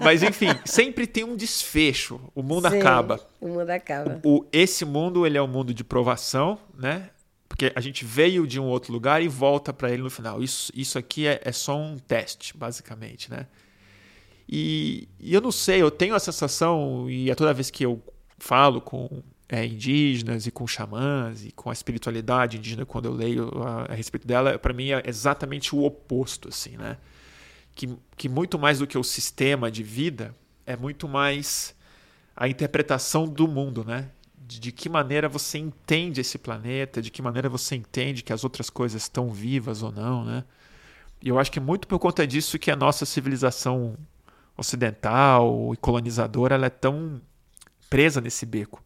Mas 0.00 0.22
enfim, 0.22 0.48
sempre 0.64 1.06
tem 1.06 1.24
um 1.24 1.36
desfecho. 1.36 2.20
O 2.34 2.42
mundo 2.42 2.68
Sim, 2.68 2.78
acaba. 2.78 3.20
O 3.40 3.48
mundo 3.48 3.70
acaba. 3.70 4.20
O, 4.24 4.44
esse 4.52 4.84
mundo 4.84 5.24
ele 5.24 5.38
é 5.38 5.42
um 5.42 5.46
mundo 5.46 5.72
de 5.72 5.82
provação, 5.82 6.58
né? 6.76 7.08
Porque 7.50 7.72
a 7.74 7.80
gente 7.80 8.04
veio 8.04 8.46
de 8.46 8.60
um 8.60 8.64
outro 8.64 8.92
lugar 8.92 9.20
e 9.20 9.26
volta 9.26 9.72
para 9.72 9.90
ele 9.90 10.02
no 10.04 10.08
final. 10.08 10.40
Isso, 10.40 10.70
isso 10.72 10.96
aqui 10.96 11.26
é, 11.26 11.40
é 11.44 11.50
só 11.50 11.76
um 11.76 11.98
teste, 11.98 12.56
basicamente, 12.56 13.28
né? 13.28 13.48
E, 14.48 15.08
e 15.18 15.34
eu 15.34 15.40
não 15.40 15.50
sei, 15.50 15.82
eu 15.82 15.90
tenho 15.90 16.14
a 16.14 16.20
sensação, 16.20 17.10
e 17.10 17.28
é 17.28 17.34
toda 17.34 17.52
vez 17.52 17.68
que 17.68 17.84
eu 17.84 18.00
falo 18.38 18.80
com 18.80 19.20
é, 19.48 19.66
indígenas 19.66 20.46
e 20.46 20.50
com 20.52 20.64
xamãs 20.64 21.44
e 21.44 21.50
com 21.50 21.70
a 21.70 21.72
espiritualidade 21.72 22.56
indígena, 22.56 22.86
quando 22.86 23.06
eu 23.06 23.12
leio 23.12 23.50
a, 23.62 23.92
a 23.92 23.94
respeito 23.94 24.28
dela, 24.28 24.56
para 24.56 24.72
mim 24.72 24.92
é 24.92 25.02
exatamente 25.04 25.74
o 25.74 25.82
oposto, 25.82 26.48
assim, 26.48 26.76
né? 26.76 26.98
Que, 27.74 27.96
que 28.16 28.28
muito 28.28 28.58
mais 28.60 28.78
do 28.78 28.86
que 28.86 28.96
o 28.96 29.02
sistema 29.02 29.70
de 29.70 29.82
vida, 29.82 30.34
é 30.64 30.76
muito 30.76 31.08
mais 31.08 31.74
a 32.36 32.48
interpretação 32.48 33.26
do 33.26 33.48
mundo, 33.48 33.84
né? 33.84 34.08
De, 34.58 34.72
que 34.72 34.88
maneira 34.88 35.28
você 35.28 35.58
entende 35.58 36.20
esse 36.20 36.36
planeta, 36.36 37.00
de 37.00 37.10
que 37.10 37.22
maneira 37.22 37.48
você 37.48 37.76
entende 37.76 38.22
que 38.22 38.32
as 38.32 38.42
outras 38.42 38.68
coisas 38.68 39.02
estão 39.02 39.30
vivas 39.30 39.82
ou 39.82 39.92
não, 39.92 40.24
né? 40.24 40.44
E 41.22 41.28
eu 41.28 41.38
acho 41.38 41.52
que 41.52 41.60
muito 41.60 41.86
por 41.86 41.98
conta 42.00 42.26
disso 42.26 42.58
que 42.58 42.70
a 42.70 42.76
nossa 42.76 43.06
civilização 43.06 43.96
ocidental 44.56 45.72
e 45.72 45.76
colonizadora 45.76 46.56
ela 46.56 46.66
é 46.66 46.70
tão 46.70 47.20
presa 47.88 48.20
nesse 48.20 48.44
beco. 48.44 48.82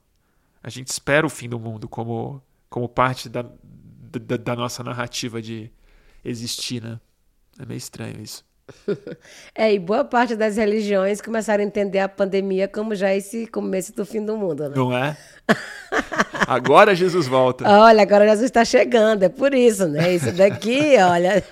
A 0.63 0.69
gente 0.69 0.89
espera 0.89 1.27
o 1.27 1.31
fim 1.31 1.49
do 1.49 1.59
mundo 1.59 1.89
como, 1.89 2.43
como 2.69 2.89
parte 2.89 3.29
da, 3.29 3.43
da, 3.43 4.37
da 4.37 4.57
nossa 4.57 4.83
narrativa 4.83 5.41
de 5.41 5.71
existir, 6.25 6.83
né? 6.83 7.01
É 7.59 7.65
meio 7.65 7.79
estranho 7.79 8.21
isso. 8.21 8.45
É, 9.55 9.73
e 9.73 9.79
boa 9.79 10.05
parte 10.05 10.35
das 10.35 10.57
religiões 10.57 11.21
começaram 11.21 11.63
a 11.63 11.67
entender 11.67 11.99
a 11.99 12.09
pandemia 12.09 12.67
como 12.67 12.95
já 12.95 13.15
esse 13.15 13.47
começo 13.47 13.95
do 13.95 14.07
fim 14.07 14.25
do 14.25 14.37
mundo, 14.37 14.69
né? 14.69 14.75
Não 14.75 14.97
é? 14.97 15.17
Agora 16.47 16.95
Jesus 16.95 17.27
volta. 17.27 17.69
Olha, 17.69 18.03
agora 18.03 18.27
Jesus 18.27 18.47
está 18.47 18.65
chegando, 18.65 19.23
é 19.23 19.29
por 19.29 19.55
isso, 19.55 19.87
né? 19.87 20.15
Isso 20.15 20.33
daqui, 20.33 20.97
olha. 20.99 21.45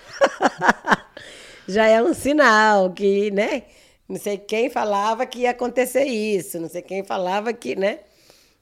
já 1.68 1.86
é 1.86 2.02
um 2.02 2.14
sinal 2.14 2.90
que, 2.90 3.30
né? 3.30 3.64
Não 4.08 4.18
sei 4.18 4.38
quem 4.38 4.68
falava 4.68 5.24
que 5.26 5.40
ia 5.40 5.50
acontecer 5.50 6.04
isso, 6.04 6.58
não 6.58 6.68
sei 6.68 6.82
quem 6.82 7.04
falava 7.04 7.52
que, 7.52 7.76
né? 7.76 8.00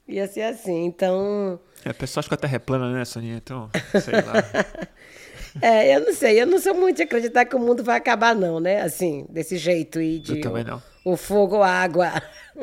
Ia 0.06 0.26
ser 0.26 0.42
assim. 0.42 0.84
Então. 0.84 1.58
É, 1.84 1.90
o 1.90 1.94
pessoal 1.94 2.20
acha 2.20 2.28
que 2.28 2.34
a 2.34 2.38
Terra 2.38 2.56
é 2.56 2.58
plana, 2.58 2.92
né, 2.92 3.04
Soninha? 3.04 3.36
Então, 3.36 3.70
sei 4.00 4.14
lá. 4.14 4.88
é, 5.60 5.96
eu 5.96 6.00
não 6.00 6.14
sei, 6.14 6.40
eu 6.40 6.46
não 6.46 6.58
sou 6.58 6.74
muito 6.74 6.98
de 6.98 7.02
acreditar 7.02 7.44
que 7.44 7.56
o 7.56 7.58
mundo 7.58 7.82
vai 7.82 7.96
acabar, 7.96 8.34
não, 8.34 8.60
né? 8.60 8.82
Assim, 8.82 9.26
desse 9.28 9.56
jeito 9.56 10.00
e 10.00 10.18
de. 10.18 10.36
Eu 10.36 10.40
também 10.40 10.64
não. 10.64 10.82
O, 11.04 11.12
o 11.12 11.16
fogo, 11.16 11.62
a 11.62 11.68
água. 11.68 12.12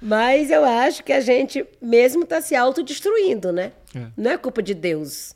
Mas 0.00 0.50
eu 0.50 0.64
acho 0.64 1.04
que 1.04 1.12
a 1.12 1.20
gente 1.20 1.66
mesmo 1.80 2.22
está 2.22 2.40
se 2.40 2.56
autodestruindo, 2.56 3.52
né? 3.52 3.72
É. 3.94 4.06
Não 4.16 4.30
é 4.30 4.38
culpa 4.38 4.62
de 4.62 4.72
Deus, 4.72 5.34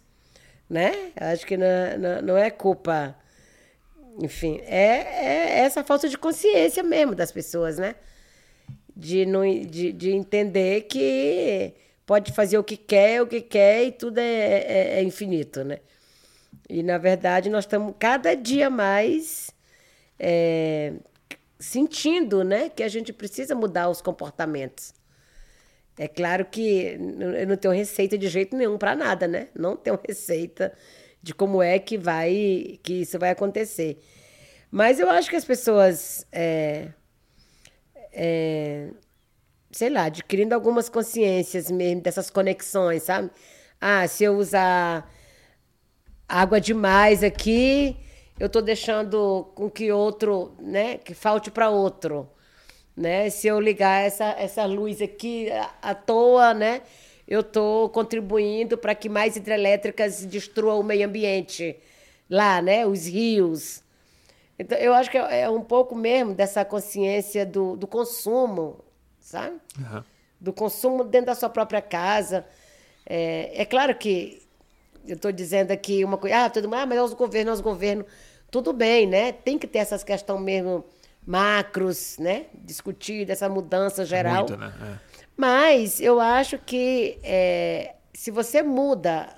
né? 0.71 1.11
Eu 1.21 1.27
acho 1.27 1.47
que 1.47 1.57
não, 1.57 1.67
não, 1.99 2.23
não 2.23 2.39
é 2.39 2.51
culpa. 2.51 3.15
Enfim, 4.23 4.61
é, 4.65 4.87
é, 4.87 5.59
essa 5.61 5.85
falta 5.85 6.09
de 6.09 6.17
consciência 6.17 6.83
mesmo 6.83 7.15
das 7.15 7.31
pessoas, 7.31 7.79
né? 7.79 7.95
De, 8.97 9.27
não, 9.27 9.43
de, 9.43 9.93
de 9.93 10.13
entender 10.13 10.83
que 10.83 11.75
pode 12.07 12.33
fazer 12.33 12.59
o 12.59 12.65
que 12.65 12.77
quer, 12.77 13.23
o 13.23 13.27
que 13.27 13.41
quer 13.41 13.85
e 13.85 13.93
tudo 13.93 14.19
é, 14.19 14.23
é, 14.23 14.99
é 14.99 15.03
infinito, 15.03 15.65
né? 15.65 15.79
E, 16.69 16.83
na 16.83 16.99
verdade, 16.99 17.51
nós 17.51 17.65
estamos 17.65 17.95
cada 17.99 18.35
dia 18.35 18.71
mais 18.71 19.51
é, 20.19 20.95
sentindo 21.59 22.43
né, 22.45 22.69
que 22.69 22.83
a 22.83 22.89
gente 22.89 23.13
precisa 23.13 23.55
mudar 23.55 23.89
os 23.89 24.01
comportamentos. 24.01 24.95
É 25.99 26.09
claro 26.09 26.45
que 26.45 26.99
eu 27.39 27.47
não 27.47 27.57
tenho 27.57 27.73
receita 27.73 28.19
de 28.19 28.29
jeito 28.29 28.57
nenhum 28.57 28.77
para 28.77 28.97
nada, 28.97 29.29
né? 29.29 29.49
Não 29.55 29.77
tenho 29.77 29.99
receita 30.07 30.73
de 31.23 31.33
como 31.35 31.63
é 31.63 31.79
que 31.79 31.97
vai 31.97 32.79
que 32.83 32.95
isso 33.03 33.19
vai 33.19 33.31
acontecer. 33.31 33.99
Mas 34.71 34.99
eu 34.99 35.09
acho 35.09 35.31
que 35.31 35.37
as 35.37 35.45
pessoas, 35.45 36.27
é, 36.33 36.89
é, 38.13 38.91
sei 39.75 39.91
lá, 39.91 40.05
adquirindo 40.05 40.55
algumas 40.55 40.89
consciências 40.89 41.71
mesmo 41.71 42.01
dessas 42.01 42.31
conexões, 42.31 43.03
sabe? 43.03 43.31
Ah, 43.81 44.07
se 44.07 44.23
eu 44.23 44.37
usar 44.37 45.11
água 46.29 46.61
demais 46.61 47.25
aqui, 47.25 47.97
eu 48.39 48.47
estou 48.47 48.63
deixando 48.63 49.51
com 49.55 49.69
que 49.69 49.91
outro, 49.91 50.55
né, 50.61 50.99
que 50.99 51.13
falte 51.13 51.51
para 51.51 51.71
outro, 51.71 52.29
né? 52.97 53.29
Se 53.31 53.49
eu 53.49 53.59
ligar 53.61 54.05
essa, 54.05 54.27
essa 54.39 54.65
luz 54.65 55.03
aqui 55.03 55.49
à 55.83 55.93
toa, 55.95 56.55
né, 56.55 56.83
eu 57.27 57.41
estou 57.41 57.89
contribuindo 57.89 58.79
para 58.79 58.95
que 58.95 59.09
mais 59.09 59.35
hidrelétricas 59.37 60.25
destruam 60.25 60.81
o 60.81 60.85
meio 60.85 61.07
ambiente 61.07 61.77
lá, 62.31 62.63
né, 62.63 62.87
os 62.87 63.07
rios. 63.07 63.83
Então, 64.57 64.79
eu 64.79 64.95
acho 64.95 65.11
que 65.11 65.19
é, 65.19 65.41
é 65.43 65.51
um 65.51 65.63
pouco 65.63 65.97
mesmo 65.97 66.33
dessa 66.33 66.65
consciência 66.65 67.45
do, 67.45 67.77
do 67.77 67.89
consumo, 67.89 68.84
sabe? 69.25 69.57
Uhum. 69.79 70.05
Do 70.39 70.53
consumo 70.53 71.03
dentro 71.03 71.27
da 71.27 71.35
sua 71.35 71.49
própria 71.49 71.81
casa. 71.81 72.47
É, 73.07 73.63
é 73.63 73.65
claro 73.65 73.95
que 73.97 74.43
eu 75.07 75.17
estou 75.17 75.33
dizendo 75.33 75.71
aqui 75.71 76.05
uma 76.05 76.19
coisa, 76.19 76.45
ah, 76.45 76.51
todo 76.51 76.65
mundo, 76.65 76.75
ah, 76.75 76.87
mas 76.87 76.99
é 76.99 77.03
os 77.03 77.15
governos, 77.15 77.51
é 77.51 77.55
os 77.55 77.61
governos. 77.61 78.07
Tudo 78.51 78.73
bem, 78.73 79.07
né? 79.07 79.33
Tem 79.33 79.59
que 79.59 79.67
ter 79.67 79.79
essas 79.79 80.05
questões 80.05 80.41
mesmo 80.41 80.85
macros, 81.27 82.19
né? 82.19 82.47
Discutir 82.55 83.25
dessa 83.25 83.49
mudança 83.49 84.05
geral. 84.05 84.47
Muito, 84.47 84.57
né? 84.57 84.73
É. 84.83 85.15
Mas 85.37 86.01
eu 86.01 86.21
acho 86.21 86.59
que 86.59 87.19
é, 87.23 87.95
se 88.13 88.31
você 88.31 88.63
muda 88.63 89.37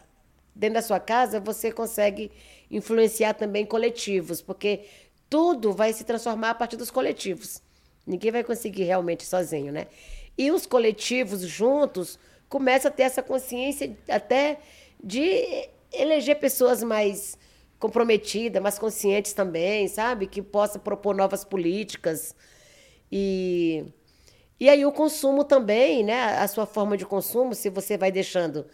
dentro 0.54 0.74
da 0.74 0.82
sua 0.82 1.00
casa, 1.00 1.40
você 1.40 1.70
consegue 1.70 2.30
influenciar 2.70 3.34
também 3.34 3.64
coletivos, 3.64 4.42
porque 4.42 4.84
tudo 5.30 5.72
vai 5.72 5.92
se 5.92 6.04
transformar 6.04 6.50
a 6.50 6.54
partir 6.54 6.76
dos 6.76 6.90
coletivos. 6.90 7.62
Ninguém 8.06 8.30
vai 8.30 8.44
conseguir 8.44 8.84
realmente 8.84 9.24
sozinho, 9.24 9.72
né? 9.72 9.86
E 10.38 10.50
os 10.50 10.66
coletivos 10.66 11.40
juntos 11.40 12.18
começam 12.48 12.90
a 12.90 12.94
ter 12.94 13.02
essa 13.04 13.22
consciência 13.22 13.96
até 14.08 14.58
de 15.02 15.68
eleger 15.92 16.38
pessoas 16.38 16.82
mais 16.82 17.38
comprometidas, 17.78 18.62
mais 18.62 18.78
conscientes 18.78 19.32
também, 19.32 19.88
sabe? 19.88 20.26
Que 20.26 20.40
possa 20.40 20.78
propor 20.78 21.14
novas 21.14 21.44
políticas. 21.44 22.34
E, 23.10 23.84
e 24.58 24.68
aí 24.68 24.84
o 24.84 24.92
consumo 24.92 25.44
também, 25.44 26.04
né? 26.04 26.38
A 26.38 26.46
sua 26.48 26.66
forma 26.66 26.96
de 26.96 27.04
consumo, 27.04 27.54
se 27.54 27.68
você 27.68 27.96
vai 27.96 28.12
deixando 28.12 28.66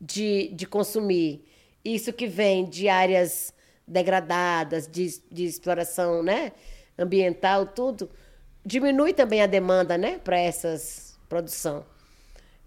de, 0.00 0.48
de 0.54 0.66
consumir 0.66 1.44
isso 1.84 2.12
que 2.12 2.26
vem 2.26 2.64
de 2.64 2.88
áreas 2.88 3.52
degradadas, 3.86 4.86
de, 4.86 5.20
de 5.30 5.44
exploração 5.44 6.22
né? 6.22 6.52
ambiental, 6.98 7.66
tudo, 7.66 8.10
diminui 8.68 9.14
também 9.14 9.42
a 9.42 9.46
demanda 9.46 9.96
né? 9.96 10.20
para 10.22 10.38
essas 10.38 11.18
produção. 11.28 11.84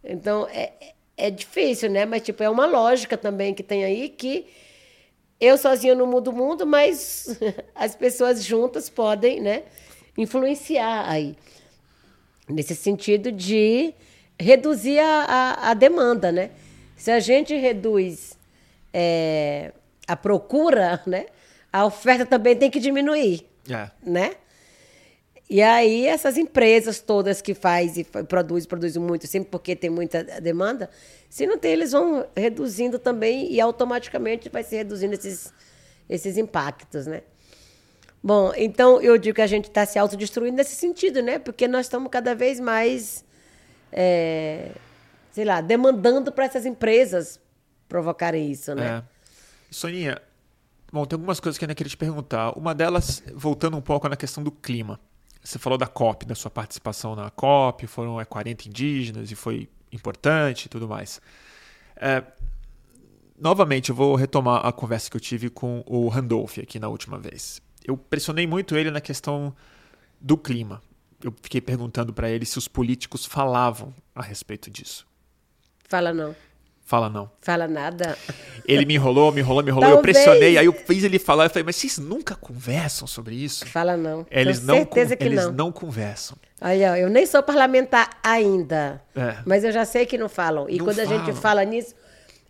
Então, 0.04 0.48
é, 0.52 0.74
é 1.16 1.30
difícil, 1.30 1.90
né? 1.90 2.06
Mas, 2.06 2.24
tipo, 2.24 2.42
é 2.42 2.50
uma 2.50 2.66
lógica 2.66 3.16
também 3.16 3.54
que 3.54 3.62
tem 3.62 3.84
aí 3.84 4.10
que 4.10 4.48
eu 5.40 5.58
sozinha 5.58 5.96
não 5.96 6.08
mudo 6.08 6.32
o 6.32 6.34
mundo, 6.34 6.66
mas 6.66 7.40
as 7.76 7.96
pessoas 7.96 8.44
juntas 8.44 8.90
podem, 8.90 9.40
né? 9.40 9.64
Influenciar 10.18 11.08
aí. 11.08 11.36
Nesse 12.50 12.76
sentido 12.76 13.32
de 13.32 13.94
reduzir 14.40 15.00
a, 15.00 15.26
a, 15.26 15.72
a 15.72 15.74
demanda, 15.76 16.32
né? 16.32 16.50
Se 16.96 17.12
a 17.12 17.20
gente 17.20 17.56
reduz 17.56 18.38
é, 18.92 19.72
a 20.08 20.16
procura, 20.16 21.02
né? 21.06 21.28
A 21.72 21.86
oferta 21.86 22.26
também 22.26 22.56
tem 22.56 22.70
que 22.70 22.80
diminuir, 22.80 23.48
é. 23.70 23.90
né? 24.04 24.36
E 25.52 25.62
aí 25.62 26.08
essas 26.08 26.38
empresas 26.38 27.02
todas 27.02 27.42
que 27.42 27.54
faz 27.54 27.98
e 27.98 28.06
produz, 28.06 28.66
produzem 28.66 29.02
muito, 29.02 29.28
sempre 29.28 29.50
porque 29.50 29.76
tem 29.76 29.90
muita 29.90 30.24
demanda, 30.40 30.90
se 31.30 31.46
não 31.46 31.58
tem, 31.58 31.74
eles 31.74 31.92
vão 31.92 32.26
reduzindo 32.34 32.98
também 32.98 33.52
e 33.52 33.60
automaticamente 33.60 34.48
vai 34.48 34.64
se 34.64 34.78
reduzindo 34.78 35.14
esses, 35.14 35.54
esses 36.08 36.38
impactos, 36.38 37.06
né? 37.06 37.24
Bom, 38.24 38.54
então 38.56 39.02
eu 39.02 39.18
digo 39.18 39.36
que 39.36 39.42
a 39.42 39.48
gente 39.48 39.68
está 39.68 39.86
se 39.86 40.00
autodestruindo 40.00 40.56
nesse 40.56 40.74
sentido, 40.74 41.22
né? 41.22 41.38
Porque 41.38 41.68
nós 41.68 41.88
estamos 41.88 42.10
cada 42.10 42.34
vez 42.34 42.58
mais, 42.58 43.26
é, 43.92 44.72
sei 45.34 45.44
lá, 45.44 45.60
demandando 45.60 46.32
para 46.32 46.46
essas 46.46 46.66
empresas 46.66 47.42
provocarem 47.90 48.50
isso, 48.50 48.74
né? 48.74 49.00
É. 49.00 49.04
Soninha, 49.70 50.22
bom, 50.94 51.06
tem 51.06 51.18
algumas 51.18 51.42
coisas 51.42 51.58
que 51.58 51.66
eu 51.66 51.68
ainda 51.68 51.76
queria 51.76 51.90
te 51.90 51.98
perguntar. 51.98 52.58
Uma 52.58 52.74
delas, 52.74 53.22
voltando 53.36 53.76
um 53.76 53.82
pouco 53.82 54.08
na 54.08 54.16
questão 54.16 54.42
do 54.42 54.50
clima. 54.50 54.98
Você 55.44 55.58
falou 55.58 55.78
da 55.78 55.88
COP, 55.88 56.26
da 56.26 56.36
sua 56.36 56.52
participação 56.52 57.16
na 57.16 57.30
COP, 57.32 57.88
foram 57.88 58.22
é, 58.22 58.26
40 58.26 58.68
indígenas 58.68 59.32
e 59.32 59.36
foi 59.36 59.68
importante 59.92 60.66
e 60.66 60.70
tudo 60.70 60.88
mais. 60.88 61.20
É, 61.96 62.24
novamente, 63.40 63.90
eu 63.90 63.96
vou 63.96 64.16
retomar 64.16 64.66
a 64.66 64.72
conversa 64.72 65.10
que 65.10 65.18
eu 65.18 65.22
tive 65.22 65.50
com 65.50 65.84
o 65.88 66.08
Randolph 66.08 66.60
aqui 66.60 66.80
na 66.80 66.88
última 66.88 67.18
vez. 67.18 67.62
Eu 67.84 67.98
pressionei 67.98 68.46
muito 68.46 68.76
ele 68.76 68.92
na 68.92 69.02
questão 69.02 69.56
do 70.20 70.38
clima. 70.38 70.82
Eu 71.24 71.34
fiquei 71.42 71.62
perguntando 71.62 72.14
para 72.14 72.30
ele 72.30 72.46
se 72.46 72.58
os 72.58 72.68
políticos 72.68 73.26
falavam 73.26 73.94
a 74.14 74.22
respeito 74.22 74.70
disso. 74.70 75.08
Fala 75.88 76.14
não. 76.14 76.36
Fala 76.92 77.10
não. 77.10 77.32
Fala 77.40 77.70
nada. 77.70 78.18
Ele 78.68 78.84
me 78.84 78.96
enrolou, 78.96 79.32
me 79.32 79.40
enrolou, 79.40 79.64
me 79.64 79.72
enrolou. 79.72 79.94
Talvez. 79.94 80.18
Eu 80.18 80.24
pressionei, 80.24 80.58
aí 80.58 80.66
eu 80.66 80.74
fiz 80.74 81.06
ele 81.06 81.18
falar. 81.18 81.46
Eu 81.46 81.50
falei, 81.50 81.64
mas 81.64 81.78
vocês 81.78 81.98
nunca 81.98 82.36
conversam 82.36 83.08
sobre 83.08 83.34
isso? 83.34 83.66
Fala 83.66 83.96
não. 83.96 84.28
Eles 84.30 84.60
Tenho 84.60 84.68
não 84.68 84.76
certeza 84.76 85.16
que 85.16 85.24
eles 85.24 85.46
não. 85.46 85.54
não 85.54 85.72
conversam. 85.72 86.36
Olha, 86.60 87.00
eu 87.00 87.10
nem 87.10 87.26
sou 87.26 87.42
parlamentar 87.42 88.10
ainda, 88.22 89.02
é. 89.16 89.38
mas 89.46 89.64
eu 89.64 89.72
já 89.72 89.86
sei 89.86 90.06
que 90.06 90.18
não 90.18 90.28
falam. 90.28 90.70
E 90.70 90.80
não 90.80 90.86
quando 90.86 90.98
falam. 90.98 91.14
a 91.14 91.26
gente 91.26 91.40
fala 91.40 91.64
nisso, 91.64 91.96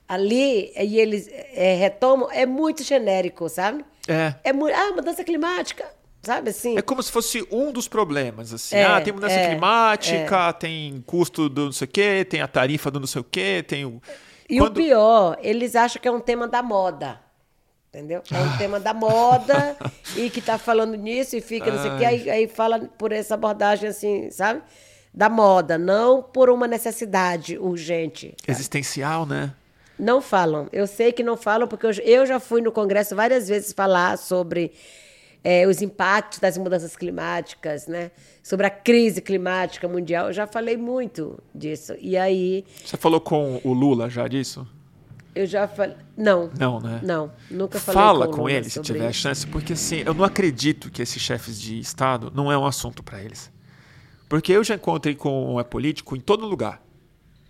ali, 0.10 0.74
e 0.76 1.00
eles 1.00 1.30
é, 1.54 1.76
retomam, 1.76 2.28
é 2.32 2.48
muito 2.48 2.84
genérico, 2.84 3.48
sabe? 3.48 3.86
É. 4.08 4.34
É 4.44 4.52
muito. 4.52 4.74
Ah, 4.76 4.92
mudança 4.96 5.24
climática. 5.24 5.86
Sabe 6.24 6.52
assim? 6.52 6.78
É 6.78 6.82
como 6.82 7.02
se 7.02 7.12
fosse 7.12 7.46
um 7.52 7.72
dos 7.72 7.88
problemas, 7.88 8.54
assim. 8.54 8.76
É, 8.76 8.86
ah, 8.86 9.02
tem 9.02 9.12
mudança 9.12 9.34
é, 9.34 9.50
climática, 9.50 10.50
é. 10.50 10.54
tem 10.54 11.04
custo 11.06 11.50
do 11.50 11.66
não 11.66 11.72
sei 11.72 11.86
o 11.86 11.92
quê, 11.92 12.26
tem 12.26 12.42
a 12.42 12.48
tarifa 12.48 12.92
do 12.92 13.00
não 13.00 13.08
sei 13.08 13.22
o 13.22 13.24
quê, 13.24 13.64
tem 13.68 13.86
o. 13.86 14.00
E 14.52 14.58
Quando... 14.58 14.72
o 14.72 14.82
pior, 14.82 15.38
eles 15.42 15.78
acham 15.78 16.02
que 16.02 16.08
é 16.10 16.12
um 16.12 16.20
tema 16.20 16.46
da 16.46 16.62
moda. 16.62 17.22
Entendeu? 17.88 18.22
É 18.30 18.38
um 18.38 18.58
tema 18.58 18.82
da 18.82 18.94
moda 18.94 19.78
e 20.18 20.30
que 20.30 20.42
tá 20.42 20.58
falando 20.58 20.96
nisso 20.96 21.38
e 21.38 21.42
fica, 21.42 21.72
não 21.72 21.82
sei 21.82 21.92
o 21.92 21.98
quê, 21.98 22.06
aí, 22.06 22.30
aí 22.30 22.48
fala 22.50 22.80
por 22.98 23.14
essa 23.14 23.36
abordagem 23.36 23.90
assim, 23.90 24.30
sabe? 24.30 24.62
Da 25.14 25.30
moda, 25.30 25.78
não 25.78 26.22
por 26.22 26.50
uma 26.50 26.68
necessidade 26.68 27.58
urgente. 27.58 28.36
Sabe? 28.42 28.52
Existencial, 28.52 29.26
né? 29.26 29.54
Não 29.98 30.22
falam. 30.22 30.68
Eu 30.74 30.86
sei 30.86 31.14
que 31.14 31.24
não 31.24 31.38
falam, 31.38 31.66
porque 31.66 31.86
eu, 31.86 31.92
eu 32.04 32.26
já 32.26 32.38
fui 32.38 32.62
no 32.62 32.74
Congresso 32.74 33.16
várias 33.16 33.48
vezes 33.48 33.72
falar 33.72 34.18
sobre 34.18 34.74
é, 35.44 35.68
os 35.68 35.82
impactos 35.82 36.40
das 36.40 36.58
mudanças 36.58 36.96
climáticas, 36.96 37.88
né? 37.88 38.12
sobre 38.44 38.66
a 38.66 38.70
crise 38.70 39.22
climática 39.22 39.88
mundial. 39.88 40.28
Eu 40.28 40.34
já 40.34 40.48
falei 40.48 40.78
muito 40.78 41.40
disso. 41.54 41.94
E 42.00 42.18
aí. 42.18 42.66
Você 42.84 42.98
falou 42.98 43.22
com 43.22 43.62
o 43.64 43.74
Lula 43.74 44.10
já 44.10 44.28
disso? 44.28 44.68
Eu 45.34 45.46
já 45.46 45.68
falei. 45.68 45.96
Não. 46.18 46.50
Não, 46.58 46.80
né? 46.80 47.00
Não, 47.04 47.32
nunca 47.50 47.80
falei 47.80 48.02
Fala 48.02 48.28
com, 48.28 48.34
com 48.34 48.50
ele 48.50 48.70
se 48.70 48.82
tiver 48.82 49.10
isso. 49.10 49.20
chance, 49.22 49.48
porque 49.48 49.74
assim, 49.74 50.04
eu 50.06 50.14
não 50.14 50.26
acredito 50.26 50.92
que 50.92 51.02
esses 51.02 51.22
chefes 51.22 51.60
de 51.60 51.80
Estado 51.80 52.32
não 52.36 52.52
é 52.52 52.58
um 52.58 52.66
assunto 52.66 53.02
para 53.02 53.22
eles. 53.22 53.52
Porque 54.28 54.52
eu 54.52 54.64
já 54.64 54.76
encontrei 54.76 55.16
com 55.16 55.56
um 55.56 55.60
é 55.60 55.64
político 55.64 56.16
em 56.16 56.20
todo 56.20 56.46
lugar. 56.46 56.82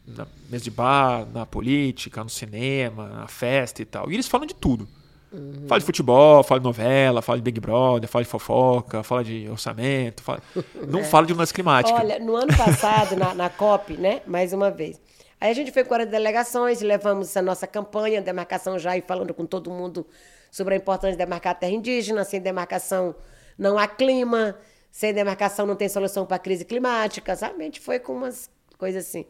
Na 0.05 0.27
mesa 0.49 0.63
de 0.63 0.71
bar, 0.71 1.27
na 1.31 1.45
política, 1.45 2.23
no 2.23 2.29
cinema, 2.29 3.07
na 3.07 3.27
festa 3.27 3.81
e 3.81 3.85
tal. 3.85 4.11
E 4.11 4.15
eles 4.15 4.27
falam 4.27 4.45
de 4.45 4.55
tudo. 4.55 4.87
Uhum. 5.31 5.65
Fala 5.67 5.79
de 5.79 5.85
futebol, 5.85 6.43
fala 6.43 6.59
de 6.59 6.65
novela, 6.65 7.21
fala 7.21 7.37
de 7.37 7.43
Big 7.43 7.59
Brother, 7.59 8.09
fala 8.09 8.23
de 8.23 8.29
fofoca, 8.29 9.01
fala 9.01 9.23
de 9.23 9.47
orçamento, 9.49 10.21
fala... 10.21 10.41
não 10.87 11.03
fala 11.03 11.25
de 11.25 11.33
mudança 11.33 11.53
climática. 11.53 11.97
É. 11.97 12.01
Olha, 12.01 12.19
no 12.19 12.35
ano 12.35 12.55
passado, 12.55 13.15
na, 13.15 13.33
na 13.33 13.49
COP, 13.49 13.95
né? 13.95 14.21
Mais 14.27 14.51
uma 14.51 14.69
vez. 14.69 14.99
Aí 15.39 15.49
a 15.49 15.53
gente 15.53 15.71
foi 15.71 15.83
com 15.83 15.95
as 15.95 16.07
delegações 16.07 16.81
e 16.81 16.85
levamos 16.85 17.35
a 17.35 17.41
nossa 17.41 17.65
campanha, 17.65 18.21
demarcação 18.21 18.77
já, 18.77 18.95
e 18.97 19.01
falando 19.01 19.33
com 19.33 19.45
todo 19.45 19.71
mundo 19.71 20.05
sobre 20.51 20.75
a 20.75 20.77
importância 20.77 21.13
de 21.13 21.17
demarcar 21.17 21.53
a 21.53 21.55
terra 21.55 21.71
indígena. 21.71 22.23
Sem 22.23 22.41
demarcação 22.41 23.15
não 23.57 23.77
há 23.79 23.87
clima, 23.87 24.55
sem 24.91 25.13
demarcação 25.13 25.65
não 25.65 25.75
tem 25.75 25.87
solução 25.89 26.25
para 26.25 26.35
a 26.35 26.39
crise 26.39 26.65
climática, 26.65 27.35
sabe? 27.35 27.61
A 27.61 27.63
gente 27.63 27.79
foi 27.79 27.99
com 27.99 28.13
umas 28.13 28.51
coisas 28.77 29.07
assim. 29.07 29.25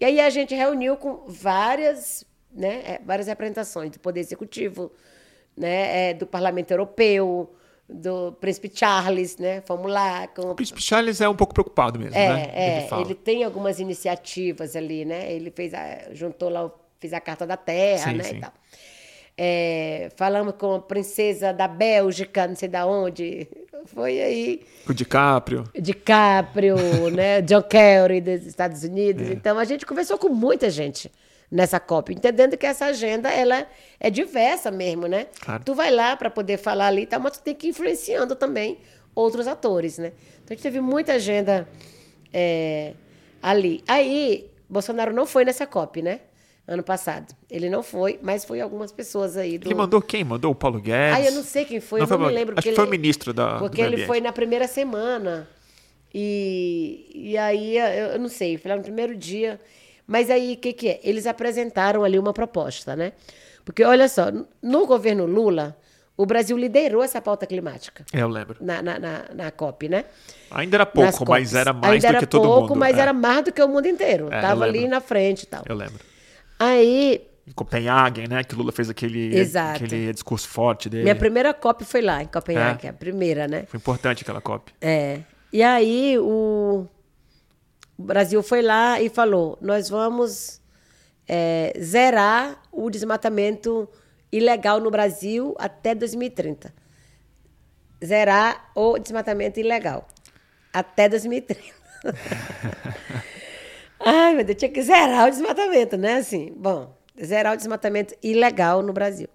E 0.00 0.04
aí 0.04 0.20
a 0.20 0.30
gente 0.30 0.54
reuniu 0.54 0.96
com 0.96 1.24
várias, 1.26 2.24
né, 2.52 2.82
é, 2.86 3.00
várias 3.04 3.26
representações 3.26 3.90
do 3.90 3.98
Poder 3.98 4.20
Executivo, 4.20 4.92
né, 5.56 6.10
é, 6.10 6.14
do 6.14 6.26
Parlamento 6.26 6.70
Europeu, 6.70 7.52
do 7.88 8.32
Príncipe 8.40 8.70
Charles, 8.74 9.36
né? 9.36 9.60
Fomos 9.60 9.92
lá 9.92 10.26
com 10.28 10.50
O 10.50 10.54
Príncipe 10.54 10.82
Charles 10.82 11.20
é 11.20 11.28
um 11.28 11.36
pouco 11.36 11.52
preocupado 11.52 11.98
mesmo, 11.98 12.16
é, 12.16 12.28
né? 12.28 12.50
é, 12.54 12.80
fala. 12.88 13.02
ele 13.02 13.14
tem 13.14 13.44
algumas 13.44 13.78
iniciativas 13.78 14.74
ali, 14.74 15.04
né? 15.04 15.30
Ele 15.32 15.50
fez 15.50 15.74
a, 15.74 16.12
juntou 16.12 16.48
lá, 16.48 16.70
fez 16.98 17.12
a 17.12 17.20
Carta 17.20 17.46
da 17.46 17.56
Terra, 17.56 18.10
Sim, 18.10 18.16
né? 18.16 18.24
sim. 18.24 18.36
E 18.36 18.40
tal. 18.40 18.52
É, 19.36 20.10
falamos 20.16 20.54
com 20.56 20.74
a 20.74 20.80
princesa 20.80 21.52
da 21.52 21.66
Bélgica, 21.68 22.46
não 22.46 22.54
sei 22.56 22.68
da 22.68 22.86
onde. 22.86 23.46
Foi 23.86 24.18
aí. 24.18 24.62
Com 24.86 24.92
o 24.92 24.94
DiCaprio. 24.94 25.64
DiCaprio, 25.78 26.76
né? 27.10 27.42
John 27.42 27.62
Kerry 27.62 28.20
dos 28.22 28.46
Estados 28.46 28.82
É. 28.82 28.86
Unidos. 28.86 29.28
Então 29.28 29.58
a 29.58 29.64
gente 29.64 29.84
conversou 29.84 30.16
com 30.16 30.30
muita 30.30 30.70
gente 30.70 31.10
nessa 31.50 31.78
COP, 31.78 32.12
entendendo 32.14 32.56
que 32.56 32.66
essa 32.66 32.86
agenda 32.86 33.30
ela 33.30 33.66
é 34.00 34.10
diversa 34.10 34.70
mesmo, 34.70 35.06
né? 35.06 35.26
Claro. 35.40 35.62
Tu 35.64 35.74
vai 35.74 35.90
lá 35.90 36.16
para 36.16 36.30
poder 36.30 36.56
falar 36.58 36.88
ali, 36.88 37.06
tal, 37.06 37.20
mas 37.20 37.32
tu 37.38 37.42
tem 37.42 37.54
que 37.54 37.66
ir 37.66 37.70
influenciando 37.70 38.34
também 38.34 38.78
outros 39.14 39.46
atores, 39.46 39.98
né? 39.98 40.08
Então 40.42 40.46
a 40.50 40.54
gente 40.54 40.62
teve 40.62 40.80
muita 40.80 41.12
agenda 41.14 41.68
é, 42.32 42.94
ali. 43.42 43.82
Aí 43.86 44.50
Bolsonaro 44.68 45.12
não 45.12 45.26
foi 45.26 45.44
nessa 45.44 45.66
COP, 45.66 46.02
né? 46.02 46.20
Ano 46.66 46.82
passado. 46.82 47.34
Ele 47.50 47.68
não 47.68 47.82
foi, 47.82 48.18
mas 48.22 48.42
foi 48.44 48.58
algumas 48.60 48.90
pessoas 48.90 49.36
aí 49.36 49.58
do. 49.58 49.68
Ele 49.68 49.74
mandou 49.74 50.00
quem? 50.00 50.24
Mandou 50.24 50.50
o 50.50 50.54
Paulo 50.54 50.80
Guedes? 50.80 51.14
Ah, 51.14 51.20
eu 51.20 51.32
não 51.32 51.42
sei 51.42 51.66
quem 51.66 51.78
foi, 51.78 52.00
Não 52.00 52.04
eu 52.04 52.08
foi 52.08 52.16
não 52.18 52.26
me 52.26 52.32
lembro. 52.32 52.54
acho 52.56 52.66
que 52.66 52.74
foi 52.74 52.86
o 52.86 52.88
ministro 52.90 53.34
da- 53.34 53.58
Porque 53.58 53.82
ele 53.82 54.06
foi 54.06 54.18
na 54.20 54.32
primeira 54.32 54.66
semana. 54.66 55.46
E, 56.12 57.10
e 57.12 57.36
aí, 57.36 57.76
eu, 57.76 58.12
eu 58.12 58.18
não 58.18 58.28
sei, 58.28 58.56
foi 58.56 58.70
lá 58.70 58.76
no 58.76 58.82
primeiro 58.82 59.14
dia. 59.14 59.60
Mas 60.06 60.30
aí, 60.30 60.54
o 60.54 60.56
que, 60.56 60.72
que 60.72 60.88
é? 60.88 61.00
Eles 61.02 61.26
apresentaram 61.26 62.04
ali 62.04 62.18
uma 62.18 62.32
proposta, 62.32 62.94
né? 62.94 63.12
Porque, 63.64 63.82
olha 63.84 64.08
só, 64.08 64.26
no 64.62 64.86
governo 64.86 65.24
Lula, 65.24 65.76
o 66.16 66.26
Brasil 66.26 66.56
liderou 66.56 67.02
essa 67.02 67.20
pauta 67.20 67.46
climática 67.46 68.04
É, 68.12 68.20
eu 68.20 68.28
lembro. 68.28 68.56
na, 68.60 68.82
na, 68.82 68.98
na, 68.98 69.24
na 69.34 69.50
COP, 69.50 69.88
né? 69.88 70.04
Ainda 70.50 70.76
era 70.76 70.86
pouco, 70.86 71.24
mas 71.28 71.54
era 71.54 71.72
mais 71.72 71.94
Ainda 71.94 72.06
do 72.08 72.10
era 72.10 72.18
que 72.20 72.26
todo 72.26 72.42
pouco, 72.44 72.68
mundo. 72.68 72.78
mas 72.78 72.96
é. 72.98 73.00
era 73.00 73.12
mais 73.12 73.44
do 73.44 73.52
que 73.52 73.62
o 73.62 73.68
mundo 73.68 73.86
inteiro. 73.88 74.28
É, 74.30 74.40
Tava 74.40 74.64
ali 74.64 74.86
na 74.86 75.00
frente 75.00 75.44
e 75.44 75.46
tal. 75.46 75.62
Eu 75.66 75.74
lembro. 75.74 75.98
Aí, 76.58 77.26
Em 77.46 77.52
Copenhague, 77.52 78.28
né? 78.28 78.44
Que 78.44 78.54
Lula 78.54 78.70
fez 78.72 78.88
aquele, 78.90 79.34
Exato. 79.36 79.82
aquele 79.84 80.12
discurso 80.12 80.46
forte 80.48 80.88
dele. 80.88 81.02
minha 81.02 81.16
primeira 81.16 81.52
COP 81.54 81.84
foi 81.84 82.00
lá, 82.02 82.22
em 82.22 82.26
Copenhague, 82.26 82.86
É? 82.86 82.90
a 82.90 82.92
primeira, 82.92 83.48
né? 83.48 83.64
Foi 83.66 83.78
importante 83.78 84.22
aquela 84.22 84.40
COP. 84.40 84.72
É. 84.80 85.20
E 85.52 85.62
aí 85.62 86.16
o 86.18 86.86
o 87.96 88.02
Brasil 88.02 88.42
foi 88.42 88.62
lá 88.62 89.00
e 89.00 89.08
falou: 89.08 89.56
nós 89.60 89.88
vamos 89.88 90.60
é, 91.28 91.72
zerar 91.80 92.60
o 92.70 92.90
desmatamento 92.90 93.88
ilegal 94.30 94.80
no 94.80 94.90
Brasil 94.90 95.54
até 95.58 95.94
2030. 95.94 96.74
Zerar 98.04 98.70
o 98.74 98.98
desmatamento 98.98 99.60
ilegal 99.60 100.06
até 100.72 101.08
2030. 101.08 101.64
Ai, 104.04 104.34
meu 104.34 104.44
Deus, 104.44 104.58
tinha 104.58 104.70
que 104.70 104.82
zerar 104.82 105.28
o 105.28 105.30
desmatamento, 105.30 105.96
né? 105.96 106.16
Assim, 106.16 106.52
bom, 106.54 106.94
zerar 107.22 107.54
o 107.54 107.56
desmatamento 107.56 108.14
ilegal 108.22 108.82
no 108.82 108.92
Brasil. 108.92 109.28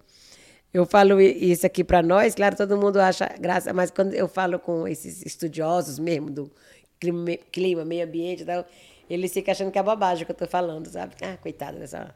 Eu 0.72 0.86
falo 0.86 1.20
isso 1.20 1.66
aqui 1.66 1.84
para 1.84 2.04
nós, 2.04 2.36
claro, 2.36 2.56
todo 2.56 2.78
mundo 2.78 2.98
acha 2.98 3.28
graça, 3.40 3.74
mas 3.74 3.90
quando 3.90 4.14
eu 4.14 4.28
falo 4.28 4.60
com 4.60 4.88
esses 4.88 5.26
estudiosos 5.26 5.98
mesmo 5.98 6.30
do 6.30 6.52
clima, 7.00 7.38
clima 7.52 7.86
meio 7.86 8.06
ambiente 8.06 8.44
e 8.44 8.46
tal, 8.46 8.66
eles 9.10 9.32
ficam 9.34 9.52
achando 9.52 9.72
que 9.72 9.80
é 9.80 9.84
bobagem 9.84 10.24
o 10.24 10.26
que 10.26 10.32
eu 10.32 10.36
tô 10.36 10.48
falando, 10.48 10.88
sabe? 10.88 11.16
Ah, 11.22 11.38
coitada 11.38 11.80
dessa. 11.80 12.14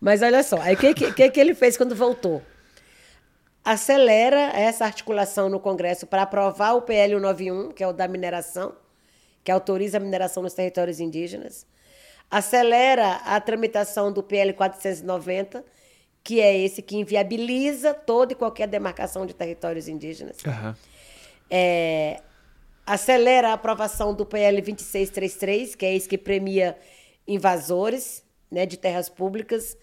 Mas 0.00 0.20
olha 0.22 0.42
só, 0.42 0.60
aí 0.60 0.74
o 0.74 0.78
que, 0.78 1.12
que, 1.12 1.30
que 1.30 1.40
ele 1.40 1.54
fez 1.54 1.76
quando 1.76 1.94
voltou? 1.94 2.42
Acelera 3.64 4.50
essa 4.54 4.84
articulação 4.84 5.48
no 5.48 5.58
Congresso 5.58 6.06
para 6.06 6.22
aprovar 6.22 6.74
o 6.74 6.82
PL 6.82 7.14
191, 7.14 7.70
que 7.70 7.82
é 7.82 7.88
o 7.88 7.92
da 7.92 8.06
mineração, 8.06 8.74
que 9.42 9.50
autoriza 9.50 9.96
a 9.96 10.00
mineração 10.00 10.42
nos 10.42 10.52
territórios 10.52 11.00
indígenas. 11.00 11.66
Acelera 12.30 13.22
a 13.24 13.40
tramitação 13.40 14.12
do 14.12 14.22
PL 14.22 14.52
490, 14.52 15.64
que 16.22 16.40
é 16.40 16.58
esse 16.58 16.82
que 16.82 16.96
inviabiliza 16.96 17.94
toda 17.94 18.32
e 18.32 18.36
qualquer 18.36 18.68
demarcação 18.68 19.24
de 19.24 19.32
territórios 19.32 19.88
indígenas. 19.88 20.38
Aham. 20.46 20.76
É, 21.50 22.20
acelera 22.86 23.50
a 23.50 23.52
aprovação 23.54 24.14
do 24.14 24.24
PL 24.26 24.60
2633, 24.60 25.74
que 25.74 25.86
é 25.86 25.94
esse 25.94 26.08
que 26.08 26.18
premia 26.18 26.76
invasores 27.26 28.22
né, 28.50 28.66
de 28.66 28.76
terras 28.76 29.08
públicas. 29.08 29.76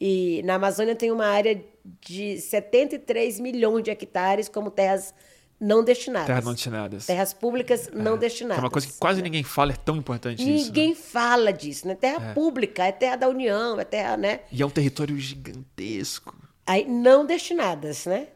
E 0.00 0.42
na 0.44 0.54
Amazônia 0.56 0.94
tem 0.96 1.10
uma 1.10 1.26
área 1.26 1.62
de 2.00 2.38
73 2.40 3.38
milhões 3.40 3.84
de 3.84 3.90
hectares 3.90 4.48
como 4.48 4.70
terras 4.70 5.14
não 5.60 5.84
destinadas. 5.84 6.26
Terras 6.26 6.44
não 6.44 6.52
destinadas. 6.54 7.06
Terras 7.06 7.32
públicas 7.32 7.88
não 7.92 8.14
Que 8.14 8.20
destinadas. 8.20 8.58
é 8.58 8.64
uma 8.64 8.70
coisa 8.70 8.88
que 8.88 8.94
quase 8.94 9.22
ninguém 9.22 9.44
fala, 9.44 9.72
é 9.72 9.76
tão 9.76 9.96
importante 9.96 10.40
isso. 10.42 10.50
né? 10.50 10.56
Ninguém 10.66 10.94
fala 10.94 11.52
disso, 11.52 11.86
né? 11.86 11.94
Terra 11.94 12.34
pública, 12.34 12.84
é 12.84 12.90
terra 12.90 13.14
da 13.16 13.28
União, 13.28 13.78
é 13.78 13.84
terra, 13.84 14.16
né? 14.16 14.40
E 14.50 14.60
é 14.60 14.66
um 14.66 14.70
território 14.70 15.16
gigantesco. 15.16 16.34
Aí, 16.66 16.84
não 16.84 17.24
destinadas, 17.24 18.06
né? 18.06 18.26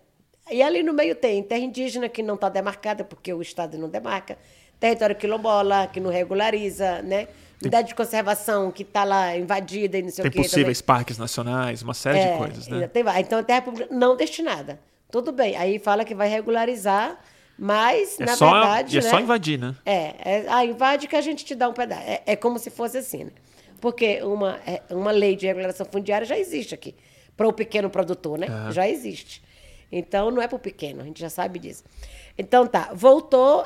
E 0.50 0.62
ali 0.62 0.82
no 0.82 0.92
meio 0.92 1.14
tem 1.14 1.42
terra 1.42 1.60
indígena 1.60 2.08
que 2.08 2.22
não 2.22 2.34
está 2.34 2.48
demarcada, 2.48 3.04
porque 3.04 3.32
o 3.32 3.42
Estado 3.42 3.76
não 3.76 3.88
demarca, 3.88 4.38
território 4.78 5.16
quilombola, 5.16 5.88
que 5.88 5.98
não 5.98 6.10
regulariza, 6.10 7.02
né? 7.02 7.28
Unidade 7.60 7.88
de 7.88 7.94
conservação 7.94 8.70
que 8.70 8.82
está 8.82 9.02
lá 9.02 9.36
invadida 9.36 9.98
e 9.98 10.02
não 10.02 10.10
sei 10.10 10.22
Tem 10.24 10.28
o 10.28 10.32
quê. 10.32 10.42
possíveis 10.42 10.82
parques 10.82 11.16
nacionais, 11.16 11.82
uma 11.82 11.94
série 11.94 12.18
de 12.18 12.26
É, 12.26 12.36
coisas, 12.36 12.66
ainda 12.66 12.80
né? 12.80 12.88
tem 12.88 13.02
então, 13.18 13.42
terra 13.42 13.62
pública 13.62 13.88
não 13.92 14.14
destinada. 14.14 14.78
Tudo 15.10 15.32
bem. 15.32 15.56
Aí 15.56 15.78
fala 15.78 16.04
que 16.04 16.14
vai 16.14 16.28
regularizar, 16.28 17.18
mas, 17.58 18.20
É 18.20 18.26
na 18.26 18.36
só, 18.36 18.52
verdade. 18.52 18.94
e 18.94 18.98
é 18.98 19.02
né? 19.02 19.08
só 19.10 19.18
invadir, 19.18 19.58
né? 19.58 19.74
É, 19.86 19.94
é 19.94 20.44
ah, 20.48 20.64
invade 20.64 21.08
que 21.08 21.16
a 21.16 21.20
gente 21.22 21.44
te 21.44 21.54
dá 21.54 21.68
um 21.68 21.72
pedaço. 21.72 22.02
É, 22.02 22.22
é 22.26 22.36
como 22.36 22.58
se 22.58 22.68
fosse 22.68 22.98
assim, 22.98 23.24
né? 23.24 23.30
Porque 23.80 24.22
uma, 24.22 24.60
é, 24.66 24.82
uma 24.90 25.10
lei 25.10 25.34
de 25.34 25.46
regulação 25.46 25.86
fundiária 25.90 26.26
já 26.26 26.38
existe 26.38 26.74
aqui. 26.74 26.94
Para 27.36 27.48
o 27.48 27.52
pequeno 27.52 27.88
produtor, 27.88 28.38
né? 28.38 28.46
Já 28.70 28.88
existe. 28.88 29.42
Então, 29.90 30.30
não 30.30 30.42
é 30.42 30.48
para 30.48 30.56
o 30.56 30.58
pequeno, 30.58 31.00
a 31.02 31.04
gente 31.04 31.20
já 31.20 31.30
sabe 31.30 31.58
disso. 31.58 31.84
Então, 32.36 32.66
tá. 32.66 32.90
Voltou, 32.92 33.64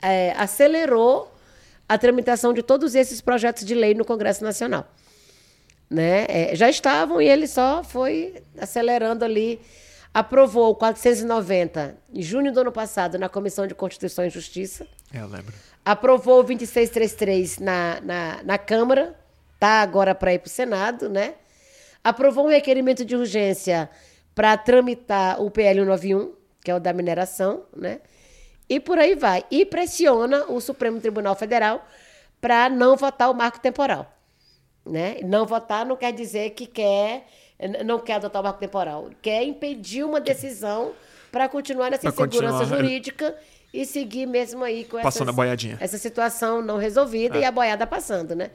é, 0.00 0.32
acelerou 0.36 1.32
a 1.88 1.96
tramitação 1.98 2.52
de 2.52 2.62
todos 2.62 2.94
esses 2.94 3.20
projetos 3.20 3.64
de 3.64 3.74
lei 3.74 3.94
no 3.94 4.04
Congresso 4.04 4.42
Nacional. 4.44 4.86
Né? 5.88 6.26
É, 6.28 6.56
já 6.56 6.68
estavam 6.68 7.20
e 7.20 7.28
ele 7.28 7.46
só 7.46 7.84
foi 7.84 8.42
acelerando 8.58 9.24
ali. 9.24 9.60
Aprovou 10.12 10.70
o 10.70 10.74
490 10.74 11.96
em 12.12 12.22
junho 12.22 12.50
do 12.52 12.60
ano 12.60 12.72
passado 12.72 13.18
na 13.18 13.28
Comissão 13.28 13.66
de 13.66 13.74
Constituição 13.74 14.24
e 14.24 14.30
Justiça 14.30 14.86
É, 15.12 15.20
eu 15.20 15.26
lembro. 15.28 15.52
aprovou 15.84 16.40
o 16.40 16.42
2633 16.42 17.58
na, 17.58 18.00
na, 18.00 18.42
na 18.42 18.58
Câmara, 18.58 19.14
tá 19.60 19.82
agora 19.82 20.14
para 20.14 20.32
ir 20.32 20.38
para 20.38 20.46
o 20.46 20.50
Senado, 20.50 21.08
né? 21.10 21.34
Aprovou 22.02 22.46
um 22.46 22.48
requerimento 22.48 23.04
de 23.04 23.14
urgência 23.14 23.90
para 24.36 24.54
tramitar 24.58 25.42
o 25.42 25.50
PL 25.50 25.80
191, 25.80 26.32
que 26.62 26.70
é 26.70 26.74
o 26.74 26.78
da 26.78 26.92
mineração, 26.92 27.64
né? 27.74 28.00
E 28.68 28.78
por 28.78 28.98
aí 28.98 29.14
vai. 29.14 29.44
E 29.50 29.64
pressiona 29.64 30.44
o 30.48 30.60
Supremo 30.60 31.00
Tribunal 31.00 31.34
Federal 31.34 31.82
para 32.40 32.68
não 32.68 32.96
votar 32.96 33.30
o 33.30 33.34
marco 33.34 33.58
temporal. 33.58 34.12
Né? 34.84 35.16
Não 35.24 35.46
votar 35.46 35.84
não 35.86 35.96
quer 35.96 36.12
dizer 36.12 36.50
que 36.50 36.66
quer, 36.66 37.26
não 37.84 37.98
quer 37.98 38.14
adotar 38.14 38.40
o 38.40 38.44
marco 38.44 38.60
temporal, 38.60 39.10
quer 39.22 39.42
impedir 39.42 40.04
uma 40.04 40.20
decisão 40.20 40.92
para 41.32 41.48
continuar 41.48 41.90
nessa 41.90 42.06
insegurança 42.06 42.58
continuar. 42.58 42.78
jurídica 42.82 43.34
e 43.72 43.84
seguir 43.84 44.26
mesmo 44.26 44.62
aí 44.62 44.84
com 44.84 44.98
essas- 44.98 45.26
a 45.28 45.32
boiadinha. 45.32 45.76
essa 45.80 45.98
situação 45.98 46.60
não 46.62 46.76
resolvida 46.76 47.36
e 47.38 47.44
a 47.44 47.50
boiada 47.50 47.84
passando, 47.86 48.34
né? 48.36 48.50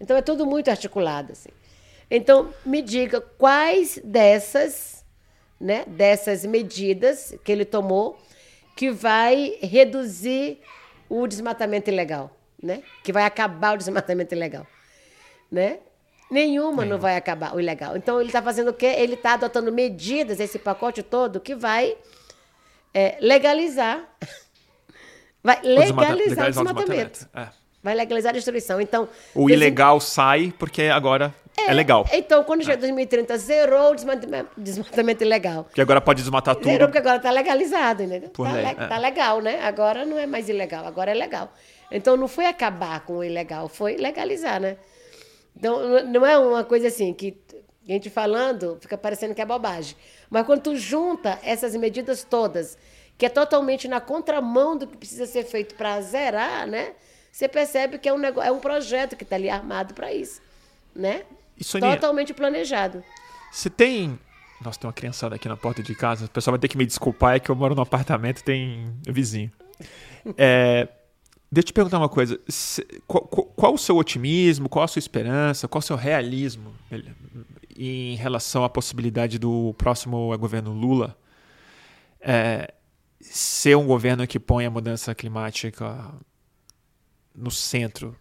Então 0.00 0.16
é 0.16 0.22
tudo 0.22 0.44
muito 0.46 0.68
articulado, 0.70 1.32
assim. 1.32 1.50
Então, 2.10 2.50
me 2.64 2.82
diga 2.82 3.20
quais 3.20 4.00
dessas, 4.02 4.95
né, 5.60 5.84
dessas 5.86 6.44
medidas 6.44 7.34
que 7.44 7.50
ele 7.50 7.64
tomou 7.64 8.18
que 8.76 8.90
vai 8.90 9.58
reduzir 9.62 10.60
o 11.08 11.26
desmatamento 11.26 11.90
ilegal, 11.90 12.36
né? 12.62 12.82
Que 13.02 13.12
vai 13.12 13.24
acabar 13.24 13.74
o 13.74 13.78
desmatamento 13.78 14.34
ilegal, 14.34 14.66
né? 15.50 15.78
Nenhuma 16.30 16.84
não 16.84 16.98
vai 16.98 17.16
acabar 17.16 17.54
o 17.54 17.60
ilegal. 17.60 17.96
Então 17.96 18.20
ele 18.20 18.28
está 18.28 18.42
fazendo 18.42 18.68
o 18.68 18.74
quê? 18.74 18.86
Ele 18.86 19.14
está 19.14 19.34
adotando 19.34 19.72
medidas, 19.72 20.40
esse 20.40 20.58
pacote 20.58 21.02
todo, 21.02 21.40
que 21.40 21.54
vai 21.54 21.96
é, 22.92 23.16
legalizar. 23.20 24.04
Vai 25.44 25.60
legalizar 25.62 26.48
o 26.48 26.50
desmatamento. 26.50 27.28
É. 27.32 27.48
Vai 27.86 27.94
legalizar 27.94 28.30
a 28.30 28.32
destruição. 28.32 28.80
Então, 28.80 29.08
o 29.32 29.48
ilegal 29.48 30.00
sai 30.00 30.52
porque 30.58 30.82
agora 30.82 31.32
é, 31.56 31.70
é 31.70 31.72
legal. 31.72 32.04
Então, 32.12 32.42
quando 32.42 32.64
chega 32.64 32.78
2030, 32.78 33.32
é. 33.32 33.38
zerou 33.38 33.92
o 33.92 33.94
desmatamento, 33.94 34.50
desmatamento 34.56 35.22
ilegal. 35.22 35.62
Porque 35.62 35.80
agora 35.80 36.00
pode 36.00 36.20
desmatar 36.20 36.56
tudo. 36.56 36.64
Zerou 36.64 36.88
porque 36.88 36.98
agora 36.98 37.18
está 37.18 37.30
legalizado, 37.30 38.02
entendeu? 38.02 38.30
Por 38.30 38.44
tá, 38.44 38.54
lei, 38.54 38.64
le 38.64 38.70
é. 38.70 38.74
tá 38.74 38.98
legal, 38.98 39.40
né? 39.40 39.60
Agora 39.62 40.04
não 40.04 40.18
é 40.18 40.26
mais 40.26 40.48
ilegal, 40.48 40.84
agora 40.84 41.12
é 41.12 41.14
legal. 41.14 41.52
Então, 41.88 42.16
não 42.16 42.26
foi 42.26 42.46
acabar 42.46 43.04
com 43.04 43.18
o 43.18 43.24
ilegal, 43.24 43.68
foi 43.68 43.96
legalizar, 43.96 44.58
né? 44.60 44.78
Então, 45.56 46.04
não 46.06 46.26
é 46.26 46.36
uma 46.36 46.64
coisa 46.64 46.88
assim 46.88 47.14
que 47.14 47.38
a 47.88 47.92
gente 47.92 48.10
falando 48.10 48.78
fica 48.80 48.98
parecendo 48.98 49.32
que 49.32 49.40
é 49.40 49.46
bobagem. 49.46 49.96
Mas 50.28 50.44
quando 50.44 50.62
tu 50.62 50.74
junta 50.74 51.38
essas 51.44 51.76
medidas 51.76 52.24
todas, 52.24 52.76
que 53.16 53.26
é 53.26 53.28
totalmente 53.28 53.86
na 53.86 54.00
contramão 54.00 54.76
do 54.76 54.88
que 54.88 54.96
precisa 54.96 55.24
ser 55.24 55.44
feito 55.44 55.76
para 55.76 56.00
zerar, 56.00 56.66
né? 56.66 56.94
Você 57.36 57.48
percebe 57.48 57.98
que 57.98 58.08
é 58.08 58.14
um, 58.14 58.18
negócio, 58.18 58.48
é 58.48 58.50
um 58.50 58.58
projeto 58.58 59.14
que 59.14 59.22
está 59.22 59.36
ali 59.36 59.50
armado 59.50 59.92
para 59.92 60.10
isso, 60.10 60.40
né? 60.94 61.24
E 61.54 61.62
Soninha, 61.62 61.94
totalmente 61.94 62.32
planejado. 62.32 63.04
Você 63.52 63.68
tem. 63.68 64.18
Nossa, 64.58 64.80
tem 64.80 64.88
uma 64.88 64.92
criançada 64.94 65.34
aqui 65.34 65.46
na 65.46 65.54
porta 65.54 65.82
de 65.82 65.94
casa. 65.94 66.24
O 66.24 66.30
pessoal 66.30 66.52
vai 66.52 66.58
ter 66.58 66.68
que 66.68 66.78
me 66.78 66.86
desculpar, 66.86 67.36
é 67.36 67.38
que 67.38 67.50
eu 67.50 67.54
moro 67.54 67.74
num 67.74 67.82
apartamento 67.82 68.42
tem 68.42 68.90
vizinho. 69.06 69.52
É, 70.36 70.88
Deixa 71.52 71.66
eu 71.66 71.66
te 71.66 71.72
perguntar 71.72 71.98
uma 71.98 72.08
coisa. 72.08 72.40
Qual, 73.06 73.22
qual, 73.22 73.46
qual, 73.46 73.74
o 73.74 73.78
seu 73.78 73.96
otimismo, 73.96 74.68
qual 74.68 74.84
a 74.84 74.88
sua 74.88 74.98
esperança, 74.98 75.68
qual 75.68 75.78
o 75.78 75.82
seu 75.82 75.94
realismo 75.94 76.74
em 77.76 78.16
relação 78.16 78.64
à 78.64 78.68
possibilidade 78.68 79.38
do 79.38 79.72
próximo 79.78 80.36
governo 80.36 80.72
Lula 80.72 81.16
é, 82.20 82.72
ser 83.20 83.76
um 83.76 83.86
governo 83.86 84.26
que 84.26 84.40
põe 84.40 84.66
a 84.66 84.70
mudança 84.70 85.14
climática 85.14 86.12
no 87.36 87.50
centro 87.50 88.16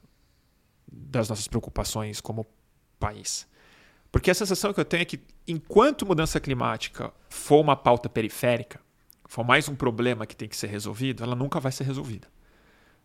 das 0.87 1.29
nossas 1.29 1.47
preocupações 1.47 2.19
como 2.19 2.45
país? 2.99 3.47
Porque 4.11 4.31
a 4.31 4.35
sensação 4.35 4.73
que 4.73 4.79
eu 4.79 4.85
tenho 4.85 5.01
é 5.01 5.05
que, 5.05 5.19
enquanto 5.47 6.05
mudança 6.05 6.39
climática 6.39 7.13
for 7.29 7.59
uma 7.59 7.75
pauta 7.75 8.07
periférica, 8.07 8.79
for 9.27 9.43
mais 9.43 9.67
um 9.67 9.75
problema 9.75 10.25
que 10.25 10.35
tem 10.35 10.47
que 10.47 10.55
ser 10.55 10.67
resolvido, 10.67 11.23
ela 11.23 11.35
nunca 11.35 11.59
vai 11.59 11.71
ser 11.71 11.83
resolvida. 11.83 12.27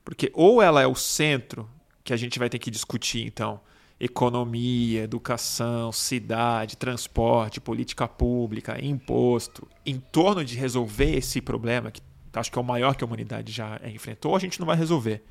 Porque 0.05 0.31
ou 0.35 0.63
ela 0.63 0.81
é 0.83 0.87
o 0.87 0.95
centro, 0.95 1.69
que 2.05 2.13
a 2.13 2.17
gente 2.17 2.39
vai 2.39 2.49
ter 2.49 2.59
que 2.59 2.71
discutir, 2.71 3.27
então, 3.27 3.61
economia, 3.99 5.03
educação, 5.03 5.93
cidade, 5.93 6.77
transporte, 6.77 7.61
política 7.61 8.09
pública, 8.09 8.83
imposto, 8.83 9.69
em 9.85 9.99
torno 9.99 10.45
de 10.45 10.57
resolver 10.57 11.17
esse 11.17 11.41
problema, 11.41 11.91
que 11.91 12.01
acho 12.33 12.51
que 12.51 12.59
é 12.59 12.63
o 12.63 12.65
maior 12.65 12.95
que 12.95 13.05
a 13.05 13.07
humanidade 13.07 13.53
já 13.53 13.81
enfrentou, 13.85 14.35
a 14.35 14.39
gente 14.39 14.59
não 14.59 14.67
vai 14.67 14.77
resolver. 14.77 15.23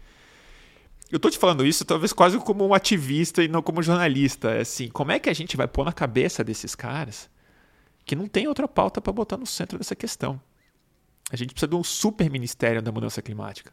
Eu 1.11 1.18
estou 1.18 1.31
te 1.31 1.38
falando 1.38 1.65
isso 1.65 1.84
talvez 1.84 2.14
quase 2.14 2.38
como 2.40 2.65
um 2.65 2.73
ativista 2.73 3.44
e 3.44 3.48
não 3.48 3.61
como 3.61 3.81
jornalista. 3.81 4.52
É 4.52 4.61
assim, 4.61 4.90
como 4.90 5.11
é 5.11 5.19
que 5.19 5.30
a 5.30 5.34
gente 5.34 5.57
vai 5.57 5.68
pôr 5.68 5.86
na 5.86 5.94
cabeça 5.94 6.44
desses 6.44 6.76
caras 6.76 7.30
que 8.06 8.15
não 8.15 8.27
tem 8.27 8.48
outra 8.48 8.68
pauta 8.68 9.02
para 9.02 9.11
botar 9.11 9.38
no 9.38 9.45
centro 9.45 9.77
dessa 9.77 9.95
questão? 9.95 10.40
A 11.31 11.36
gente 11.36 11.53
precisa 11.53 11.69
de 11.69 11.76
um 11.76 11.84
super 11.84 12.30
ministério 12.30 12.81
da 12.81 12.91
mudança 12.91 13.22
climática. 13.22 13.72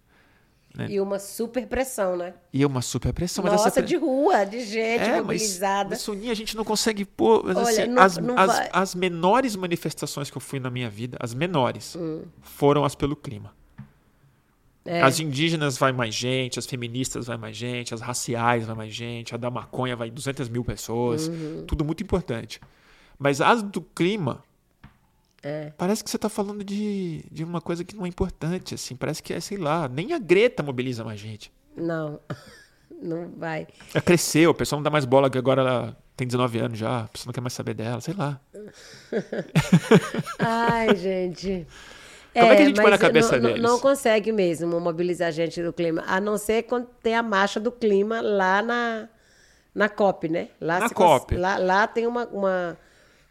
Né? 0.77 0.89
E 0.91 1.01
uma 1.01 1.19
super 1.19 1.67
pressão, 1.67 2.17
né? 2.17 2.35
E 2.53 2.65
uma 2.65 2.83
super 2.83 3.13
pressão. 3.13 3.43
Mas 3.43 3.53
Nossa, 3.53 3.69
essa... 3.69 3.83
de 3.83 3.97
rua, 3.97 4.45
de 4.45 4.61
gente 4.61 5.05
é, 5.05 5.23
mobilizada. 5.23 5.91
Mas, 5.91 6.07
mas 6.07 6.31
a 6.31 6.35
gente 6.35 6.55
não 6.55 6.65
consegue 6.65 7.05
pôr. 7.07 7.47
Olha, 7.47 7.61
assim, 7.63 7.87
não, 7.87 8.03
as, 8.03 8.19
não 8.19 8.39
as, 8.39 8.69
as, 8.71 8.95
menores 8.95 9.57
manifestações 9.57 10.31
que 10.31 10.37
eu 10.37 10.41
fui 10.41 10.61
na 10.61 10.69
minha 10.69 10.91
vida, 10.91 11.17
as 11.19 11.33
menores, 11.33 11.97
hum. 11.97 12.25
foram 12.43 12.85
as 12.85 12.95
pelo 12.95 13.17
clima. 13.17 13.55
É. 14.87 15.03
As 15.03 15.21
indígenas 15.21 15.77
vai 15.77 15.93
mais 15.93 16.15
gente, 16.15 16.59
as 16.59 16.67
feministas 16.67 17.27
vai 17.27 17.37
mais 17.37 17.57
gente, 17.57 17.93
as 17.93 18.01
raciais 18.01 18.65
vai 18.65 18.75
mais 18.77 18.95
gente, 18.95 19.35
a 19.35 19.39
da 19.39 19.51
maconha 19.51 19.97
vai 19.97 20.11
200 20.11 20.49
mil 20.49 20.65
pessoas. 20.65 21.29
Uhum. 21.29 21.65
Tudo 21.67 21.85
muito 21.85 22.03
importante. 22.03 22.61
Mas 23.19 23.41
as 23.41 23.63
do 23.63 23.81
clima, 23.81 24.43
é. 25.43 25.73
Parece 25.79 26.03
que 26.03 26.11
você 26.11 26.17
está 26.17 26.29
falando 26.29 26.65
de, 26.65 27.25
de 27.31 27.45
uma 27.45 27.61
coisa 27.61 27.85
que 27.85 27.95
não 27.95 28.05
é 28.05 28.09
importante, 28.09 28.75
assim. 28.75 28.97
Parece 28.97 29.23
que 29.23 29.33
é, 29.33 29.39
sei 29.39 29.57
lá, 29.57 29.89
nem 29.89 30.13
a 30.13 30.19
Greta 30.19 30.61
mobiliza 30.61 31.05
mais 31.05 31.21
gente. 31.21 31.53
Não, 31.77 32.19
não 33.01 33.31
vai. 33.37 33.69
Ela 33.95 34.03
cresceu, 34.03 34.51
o 34.51 34.55
pessoal 34.55 34.81
não 34.81 34.83
dá 34.83 34.91
mais 34.91 35.05
bola, 35.05 35.31
que 35.31 35.39
agora 35.39 35.63
ela 35.63 35.97
tem 36.17 36.27
19 36.27 36.59
anos 36.59 36.79
já, 36.79 37.03
a 37.03 37.09
pessoa 37.09 37.29
não 37.29 37.33
quer 37.33 37.41
mais 37.43 37.53
saber 37.53 37.75
dela, 37.75 38.01
sei 38.01 38.15
lá. 38.15 38.41
Ai, 40.41 40.97
gente. 40.97 41.65
Como 42.41 42.51
é, 42.51 42.55
é 42.55 42.57
que 42.57 42.63
a 42.63 42.67
gente 42.67 42.81
põe 42.81 42.91
na 42.91 42.99
cabeça 42.99 43.39
não, 43.39 43.49
deles? 43.49 43.63
Não 43.63 43.79
consegue 43.79 44.33
mesmo 44.33 44.79
mobilizar 44.81 45.29
a 45.29 45.31
gente 45.31 45.63
do 45.63 45.73
clima, 45.73 46.05
a 46.07 46.21
não 46.21 46.37
ser 46.37 46.65
quando 46.65 46.87
tem 47.03 47.15
a 47.15 47.23
marcha 47.23 47.59
do 47.59 47.73
clima 47.73 48.21
lá 48.21 48.63
na, 48.63 49.09
na 49.75 49.89
COP, 49.89 50.29
né? 50.29 50.49
Lá 50.61 50.81
na 50.81 50.91
COP. 50.91 51.37
Lá, 51.37 51.57
lá 51.57 51.87
tem 51.87 52.07
uma, 52.07 52.27
uma 52.27 52.79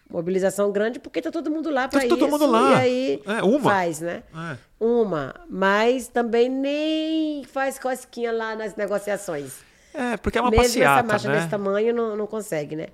mobilização 0.10 0.72
grande 0.72 1.00
porque 1.00 1.22
tá 1.22 1.32
todo 1.32 1.52
mundo 1.52 1.70
lá 1.70 1.88
para 1.88 2.00
tá 2.00 2.06
isso. 2.06 2.18
todo 2.18 2.30
mundo 2.30 2.46
lá. 2.46 2.72
E 2.72 2.74
aí 2.74 3.22
é, 3.26 3.44
uma. 3.44 3.60
faz, 3.60 4.00
né? 4.02 4.24
É. 4.34 4.58
Uma. 4.80 5.36
Mas 5.50 6.08
também 6.08 6.50
nem 6.50 7.44
faz 7.44 7.78
cosquinha 7.78 8.32
lá 8.32 8.56
nas 8.56 8.76
negociações. 8.76 9.64
É, 9.94 10.18
porque 10.18 10.38
é 10.38 10.42
uma 10.42 10.52
Mesmo 10.52 10.66
passeata, 10.66 11.00
essa 11.00 11.08
marcha 11.08 11.30
né? 11.30 11.36
desse 11.36 11.50
tamanho 11.50 11.94
não, 11.94 12.18
não 12.18 12.28
consegue, 12.28 12.76
né? 12.76 12.88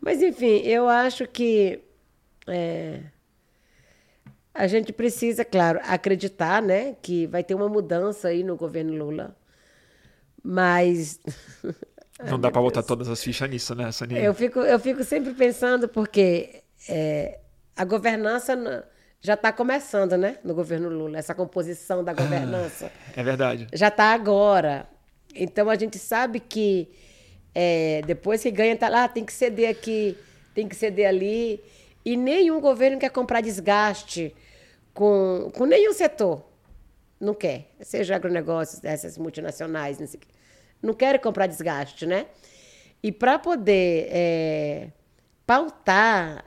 Mas, 0.00 0.20
enfim, 0.20 0.58
eu 0.58 0.88
acho 0.88 1.26
que 1.26 1.80
é, 2.46 3.00
a 4.56 4.66
gente 4.66 4.92
precisa, 4.92 5.44
claro, 5.44 5.80
acreditar, 5.84 6.62
né? 6.62 6.96
Que 7.02 7.26
vai 7.26 7.44
ter 7.44 7.54
uma 7.54 7.68
mudança 7.68 8.28
aí 8.28 8.42
no 8.42 8.56
governo 8.56 8.94
Lula. 8.94 9.36
Mas 10.42 11.20
Não 12.24 12.40
dá 12.40 12.50
para 12.50 12.62
botar 12.62 12.82
todas 12.82 13.08
as 13.08 13.22
fichas 13.22 13.48
nisso, 13.48 13.74
né, 13.74 13.92
Sonia? 13.92 14.22
Eu 14.22 14.32
fico, 14.32 14.60
eu 14.60 14.78
fico 14.78 15.04
sempre 15.04 15.34
pensando, 15.34 15.86
porque 15.86 16.62
é, 16.88 17.40
a 17.76 17.84
governança 17.84 18.88
já 19.20 19.34
está 19.34 19.52
começando, 19.52 20.16
né, 20.16 20.38
no 20.42 20.54
governo 20.54 20.88
Lula, 20.88 21.18
essa 21.18 21.34
composição 21.34 22.02
da 22.02 22.14
governança. 22.14 22.90
Ah, 23.08 23.20
é 23.20 23.22
verdade. 23.22 23.66
Já 23.72 23.88
está 23.88 24.14
agora. 24.14 24.88
Então 25.34 25.68
a 25.68 25.76
gente 25.76 25.98
sabe 25.98 26.40
que 26.40 26.88
é, 27.54 28.00
depois 28.06 28.42
que 28.42 28.50
ganha, 28.50 28.76
tá 28.76 28.88
lá, 28.88 29.06
tem 29.08 29.24
que 29.24 29.32
ceder 29.32 29.68
aqui, 29.68 30.16
tem 30.54 30.66
que 30.66 30.74
ceder 30.74 31.08
ali. 31.08 31.62
E 32.02 32.16
nenhum 32.16 32.60
governo 32.60 32.98
quer 32.98 33.10
comprar 33.10 33.42
desgaste 33.42 34.34
com, 34.96 35.52
com 35.54 35.66
nenhum 35.66 35.92
setor. 35.92 36.42
Não 37.20 37.34
quer. 37.34 37.70
Seja 37.82 38.16
agronegócios, 38.16 38.82
essas 38.82 39.16
multinacionais, 39.18 39.98
não 39.98 40.06
sei 40.06 40.18
não 40.82 40.94
querem 40.94 41.20
comprar 41.20 41.46
desgaste, 41.46 42.06
né? 42.06 42.26
E 43.02 43.10
para 43.10 43.38
poder 43.38 44.08
é, 44.10 44.88
pautar 45.46 46.44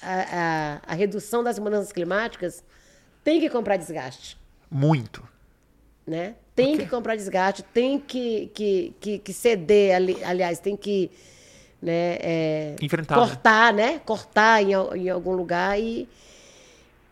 a, 0.00 0.12
a, 0.12 0.80
a, 0.86 0.94
redução 0.94 1.42
das 1.42 1.58
mudanças 1.58 1.92
climáticas, 1.92 2.64
tem 3.22 3.40
que 3.40 3.50
comprar 3.50 3.76
desgaste. 3.76 4.36
Muito. 4.70 5.26
Né? 6.06 6.34
Tem 6.54 6.78
que 6.78 6.86
comprar 6.86 7.16
desgaste, 7.16 7.62
tem 7.62 7.98
que, 7.98 8.50
que, 8.54 8.94
que, 9.00 9.18
que 9.18 9.32
ceder, 9.32 9.96
ali, 9.96 10.22
aliás, 10.22 10.58
tem 10.58 10.76
que 10.76 11.10
né, 11.80 12.18
é, 12.20 12.76
Enfrentar, 12.80 13.14
cortar, 13.14 13.72
né? 13.72 13.92
né? 13.92 14.00
Cortar 14.04 14.62
em, 14.62 14.72
em 14.72 15.08
algum 15.08 15.32
lugar 15.32 15.80
e, 15.80 16.08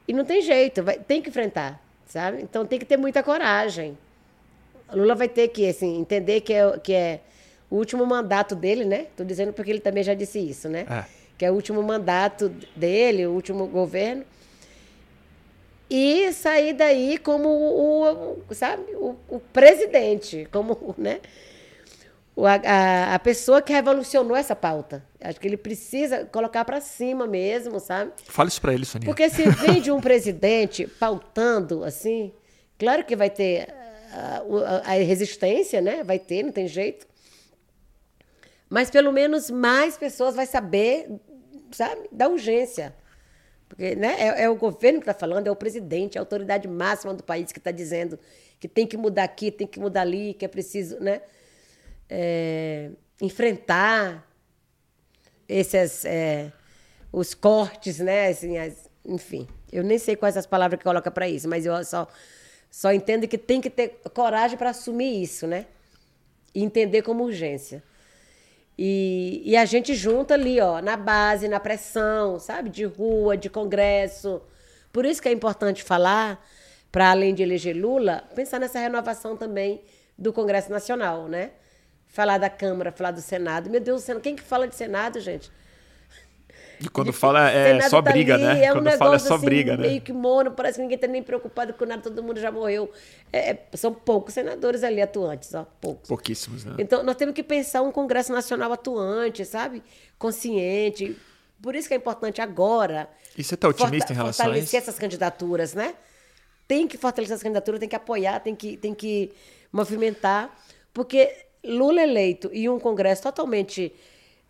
e 0.06 0.12
não 0.12 0.24
tem 0.24 0.42
jeito, 0.42 0.82
vai, 0.82 0.98
tem 0.98 1.22
que 1.22 1.28
enfrentar, 1.28 1.80
sabe? 2.06 2.42
Então 2.42 2.66
tem 2.66 2.78
que 2.78 2.84
ter 2.84 2.96
muita 2.96 3.22
coragem. 3.22 3.96
Lula 4.92 5.14
vai 5.14 5.28
ter 5.28 5.48
que 5.48 5.68
assim, 5.68 5.98
entender 5.98 6.40
que 6.40 6.52
é, 6.52 6.78
que 6.78 6.92
é 6.92 7.20
o 7.70 7.76
último 7.76 8.04
mandato 8.04 8.54
dele, 8.54 8.84
né? 8.84 9.06
Estou 9.10 9.24
dizendo 9.24 9.52
porque 9.52 9.70
ele 9.70 9.80
também 9.80 10.02
já 10.02 10.14
disse 10.14 10.38
isso, 10.38 10.68
né? 10.68 10.86
É. 10.90 11.04
Que 11.38 11.44
é 11.46 11.50
o 11.50 11.54
último 11.54 11.82
mandato 11.82 12.50
dele, 12.76 13.26
o 13.26 13.32
último 13.32 13.66
governo. 13.66 14.24
E 15.88 16.32
sair 16.32 16.74
daí 16.74 17.18
como 17.18 17.48
o, 17.48 18.42
o 18.48 18.54
sabe, 18.54 18.82
o, 18.94 19.16
o, 19.28 19.40
presidente, 19.40 20.48
como, 20.50 20.94
né? 20.98 21.20
A, 22.36 23.14
a 23.14 23.18
pessoa 23.18 23.60
que 23.60 23.72
revolucionou 23.72 24.34
essa 24.34 24.56
pauta. 24.56 25.04
Acho 25.20 25.38
que 25.38 25.46
ele 25.46 25.56
precisa 25.56 26.24
colocar 26.24 26.64
para 26.64 26.80
cima 26.80 27.26
mesmo, 27.26 27.78
sabe? 27.78 28.12
Fala 28.26 28.48
isso 28.48 28.60
para 28.60 28.72
ele, 28.72 28.86
Sonia. 28.86 29.06
Porque 29.06 29.28
se 29.28 29.48
vem 29.50 29.80
de 29.80 29.90
um 29.90 30.00
presidente 30.02 30.86
pautando 30.86 31.84
assim, 31.84 32.32
claro 32.78 33.04
que 33.04 33.14
vai 33.14 33.28
ter 33.28 33.68
a, 34.12 34.92
a 34.92 34.92
resistência, 34.94 35.80
né? 35.80 36.02
Vai 36.02 36.18
ter, 36.18 36.42
não 36.42 36.52
tem 36.52 36.66
jeito. 36.66 37.06
Mas 38.68 38.90
pelo 38.90 39.12
menos 39.12 39.50
mais 39.50 39.98
pessoas 39.98 40.34
vai 40.34 40.46
saber, 40.46 41.06
sabe, 41.70 42.08
da 42.10 42.28
urgência. 42.28 42.94
Porque 43.68 43.94
né, 43.94 44.16
é, 44.18 44.44
é 44.44 44.50
o 44.50 44.56
governo 44.56 45.00
que 45.00 45.04
está 45.04 45.14
falando, 45.14 45.46
é 45.46 45.50
o 45.50 45.56
presidente, 45.56 46.16
é 46.16 46.18
a 46.18 46.22
autoridade 46.22 46.66
máxima 46.66 47.12
do 47.12 47.22
país 47.22 47.52
que 47.52 47.58
está 47.58 47.70
dizendo 47.70 48.18
que 48.60 48.68
tem 48.68 48.86
que 48.86 48.96
mudar 48.96 49.24
aqui, 49.24 49.50
tem 49.50 49.66
que 49.66 49.80
mudar 49.80 50.02
ali, 50.02 50.34
que 50.34 50.44
é 50.44 50.48
preciso 50.48 51.00
né, 51.00 51.20
é, 52.14 52.90
enfrentar 53.22 54.28
esses 55.48 56.04
é, 56.04 56.52
os 57.10 57.32
cortes, 57.32 57.98
né? 57.98 58.28
Assim, 58.28 58.58
as, 58.58 58.90
enfim, 59.06 59.48
eu 59.72 59.82
nem 59.82 59.98
sei 59.98 60.14
quais 60.14 60.36
as 60.36 60.46
palavras 60.46 60.78
que 60.78 60.84
coloca 60.84 61.10
para 61.10 61.26
isso, 61.26 61.48
mas 61.48 61.64
eu 61.64 61.82
só 61.84 62.06
só 62.70 62.92
entendo 62.92 63.26
que 63.26 63.38
tem 63.38 63.60
que 63.60 63.70
ter 63.70 64.00
coragem 64.14 64.56
para 64.58 64.70
assumir 64.70 65.22
isso, 65.22 65.46
né? 65.46 65.66
E 66.54 66.62
entender 66.62 67.02
como 67.02 67.24
urgência. 67.24 67.82
E, 68.78 69.42
e 69.44 69.56
a 69.56 69.64
gente 69.64 69.94
junta 69.94 70.34
ali, 70.34 70.60
ó, 70.60 70.80
na 70.80 70.96
base, 70.96 71.48
na 71.48 71.60
pressão, 71.60 72.38
sabe? 72.38 72.70
De 72.70 72.84
rua, 72.84 73.36
de 73.36 73.50
congresso. 73.50 74.40
Por 74.92 75.04
isso 75.04 75.20
que 75.20 75.28
é 75.28 75.32
importante 75.32 75.82
falar, 75.82 76.42
para 76.90 77.10
além 77.10 77.34
de 77.34 77.42
eleger 77.42 77.76
Lula, 77.76 78.24
pensar 78.34 78.58
nessa 78.58 78.78
renovação 78.78 79.36
também 79.36 79.82
do 80.16 80.32
Congresso 80.32 80.70
Nacional, 80.70 81.28
né? 81.28 81.52
Falar 82.12 82.36
da 82.36 82.50
Câmara, 82.50 82.92
falar 82.92 83.10
do 83.10 83.22
Senado. 83.22 83.70
Meu 83.70 83.80
Deus 83.80 84.02
do 84.02 84.04
céu, 84.04 84.20
quem 84.20 84.36
que 84.36 84.42
fala 84.42 84.68
de 84.68 84.76
Senado, 84.76 85.18
gente? 85.18 85.50
E 86.78 86.88
quando 86.88 87.12
fala 87.12 87.48
é 87.48 87.80
só 87.88 88.02
tá 88.02 88.10
briga, 88.10 88.34
ali, 88.34 88.42
né? 88.42 88.64
É 88.64 88.70
um 88.70 88.74
quando 88.74 88.84
negócio 88.84 88.98
fala 88.98 89.16
é 89.16 89.18
só 89.18 89.34
assim, 89.36 89.44
briga, 89.44 89.76
né? 89.76 89.88
meio 89.88 90.00
que 90.00 90.12
mono, 90.12 90.50
parece 90.50 90.76
que 90.76 90.82
ninguém 90.82 90.96
está 90.96 91.06
nem 91.06 91.22
preocupado 91.22 91.72
com 91.72 91.86
nada, 91.86 92.02
todo 92.02 92.22
mundo 92.22 92.38
já 92.38 92.50
morreu. 92.50 92.90
É, 93.32 93.52
é, 93.52 93.66
são 93.74 93.94
poucos 93.94 94.34
senadores 94.34 94.82
ali 94.82 95.00
atuantes, 95.00 95.54
ó, 95.54 95.64
poucos. 95.80 96.08
Pouquíssimos, 96.08 96.64
né? 96.64 96.74
Então, 96.78 97.02
nós 97.02 97.16
temos 97.16 97.34
que 97.34 97.42
pensar 97.42 97.80
um 97.80 97.90
Congresso 97.90 98.30
Nacional 98.32 98.72
atuante, 98.72 99.44
sabe? 99.46 99.82
Consciente. 100.18 101.16
Por 101.62 101.74
isso 101.74 101.88
que 101.88 101.94
é 101.94 101.96
importante 101.96 102.42
agora. 102.42 103.08
E 103.38 103.42
você 103.44 103.54
está 103.54 103.68
otimista 103.68 104.12
em 104.12 104.16
relação 104.16 104.46
a 104.46 104.48
isso? 104.48 104.66
Fortalecer 104.66 104.80
essas 104.80 104.98
candidaturas, 104.98 105.72
né? 105.72 105.94
Tem 106.68 106.86
que 106.86 106.98
fortalecer 106.98 107.32
essas 107.32 107.42
candidaturas, 107.42 107.78
tem 107.80 107.88
que 107.88 107.96
apoiar, 107.96 108.40
tem 108.40 108.54
que, 108.54 108.76
tem 108.76 108.92
que 108.92 109.32
movimentar. 109.72 110.54
Porque 110.92 111.32
Lula 111.64 112.02
eleito 112.02 112.50
e 112.52 112.68
um 112.68 112.78
Congresso 112.78 113.22
totalmente 113.22 113.92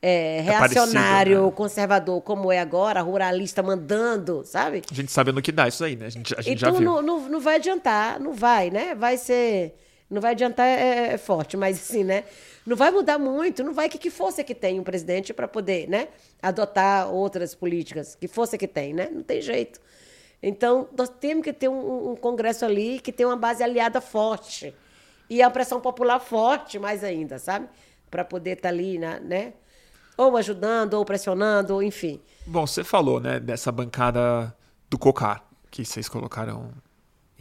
é, 0.01 0.40
reacionário, 0.40 1.36
parecido, 1.36 1.47
né? 1.47 1.52
conservador, 1.52 2.20
como 2.22 2.51
é 2.51 2.59
agora, 2.59 3.01
ruralista 3.01 3.62
mandando, 3.62 4.43
sabe? 4.44 4.82
A 4.90 4.94
gente 4.94 5.12
sabe 5.12 5.30
no 5.30 5.40
que 5.40 5.52
dá 5.52 5.68
isso 5.68 5.84
aí, 5.84 5.94
né? 5.94 6.06
A 6.06 6.10
gente, 6.10 6.34
a 6.36 6.43
gente 6.43 6.60
já 6.60 6.68
Então 6.68 6.80
viu. 6.80 6.90
não, 6.90 7.01
não, 7.02 7.28
não 7.28 7.40
vai 7.40 7.56
adiantar, 7.56 8.18
não 8.18 8.32
vai, 8.32 8.70
né? 8.70 8.94
Vai 8.94 9.16
ser. 9.16 9.76
Não 10.10 10.20
vai 10.20 10.32
adiantar, 10.32 10.66
é, 10.66 11.14
é 11.14 11.18
forte, 11.18 11.56
mas 11.56 11.78
assim, 11.78 12.05
né? 12.05 12.24
Não 12.66 12.76
vai 12.76 12.90
mudar 12.90 13.18
muito, 13.18 13.62
não 13.64 13.72
vai 13.72 13.89
que, 13.89 13.97
que 13.97 14.10
força 14.10 14.44
que 14.44 14.55
tem 14.55 14.78
um 14.78 14.82
presidente 14.82 15.32
para 15.32 15.48
poder, 15.48 15.89
né? 15.89 16.09
Adotar 16.43 17.10
outras 17.10 17.55
políticas, 17.55 18.14
que 18.14 18.28
força 18.28 18.59
que 18.59 18.68
tem, 18.68 18.93
né? 18.93 19.09
Não 19.10 19.22
tem 19.22 19.40
jeito. 19.40 19.80
Então, 20.43 20.89
nós 20.98 21.09
temos 21.09 21.44
que 21.44 21.52
ter 21.52 21.68
um, 21.68 22.10
um 22.10 22.16
Congresso 22.16 22.64
ali 22.64 22.98
que 22.98 23.12
tem 23.12 23.24
uma 23.24 23.36
base 23.36 23.62
aliada 23.62 24.01
forte. 24.01 24.74
E 25.32 25.40
a 25.40 25.48
pressão 25.48 25.80
popular 25.80 26.20
forte 26.20 26.78
mais 26.78 27.02
ainda, 27.02 27.38
sabe? 27.38 27.66
Para 28.10 28.22
poder 28.22 28.59
estar 28.59 28.68
ali, 28.68 28.98
na, 28.98 29.18
né? 29.18 29.54
Ou 30.14 30.36
ajudando, 30.36 30.92
ou 30.92 31.06
pressionando, 31.06 31.72
ou 31.72 31.82
enfim. 31.82 32.20
Bom, 32.46 32.66
você 32.66 32.84
falou, 32.84 33.18
né, 33.18 33.40
dessa 33.40 33.72
bancada 33.72 34.54
do 34.90 34.98
COCAR, 34.98 35.42
que 35.70 35.86
vocês 35.86 36.06
colocaram 36.06 36.70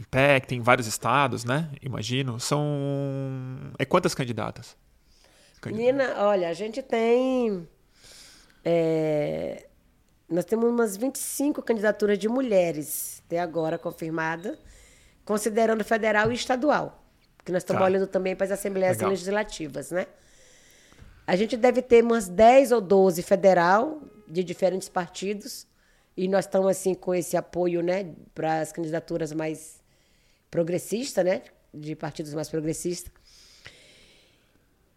em 0.00 0.04
pé, 0.04 0.40
que 0.40 0.46
tem 0.46 0.56
em 0.56 0.62
vários 0.62 0.86
estados, 0.86 1.44
né? 1.44 1.68
Imagino. 1.82 2.40
São. 2.40 2.64
É 3.78 3.84
quantas 3.84 4.14
candidatas? 4.14 4.74
Nina, 5.66 6.14
olha, 6.24 6.48
a 6.48 6.54
gente 6.54 6.80
tem. 6.80 7.68
é, 8.64 9.66
nós 10.30 10.46
temos 10.46 10.70
umas 10.70 10.96
25 10.96 11.60
candidaturas 11.60 12.18
de 12.18 12.26
mulheres 12.26 13.22
até 13.26 13.38
agora 13.38 13.76
confirmada, 13.76 14.58
considerando 15.26 15.84
federal 15.84 16.32
e 16.32 16.34
estadual. 16.34 17.01
Porque 17.42 17.52
nós 17.52 17.62
estamos 17.62 17.80
Tá. 17.80 17.86
olhando 17.86 18.06
também 18.06 18.36
para 18.36 18.46
as 18.46 18.52
assembleias 18.52 18.96
Legal. 18.98 19.10
legislativas, 19.10 19.90
né? 19.90 20.06
A 21.26 21.34
gente 21.36 21.56
deve 21.56 21.82
ter 21.82 22.02
umas 22.04 22.28
10 22.28 22.70
ou 22.72 22.80
12 22.80 23.22
federal, 23.22 24.00
de 24.28 24.42
diferentes 24.44 24.88
partidos. 24.88 25.66
E 26.16 26.28
nós 26.28 26.44
estamos, 26.44 26.68
assim, 26.70 26.94
com 26.94 27.14
esse 27.14 27.36
apoio, 27.36 27.82
né, 27.82 28.12
para 28.34 28.60
as 28.60 28.70
candidaturas 28.72 29.32
mais 29.32 29.80
progressistas, 30.50 31.24
né? 31.24 31.42
De 31.72 31.96
partidos 31.96 32.32
mais 32.34 32.48
progressistas. 32.48 33.10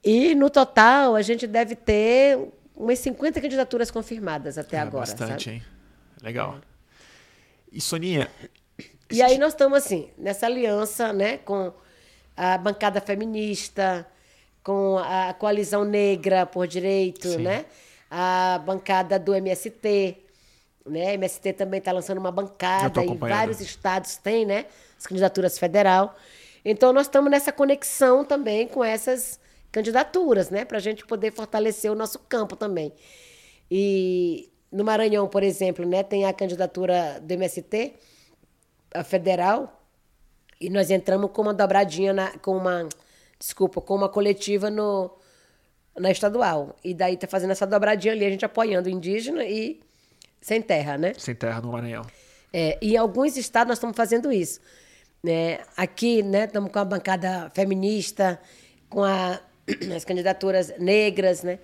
E, 0.04 0.36
no 0.36 0.50
total, 0.50 1.16
a 1.16 1.22
gente 1.22 1.48
deve 1.48 1.76
ter 1.76 2.38
umas 2.76 3.00
50 3.00 3.42
candidaturas 3.42 3.90
confirmadas 3.90 4.58
até 4.58 4.78
É, 4.78 4.82
agora, 4.82 5.06
Bastante, 5.08 5.46
sabe? 5.46 5.56
hein? 5.58 5.64
Legal. 6.22 6.60
E 7.72 7.82
Soninha, 7.82 8.30
E 9.12 9.22
aí 9.22 9.38
nós 9.38 9.54
estamos 9.54 9.78
assim, 9.78 10.10
nessa 10.18 10.46
aliança, 10.46 11.12
né, 11.14 11.38
com 11.38 11.74
a 12.36 12.58
bancada 12.58 13.00
feminista, 13.02 14.08
com 14.64 14.98
a 14.98 15.34
coalizão 15.34 15.86
negra 15.86 16.46
por 16.46 16.68
direito, 16.68 17.30
Sim. 17.30 17.38
né? 17.38 17.66
A 18.10 18.62
bancada 18.66 19.20
do 19.20 19.34
MST, 19.34 20.18
né? 20.86 21.14
MST 21.14 21.54
também 21.54 21.78
está 21.78 21.92
lançando 21.92 22.18
uma 22.18 22.32
bancada 22.32 23.02
em 23.02 23.06
acompanhando. 23.06 23.38
vários 23.38 23.62
estados 23.62 24.18
tem, 24.18 24.46
né? 24.46 24.66
As 24.98 25.06
candidaturas 25.06 25.60
federal. 25.60 26.16
Então 26.64 26.92
nós 26.92 27.08
estamos 27.08 27.30
nessa 27.30 27.52
conexão 27.52 28.26
também 28.26 28.68
com 28.68 28.84
essas 28.84 29.40
candidaturas, 29.72 30.50
né? 30.50 30.66
Para 30.66 30.78
a 30.78 30.82
gente 30.82 31.06
poder 31.06 31.32
fortalecer 31.32 31.92
o 31.92 31.96
nosso 31.96 32.18
campo 32.20 32.56
também. 32.56 32.92
E 33.70 34.50
no 34.72 34.84
Maranhão, 34.84 35.28
por 35.28 35.44
exemplo, 35.44 35.86
né, 35.86 36.04
tem 36.04 36.26
a 36.26 36.34
candidatura 36.34 37.20
do 37.22 37.32
MST, 37.32 37.94
a 38.94 39.04
federal, 39.04 39.85
e 40.66 40.70
nós 40.70 40.90
entramos 40.92 41.32
com 41.32 41.42
uma 41.44 41.54
dobradinha, 41.54 42.14
na, 42.14 42.38
com 42.40 42.56
uma, 42.58 42.88
desculpa, 43.40 43.82
com 43.82 43.96
uma 43.96 44.10
coletiva 44.10 44.70
no, 44.70 45.12
na 45.98 46.12
estadual. 46.12 46.76
E 46.84 46.94
daí 46.94 47.18
tá 47.18 47.28
fazendo 47.28 47.52
essa 47.52 47.66
dobradinha 47.68 48.14
ali, 48.14 48.26
a 48.26 48.30
gente 48.30 48.46
apoiando 48.46 48.88
o 48.90 48.92
indígena 48.92 49.44
e 49.46 49.80
sem 50.42 50.62
terra, 50.62 50.98
né? 50.98 51.14
sem 51.18 51.34
terra 51.36 51.62
no 51.62 51.72
Maranhão. 51.72 52.04
É, 52.54 52.78
e 52.82 52.94
em 52.94 52.98
alguns 52.98 53.36
estados 53.38 53.68
nós 53.70 53.78
estamos 53.78 53.96
fazendo 53.98 54.32
isso. 54.32 54.60
né? 55.24 55.60
aqui, 55.76 56.22
né, 56.22 56.46
estamos 56.46 56.72
com 56.72 56.80
a 56.80 56.86
bancada 56.86 57.52
feminista, 57.54 58.40
com 58.90 59.04
a- 59.04 59.40
as 59.96 60.06
candidaturas 60.06 60.72
negras, 60.78 61.42
né? 61.44 61.58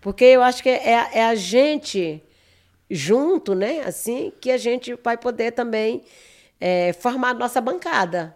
Porque 0.00 0.24
eu 0.24 0.42
acho 0.42 0.62
que 0.62 0.68
é, 0.68 0.94
a- 0.96 1.10
é 1.12 1.24
a 1.24 1.34
gente 1.34 2.22
junto, 2.88 3.54
né, 3.54 3.80
assim, 3.80 4.32
que 4.40 4.50
a 4.50 4.56
gente 4.56 4.94
vai 5.02 5.16
poder 5.18 5.50
também 5.52 6.04
é, 6.60 6.92
formar 6.92 7.30
a 7.30 7.34
nossa 7.34 7.60
bancada. 7.60 8.34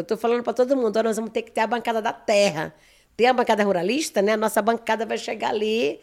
Eu 0.00 0.02
estou 0.02 0.16
falando 0.16 0.42
para 0.42 0.52
todo 0.52 0.76
mundo, 0.76 1.02
nós 1.02 1.16
vamos 1.16 1.30
ter 1.30 1.42
que 1.42 1.50
ter 1.50 1.60
a 1.60 1.66
bancada 1.66 2.00
da 2.02 2.12
terra. 2.12 2.74
Tem 3.16 3.26
a 3.26 3.32
bancada 3.32 3.62
ruralista, 3.62 4.22
né? 4.22 4.32
A 4.32 4.36
nossa 4.36 4.62
bancada 4.62 5.04
vai 5.04 5.18
chegar 5.18 5.50
ali 5.50 6.00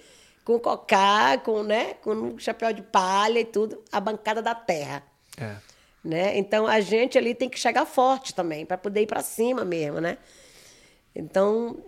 com 0.47 0.57
cocá, 0.59 1.37
com, 1.39 1.61
né, 1.61 1.95
com 1.95 2.11
um 2.11 2.39
chapéu 2.39 2.71
de 2.71 2.81
palha 2.81 3.39
e 3.41 3.43
tudo, 3.43 3.83
a 3.91 3.99
bancada 3.99 4.41
da 4.41 4.55
terra 4.55 5.03
É. 5.37 5.55
né? 6.01 6.37
Então 6.37 6.65
a 6.65 6.79
gente 6.79 7.17
ali 7.17 7.35
tem 7.35 7.49
que 7.49 7.59
chegar 7.59 7.85
forte 7.85 8.33
também 8.33 8.65
para 8.65 8.77
poder 8.77 9.01
ir 9.01 9.07
para 9.07 9.21
cima 9.21 9.65
mesmo, 9.65 9.99
né? 9.99 10.17
Então 11.13 11.83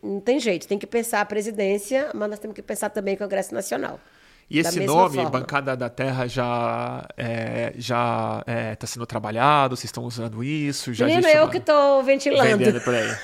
não 0.00 0.20
tem 0.20 0.38
jeito, 0.38 0.68
tem 0.68 0.78
que 0.78 0.86
pensar 0.86 1.20
a 1.20 1.24
presidência, 1.24 2.10
mas 2.14 2.30
nós 2.30 2.38
temos 2.38 2.54
que 2.54 2.62
pensar 2.62 2.90
também 2.90 3.16
o 3.16 3.18
Congresso 3.18 3.52
Nacional. 3.52 3.98
E 4.48 4.60
esse 4.60 4.78
nome, 4.80 5.16
forma. 5.16 5.30
Bancada 5.30 5.76
da 5.76 5.88
Terra, 5.88 6.28
já 6.28 7.04
é, 7.16 7.72
já 7.76 8.44
está 8.72 8.86
sendo 8.86 9.04
trabalhado? 9.04 9.76
Vocês 9.76 9.86
estão 9.86 10.04
usando 10.04 10.42
isso? 10.44 10.94
Já 10.94 11.06
Menino, 11.06 11.26
eu 11.26 11.48
que 11.48 11.58
estou 11.58 12.02
ventilando. 12.04 12.56
vendendo 12.56 12.80
por 12.80 12.94
aí. 12.94 13.16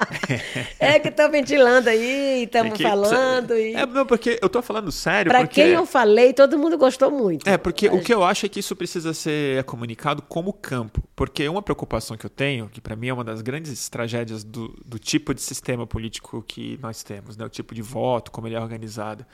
é 0.80 0.98
que 0.98 1.08
estou 1.08 1.30
ventilando 1.30 1.90
aí, 1.90 2.44
estamos 2.44 2.72
É 2.72 2.76
que 2.76 2.82
falando. 2.82 3.54
E... 3.54 3.74
É, 3.74 3.84
não, 3.84 4.06
porque 4.06 4.38
eu 4.40 4.48
tô 4.48 4.62
falando 4.62 4.90
sério, 4.90 5.30
Para 5.30 5.40
porque... 5.40 5.62
quem 5.62 5.72
eu 5.72 5.84
falei, 5.84 6.32
todo 6.32 6.58
mundo 6.58 6.78
gostou 6.78 7.10
muito. 7.10 7.46
É, 7.46 7.58
porque 7.58 7.88
o 7.88 8.00
que 8.00 8.12
eu 8.12 8.24
acho 8.24 8.46
é 8.46 8.48
que 8.48 8.60
isso 8.60 8.74
precisa 8.74 9.12
ser 9.12 9.62
comunicado 9.64 10.22
como 10.22 10.54
campo. 10.54 11.02
Porque 11.14 11.46
uma 11.50 11.60
preocupação 11.60 12.16
que 12.16 12.24
eu 12.24 12.30
tenho, 12.30 12.66
que 12.70 12.80
para 12.80 12.96
mim 12.96 13.08
é 13.08 13.12
uma 13.12 13.24
das 13.24 13.42
grandes 13.42 13.90
tragédias 13.90 14.42
do, 14.42 14.74
do 14.86 14.98
tipo 14.98 15.34
de 15.34 15.42
sistema 15.42 15.86
político 15.86 16.42
que 16.48 16.78
nós 16.80 17.02
temos, 17.02 17.36
né? 17.36 17.44
o 17.44 17.48
tipo 17.50 17.74
de 17.74 17.82
voto, 17.82 18.30
como 18.30 18.46
ele 18.48 18.54
é 18.54 18.60
organizado, 18.60 19.26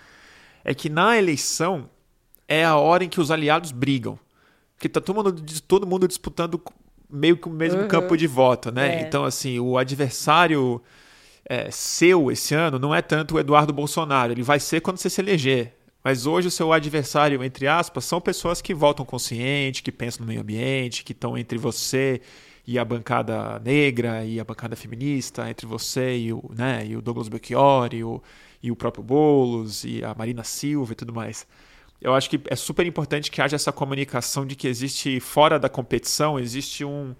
é 0.67 0.75
que 0.75 0.91
na 0.91 1.17
eleição 1.17 1.89
é 2.49 2.65
a 2.65 2.75
hora 2.75 3.05
em 3.05 3.09
que 3.09 3.21
os 3.21 3.31
aliados 3.31 3.71
brigam. 3.71 4.19
Porque 4.75 4.89
tá 4.89 5.01
todo 5.01 5.15
mundo, 5.15 5.33
todo 5.67 5.87
mundo 5.87 6.09
disputando 6.09 6.61
meio 7.09 7.37
que 7.37 7.47
o 7.47 7.53
mesmo 7.53 7.87
campo 7.87 8.17
de 8.17 8.27
voto, 8.27 8.73
né? 8.73 8.97
É. 8.97 9.03
Então, 9.03 9.25
assim, 9.25 9.61
o 9.61 9.79
adversário 9.79 10.83
é, 11.49 11.71
seu 11.71 12.33
esse 12.33 12.53
ano 12.53 12.81
não 12.81 12.93
é 12.93 13.01
tanto 13.01 13.37
o 13.37 13.39
Eduardo 13.39 13.73
Bolsonaro. 13.73 14.33
Ele 14.33 14.43
vai 14.43 14.59
ser 14.59 14.81
quando 14.81 14.99
você 14.99 15.09
se 15.09 15.21
eleger. 15.21 15.73
Mas 16.03 16.27
hoje 16.27 16.49
o 16.49 16.51
seu 16.51 16.73
adversário, 16.73 17.45
entre 17.45 17.69
aspas, 17.69 18.05
são 18.05 18.21
pessoas 18.21 18.61
que 18.61 18.75
votam 18.75 19.07
consciente, 19.07 19.85
que 19.85 19.93
pensam 19.93 20.23
no 20.23 20.27
meio 20.27 20.41
ambiente, 20.41 21.05
que 21.05 21.13
estão 21.13 21.39
entre 21.39 21.59
você 21.59 22.21
e 22.67 22.77
a 22.77 22.85
bancada 22.85 23.61
negra 23.61 24.25
e 24.25 24.41
a 24.41 24.45
bancada 24.45 24.75
feminista, 24.75 25.49
entre 25.49 25.65
você 25.65 26.17
e 26.19 26.33
o, 26.33 26.43
né, 26.57 26.85
e 26.85 26.97
o 26.97 27.03
Douglas 27.03 27.29
Belchior 27.29 27.91
e 27.93 28.03
o, 28.03 28.21
e 28.63 28.71
o 28.71 28.77
próprio 28.77 29.03
Boulos 29.03 29.85
e 29.85 30.05
a 30.05 30.15
Marina 30.15 30.45
Silva 30.45 30.93
e 30.93 30.97
tudo 30.97 31.13
mais. 31.13 31.47
Eu 32.01 32.15
acho 32.15 32.29
que 32.29 32.41
é 32.47 32.57
super 32.57 32.87
importante 32.87 33.31
que 33.31 33.41
haja 33.41 33.57
essa 33.57 33.73
comunicação 33.73 34.47
de 34.47 34.55
que 34.55 34.69
existe 34.69 35.19
fora 35.21 35.59
da 35.59 35.69
competição, 35.69 36.39
existe 36.39 36.85
um 36.85 37.15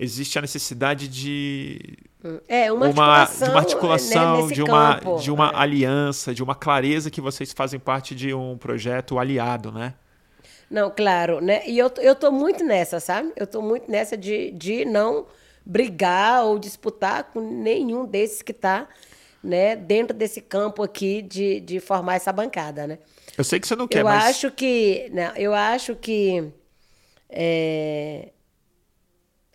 existe 0.00 0.38
a 0.38 0.42
necessidade 0.42 1.08
de 1.08 1.98
é, 2.46 2.70
uma, 2.70 2.88
uma 2.88 3.04
articulação, 3.04 3.48
de 3.48 3.52
uma, 3.52 3.60
articulação, 3.60 4.46
né, 4.46 4.54
de 4.54 4.62
uma, 4.62 4.94
campo. 4.94 5.20
de 5.20 5.30
uma 5.30 5.50
é. 5.50 5.56
aliança, 5.56 6.34
de 6.34 6.42
uma 6.42 6.54
clareza 6.54 7.10
que 7.10 7.20
vocês 7.20 7.52
fazem 7.52 7.80
parte 7.80 8.14
de 8.14 8.32
um 8.32 8.56
projeto 8.56 9.18
aliado, 9.18 9.72
né? 9.72 9.94
Não, 10.70 10.90
claro, 10.90 11.40
né? 11.40 11.66
E 11.66 11.78
eu, 11.78 11.90
eu 11.98 12.14
tô 12.14 12.30
muito 12.30 12.62
nessa, 12.62 13.00
sabe? 13.00 13.32
Eu 13.36 13.46
tô 13.46 13.62
muito 13.62 13.90
nessa 13.90 14.16
de, 14.16 14.50
de 14.52 14.84
não 14.84 15.26
brigar 15.64 16.44
ou 16.44 16.58
disputar 16.58 17.24
com 17.24 17.40
nenhum 17.40 18.04
desses 18.04 18.42
que 18.42 18.52
está 18.52 18.86
né, 19.42 19.76
dentro 19.76 20.16
desse 20.16 20.40
campo 20.40 20.82
aqui 20.82 21.22
de, 21.22 21.60
de 21.60 21.80
formar 21.80 22.16
essa 22.16 22.32
bancada, 22.32 22.86
né? 22.86 22.98
Eu 23.36 23.44
sei 23.44 23.60
que 23.60 23.68
você 23.68 23.76
não 23.76 23.86
quer, 23.86 24.00
eu 24.00 24.04
mas... 24.04 24.24
acho 24.24 24.50
que, 24.50 25.08
não, 25.12 25.34
eu 25.36 25.54
acho 25.54 25.94
que, 25.94 26.52
é... 27.28 28.30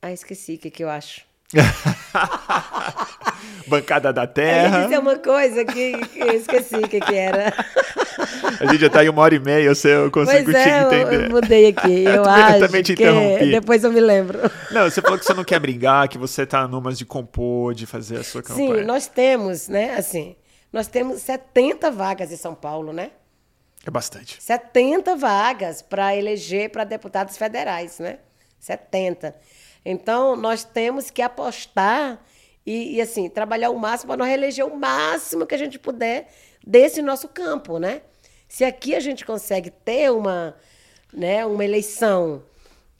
ah, 0.02 0.12
esqueci 0.12 0.56
o 0.56 0.58
que, 0.58 0.72
que 0.72 0.84
eu 0.84 0.90
acho. 0.90 1.26
Bancada 3.68 4.12
da 4.12 4.28
Terra. 4.28 4.84
disse 4.86 4.98
uma 5.00 5.18
coisa 5.18 5.64
que, 5.66 5.98
que 6.08 6.20
eu 6.20 6.34
esqueci 6.34 6.76
o 6.76 6.88
que, 6.88 7.00
que 7.00 7.16
era. 7.16 7.54
A 8.60 8.66
gente 8.66 8.82
já 8.82 8.90
tá 8.90 9.04
em 9.04 9.10
uma 9.10 9.22
hora 9.22 9.36
e 9.36 9.40
meia, 9.40 9.64
eu, 9.64 9.76
sei, 9.76 9.94
eu 9.96 10.12
consigo 10.12 10.52
Pois 10.52 10.64
te 10.64 10.70
é, 10.70 10.82
entender. 10.82 11.26
eu 11.26 11.30
mudei 11.30 11.68
aqui. 11.68 12.04
Eu, 12.04 12.24
também- 12.24 12.42
eu 12.42 12.46
acho 12.46 12.60
também 12.60 12.84
te 12.84 12.96
que 12.96 13.04
interrompi. 13.04 13.52
depois 13.52 13.84
eu 13.84 13.92
me 13.92 14.00
lembro. 14.00 14.40
Não, 14.72 14.90
você 14.90 15.02
falou 15.02 15.18
que 15.18 15.26
você 15.26 15.34
não 15.34 15.44
quer 15.44 15.60
brigar, 15.60 16.08
que 16.08 16.18
você 16.18 16.46
tá 16.46 16.68
numas 16.68 16.98
de 16.98 17.06
compor, 17.06 17.74
de 17.74 17.86
fazer 17.86 18.18
a 18.18 18.24
sua 18.24 18.44
campanha. 18.44 18.76
Sim, 18.80 18.84
nós 18.84 19.08
temos, 19.08 19.68
né, 19.68 19.96
assim, 19.98 20.36
nós 20.72 20.88
temos 20.88 21.22
70 21.22 21.90
vagas 21.92 22.32
em 22.32 22.38
São 22.38 22.54
Paulo, 22.54 22.94
né? 22.94 23.12
É 23.86 23.92
bastante. 23.92 24.42
70 24.42 25.16
vagas 25.16 25.82
para 25.82 26.16
eleger 26.16 26.70
para 26.70 26.84
deputados 26.84 27.38
federais, 27.38 28.00
né? 28.00 28.18
70. 28.60 29.36
Então, 29.86 30.36
nós 30.36 30.64
temos 30.64 31.10
que 31.10 31.22
apostar 31.22 32.24
e, 32.66 32.96
e, 32.96 33.02
assim, 33.02 33.30
trabalhar 33.30 33.70
o 33.70 33.78
máximo 33.78 34.10
para 34.10 34.18
nós 34.18 34.28
reeleger 34.28 34.66
o 34.66 34.76
máximo 34.76 35.46
que 35.46 35.56
a 35.56 35.58
gente 35.58 35.78
puder 35.78 36.30
desse 36.66 37.02
nosso 37.02 37.28
campo, 37.28 37.78
né? 37.78 38.02
Se 38.48 38.64
aqui 38.64 38.96
a 38.96 39.00
gente 39.00 39.26
consegue 39.26 39.70
ter 39.70 40.12
uma, 40.12 40.56
né, 41.12 41.46
uma 41.46 41.66
eleição 41.66 42.44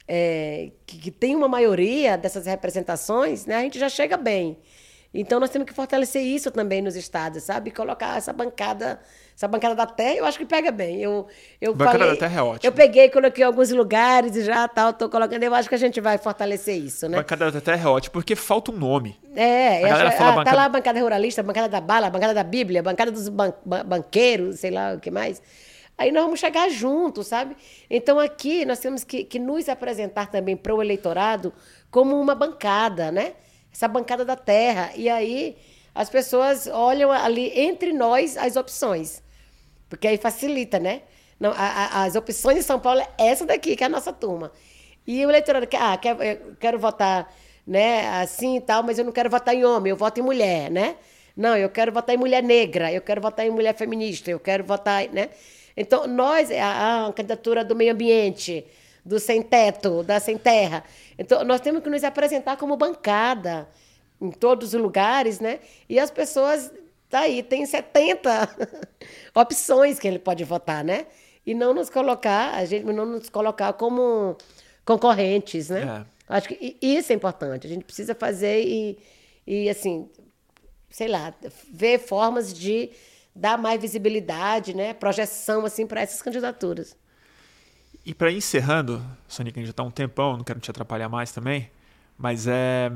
é, 0.06 0.70
que, 0.86 0.98
que 0.98 1.10
tem 1.10 1.34
uma 1.34 1.48
maioria 1.48 2.18
dessas 2.18 2.46
representações, 2.46 3.46
né, 3.46 3.56
a 3.56 3.62
gente 3.62 3.78
já 3.78 3.88
chega 3.88 4.16
bem. 4.16 4.58
Então 5.12 5.38
nós 5.38 5.50
temos 5.50 5.66
que 5.66 5.72
fortalecer 5.72 6.22
isso 6.22 6.50
também 6.50 6.82
nos 6.82 6.96
estados, 6.96 7.44
sabe? 7.44 7.70
Colocar 7.70 8.18
essa 8.18 8.32
bancada, 8.32 9.00
essa 9.36 9.48
bancada 9.48 9.74
da 9.74 9.84
terra, 9.86 10.14
eu 10.16 10.24
acho 10.24 10.38
que 10.38 10.44
pega 10.46 10.70
bem. 10.70 11.00
Eu, 11.02 11.26
eu 11.60 11.74
Bancada 11.74 11.98
falei, 11.98 12.14
da 12.14 12.20
terra 12.20 12.38
é 12.38 12.42
ótimo. 12.42 12.68
Eu 12.68 12.72
peguei, 12.72 13.08
coloquei 13.10 13.42
em 13.42 13.46
alguns 13.46 13.70
lugares 13.70 14.36
e 14.36 14.44
já 14.44 14.68
tal, 14.68 14.92
tô 14.92 15.08
colocando. 15.08 15.42
Eu 15.42 15.52
acho 15.54 15.68
que 15.68 15.74
a 15.74 15.78
gente 15.78 16.00
vai 16.00 16.18
fortalecer 16.18 16.76
isso, 16.76 17.08
né? 17.08 17.16
Bancada 17.18 17.50
da 17.50 17.60
Terra 17.60 17.88
é 17.88 17.90
ótimo, 17.90 18.12
porque 18.12 18.36
falta 18.36 18.70
um 18.70 18.76
nome. 18.76 19.18
É, 19.34 19.78
A 19.84 19.88
galera 19.88 20.08
acho- 20.10 20.18
fala 20.18 20.30
ah, 20.30 20.32
tá 20.32 20.38
bancada- 20.38 20.56
lá 20.56 20.64
a 20.64 20.68
bancada 20.68 21.00
ruralista, 21.00 21.40
a 21.40 21.44
bancada 21.44 21.68
da 21.68 21.80
bala, 21.80 22.06
a 22.06 22.10
bancada 22.10 22.32
da 22.32 22.44
Bíblia, 22.44 22.78
a 22.78 22.82
bancada 22.84 23.10
dos 23.10 23.28
ban- 23.28 23.54
banqueiros, 23.84 24.60
sei 24.60 24.70
lá 24.70 24.94
o 24.94 25.00
que 25.00 25.10
mais. 25.10 25.42
Aí 25.98 26.10
nós 26.12 26.24
vamos 26.24 26.40
chegar 26.40 26.68
juntos, 26.70 27.26
sabe? 27.26 27.56
Então 27.90 28.18
aqui 28.18 28.64
nós 28.64 28.78
temos 28.78 29.04
que, 29.04 29.24
que 29.24 29.38
nos 29.38 29.68
apresentar 29.68 30.30
também 30.30 30.56
para 30.56 30.74
o 30.74 30.82
eleitorado 30.82 31.52
como 31.90 32.20
uma 32.20 32.34
bancada, 32.34 33.10
né? 33.12 33.32
Essa 33.72 33.86
bancada 33.88 34.24
da 34.24 34.36
terra. 34.36 34.90
E 34.96 35.08
aí 35.08 35.56
as 35.94 36.10
pessoas 36.10 36.66
olham 36.66 37.10
ali 37.12 37.50
entre 37.58 37.92
nós 37.92 38.36
as 38.36 38.56
opções. 38.56 39.22
Porque 39.88 40.08
aí 40.08 40.16
facilita, 40.18 40.78
né? 40.78 41.02
Não, 41.38 41.50
a- 41.52 41.54
a- 41.56 42.04
as 42.04 42.14
opções 42.16 42.56
de 42.58 42.62
São 42.62 42.80
Paulo 42.80 43.00
é 43.00 43.08
essa 43.28 43.44
daqui, 43.46 43.76
que 43.76 43.82
é 43.84 43.86
a 43.86 43.90
nossa 43.90 44.12
turma. 44.12 44.50
E 45.06 45.24
o 45.24 45.30
eleitorado 45.30 45.66
quer, 45.66 45.80
ah, 45.80 45.96
quer, 45.96 46.16
eu 46.20 46.56
quero 46.58 46.78
votar 46.78 47.32
né, 47.66 48.06
assim 48.20 48.56
e 48.56 48.60
tal, 48.60 48.82
mas 48.82 48.98
eu 48.98 49.04
não 49.04 49.12
quero 49.12 49.30
votar 49.30 49.54
em 49.54 49.64
homem, 49.64 49.90
eu 49.90 49.96
voto 49.96 50.20
em 50.20 50.22
mulher, 50.22 50.70
né? 50.70 50.96
Não, 51.36 51.56
eu 51.56 51.70
quero 51.70 51.90
votar 51.92 52.14
em 52.14 52.18
mulher 52.18 52.42
negra, 52.42 52.92
eu 52.92 53.00
quero 53.00 53.20
votar 53.22 53.46
em 53.46 53.50
mulher 53.50 53.74
feminista, 53.74 54.30
eu 54.30 54.38
quero 54.38 54.62
votar, 54.64 55.08
né? 55.08 55.30
Então, 55.76 56.06
nós, 56.06 56.50
a, 56.50 57.06
a 57.06 57.12
candidatura 57.12 57.64
do 57.64 57.74
meio 57.74 57.92
ambiente, 57.92 58.64
do 59.04 59.18
sem 59.18 59.42
teto, 59.42 60.02
da 60.02 60.20
sem 60.20 60.36
terra. 60.38 60.84
Então, 61.18 61.42
nós 61.44 61.60
temos 61.60 61.82
que 61.82 61.88
nos 61.90 62.04
apresentar 62.04 62.56
como 62.56 62.76
bancada 62.76 63.66
em 64.24 64.30
todos 64.30 64.74
os 64.74 64.80
lugares, 64.80 65.40
né? 65.40 65.60
E 65.88 65.98
as 65.98 66.10
pessoas, 66.10 66.72
tá 67.08 67.20
aí, 67.20 67.42
tem 67.42 67.64
70 67.66 68.48
opções 69.34 69.98
que 69.98 70.08
ele 70.08 70.18
pode 70.18 70.42
votar, 70.44 70.82
né? 70.82 71.06
E 71.46 71.54
não 71.54 71.74
nos 71.74 71.90
colocar, 71.90 72.54
a 72.54 72.64
gente 72.64 72.84
não 72.84 73.04
nos 73.04 73.28
colocar 73.28 73.72
como 73.74 74.36
concorrentes, 74.84 75.68
né? 75.68 76.06
Acho 76.28 76.48
que 76.48 76.76
isso 76.80 77.12
é 77.12 77.14
importante. 77.14 77.66
A 77.66 77.70
gente 77.70 77.84
precisa 77.84 78.14
fazer 78.14 78.64
e, 78.66 78.98
e 79.46 79.68
assim, 79.68 80.08
sei 80.88 81.08
lá, 81.08 81.34
ver 81.70 81.98
formas 81.98 82.52
de 82.52 82.90
dar 83.34 83.58
mais 83.58 83.80
visibilidade, 83.80 84.74
né? 84.74 84.94
Projeção 84.94 85.66
assim 85.66 85.86
para 85.86 86.00
essas 86.00 86.22
candidaturas. 86.22 86.96
E 88.06 88.14
para 88.14 88.30
encerrando, 88.30 89.04
Sônica, 89.26 89.58
a 89.58 89.60
gente 89.60 89.68
já 89.68 89.72
tá 89.72 89.82
um 89.82 89.90
tempão, 89.90 90.36
não 90.36 90.44
quero 90.44 90.60
te 90.60 90.70
atrapalhar 90.70 91.08
mais 91.08 91.32
também, 91.32 91.70
mas 92.16 92.46
é. 92.46 92.92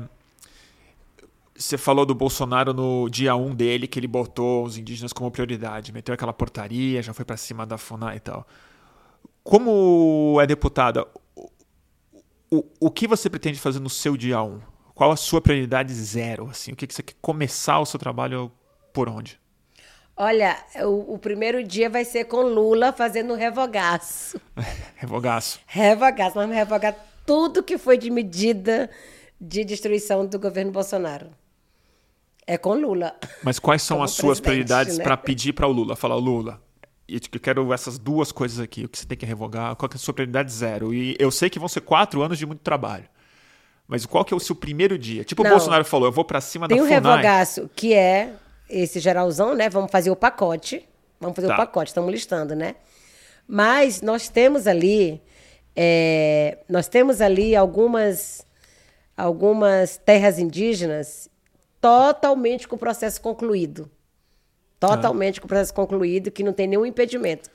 Você 1.59 1.77
falou 1.77 2.05
do 2.05 2.15
Bolsonaro 2.15 2.73
no 2.73 3.09
dia 3.09 3.35
1 3.35 3.53
dele, 3.53 3.85
que 3.85 3.99
ele 3.99 4.07
botou 4.07 4.63
os 4.63 4.77
indígenas 4.77 5.11
como 5.11 5.29
prioridade, 5.29 5.91
meteu 5.91 6.13
aquela 6.15 6.31
portaria, 6.31 7.03
já 7.03 7.13
foi 7.13 7.25
para 7.25 7.35
cima 7.35 7.65
da 7.65 7.77
FUNAI 7.77 8.15
e 8.15 8.19
tal. 8.21 8.47
Como 9.43 10.39
é 10.41 10.47
deputada, 10.47 11.05
o, 12.49 12.63
o, 12.79 12.89
que 12.89 13.05
você 13.05 13.29
pretende 13.29 13.59
fazer 13.59 13.81
no 13.81 13.89
seu 13.89 14.15
dia 14.15 14.41
1? 14.41 14.61
Qual 14.95 15.11
a 15.11 15.17
sua 15.17 15.41
prioridade 15.41 15.93
zero? 15.93 16.47
Assim, 16.49 16.71
o 16.71 16.77
que, 16.77 16.87
que 16.87 16.93
você 16.93 17.03
quer 17.03 17.15
começar 17.21 17.79
o 17.79 17.85
seu 17.85 17.99
trabalho 17.99 18.49
por 18.93 19.09
onde? 19.09 19.37
Olha, 20.15 20.57
o, 20.85 21.15
o 21.15 21.19
primeiro 21.19 21.61
dia 21.61 21.89
vai 21.89 22.05
ser 22.05 22.23
com 22.23 22.41
Lula 22.41 22.93
fazendo 22.93 23.35
revogaço. 23.35 24.39
Revogaço. 24.95 25.59
Revogaço. 25.67 26.35
Nós 26.37 26.45
vamos 26.45 26.55
revogar 26.55 26.95
tudo 27.25 27.61
que 27.61 27.77
foi 27.77 27.97
de 27.97 28.09
medida 28.09 28.89
de 29.39 29.65
destruição 29.65 30.25
do 30.25 30.39
governo 30.39 30.71
Bolsonaro. 30.71 31.38
É 32.51 32.57
com 32.57 32.73
Lula. 32.73 33.15
Mas 33.43 33.59
quais 33.59 33.83
são 33.83 33.97
Como 33.97 34.05
as 34.05 34.11
suas 34.11 34.39
prioridades 34.39 34.97
né? 34.97 35.03
para 35.03 35.15
pedir 35.15 35.53
para 35.53 35.67
o 35.67 35.71
Lula? 35.71 35.95
Falar, 35.95 36.15
Lula, 36.15 36.59
eu 37.07 37.39
quero 37.39 37.71
essas 37.71 37.99
duas 37.99 38.31
coisas 38.31 38.59
aqui, 38.59 38.85
o 38.85 38.89
que 38.89 38.97
você 38.97 39.05
tem 39.05 39.15
que 39.15 39.23
revogar, 39.23 39.75
qual 39.75 39.87
que 39.87 39.95
é 39.95 39.97
a 39.97 39.99
sua 39.99 40.15
prioridade 40.15 40.51
zero? 40.51 40.91
E 40.91 41.15
eu 41.19 41.29
sei 41.29 41.47
que 41.47 41.59
vão 41.59 41.67
ser 41.67 41.81
quatro 41.81 42.23
anos 42.23 42.39
de 42.39 42.47
muito 42.47 42.61
trabalho. 42.61 43.05
Mas 43.87 44.03
qual 44.03 44.25
que 44.25 44.33
é 44.33 44.37
o 44.37 44.39
seu 44.39 44.55
primeiro 44.55 44.97
dia? 44.97 45.23
Tipo 45.23 45.43
Não. 45.43 45.51
o 45.51 45.53
Bolsonaro 45.53 45.85
falou, 45.85 46.07
eu 46.07 46.11
vou 46.11 46.25
para 46.25 46.41
cima 46.41 46.67
Tem 46.67 46.77
da 46.77 46.83
um 46.83 46.87
FUNAI. 46.87 47.01
revogaço 47.17 47.69
que 47.75 47.93
é 47.93 48.33
esse 48.67 48.99
geralzão, 48.99 49.53
né? 49.53 49.69
Vamos 49.69 49.91
fazer 49.91 50.09
o 50.09 50.15
pacote. 50.15 50.83
Vamos 51.19 51.35
fazer 51.35 51.49
Tá. 51.49 51.53
o 51.53 51.57
pacote, 51.57 51.89
estamos 51.91 52.11
listando, 52.11 52.55
né? 52.55 52.75
Mas 53.47 54.01
nós 54.01 54.27
temos 54.27 54.65
ali, 54.65 55.21
é, 55.75 56.57
nós 56.67 56.87
temos 56.87 57.21
ali 57.21 57.55
algumas, 57.55 58.43
algumas 59.15 59.97
terras 59.97 60.39
indígenas 60.39 61.29
totalmente 61.81 62.67
com 62.67 62.75
o 62.75 62.79
processo 62.79 63.21
concluído. 63.21 63.89
Totalmente 64.79 65.41
com 65.41 65.45
o 65.45 65.47
processo 65.49 65.73
concluído, 65.73 66.31
que 66.31 66.43
não 66.43 66.53
tem 66.53 66.67
nenhum 66.67 66.85
impedimento. 66.85 67.49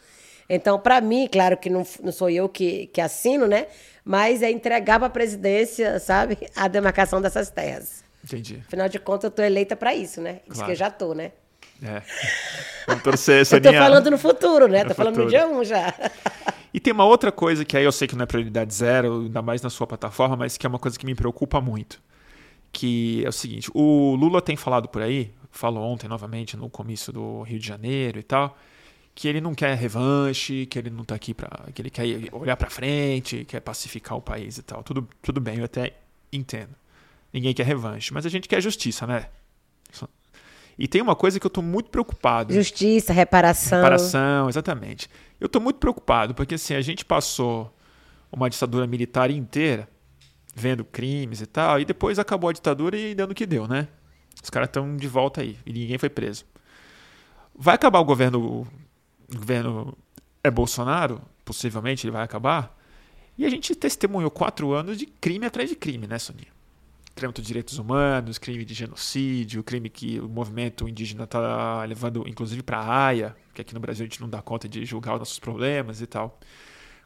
Então, 0.49 0.79
para 0.79 1.01
mim, 1.01 1.27
claro 1.31 1.57
que 1.57 1.71
não, 1.71 1.87
não 2.03 2.13
sou 2.13 2.29
eu 2.29 2.49
que, 2.49 2.89
que 2.89 3.01
assino, 3.01 3.47
né? 3.47 3.67
Mas 4.05 4.43
é 4.43 4.51
entregar 4.51 4.99
para 4.99 5.07
a 5.07 5.11
presidência, 5.11 5.99
sabe, 5.99 6.37
a 6.55 6.69
demarcação 6.69 7.21
dessas 7.23 7.49
terras. 7.49 8.05
Entendi. 8.23 8.63
Afinal 8.67 8.89
de 8.89 8.99
contas, 8.99 9.25
eu 9.25 9.31
tô 9.31 9.43
eleita 9.43 9.75
para 9.75 9.95
isso, 9.95 10.21
né? 10.21 10.41
Isso 10.47 10.53
Claro. 10.55 10.67
que 10.67 10.73
eu 10.73 10.77
já 10.77 10.91
tô, 10.91 11.15
né? 11.15 11.33
É. 11.83 12.03
Vamos 12.87 13.03
torcer, 13.03 13.41
Eu 13.41 13.45
Soninha. 13.47 13.73
tô 13.73 13.79
falando 13.79 14.11
no 14.11 14.19
futuro, 14.19 14.69
né? 14.69 14.83
No 14.83 14.91
tô 14.91 14.95
falando 14.95 15.17
no 15.17 15.23
futuro. 15.25 15.31
dia 15.31 15.49
1 15.49 15.65
já. 15.65 15.95
E 16.73 16.81
tem 16.81 16.93
uma 16.93 17.05
outra 17.07 17.33
coisa 17.33 17.65
que 17.65 17.77
aí 17.77 17.85
eu 17.85 17.93
sei 17.93 18.07
que 18.07 18.15
não 18.17 18.25
é 18.25 18.27
prioridade 18.27 18.73
zero, 18.75 19.23
ainda 19.23 19.41
mais 19.41 19.63
na 19.63 19.71
sua 19.71 19.87
plataforma, 19.87 20.37
mas 20.37 20.57
que 20.59 20.67
é 20.67 20.69
uma 20.69 20.79
coisa 20.79 20.99
que 20.99 21.07
me 21.07 21.15
preocupa 21.15 21.61
muito. 21.61 22.03
Que 22.75 23.25
é 23.25 23.29
o 23.29 23.33
seguinte, 23.33 23.71
o 23.73 24.17
Lula 24.17 24.43
tem 24.43 24.57
falado 24.57 24.89
por 24.89 25.01
aí, 25.01 25.33
falou 25.49 25.85
ontem 25.85 26.09
novamente 26.09 26.57
no 26.57 26.69
comício 26.69 27.13
do 27.13 27.43
Rio 27.43 27.61
de 27.61 27.67
Janeiro 27.67 28.19
e 28.19 28.23
tal, 28.25 28.59
que 29.15 29.29
ele 29.29 29.41
não 29.41 29.55
quer 29.55 29.77
revanche, 29.77 30.67
que 30.67 30.77
ele 30.77 30.91
não 30.91 31.05
tá 31.05 31.15
aqui 31.15 31.33
para, 31.33 31.71
que 31.73 31.81
ele 31.81 31.89
quer 31.89 32.05
olhar 32.33 32.57
para 32.57 32.69
frente, 32.69 33.45
quer 33.45 33.61
pacificar 33.61 34.19
o 34.19 34.21
país 34.21 34.59
e 34.59 34.63
tal. 34.63 34.83
Tudo, 34.83 35.09
tudo 35.23 35.41
bem, 35.41 35.59
eu 35.59 35.65
até 35.65 35.93
entendo. 36.33 36.75
Ninguém 37.33 37.55
quer 37.55 37.65
revanche, 37.65 38.13
mas 38.13 38.27
a 38.27 38.29
gente 38.29 38.49
quer 38.49 38.61
justiça, 38.61 39.07
né? 39.07 39.29
E 40.77 40.89
tem 40.89 41.01
uma 41.01 41.15
coisa 41.15 41.39
que 41.39 41.47
eu 41.47 41.51
tô 41.51 41.63
muito 41.63 41.89
preocupado. 41.89 42.53
Justiça, 42.53 43.13
reparação. 43.13 43.79
Reparação, 43.79 44.49
exatamente. 44.49 45.09
Eu 45.41 45.47
estou 45.47 45.63
muito 45.63 45.79
preocupado, 45.79 46.35
porque 46.35 46.57
assim, 46.57 46.75
a 46.75 46.81
gente 46.81 47.05
passou 47.05 47.73
uma 48.33 48.51
ditadura 48.51 48.85
militar 48.85 49.31
inteira 49.31 49.89
vendo 50.55 50.85
crimes 50.85 51.41
e 51.41 51.47
tal, 51.47 51.81
e 51.81 51.85
depois 51.85 52.19
acabou 52.19 52.49
a 52.51 52.53
ditadura 52.53 52.97
e 52.97 53.15
dando 53.15 53.33
o 53.33 53.35
que 53.35 53.45
deu, 53.45 53.67
né? 53.67 53.89
Os 54.43 54.51
caras 54.51 54.69
estão 54.69 54.97
de 54.97 55.09
volta 55.09 55.41
aí 55.41 55.59
e 55.67 55.73
ninguém 55.73 55.99
foi 55.99 56.09
preso. 56.09 56.45
Vai 57.55 57.75
acabar 57.75 57.99
o 58.01 58.05
governo. 58.05 58.41
O 58.41 59.37
governo 59.37 59.97
é 60.43 60.51
Bolsonaro, 60.51 61.21
possivelmente 61.45 62.07
ele 62.07 62.13
vai 62.13 62.23
acabar. 62.23 62.77
E 63.37 63.45
a 63.45 63.51
gente 63.51 63.75
testemunhou 63.75 64.31
quatro 64.31 64.73
anos 64.73 64.99
de 64.99 65.07
crime 65.07 65.47
atrás 65.47 65.69
de 65.69 65.75
crime, 65.75 66.07
né, 66.07 66.19
Soninha? 66.19 66.53
Crime 67.17 67.33
de 67.33 67.43
direitos 67.43 67.79
humanos, 67.79 68.39
crime 68.39 68.65
de 68.65 68.75
genocídio, 68.75 69.63
crime 69.63 69.89
que 69.89 70.21
o 70.21 70.29
movimento 70.29 70.89
indígena 70.89 71.25
está 71.25 71.85
levando, 71.85 72.25
inclusive, 72.29 72.63
para 72.63 72.79
a 72.79 73.07
AIA, 73.07 73.37
que 73.55 73.61
aqui 73.61 73.73
no 73.73 73.81
Brasil 73.81 74.05
a 74.05 74.09
gente 74.09 74.21
não 74.21 74.29
dá 74.29 74.43
conta 74.43 74.69
de 74.69 74.85
julgar 74.85 75.15
os 75.15 75.21
nossos 75.21 75.39
problemas 75.39 76.01
e 76.01 76.07
tal. 76.07 76.39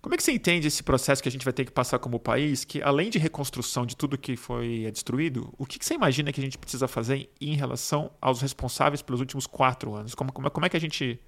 Como 0.00 0.14
é 0.14 0.16
que 0.16 0.22
você 0.22 0.32
entende 0.32 0.68
esse 0.68 0.82
processo 0.82 1.22
que 1.22 1.28
a 1.28 1.32
gente 1.32 1.44
vai 1.44 1.52
ter 1.52 1.64
que 1.64 1.72
passar 1.72 1.98
como 1.98 2.20
país, 2.20 2.64
que 2.64 2.80
além 2.82 3.10
de 3.10 3.18
reconstrução 3.18 3.84
de 3.84 3.96
tudo 3.96 4.16
que 4.16 4.36
foi 4.36 4.88
destruído, 4.92 5.52
o 5.58 5.66
que, 5.66 5.84
você 5.84 5.94
imagina 5.94 6.32
que 6.32 6.40
a 6.40 6.44
gente 6.44 6.56
precisa 6.56 6.86
fazer 6.86 7.28
em 7.40 7.56
relação 7.56 8.10
aos 8.20 8.40
responsáveis 8.40 9.02
pelos 9.02 9.20
últimos 9.20 9.46
quatro 9.46 9.94
anos? 9.94 10.14
Como, 10.14 10.32
como, 10.32 10.50
como 10.50 10.66
é 10.66 10.68
que 10.68 10.76
a 10.76 10.80
gente 10.80 11.20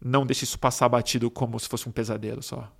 não 0.00 0.26
deixa 0.26 0.44
isso 0.44 0.58
passar 0.58 0.88
batido 0.88 1.30
como 1.30 1.58
se 1.58 1.68
fosse 1.68 1.88
um 1.88 1.92
pesadelo 1.92 2.42
só? 2.42 2.70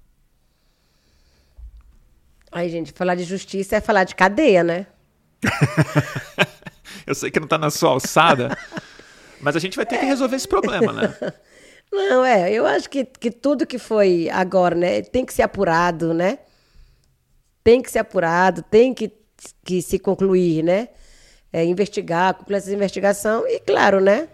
Aí, 2.53 2.69
gente, 2.69 2.93
falar 2.93 3.15
de 3.15 3.25
justiça 3.25 3.77
é 3.77 3.81
falar 3.81 4.05
de 4.05 4.15
cadeia, 4.15 4.63
né? 4.63 4.87
Eu 7.07 7.15
sei 7.15 7.31
que 7.31 7.41
não 7.41 7.47
está 7.47 7.57
na 7.57 7.71
sua 7.71 7.91
alçada, 7.91 8.57
mas 9.41 9.57
a 9.57 9.59
gente 9.59 9.77
vai 9.77 9.87
ter 9.87 9.99
que 9.99 10.05
resolver 10.05 10.37
esse 10.37 10.49
problema, 10.49 10.93
né? 10.93 11.17
Não, 11.93 12.25
é, 12.25 12.53
eu 12.53 12.67
acho 12.67 12.91
que, 12.91 13.05
que 13.05 13.31
tudo 13.31 13.67
que 13.67 13.79
foi 13.79 14.29
agora, 14.31 14.75
né, 14.75 15.03
tem 15.03 15.25
que 15.25 15.33
ser 15.33 15.43
apurado, 15.43 16.13
né? 16.13 16.39
Tem 17.63 17.81
que 17.81 17.91
ser 17.91 18.01
apurado, 18.01 18.63
tem 18.63 18.93
que, 18.93 19.11
que 19.65 19.81
se 19.81 19.99
concluir, 19.99 20.63
né? 20.63 20.89
É, 21.53 21.65
investigar, 21.65 22.35
concluir 22.35 22.59
essa 22.59 22.73
investigação 22.73 23.47
e, 23.47 23.61
claro, 23.61 24.01
né? 24.01 24.29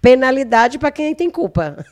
Penalidade 0.00 0.78
para 0.78 0.90
quem 0.90 1.14
tem 1.14 1.30
culpa. 1.30 1.84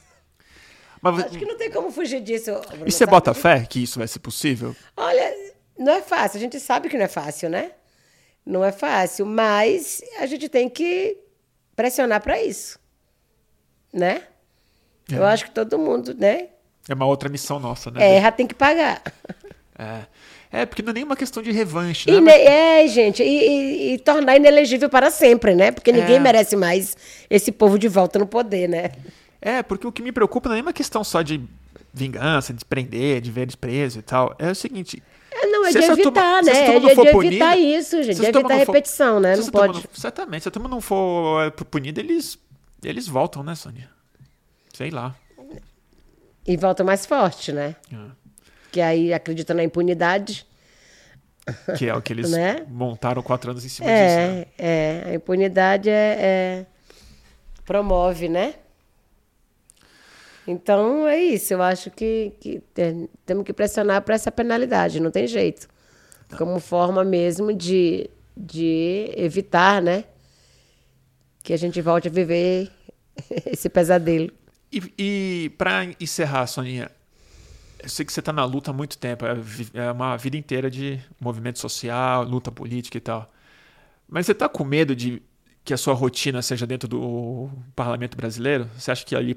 Mas, 1.02 1.24
acho 1.24 1.38
que 1.38 1.44
não 1.44 1.56
tem 1.56 1.70
como 1.70 1.90
fugir 1.90 2.20
disso. 2.20 2.52
Bruno, 2.52 2.86
e 2.86 2.92
você 2.92 2.98
sabe? 2.98 3.10
bota 3.10 3.34
fé 3.34 3.64
que 3.68 3.82
isso 3.82 3.98
vai 3.98 4.08
ser 4.08 4.18
possível? 4.18 4.74
Olha, 4.96 5.34
não 5.78 5.92
é 5.92 6.02
fácil, 6.02 6.38
a 6.38 6.40
gente 6.40 6.58
sabe 6.60 6.88
que 6.88 6.96
não 6.96 7.04
é 7.04 7.08
fácil, 7.08 7.48
né? 7.48 7.72
Não 8.44 8.64
é 8.64 8.72
fácil, 8.72 9.26
mas 9.26 10.02
a 10.18 10.26
gente 10.26 10.48
tem 10.48 10.68
que 10.68 11.16
pressionar 11.76 12.22
para 12.22 12.42
isso, 12.42 12.78
né? 13.92 14.24
É. 15.12 15.18
Eu 15.18 15.24
acho 15.24 15.44
que 15.44 15.50
todo 15.50 15.78
mundo, 15.78 16.14
né? 16.14 16.48
É 16.88 16.94
uma 16.94 17.06
outra 17.06 17.28
missão 17.28 17.58
nossa, 17.60 17.90
né? 17.90 18.16
É, 18.16 18.20
já 18.20 18.32
tem 18.32 18.46
que 18.46 18.54
pagar. 18.54 19.02
É. 19.82 20.02
É, 20.52 20.66
porque 20.66 20.82
não 20.82 20.90
é 20.90 20.94
nenhuma 20.94 21.16
questão 21.16 21.42
de 21.42 21.50
revanche, 21.50 22.10
né? 22.10 22.20
Mas... 22.20 22.34
É, 22.34 22.86
gente, 22.86 23.22
e, 23.22 23.26
e, 23.26 23.94
e, 23.94 23.98
tornar 23.98 24.36
inelegível 24.36 24.90
para 24.90 25.10
sempre, 25.10 25.54
né? 25.54 25.70
Porque 25.70 25.90
ninguém 25.90 26.16
é. 26.16 26.18
merece 26.18 26.54
mais 26.54 26.94
esse 27.30 27.50
povo 27.50 27.78
de 27.78 27.88
volta 27.88 28.18
no 28.18 28.26
poder, 28.26 28.68
né? 28.68 28.90
É, 29.40 29.62
porque 29.62 29.86
o 29.86 29.92
que 29.92 30.02
me 30.02 30.12
preocupa 30.12 30.50
não 30.50 30.56
é 30.56 30.60
uma 30.60 30.72
questão 30.72 31.02
só 31.02 31.22
de 31.22 31.40
vingança, 31.94 32.52
de 32.52 32.64
prender, 32.64 33.20
de 33.20 33.30
ver 33.30 33.46
desprezo 33.46 34.00
e 34.00 34.02
tal. 34.02 34.34
É 34.38 34.50
o 34.50 34.54
seguinte. 34.54 35.02
É, 35.30 35.46
não, 35.46 35.64
é 35.64 35.70
de 35.70 35.78
evitar, 35.78 36.02
turma, 36.02 36.42
né? 36.42 36.66
É 36.66 36.80
de, 36.80 36.94
de 36.94 37.26
evitar 37.26 37.56
isso, 37.56 38.02
gente. 38.02 38.20
De 38.20 38.26
evitar 38.26 38.54
repetição, 38.56 39.14
for, 39.14 39.20
né? 39.20 39.36
Não 39.36 39.46
pode. 39.46 39.74
Não, 39.74 39.82
certamente. 39.94 40.42
Se 40.42 40.48
a 40.48 40.50
turma 40.50 40.68
não 40.68 40.80
for 40.80 41.46
é, 41.46 41.50
punida, 41.50 42.00
eles, 42.00 42.36
eles 42.82 43.06
voltam, 43.06 43.42
né, 43.44 43.54
Sônia? 43.54 43.88
Sei 44.80 44.90
lá. 44.90 45.14
E 46.46 46.56
volta 46.56 46.82
mais 46.82 47.04
forte, 47.04 47.52
né? 47.52 47.76
É. 47.92 47.96
Que 48.72 48.80
aí 48.80 49.12
acredita 49.12 49.52
na 49.52 49.62
impunidade. 49.62 50.46
Que 51.76 51.86
é 51.86 51.94
o 51.94 52.00
que 52.00 52.14
eles 52.14 52.30
né? 52.32 52.64
montaram 52.66 53.22
quatro 53.22 53.50
anos 53.50 53.62
em 53.62 53.68
cima 53.68 53.90
é, 53.90 54.06
disso. 54.06 54.38
Né? 54.38 54.46
É, 54.56 55.02
a 55.04 55.14
impunidade 55.16 55.90
é, 55.90 56.16
é, 56.18 56.66
promove, 57.66 58.30
né? 58.30 58.54
Então 60.46 61.06
é 61.06 61.18
isso. 61.18 61.52
Eu 61.52 61.60
acho 61.60 61.90
que, 61.90 62.32
que 62.40 62.62
temos 63.26 63.44
que 63.44 63.52
pressionar 63.52 64.00
para 64.00 64.14
essa 64.14 64.32
penalidade, 64.32 64.98
não 64.98 65.10
tem 65.10 65.26
jeito. 65.26 65.68
Não. 66.30 66.38
Como 66.38 66.58
forma 66.58 67.04
mesmo 67.04 67.52
de, 67.52 68.08
de 68.34 69.12
evitar, 69.14 69.82
né? 69.82 70.04
Que 71.42 71.52
a 71.52 71.58
gente 71.58 71.82
volte 71.82 72.08
a 72.08 72.10
viver 72.10 72.70
esse 73.44 73.68
pesadelo. 73.68 74.39
E, 74.72 74.94
e 74.98 75.50
para 75.58 75.84
encerrar, 75.98 76.46
Soninha, 76.46 76.90
eu 77.82 77.88
sei 77.88 78.04
que 78.04 78.12
você 78.12 78.20
está 78.20 78.32
na 78.32 78.44
luta 78.44 78.70
há 78.70 78.74
muito 78.74 78.96
tempo, 78.96 79.24
é, 79.26 79.34
é 79.74 79.90
uma 79.90 80.16
vida 80.16 80.36
inteira 80.36 80.70
de 80.70 81.00
movimento 81.18 81.58
social, 81.58 82.22
luta 82.24 82.52
política 82.52 82.96
e 82.96 83.00
tal. 83.00 83.32
Mas 84.08 84.26
você 84.26 84.32
está 84.32 84.48
com 84.48 84.64
medo 84.64 84.94
de 84.94 85.22
que 85.64 85.74
a 85.74 85.76
sua 85.76 85.94
rotina 85.94 86.40
seja 86.42 86.66
dentro 86.66 86.88
do 86.88 87.50
parlamento 87.74 88.16
brasileiro? 88.16 88.68
Você 88.76 88.90
acha 88.90 89.04
que 89.04 89.14
ali 89.16 89.34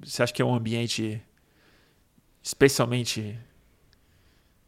você 0.00 0.22
acha 0.22 0.32
que 0.32 0.40
é 0.40 0.44
um 0.44 0.54
ambiente 0.54 1.20
especialmente 2.42 3.38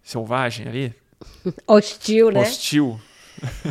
selvagem 0.03 0.69
ali? 0.69 0.95
Hostil, 1.67 2.31
né? 2.31 2.41
Hostil. 2.41 3.01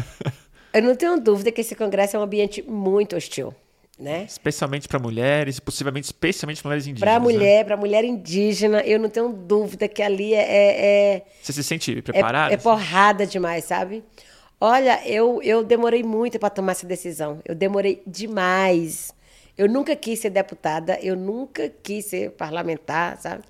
eu 0.74 0.82
não 0.82 0.96
tenho 0.96 1.20
dúvida 1.20 1.52
que 1.52 1.62
esse 1.62 1.76
congresso 1.76 2.16
é 2.16 2.20
um 2.20 2.24
ambiente 2.24 2.62
muito 2.62 3.16
hostil 3.16 3.54
né? 4.00 4.26
Especialmente 4.28 4.88
para 4.88 5.00
mulheres, 5.00 5.60
possivelmente 5.60 6.06
especialmente 6.06 6.62
para 6.62 6.70
mulheres 6.70 6.88
indígenas. 6.88 7.14
Para 7.14 7.20
né? 7.20 7.24
mulher, 7.24 7.58
né? 7.60 7.64
para 7.64 7.78
mulher 7.78 8.04
indígena, 8.04 8.82
eu 8.82 9.00
não 9.00 9.10
tenho 9.10 9.30
dúvida 9.32 9.88
que 9.88 10.02
ali 10.02 10.34
é. 10.34 10.40
é, 10.40 11.16
é 11.16 11.26
Você 11.42 11.54
se 11.54 11.64
sente 11.64 12.02
preparada? 12.02 12.54
É, 12.54 12.56
é 12.56 12.58
porrada 12.58 13.26
demais, 13.26 13.66
sabe? 13.66 14.04
Olha, 14.60 15.06
eu, 15.06 15.42
eu 15.44 15.64
demorei 15.64 16.04
muito 16.04 16.40
para 16.40 16.50
tomar 16.50 16.72
essa 16.72 16.88
decisão. 16.88 17.40
Eu 17.46 17.54
demorei 17.54 18.02
demais. 18.08 19.14
Eu 19.58 19.70
nunca 19.70 19.96
quis 19.96 20.20
ser 20.20 20.30
deputada, 20.32 20.98
eu 21.02 21.16
nunca 21.16 21.70
quis 21.70 22.06
ser 22.06 22.32
parlamentar, 22.32 23.18
sabe? 23.18 23.44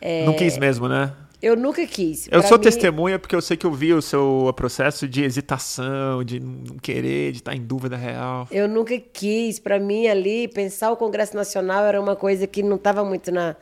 É... 0.00 0.24
Não 0.24 0.34
quis 0.34 0.58
mesmo, 0.58 0.88
né? 0.88 1.12
Eu 1.42 1.56
nunca 1.56 1.84
quis. 1.86 2.28
Eu 2.28 2.38
pra 2.38 2.48
sou 2.48 2.56
mim... 2.56 2.62
testemunha 2.62 3.18
porque 3.18 3.34
eu 3.34 3.42
sei 3.42 3.56
que 3.56 3.66
eu 3.66 3.72
vi 3.72 3.92
o 3.92 4.00
seu 4.00 4.52
processo 4.54 5.08
de 5.08 5.24
hesitação, 5.24 6.22
de 6.22 6.38
não 6.38 6.76
querer, 6.78 7.32
de 7.32 7.38
estar 7.38 7.54
em 7.54 7.60
dúvida 7.60 7.96
real. 7.96 8.46
Eu 8.50 8.68
nunca 8.68 8.96
quis. 8.98 9.58
Para 9.58 9.80
mim, 9.80 10.06
ali, 10.06 10.46
pensar 10.46 10.92
o 10.92 10.96
Congresso 10.96 11.34
Nacional 11.34 11.84
era 11.84 12.00
uma 12.00 12.14
coisa 12.14 12.46
que 12.46 12.62
não 12.62 12.76
estava 12.76 13.04
muito 13.04 13.32
na, 13.32 13.56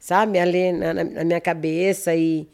sabe, 0.00 0.40
ali 0.40 0.72
na, 0.72 0.92
na 0.92 1.24
minha 1.24 1.40
cabeça. 1.40 2.12
E, 2.14 2.48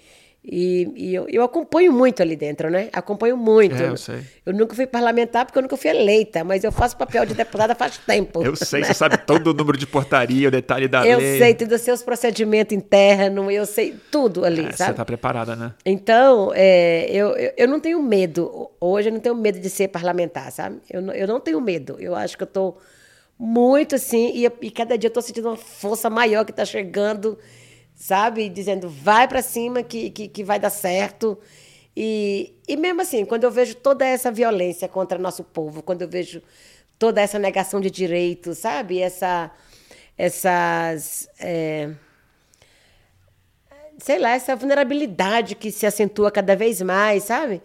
e, 0.50 0.90
e 0.96 1.14
eu, 1.14 1.26
eu, 1.28 1.42
acompanho 1.42 1.92
muito 1.92 2.22
ali 2.22 2.34
dentro, 2.34 2.70
né? 2.70 2.88
Acompanho 2.90 3.36
muito. 3.36 3.74
É, 3.74 3.88
eu 3.88 3.98
sei. 3.98 4.20
Eu 4.46 4.54
nunca 4.54 4.74
fui 4.74 4.86
parlamentar 4.86 5.44
porque 5.44 5.58
eu 5.58 5.62
nunca 5.62 5.76
fui 5.76 5.90
eleita, 5.90 6.42
mas 6.42 6.64
eu 6.64 6.72
faço 6.72 6.96
papel 6.96 7.26
de 7.26 7.34
deputada 7.34 7.74
faz 7.74 7.98
tempo. 7.98 8.42
Eu 8.42 8.56
sei, 8.56 8.80
né? 8.80 8.86
você 8.86 8.94
sabe 8.94 9.18
todo 9.18 9.48
o 9.48 9.52
número 9.52 9.76
de 9.76 9.86
portaria, 9.86 10.48
o 10.48 10.50
detalhe 10.50 10.88
da 10.88 11.06
eu 11.06 11.18
lei. 11.18 11.34
Eu 11.34 11.38
sei 11.38 11.54
todos 11.54 11.74
os 11.74 11.82
seus 11.82 12.02
procedimentos 12.02 12.74
internos, 12.74 13.52
eu 13.52 13.66
sei 13.66 13.94
tudo 14.10 14.42
ali, 14.42 14.60
é, 14.64 14.72
sabe? 14.72 14.76
Você 14.76 14.90
está 14.92 15.04
preparada, 15.04 15.54
né? 15.54 15.74
Então, 15.84 16.50
é, 16.54 17.10
eu, 17.10 17.36
eu, 17.36 17.52
eu, 17.54 17.68
não 17.68 17.78
tenho 17.78 18.02
medo. 18.02 18.70
Hoje 18.80 19.10
eu 19.10 19.12
não 19.12 19.20
tenho 19.20 19.34
medo 19.34 19.60
de 19.60 19.68
ser 19.68 19.88
parlamentar, 19.88 20.50
sabe? 20.50 20.78
Eu, 20.88 21.02
eu 21.12 21.28
não 21.28 21.40
tenho 21.40 21.60
medo. 21.60 21.96
Eu 22.00 22.14
acho 22.14 22.38
que 22.38 22.42
eu 22.42 22.48
estou 22.48 22.78
muito 23.38 23.96
assim, 23.96 24.32
e, 24.34 24.50
e 24.62 24.70
cada 24.70 24.96
dia 24.96 25.08
eu 25.08 25.10
estou 25.10 25.22
sentindo 25.22 25.48
uma 25.48 25.56
força 25.56 26.08
maior 26.08 26.46
que 26.46 26.52
está 26.52 26.64
chegando 26.64 27.38
sabe? 27.98 28.48
Dizendo, 28.48 28.88
vai 28.88 29.26
para 29.26 29.42
cima 29.42 29.82
que, 29.82 30.10
que, 30.10 30.28
que 30.28 30.44
vai 30.44 30.58
dar 30.60 30.70
certo. 30.70 31.36
E, 31.96 32.54
e 32.68 32.76
mesmo 32.76 33.02
assim, 33.02 33.24
quando 33.24 33.42
eu 33.42 33.50
vejo 33.50 33.74
toda 33.74 34.06
essa 34.06 34.30
violência 34.30 34.86
contra 34.88 35.18
nosso 35.18 35.42
povo, 35.42 35.82
quando 35.82 36.02
eu 36.02 36.08
vejo 36.08 36.40
toda 36.96 37.20
essa 37.20 37.38
negação 37.38 37.80
de 37.80 37.90
direitos, 37.90 38.58
sabe? 38.58 39.00
Essa, 39.00 39.50
essas. 40.16 41.28
É, 41.40 41.90
sei 43.98 44.20
lá, 44.20 44.30
essa 44.30 44.54
vulnerabilidade 44.54 45.56
que 45.56 45.72
se 45.72 45.84
acentua 45.84 46.30
cada 46.30 46.54
vez 46.54 46.80
mais, 46.80 47.24
sabe? 47.24 47.60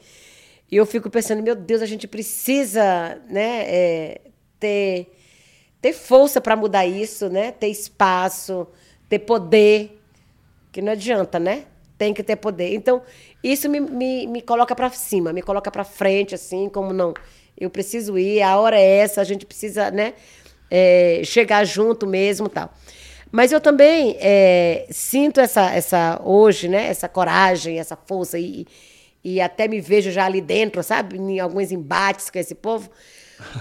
E 0.71 0.75
eu 0.75 0.85
fico 0.87 1.11
pensando, 1.11 1.43
meu 1.43 1.55
Deus, 1.55 1.83
a 1.83 1.85
gente 1.85 2.07
precisa 2.07 3.21
né, 3.29 3.65
é, 3.67 4.21
ter, 4.59 5.11
ter 5.79 5.93
força 5.93 6.41
para 6.41 6.55
mudar 6.55 6.87
isso, 6.87 7.29
né? 7.29 7.51
ter 7.51 7.67
espaço, 7.67 8.65
ter 9.07 9.19
poder 9.19 10.02
que 10.73 10.81
não 10.81 10.91
adianta, 10.91 11.39
né? 11.39 11.65
Tem 11.97 12.13
que 12.13 12.23
ter 12.23 12.35
poder. 12.35 12.73
Então, 12.73 13.03
isso 13.43 13.69
me, 13.69 13.79
me, 13.79 14.25
me 14.27 14.41
coloca 14.41 14.75
para 14.75 14.89
cima, 14.89 15.31
me 15.31 15.43
coloca 15.43 15.69
para 15.69 15.83
frente, 15.83 16.33
assim, 16.33 16.67
como 16.67 16.91
não. 16.91 17.13
Eu 17.55 17.69
preciso 17.69 18.17
ir, 18.17 18.41
a 18.41 18.57
hora 18.59 18.77
é 18.77 18.97
essa, 18.97 19.21
a 19.21 19.23
gente 19.23 19.45
precisa, 19.45 19.91
né? 19.91 20.15
É, 20.71 21.21
chegar 21.23 21.63
junto 21.63 22.07
mesmo 22.07 22.49
tal. 22.49 22.73
Mas 23.31 23.51
eu 23.51 23.61
também 23.61 24.17
é, 24.19 24.87
sinto 24.89 25.39
essa, 25.39 25.71
essa, 25.71 26.19
hoje, 26.23 26.67
né? 26.67 26.87
Essa 26.87 27.07
coragem, 27.07 27.79
essa 27.79 27.95
força 27.95 28.39
e, 28.39 28.65
e 29.23 29.39
até 29.39 29.67
me 29.67 29.79
vejo 29.79 30.09
já 30.09 30.25
ali 30.25 30.41
dentro, 30.41 30.81
sabe? 30.81 31.17
Em 31.17 31.39
alguns 31.39 31.71
embates 31.71 32.31
com 32.31 32.39
esse 32.39 32.55
povo. 32.55 32.89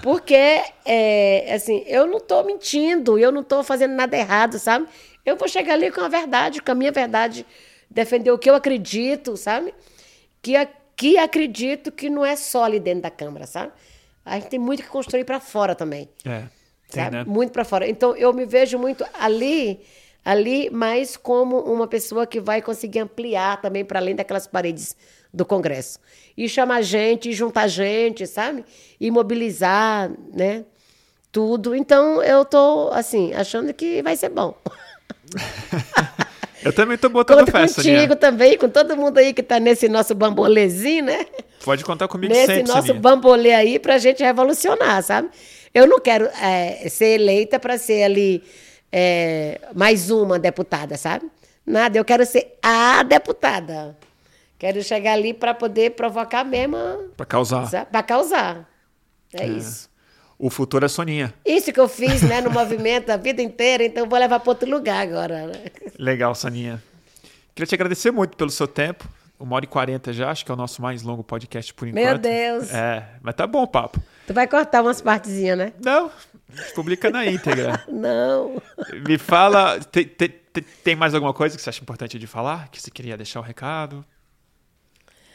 Porque, 0.01 0.61
é, 0.85 1.53
assim, 1.53 1.83
eu 1.85 2.07
não 2.07 2.17
estou 2.17 2.43
mentindo, 2.43 3.19
eu 3.19 3.31
não 3.31 3.41
estou 3.41 3.63
fazendo 3.63 3.93
nada 3.93 4.17
errado, 4.17 4.57
sabe? 4.57 4.87
Eu 5.25 5.35
vou 5.37 5.47
chegar 5.47 5.73
ali 5.73 5.91
com 5.91 6.01
a 6.01 6.07
verdade, 6.07 6.61
com 6.61 6.71
a 6.71 6.75
minha 6.75 6.91
verdade, 6.91 7.45
defender 7.89 8.31
o 8.31 8.37
que 8.37 8.49
eu 8.49 8.55
acredito, 8.55 9.37
sabe? 9.37 9.73
que, 10.43 10.53
que 10.95 11.17
acredito 11.17 11.91
que 11.91 12.09
não 12.09 12.23
é 12.23 12.35
só 12.35 12.65
ali 12.65 12.79
dentro 12.79 13.03
da 13.03 13.09
Câmara, 13.09 13.47
sabe? 13.47 13.71
A 14.23 14.35
gente 14.35 14.49
tem 14.49 14.59
muito 14.59 14.83
que 14.83 14.89
construir 14.89 15.23
para 15.23 15.39
fora 15.39 15.73
também. 15.73 16.07
É, 16.25 16.43
tem, 16.89 17.03
sabe? 17.03 17.15
né? 17.15 17.23
Muito 17.25 17.51
para 17.51 17.63
fora. 17.63 17.87
Então 17.87 18.15
eu 18.15 18.31
me 18.33 18.45
vejo 18.45 18.77
muito 18.77 19.05
ali, 19.13 19.79
ali, 20.23 20.69
mais 20.69 21.17
como 21.17 21.59
uma 21.59 21.87
pessoa 21.87 22.27
que 22.27 22.39
vai 22.39 22.61
conseguir 22.61 22.99
ampliar 22.99 23.61
também 23.61 23.83
para 23.83 23.99
além 23.99 24.15
daquelas 24.15 24.45
paredes 24.45 24.95
do 25.33 25.45
Congresso. 25.45 25.99
E 26.37 26.47
chamar 26.47 26.81
gente, 26.81 27.29
e 27.29 27.33
juntar 27.33 27.67
gente, 27.67 28.27
sabe? 28.27 28.63
E 28.99 29.09
mobilizar, 29.09 30.11
né? 30.33 30.65
Tudo. 31.31 31.73
Então 31.73 32.21
eu 32.21 32.45
tô 32.45 32.89
assim, 32.93 33.33
achando 33.33 33.73
que 33.73 34.01
vai 34.03 34.15
ser 34.15 34.29
bom. 34.29 34.55
Eu 36.63 36.71
também 36.71 36.97
tô 36.97 37.09
botando 37.09 37.39
Conto 37.39 37.51
fé, 37.51 37.59
contigo 37.67 37.81
Soninha. 37.81 38.15
também, 38.15 38.57
com 38.57 38.69
todo 38.69 38.95
mundo 38.95 39.17
aí 39.17 39.33
que 39.33 39.43
tá 39.43 39.59
nesse 39.59 39.89
nosso 39.89 40.15
bambolezinho, 40.15 41.03
né? 41.03 41.25
Pode 41.63 41.83
contar 41.83 42.07
comigo 42.07 42.33
nesse 42.33 42.45
sempre, 42.45 42.63
nosso 42.71 42.87
Soninha. 42.87 43.01
bambolê 43.01 43.53
aí 43.53 43.77
pra 43.79 43.97
gente 43.97 44.23
revolucionar, 44.23 45.03
sabe? 45.03 45.29
Eu 45.73 45.85
não 45.87 45.99
quero 45.99 46.25
é, 46.41 46.87
ser 46.89 47.19
eleita 47.19 47.59
para 47.59 47.77
ser 47.77 48.03
ali 48.03 48.41
é, 48.91 49.59
mais 49.75 50.09
uma 50.09 50.39
deputada, 50.39 50.95
sabe? 50.95 51.29
Nada, 51.65 51.97
eu 51.97 52.05
quero 52.05 52.25
ser 52.25 52.57
a 52.61 53.03
deputada. 53.03 53.97
Quero 54.57 54.81
chegar 54.83 55.13
ali 55.13 55.33
para 55.33 55.53
poder 55.53 55.91
provocar 55.91 56.45
mesmo, 56.45 56.77
Pra 57.17 57.25
causar. 57.25 57.85
para 57.87 58.03
causar. 58.03 58.69
É, 59.33 59.45
isso. 59.45 59.89
O 60.45 60.49
futuro 60.49 60.85
é 60.85 60.89
Soninha. 60.89 61.33
Isso 61.45 61.71
que 61.71 61.79
eu 61.79 61.87
fiz, 61.87 62.21
né, 62.21 62.41
no 62.41 62.51
movimento 62.51 63.09
a 63.11 63.15
vida 63.15 63.41
inteira, 63.41 63.85
então 63.85 64.03
eu 64.03 64.09
vou 64.09 64.19
levar 64.19 64.41
para 64.41 64.49
outro 64.49 64.69
lugar 64.69 65.01
agora. 65.01 65.47
né? 65.47 65.63
Legal, 65.97 66.35
Soninha. 66.35 66.83
Queria 67.55 67.65
te 67.67 67.75
agradecer 67.75 68.11
muito 68.11 68.35
pelo 68.35 68.49
seu 68.49 68.67
tempo. 68.67 69.07
Uma 69.39 69.55
hora 69.55 69.63
e 69.63 69.67
quarenta 69.67 70.11
já, 70.11 70.29
acho 70.29 70.43
que 70.43 70.51
é 70.51 70.53
o 70.53 70.57
nosso 70.57 70.81
mais 70.81 71.01
longo 71.01 71.23
podcast 71.23 71.73
por 71.73 71.87
enquanto. 71.87 72.03
Meu 72.05 72.17
Deus. 72.17 72.73
É, 72.73 73.07
mas 73.21 73.35
tá 73.35 73.47
bom 73.47 73.63
o 73.63 73.67
papo. 73.67 74.01
Tu 74.27 74.33
vai 74.33 74.45
cortar 74.47 74.81
umas 74.81 75.01
partezinhas, 75.01 75.57
né? 75.57 75.71
Não, 75.83 76.11
publica 76.75 77.09
na 77.09 77.25
íntegra. 77.25 77.81
Não. 77.87 78.61
Me 79.07 79.17
fala, 79.17 79.79
tem, 79.79 80.03
tem, 80.05 80.27
tem- 80.51 80.63
tem 80.83 80.95
mais 80.95 81.13
alguma 81.13 81.33
coisa 81.33 81.55
que 81.55 81.61
você 81.63 81.69
acha 81.69 81.81
importante 81.81 82.19
de 82.19 82.27
falar? 82.27 82.67
Que 82.69 82.81
você 82.81 82.91
queria 82.91 83.15
deixar 83.15 83.39
o 83.39 83.43
recado? 83.43 84.03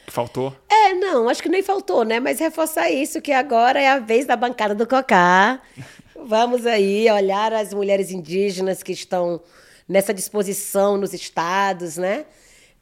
Que 0.08 0.14
faltou? 0.14 0.56
É, 0.70 0.94
não, 0.94 1.28
acho 1.28 1.42
que 1.42 1.50
nem 1.50 1.62
faltou, 1.62 2.02
né? 2.02 2.18
Mas 2.18 2.40
reforçar 2.40 2.90
isso, 2.90 3.20
que 3.20 3.30
agora 3.30 3.78
é 3.78 3.88
a 3.88 3.98
vez 3.98 4.24
da 4.24 4.34
bancada 4.36 4.74
do 4.74 4.86
Cocá. 4.86 5.60
Vamos 6.16 6.64
aí 6.64 7.10
olhar 7.10 7.52
as 7.52 7.74
mulheres 7.74 8.10
indígenas 8.10 8.82
que 8.82 8.92
estão 8.92 9.38
nessa 9.86 10.14
disposição 10.14 10.96
nos 10.96 11.12
estados, 11.12 11.98
né? 11.98 12.24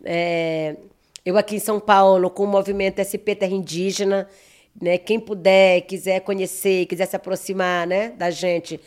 É, 0.04 0.76
eu 1.24 1.36
aqui 1.36 1.56
em 1.56 1.58
São 1.58 1.80
Paulo, 1.80 2.30
com 2.30 2.44
o 2.44 2.46
movimento 2.46 3.02
SP 3.02 3.34
Terra 3.34 3.54
Indígena, 3.54 4.28
né? 4.80 4.96
Quem 4.96 5.18
puder, 5.18 5.80
quiser 5.80 6.20
conhecer, 6.20 6.86
quiser 6.86 7.06
se 7.06 7.16
aproximar, 7.16 7.88
né, 7.88 8.10
da 8.10 8.30
gente, 8.30 8.78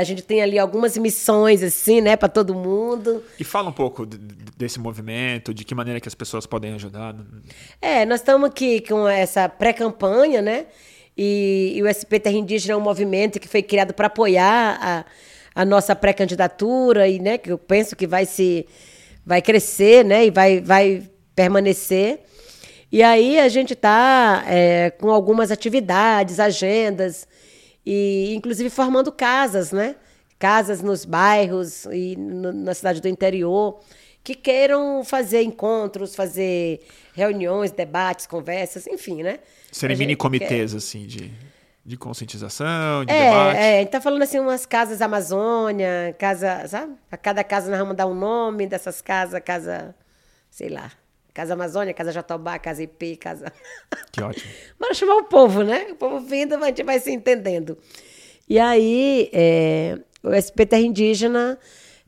a 0.00 0.02
gente 0.04 0.22
tem 0.22 0.42
ali 0.42 0.58
algumas 0.58 0.98
missões 0.98 1.62
assim, 1.62 2.00
né, 2.00 2.16
para 2.16 2.28
todo 2.28 2.52
mundo. 2.54 3.22
E 3.38 3.44
fala 3.44 3.68
um 3.68 3.72
pouco 3.72 4.04
de- 4.04 4.18
de- 4.18 4.34
desse 4.56 4.80
movimento, 4.80 5.54
de 5.54 5.64
que 5.64 5.74
maneira 5.74 6.00
que 6.00 6.08
as 6.08 6.14
pessoas 6.14 6.46
podem 6.46 6.74
ajudar. 6.74 7.14
É, 7.80 8.04
nós 8.04 8.20
estamos 8.20 8.48
aqui 8.50 8.80
com 8.80 9.06
essa 9.08 9.48
pré-campanha, 9.48 10.42
né? 10.42 10.66
E, 11.16 11.74
e 11.76 11.82
o 11.82 11.86
SP 11.86 12.18
Terra 12.18 12.36
Indígena 12.36 12.74
é 12.74 12.76
um 12.76 12.80
movimento 12.80 13.38
que 13.38 13.46
foi 13.46 13.62
criado 13.62 13.94
para 13.94 14.08
apoiar 14.08 14.78
a, 14.82 15.04
a 15.54 15.64
nossa 15.64 15.94
pré-candidatura 15.94 17.06
e, 17.06 17.20
né, 17.20 17.38
que 17.38 17.52
eu 17.52 17.58
penso 17.58 17.94
que 17.94 18.06
vai 18.06 18.26
se 18.26 18.66
vai 19.24 19.40
crescer, 19.40 20.04
né, 20.04 20.26
e 20.26 20.30
vai, 20.30 20.60
vai 20.60 21.02
permanecer. 21.36 22.20
E 22.90 23.00
aí 23.02 23.38
a 23.38 23.48
gente 23.48 23.72
está 23.74 24.44
com 24.98 25.10
algumas 25.10 25.50
atividades, 25.52 26.38
agendas 26.40 27.26
e 27.84 28.34
inclusive 28.34 28.70
formando 28.70 29.10
casas, 29.12 29.72
né? 29.72 29.96
Casas 30.38 30.82
nos 30.82 31.04
bairros 31.04 31.86
e 31.86 32.16
no- 32.16 32.52
na 32.52 32.74
cidade 32.74 33.00
do 33.00 33.08
interior 33.08 33.80
que 34.22 34.34
queiram 34.34 35.04
fazer 35.04 35.42
encontros, 35.42 36.14
fazer 36.14 36.80
reuniões, 37.12 37.70
debates, 37.70 38.26
conversas, 38.26 38.86
enfim, 38.86 39.22
né? 39.22 39.38
Serem 39.70 39.96
mini 39.96 40.16
comitês, 40.16 40.74
assim, 40.74 41.06
de, 41.06 41.30
de 41.84 41.96
conscientização, 41.96 43.04
de 43.04 43.12
quer- 43.12 43.30
debate. 43.30 43.58
É, 43.58 43.62
é, 43.62 43.76
a 43.76 43.80
gente 43.82 43.90
tá 43.90 44.00
falando 44.00 44.22
assim, 44.22 44.38
umas 44.38 44.64
casas 44.64 45.02
Amazônia, 45.02 46.14
casa, 46.18 46.66
sabe? 46.68 46.94
A 47.10 47.16
cada 47.18 47.44
casa 47.44 47.70
nós 47.70 47.78
vamos 47.78 47.96
dar 47.96 48.06
um 48.06 48.14
nome 48.14 48.66
dessas 48.66 49.02
casas, 49.02 49.40
casa, 49.44 49.94
sei 50.50 50.68
lá, 50.70 50.90
Casa 51.34 51.54
Amazônia, 51.54 51.92
Casa 51.92 52.12
Jatobá, 52.12 52.58
Casa 52.60 52.82
IP, 52.84 53.16
Casa... 53.16 53.52
Que 54.12 54.22
ótimo. 54.22 54.50
Bora 54.78 54.94
chamar 54.94 55.16
o 55.16 55.24
povo, 55.24 55.64
né? 55.64 55.88
O 55.90 55.96
povo 55.96 56.20
vindo, 56.20 56.54
a 56.54 56.66
gente 56.68 56.84
vai 56.84 57.00
se 57.00 57.10
entendendo. 57.10 57.76
E 58.48 58.60
aí, 58.60 59.28
é, 59.32 59.98
o 60.22 60.32
SP 60.32 60.64
Terra 60.64 60.82
Indígena 60.82 61.58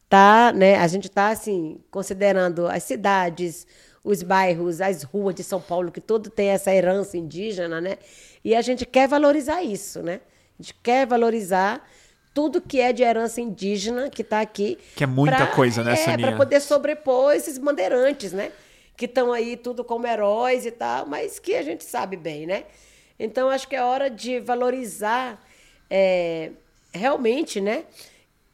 tá, 0.08 0.52
né? 0.54 0.76
A 0.76 0.86
gente 0.86 1.08
está 1.08 1.28
assim 1.28 1.80
considerando 1.90 2.68
as 2.68 2.84
cidades, 2.84 3.66
os 4.04 4.22
bairros, 4.22 4.80
as 4.80 5.02
ruas 5.02 5.34
de 5.34 5.42
São 5.42 5.60
Paulo 5.60 5.90
que 5.90 6.00
todo 6.00 6.30
tem 6.30 6.50
essa 6.50 6.72
herança 6.72 7.16
indígena, 7.16 7.80
né? 7.80 7.98
E 8.44 8.54
a 8.54 8.62
gente 8.62 8.86
quer 8.86 9.08
valorizar 9.08 9.62
isso, 9.62 10.02
né? 10.02 10.20
A 10.58 10.62
gente 10.62 10.74
quer 10.82 11.06
valorizar 11.06 11.84
tudo 12.32 12.60
que 12.60 12.80
é 12.80 12.92
de 12.92 13.02
herança 13.02 13.40
indígena 13.40 14.08
que 14.08 14.22
está 14.22 14.40
aqui. 14.40 14.78
Que 14.94 15.04
é 15.04 15.06
muita 15.06 15.46
coisa, 15.48 15.82
né, 15.82 15.94
É, 15.98 16.16
para 16.16 16.36
poder 16.36 16.60
sobrepor 16.60 17.32
esses 17.32 17.58
bandeirantes, 17.58 18.32
né? 18.32 18.52
Que 18.96 19.04
estão 19.04 19.32
aí 19.32 19.56
tudo 19.56 19.84
como 19.84 20.06
heróis 20.06 20.64
e 20.64 20.70
tal, 20.70 21.06
mas 21.06 21.38
que 21.38 21.54
a 21.54 21.62
gente 21.62 21.84
sabe 21.84 22.16
bem, 22.16 22.46
né? 22.46 22.64
Então, 23.18 23.48
acho 23.48 23.68
que 23.68 23.76
é 23.76 23.82
hora 23.82 24.10
de 24.10 24.40
valorizar 24.40 25.42
é, 25.90 26.50
realmente, 26.92 27.60
né? 27.60 27.84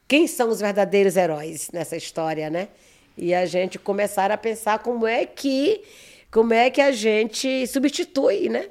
Quem 0.06 0.26
são 0.26 0.48
os 0.48 0.60
verdadeiros 0.60 1.16
heróis 1.16 1.70
nessa 1.72 1.96
história, 1.96 2.50
né? 2.50 2.68
E 3.16 3.34
a 3.34 3.46
gente 3.46 3.78
começar 3.78 4.30
a 4.30 4.36
pensar 4.36 4.78
como 4.78 5.06
é 5.06 5.26
que 5.26 5.82
como 6.30 6.54
é 6.54 6.70
que 6.70 6.80
a 6.80 6.92
gente 6.92 7.66
substitui, 7.66 8.48
né? 8.48 8.70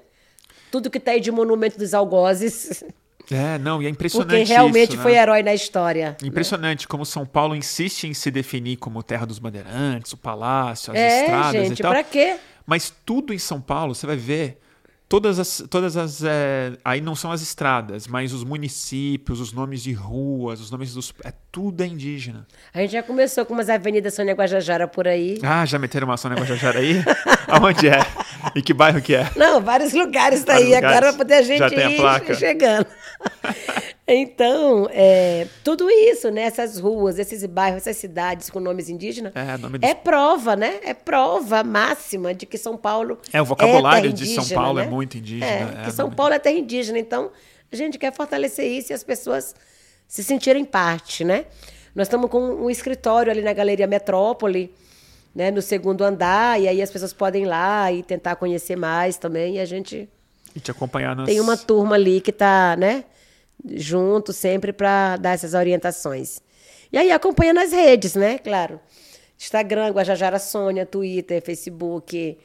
Tudo 0.72 0.90
que 0.90 0.98
está 0.98 1.12
aí 1.12 1.20
de 1.20 1.32
monumento 1.32 1.78
dos 1.78 1.94
algozes, 1.94 2.84
É, 3.32 3.58
não, 3.58 3.82
e 3.82 3.86
é 3.86 3.90
impressionante 3.90 4.40
porque 4.40 4.54
realmente 4.54 4.90
isso, 4.90 4.98
né? 4.98 5.04
foi 5.04 5.16
herói 5.16 5.42
na 5.42 5.54
história. 5.54 6.18
Impressionante 6.24 6.88
como 6.88 7.06
São 7.06 7.26
Paulo 7.26 7.56
insiste 7.56 8.04
em 8.06 8.14
se 8.14 8.30
definir 8.30 8.76
como 8.78 9.02
terra 9.02 9.26
dos 9.26 9.40
bandeirantes, 9.40 10.12
o 10.14 10.18
palácio, 10.18 10.92
as 10.92 11.00
É, 11.00 11.22
estradas 11.22 11.68
gente, 11.68 11.80
e 11.80 11.82
tal. 11.82 11.92
pra 11.92 12.04
quê? 12.04 12.36
Mas 12.66 12.94
tudo 13.06 13.34
em 13.34 13.40
São 13.40 13.62
Paulo, 13.62 13.96
você 13.96 14.06
vai 14.06 14.18
ver, 14.18 14.60
todas 15.12 15.38
as. 15.38 15.64
Todas 15.70 15.98
as 15.98 16.24
é, 16.24 16.72
aí 16.86 17.02
não 17.02 17.14
são 17.16 17.32
as 17.34 17.42
estradas, 17.42 18.08
mas 18.08 18.32
os 18.32 18.46
municípios, 18.46 19.42
os 19.42 19.52
nomes 19.52 19.84
de 19.84 19.92
ruas, 19.92 20.62
os 20.62 20.72
nomes 20.72 20.94
dos. 20.94 21.14
É 21.26 21.34
tudo 21.52 21.84
é 21.84 21.86
indígena. 21.86 22.48
A 22.74 22.80
gente 22.80 22.92
já 22.92 23.04
começou 23.04 23.46
com 23.46 23.54
umas 23.54 23.70
avenidas 23.70 24.14
Sônia 24.14 24.34
Guajajara 24.34 24.88
por 24.88 25.08
aí. 25.08 25.38
Ah, 25.44 25.66
já 25.66 25.78
meteram 25.78 26.08
uma 26.08 26.16
Sônia 26.16 26.38
Guajajara 26.38 26.80
aí? 26.80 27.04
Aonde 27.50 27.90
é? 27.90 28.00
E 28.56 28.62
que 28.62 28.74
bairro 28.74 29.02
que 29.02 29.14
é? 29.14 29.30
Não, 29.36 29.60
vários 29.60 29.92
lugares 29.92 30.44
tá 30.46 30.54
Vários 30.54 30.70
aí 30.72 30.76
agora 30.76 31.08
para 31.08 31.14
poder 31.14 31.34
a 31.34 31.42
gente 31.42 31.60
Já 31.60 31.70
tem 31.70 31.84
a 31.84 31.98
placa. 31.98 32.34
chegando. 32.34 32.88
então, 34.16 34.88
é, 34.92 35.48
tudo 35.64 35.90
isso, 35.90 36.30
né? 36.32 36.42
Essas 36.44 36.80
ruas, 36.80 37.18
esses 37.20 37.46
bairros, 37.46 37.78
essas 37.86 37.98
cidades 37.98 38.50
com 38.50 38.60
nomes 38.60 38.90
indígenas, 38.90 39.32
É, 39.36 39.58
nome 39.58 39.78
dos- 39.80 39.90
é 39.90 39.94
prova, 39.94 40.56
né? 40.56 40.80
É 40.84 40.94
prova 40.94 41.64
máxima 41.64 42.34
de 42.34 42.46
que 42.46 42.58
São 42.58 42.76
Paulo 42.78 43.18
É, 43.32 43.42
o 43.42 43.46
vocabulário 43.46 44.04
terra 44.04 44.14
de 44.14 44.26
São 44.26 44.44
indígena, 44.44 44.62
Paulo 44.62 44.80
é 44.80 44.84
né? 44.86 44.90
muito 44.90 45.18
indígena, 45.18 45.46
É, 45.46 45.82
é, 45.82 45.86
que 45.86 45.92
São 45.92 46.06
nome- 46.06 46.16
Paulo 46.16 46.34
é 46.34 46.40
terra 46.40 46.58
indígena. 46.58 46.98
Então, 47.00 47.32
a 47.72 47.76
gente 47.76 47.98
quer 47.98 48.14
fortalecer 48.14 48.66
isso 48.66 48.92
e 48.92 48.94
as 48.94 49.04
pessoas 49.04 49.56
se 50.08 50.24
sentirem 50.24 50.66
parte, 50.66 51.24
né? 51.24 51.46
Nós 51.96 52.08
estamos 52.08 52.30
com 52.30 52.40
um 52.40 52.70
escritório 52.70 53.32
ali 53.32 53.42
na 53.42 53.54
Galeria 53.54 53.88
Metrópole, 53.88 54.74
né, 55.34 55.50
no 55.52 55.62
segundo 55.62 56.04
andar, 56.04 56.60
e 56.60 56.68
aí 56.68 56.82
as 56.82 56.92
pessoas 56.92 57.14
podem 57.14 57.44
ir 57.44 57.46
lá 57.48 57.90
e 57.92 58.04
tentar 58.04 58.36
conhecer 58.36 58.76
mais 58.76 59.16
também, 59.16 59.56
e 59.56 59.60
a 59.60 59.66
gente 59.66 60.10
E 60.54 60.60
te 60.60 60.70
acompanhar 60.72 61.16
nas. 61.16 61.26
tem 61.26 61.40
uma 61.40 61.56
turma 61.56 61.96
ali 61.96 62.20
que 62.20 62.32
está, 62.32 62.76
né, 62.78 63.06
junto 63.76 64.34
sempre 64.34 64.74
para 64.74 65.18
dar 65.18 65.32
essas 65.32 65.54
orientações. 65.54 66.42
E 66.92 66.98
aí 66.98 67.12
acompanha 67.12 67.54
nas 67.54 67.72
redes, 67.72 68.16
né, 68.16 68.38
claro. 68.38 68.80
Instagram, 69.40 69.90
Guajajara 69.92 70.38
Sônia, 70.40 70.86
Twitter, 70.86 71.42
Facebook. 71.42 72.38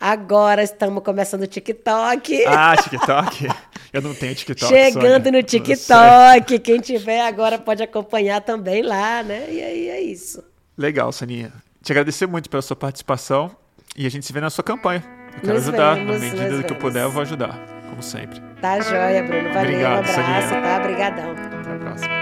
Agora 0.00 0.62
estamos 0.62 1.02
começando 1.02 1.42
o 1.42 1.46
TikTok. 1.48 2.44
Ah, 2.46 2.76
TikTok? 2.76 3.48
Eu 3.92 4.00
não 4.02 4.14
tenho 4.14 4.34
TikTok. 4.34 4.72
Chegando 4.72 5.24
Sônia. 5.24 5.32
no. 5.32 5.42
TikTok. 5.42 6.58
Quem 6.60 6.78
tiver 6.78 7.22
agora 7.22 7.58
pode 7.58 7.82
acompanhar 7.82 8.40
também 8.40 8.82
lá, 8.82 9.24
né? 9.24 9.46
E 9.50 9.60
aí 9.60 9.88
é 9.88 10.00
isso. 10.00 10.44
Legal, 10.76 11.10
Saninha. 11.10 11.52
Te 11.82 11.90
agradecer 11.90 12.26
muito 12.26 12.48
pela 12.48 12.62
sua 12.62 12.76
participação 12.76 13.50
e 13.96 14.06
a 14.06 14.10
gente 14.10 14.24
se 14.24 14.32
vê 14.32 14.40
na 14.40 14.50
sua 14.50 14.62
campanha. 14.62 15.02
Eu 15.34 15.40
quero 15.40 15.54
Nos 15.54 15.68
ajudar. 15.68 15.94
vemos, 15.94 16.12
na 16.12 16.18
medida 16.20 16.56
do 16.58 16.64
que 16.64 16.72
eu 16.72 16.76
puder, 16.78 17.02
eu 17.02 17.10
vou 17.10 17.22
ajudar 17.22 17.77
como 17.98 18.02
sempre. 18.02 18.40
Tá 18.60 18.80
joia, 18.80 19.22
Bruno. 19.22 19.52
Valeu, 19.52 19.72
Obrigado, 19.72 20.06
um 20.06 20.10
abraço, 20.10 20.50
tá? 20.50 20.78
Obrigadão. 20.78 21.32
Até 21.32 21.72
a 21.72 21.78
próxima. 21.78 22.18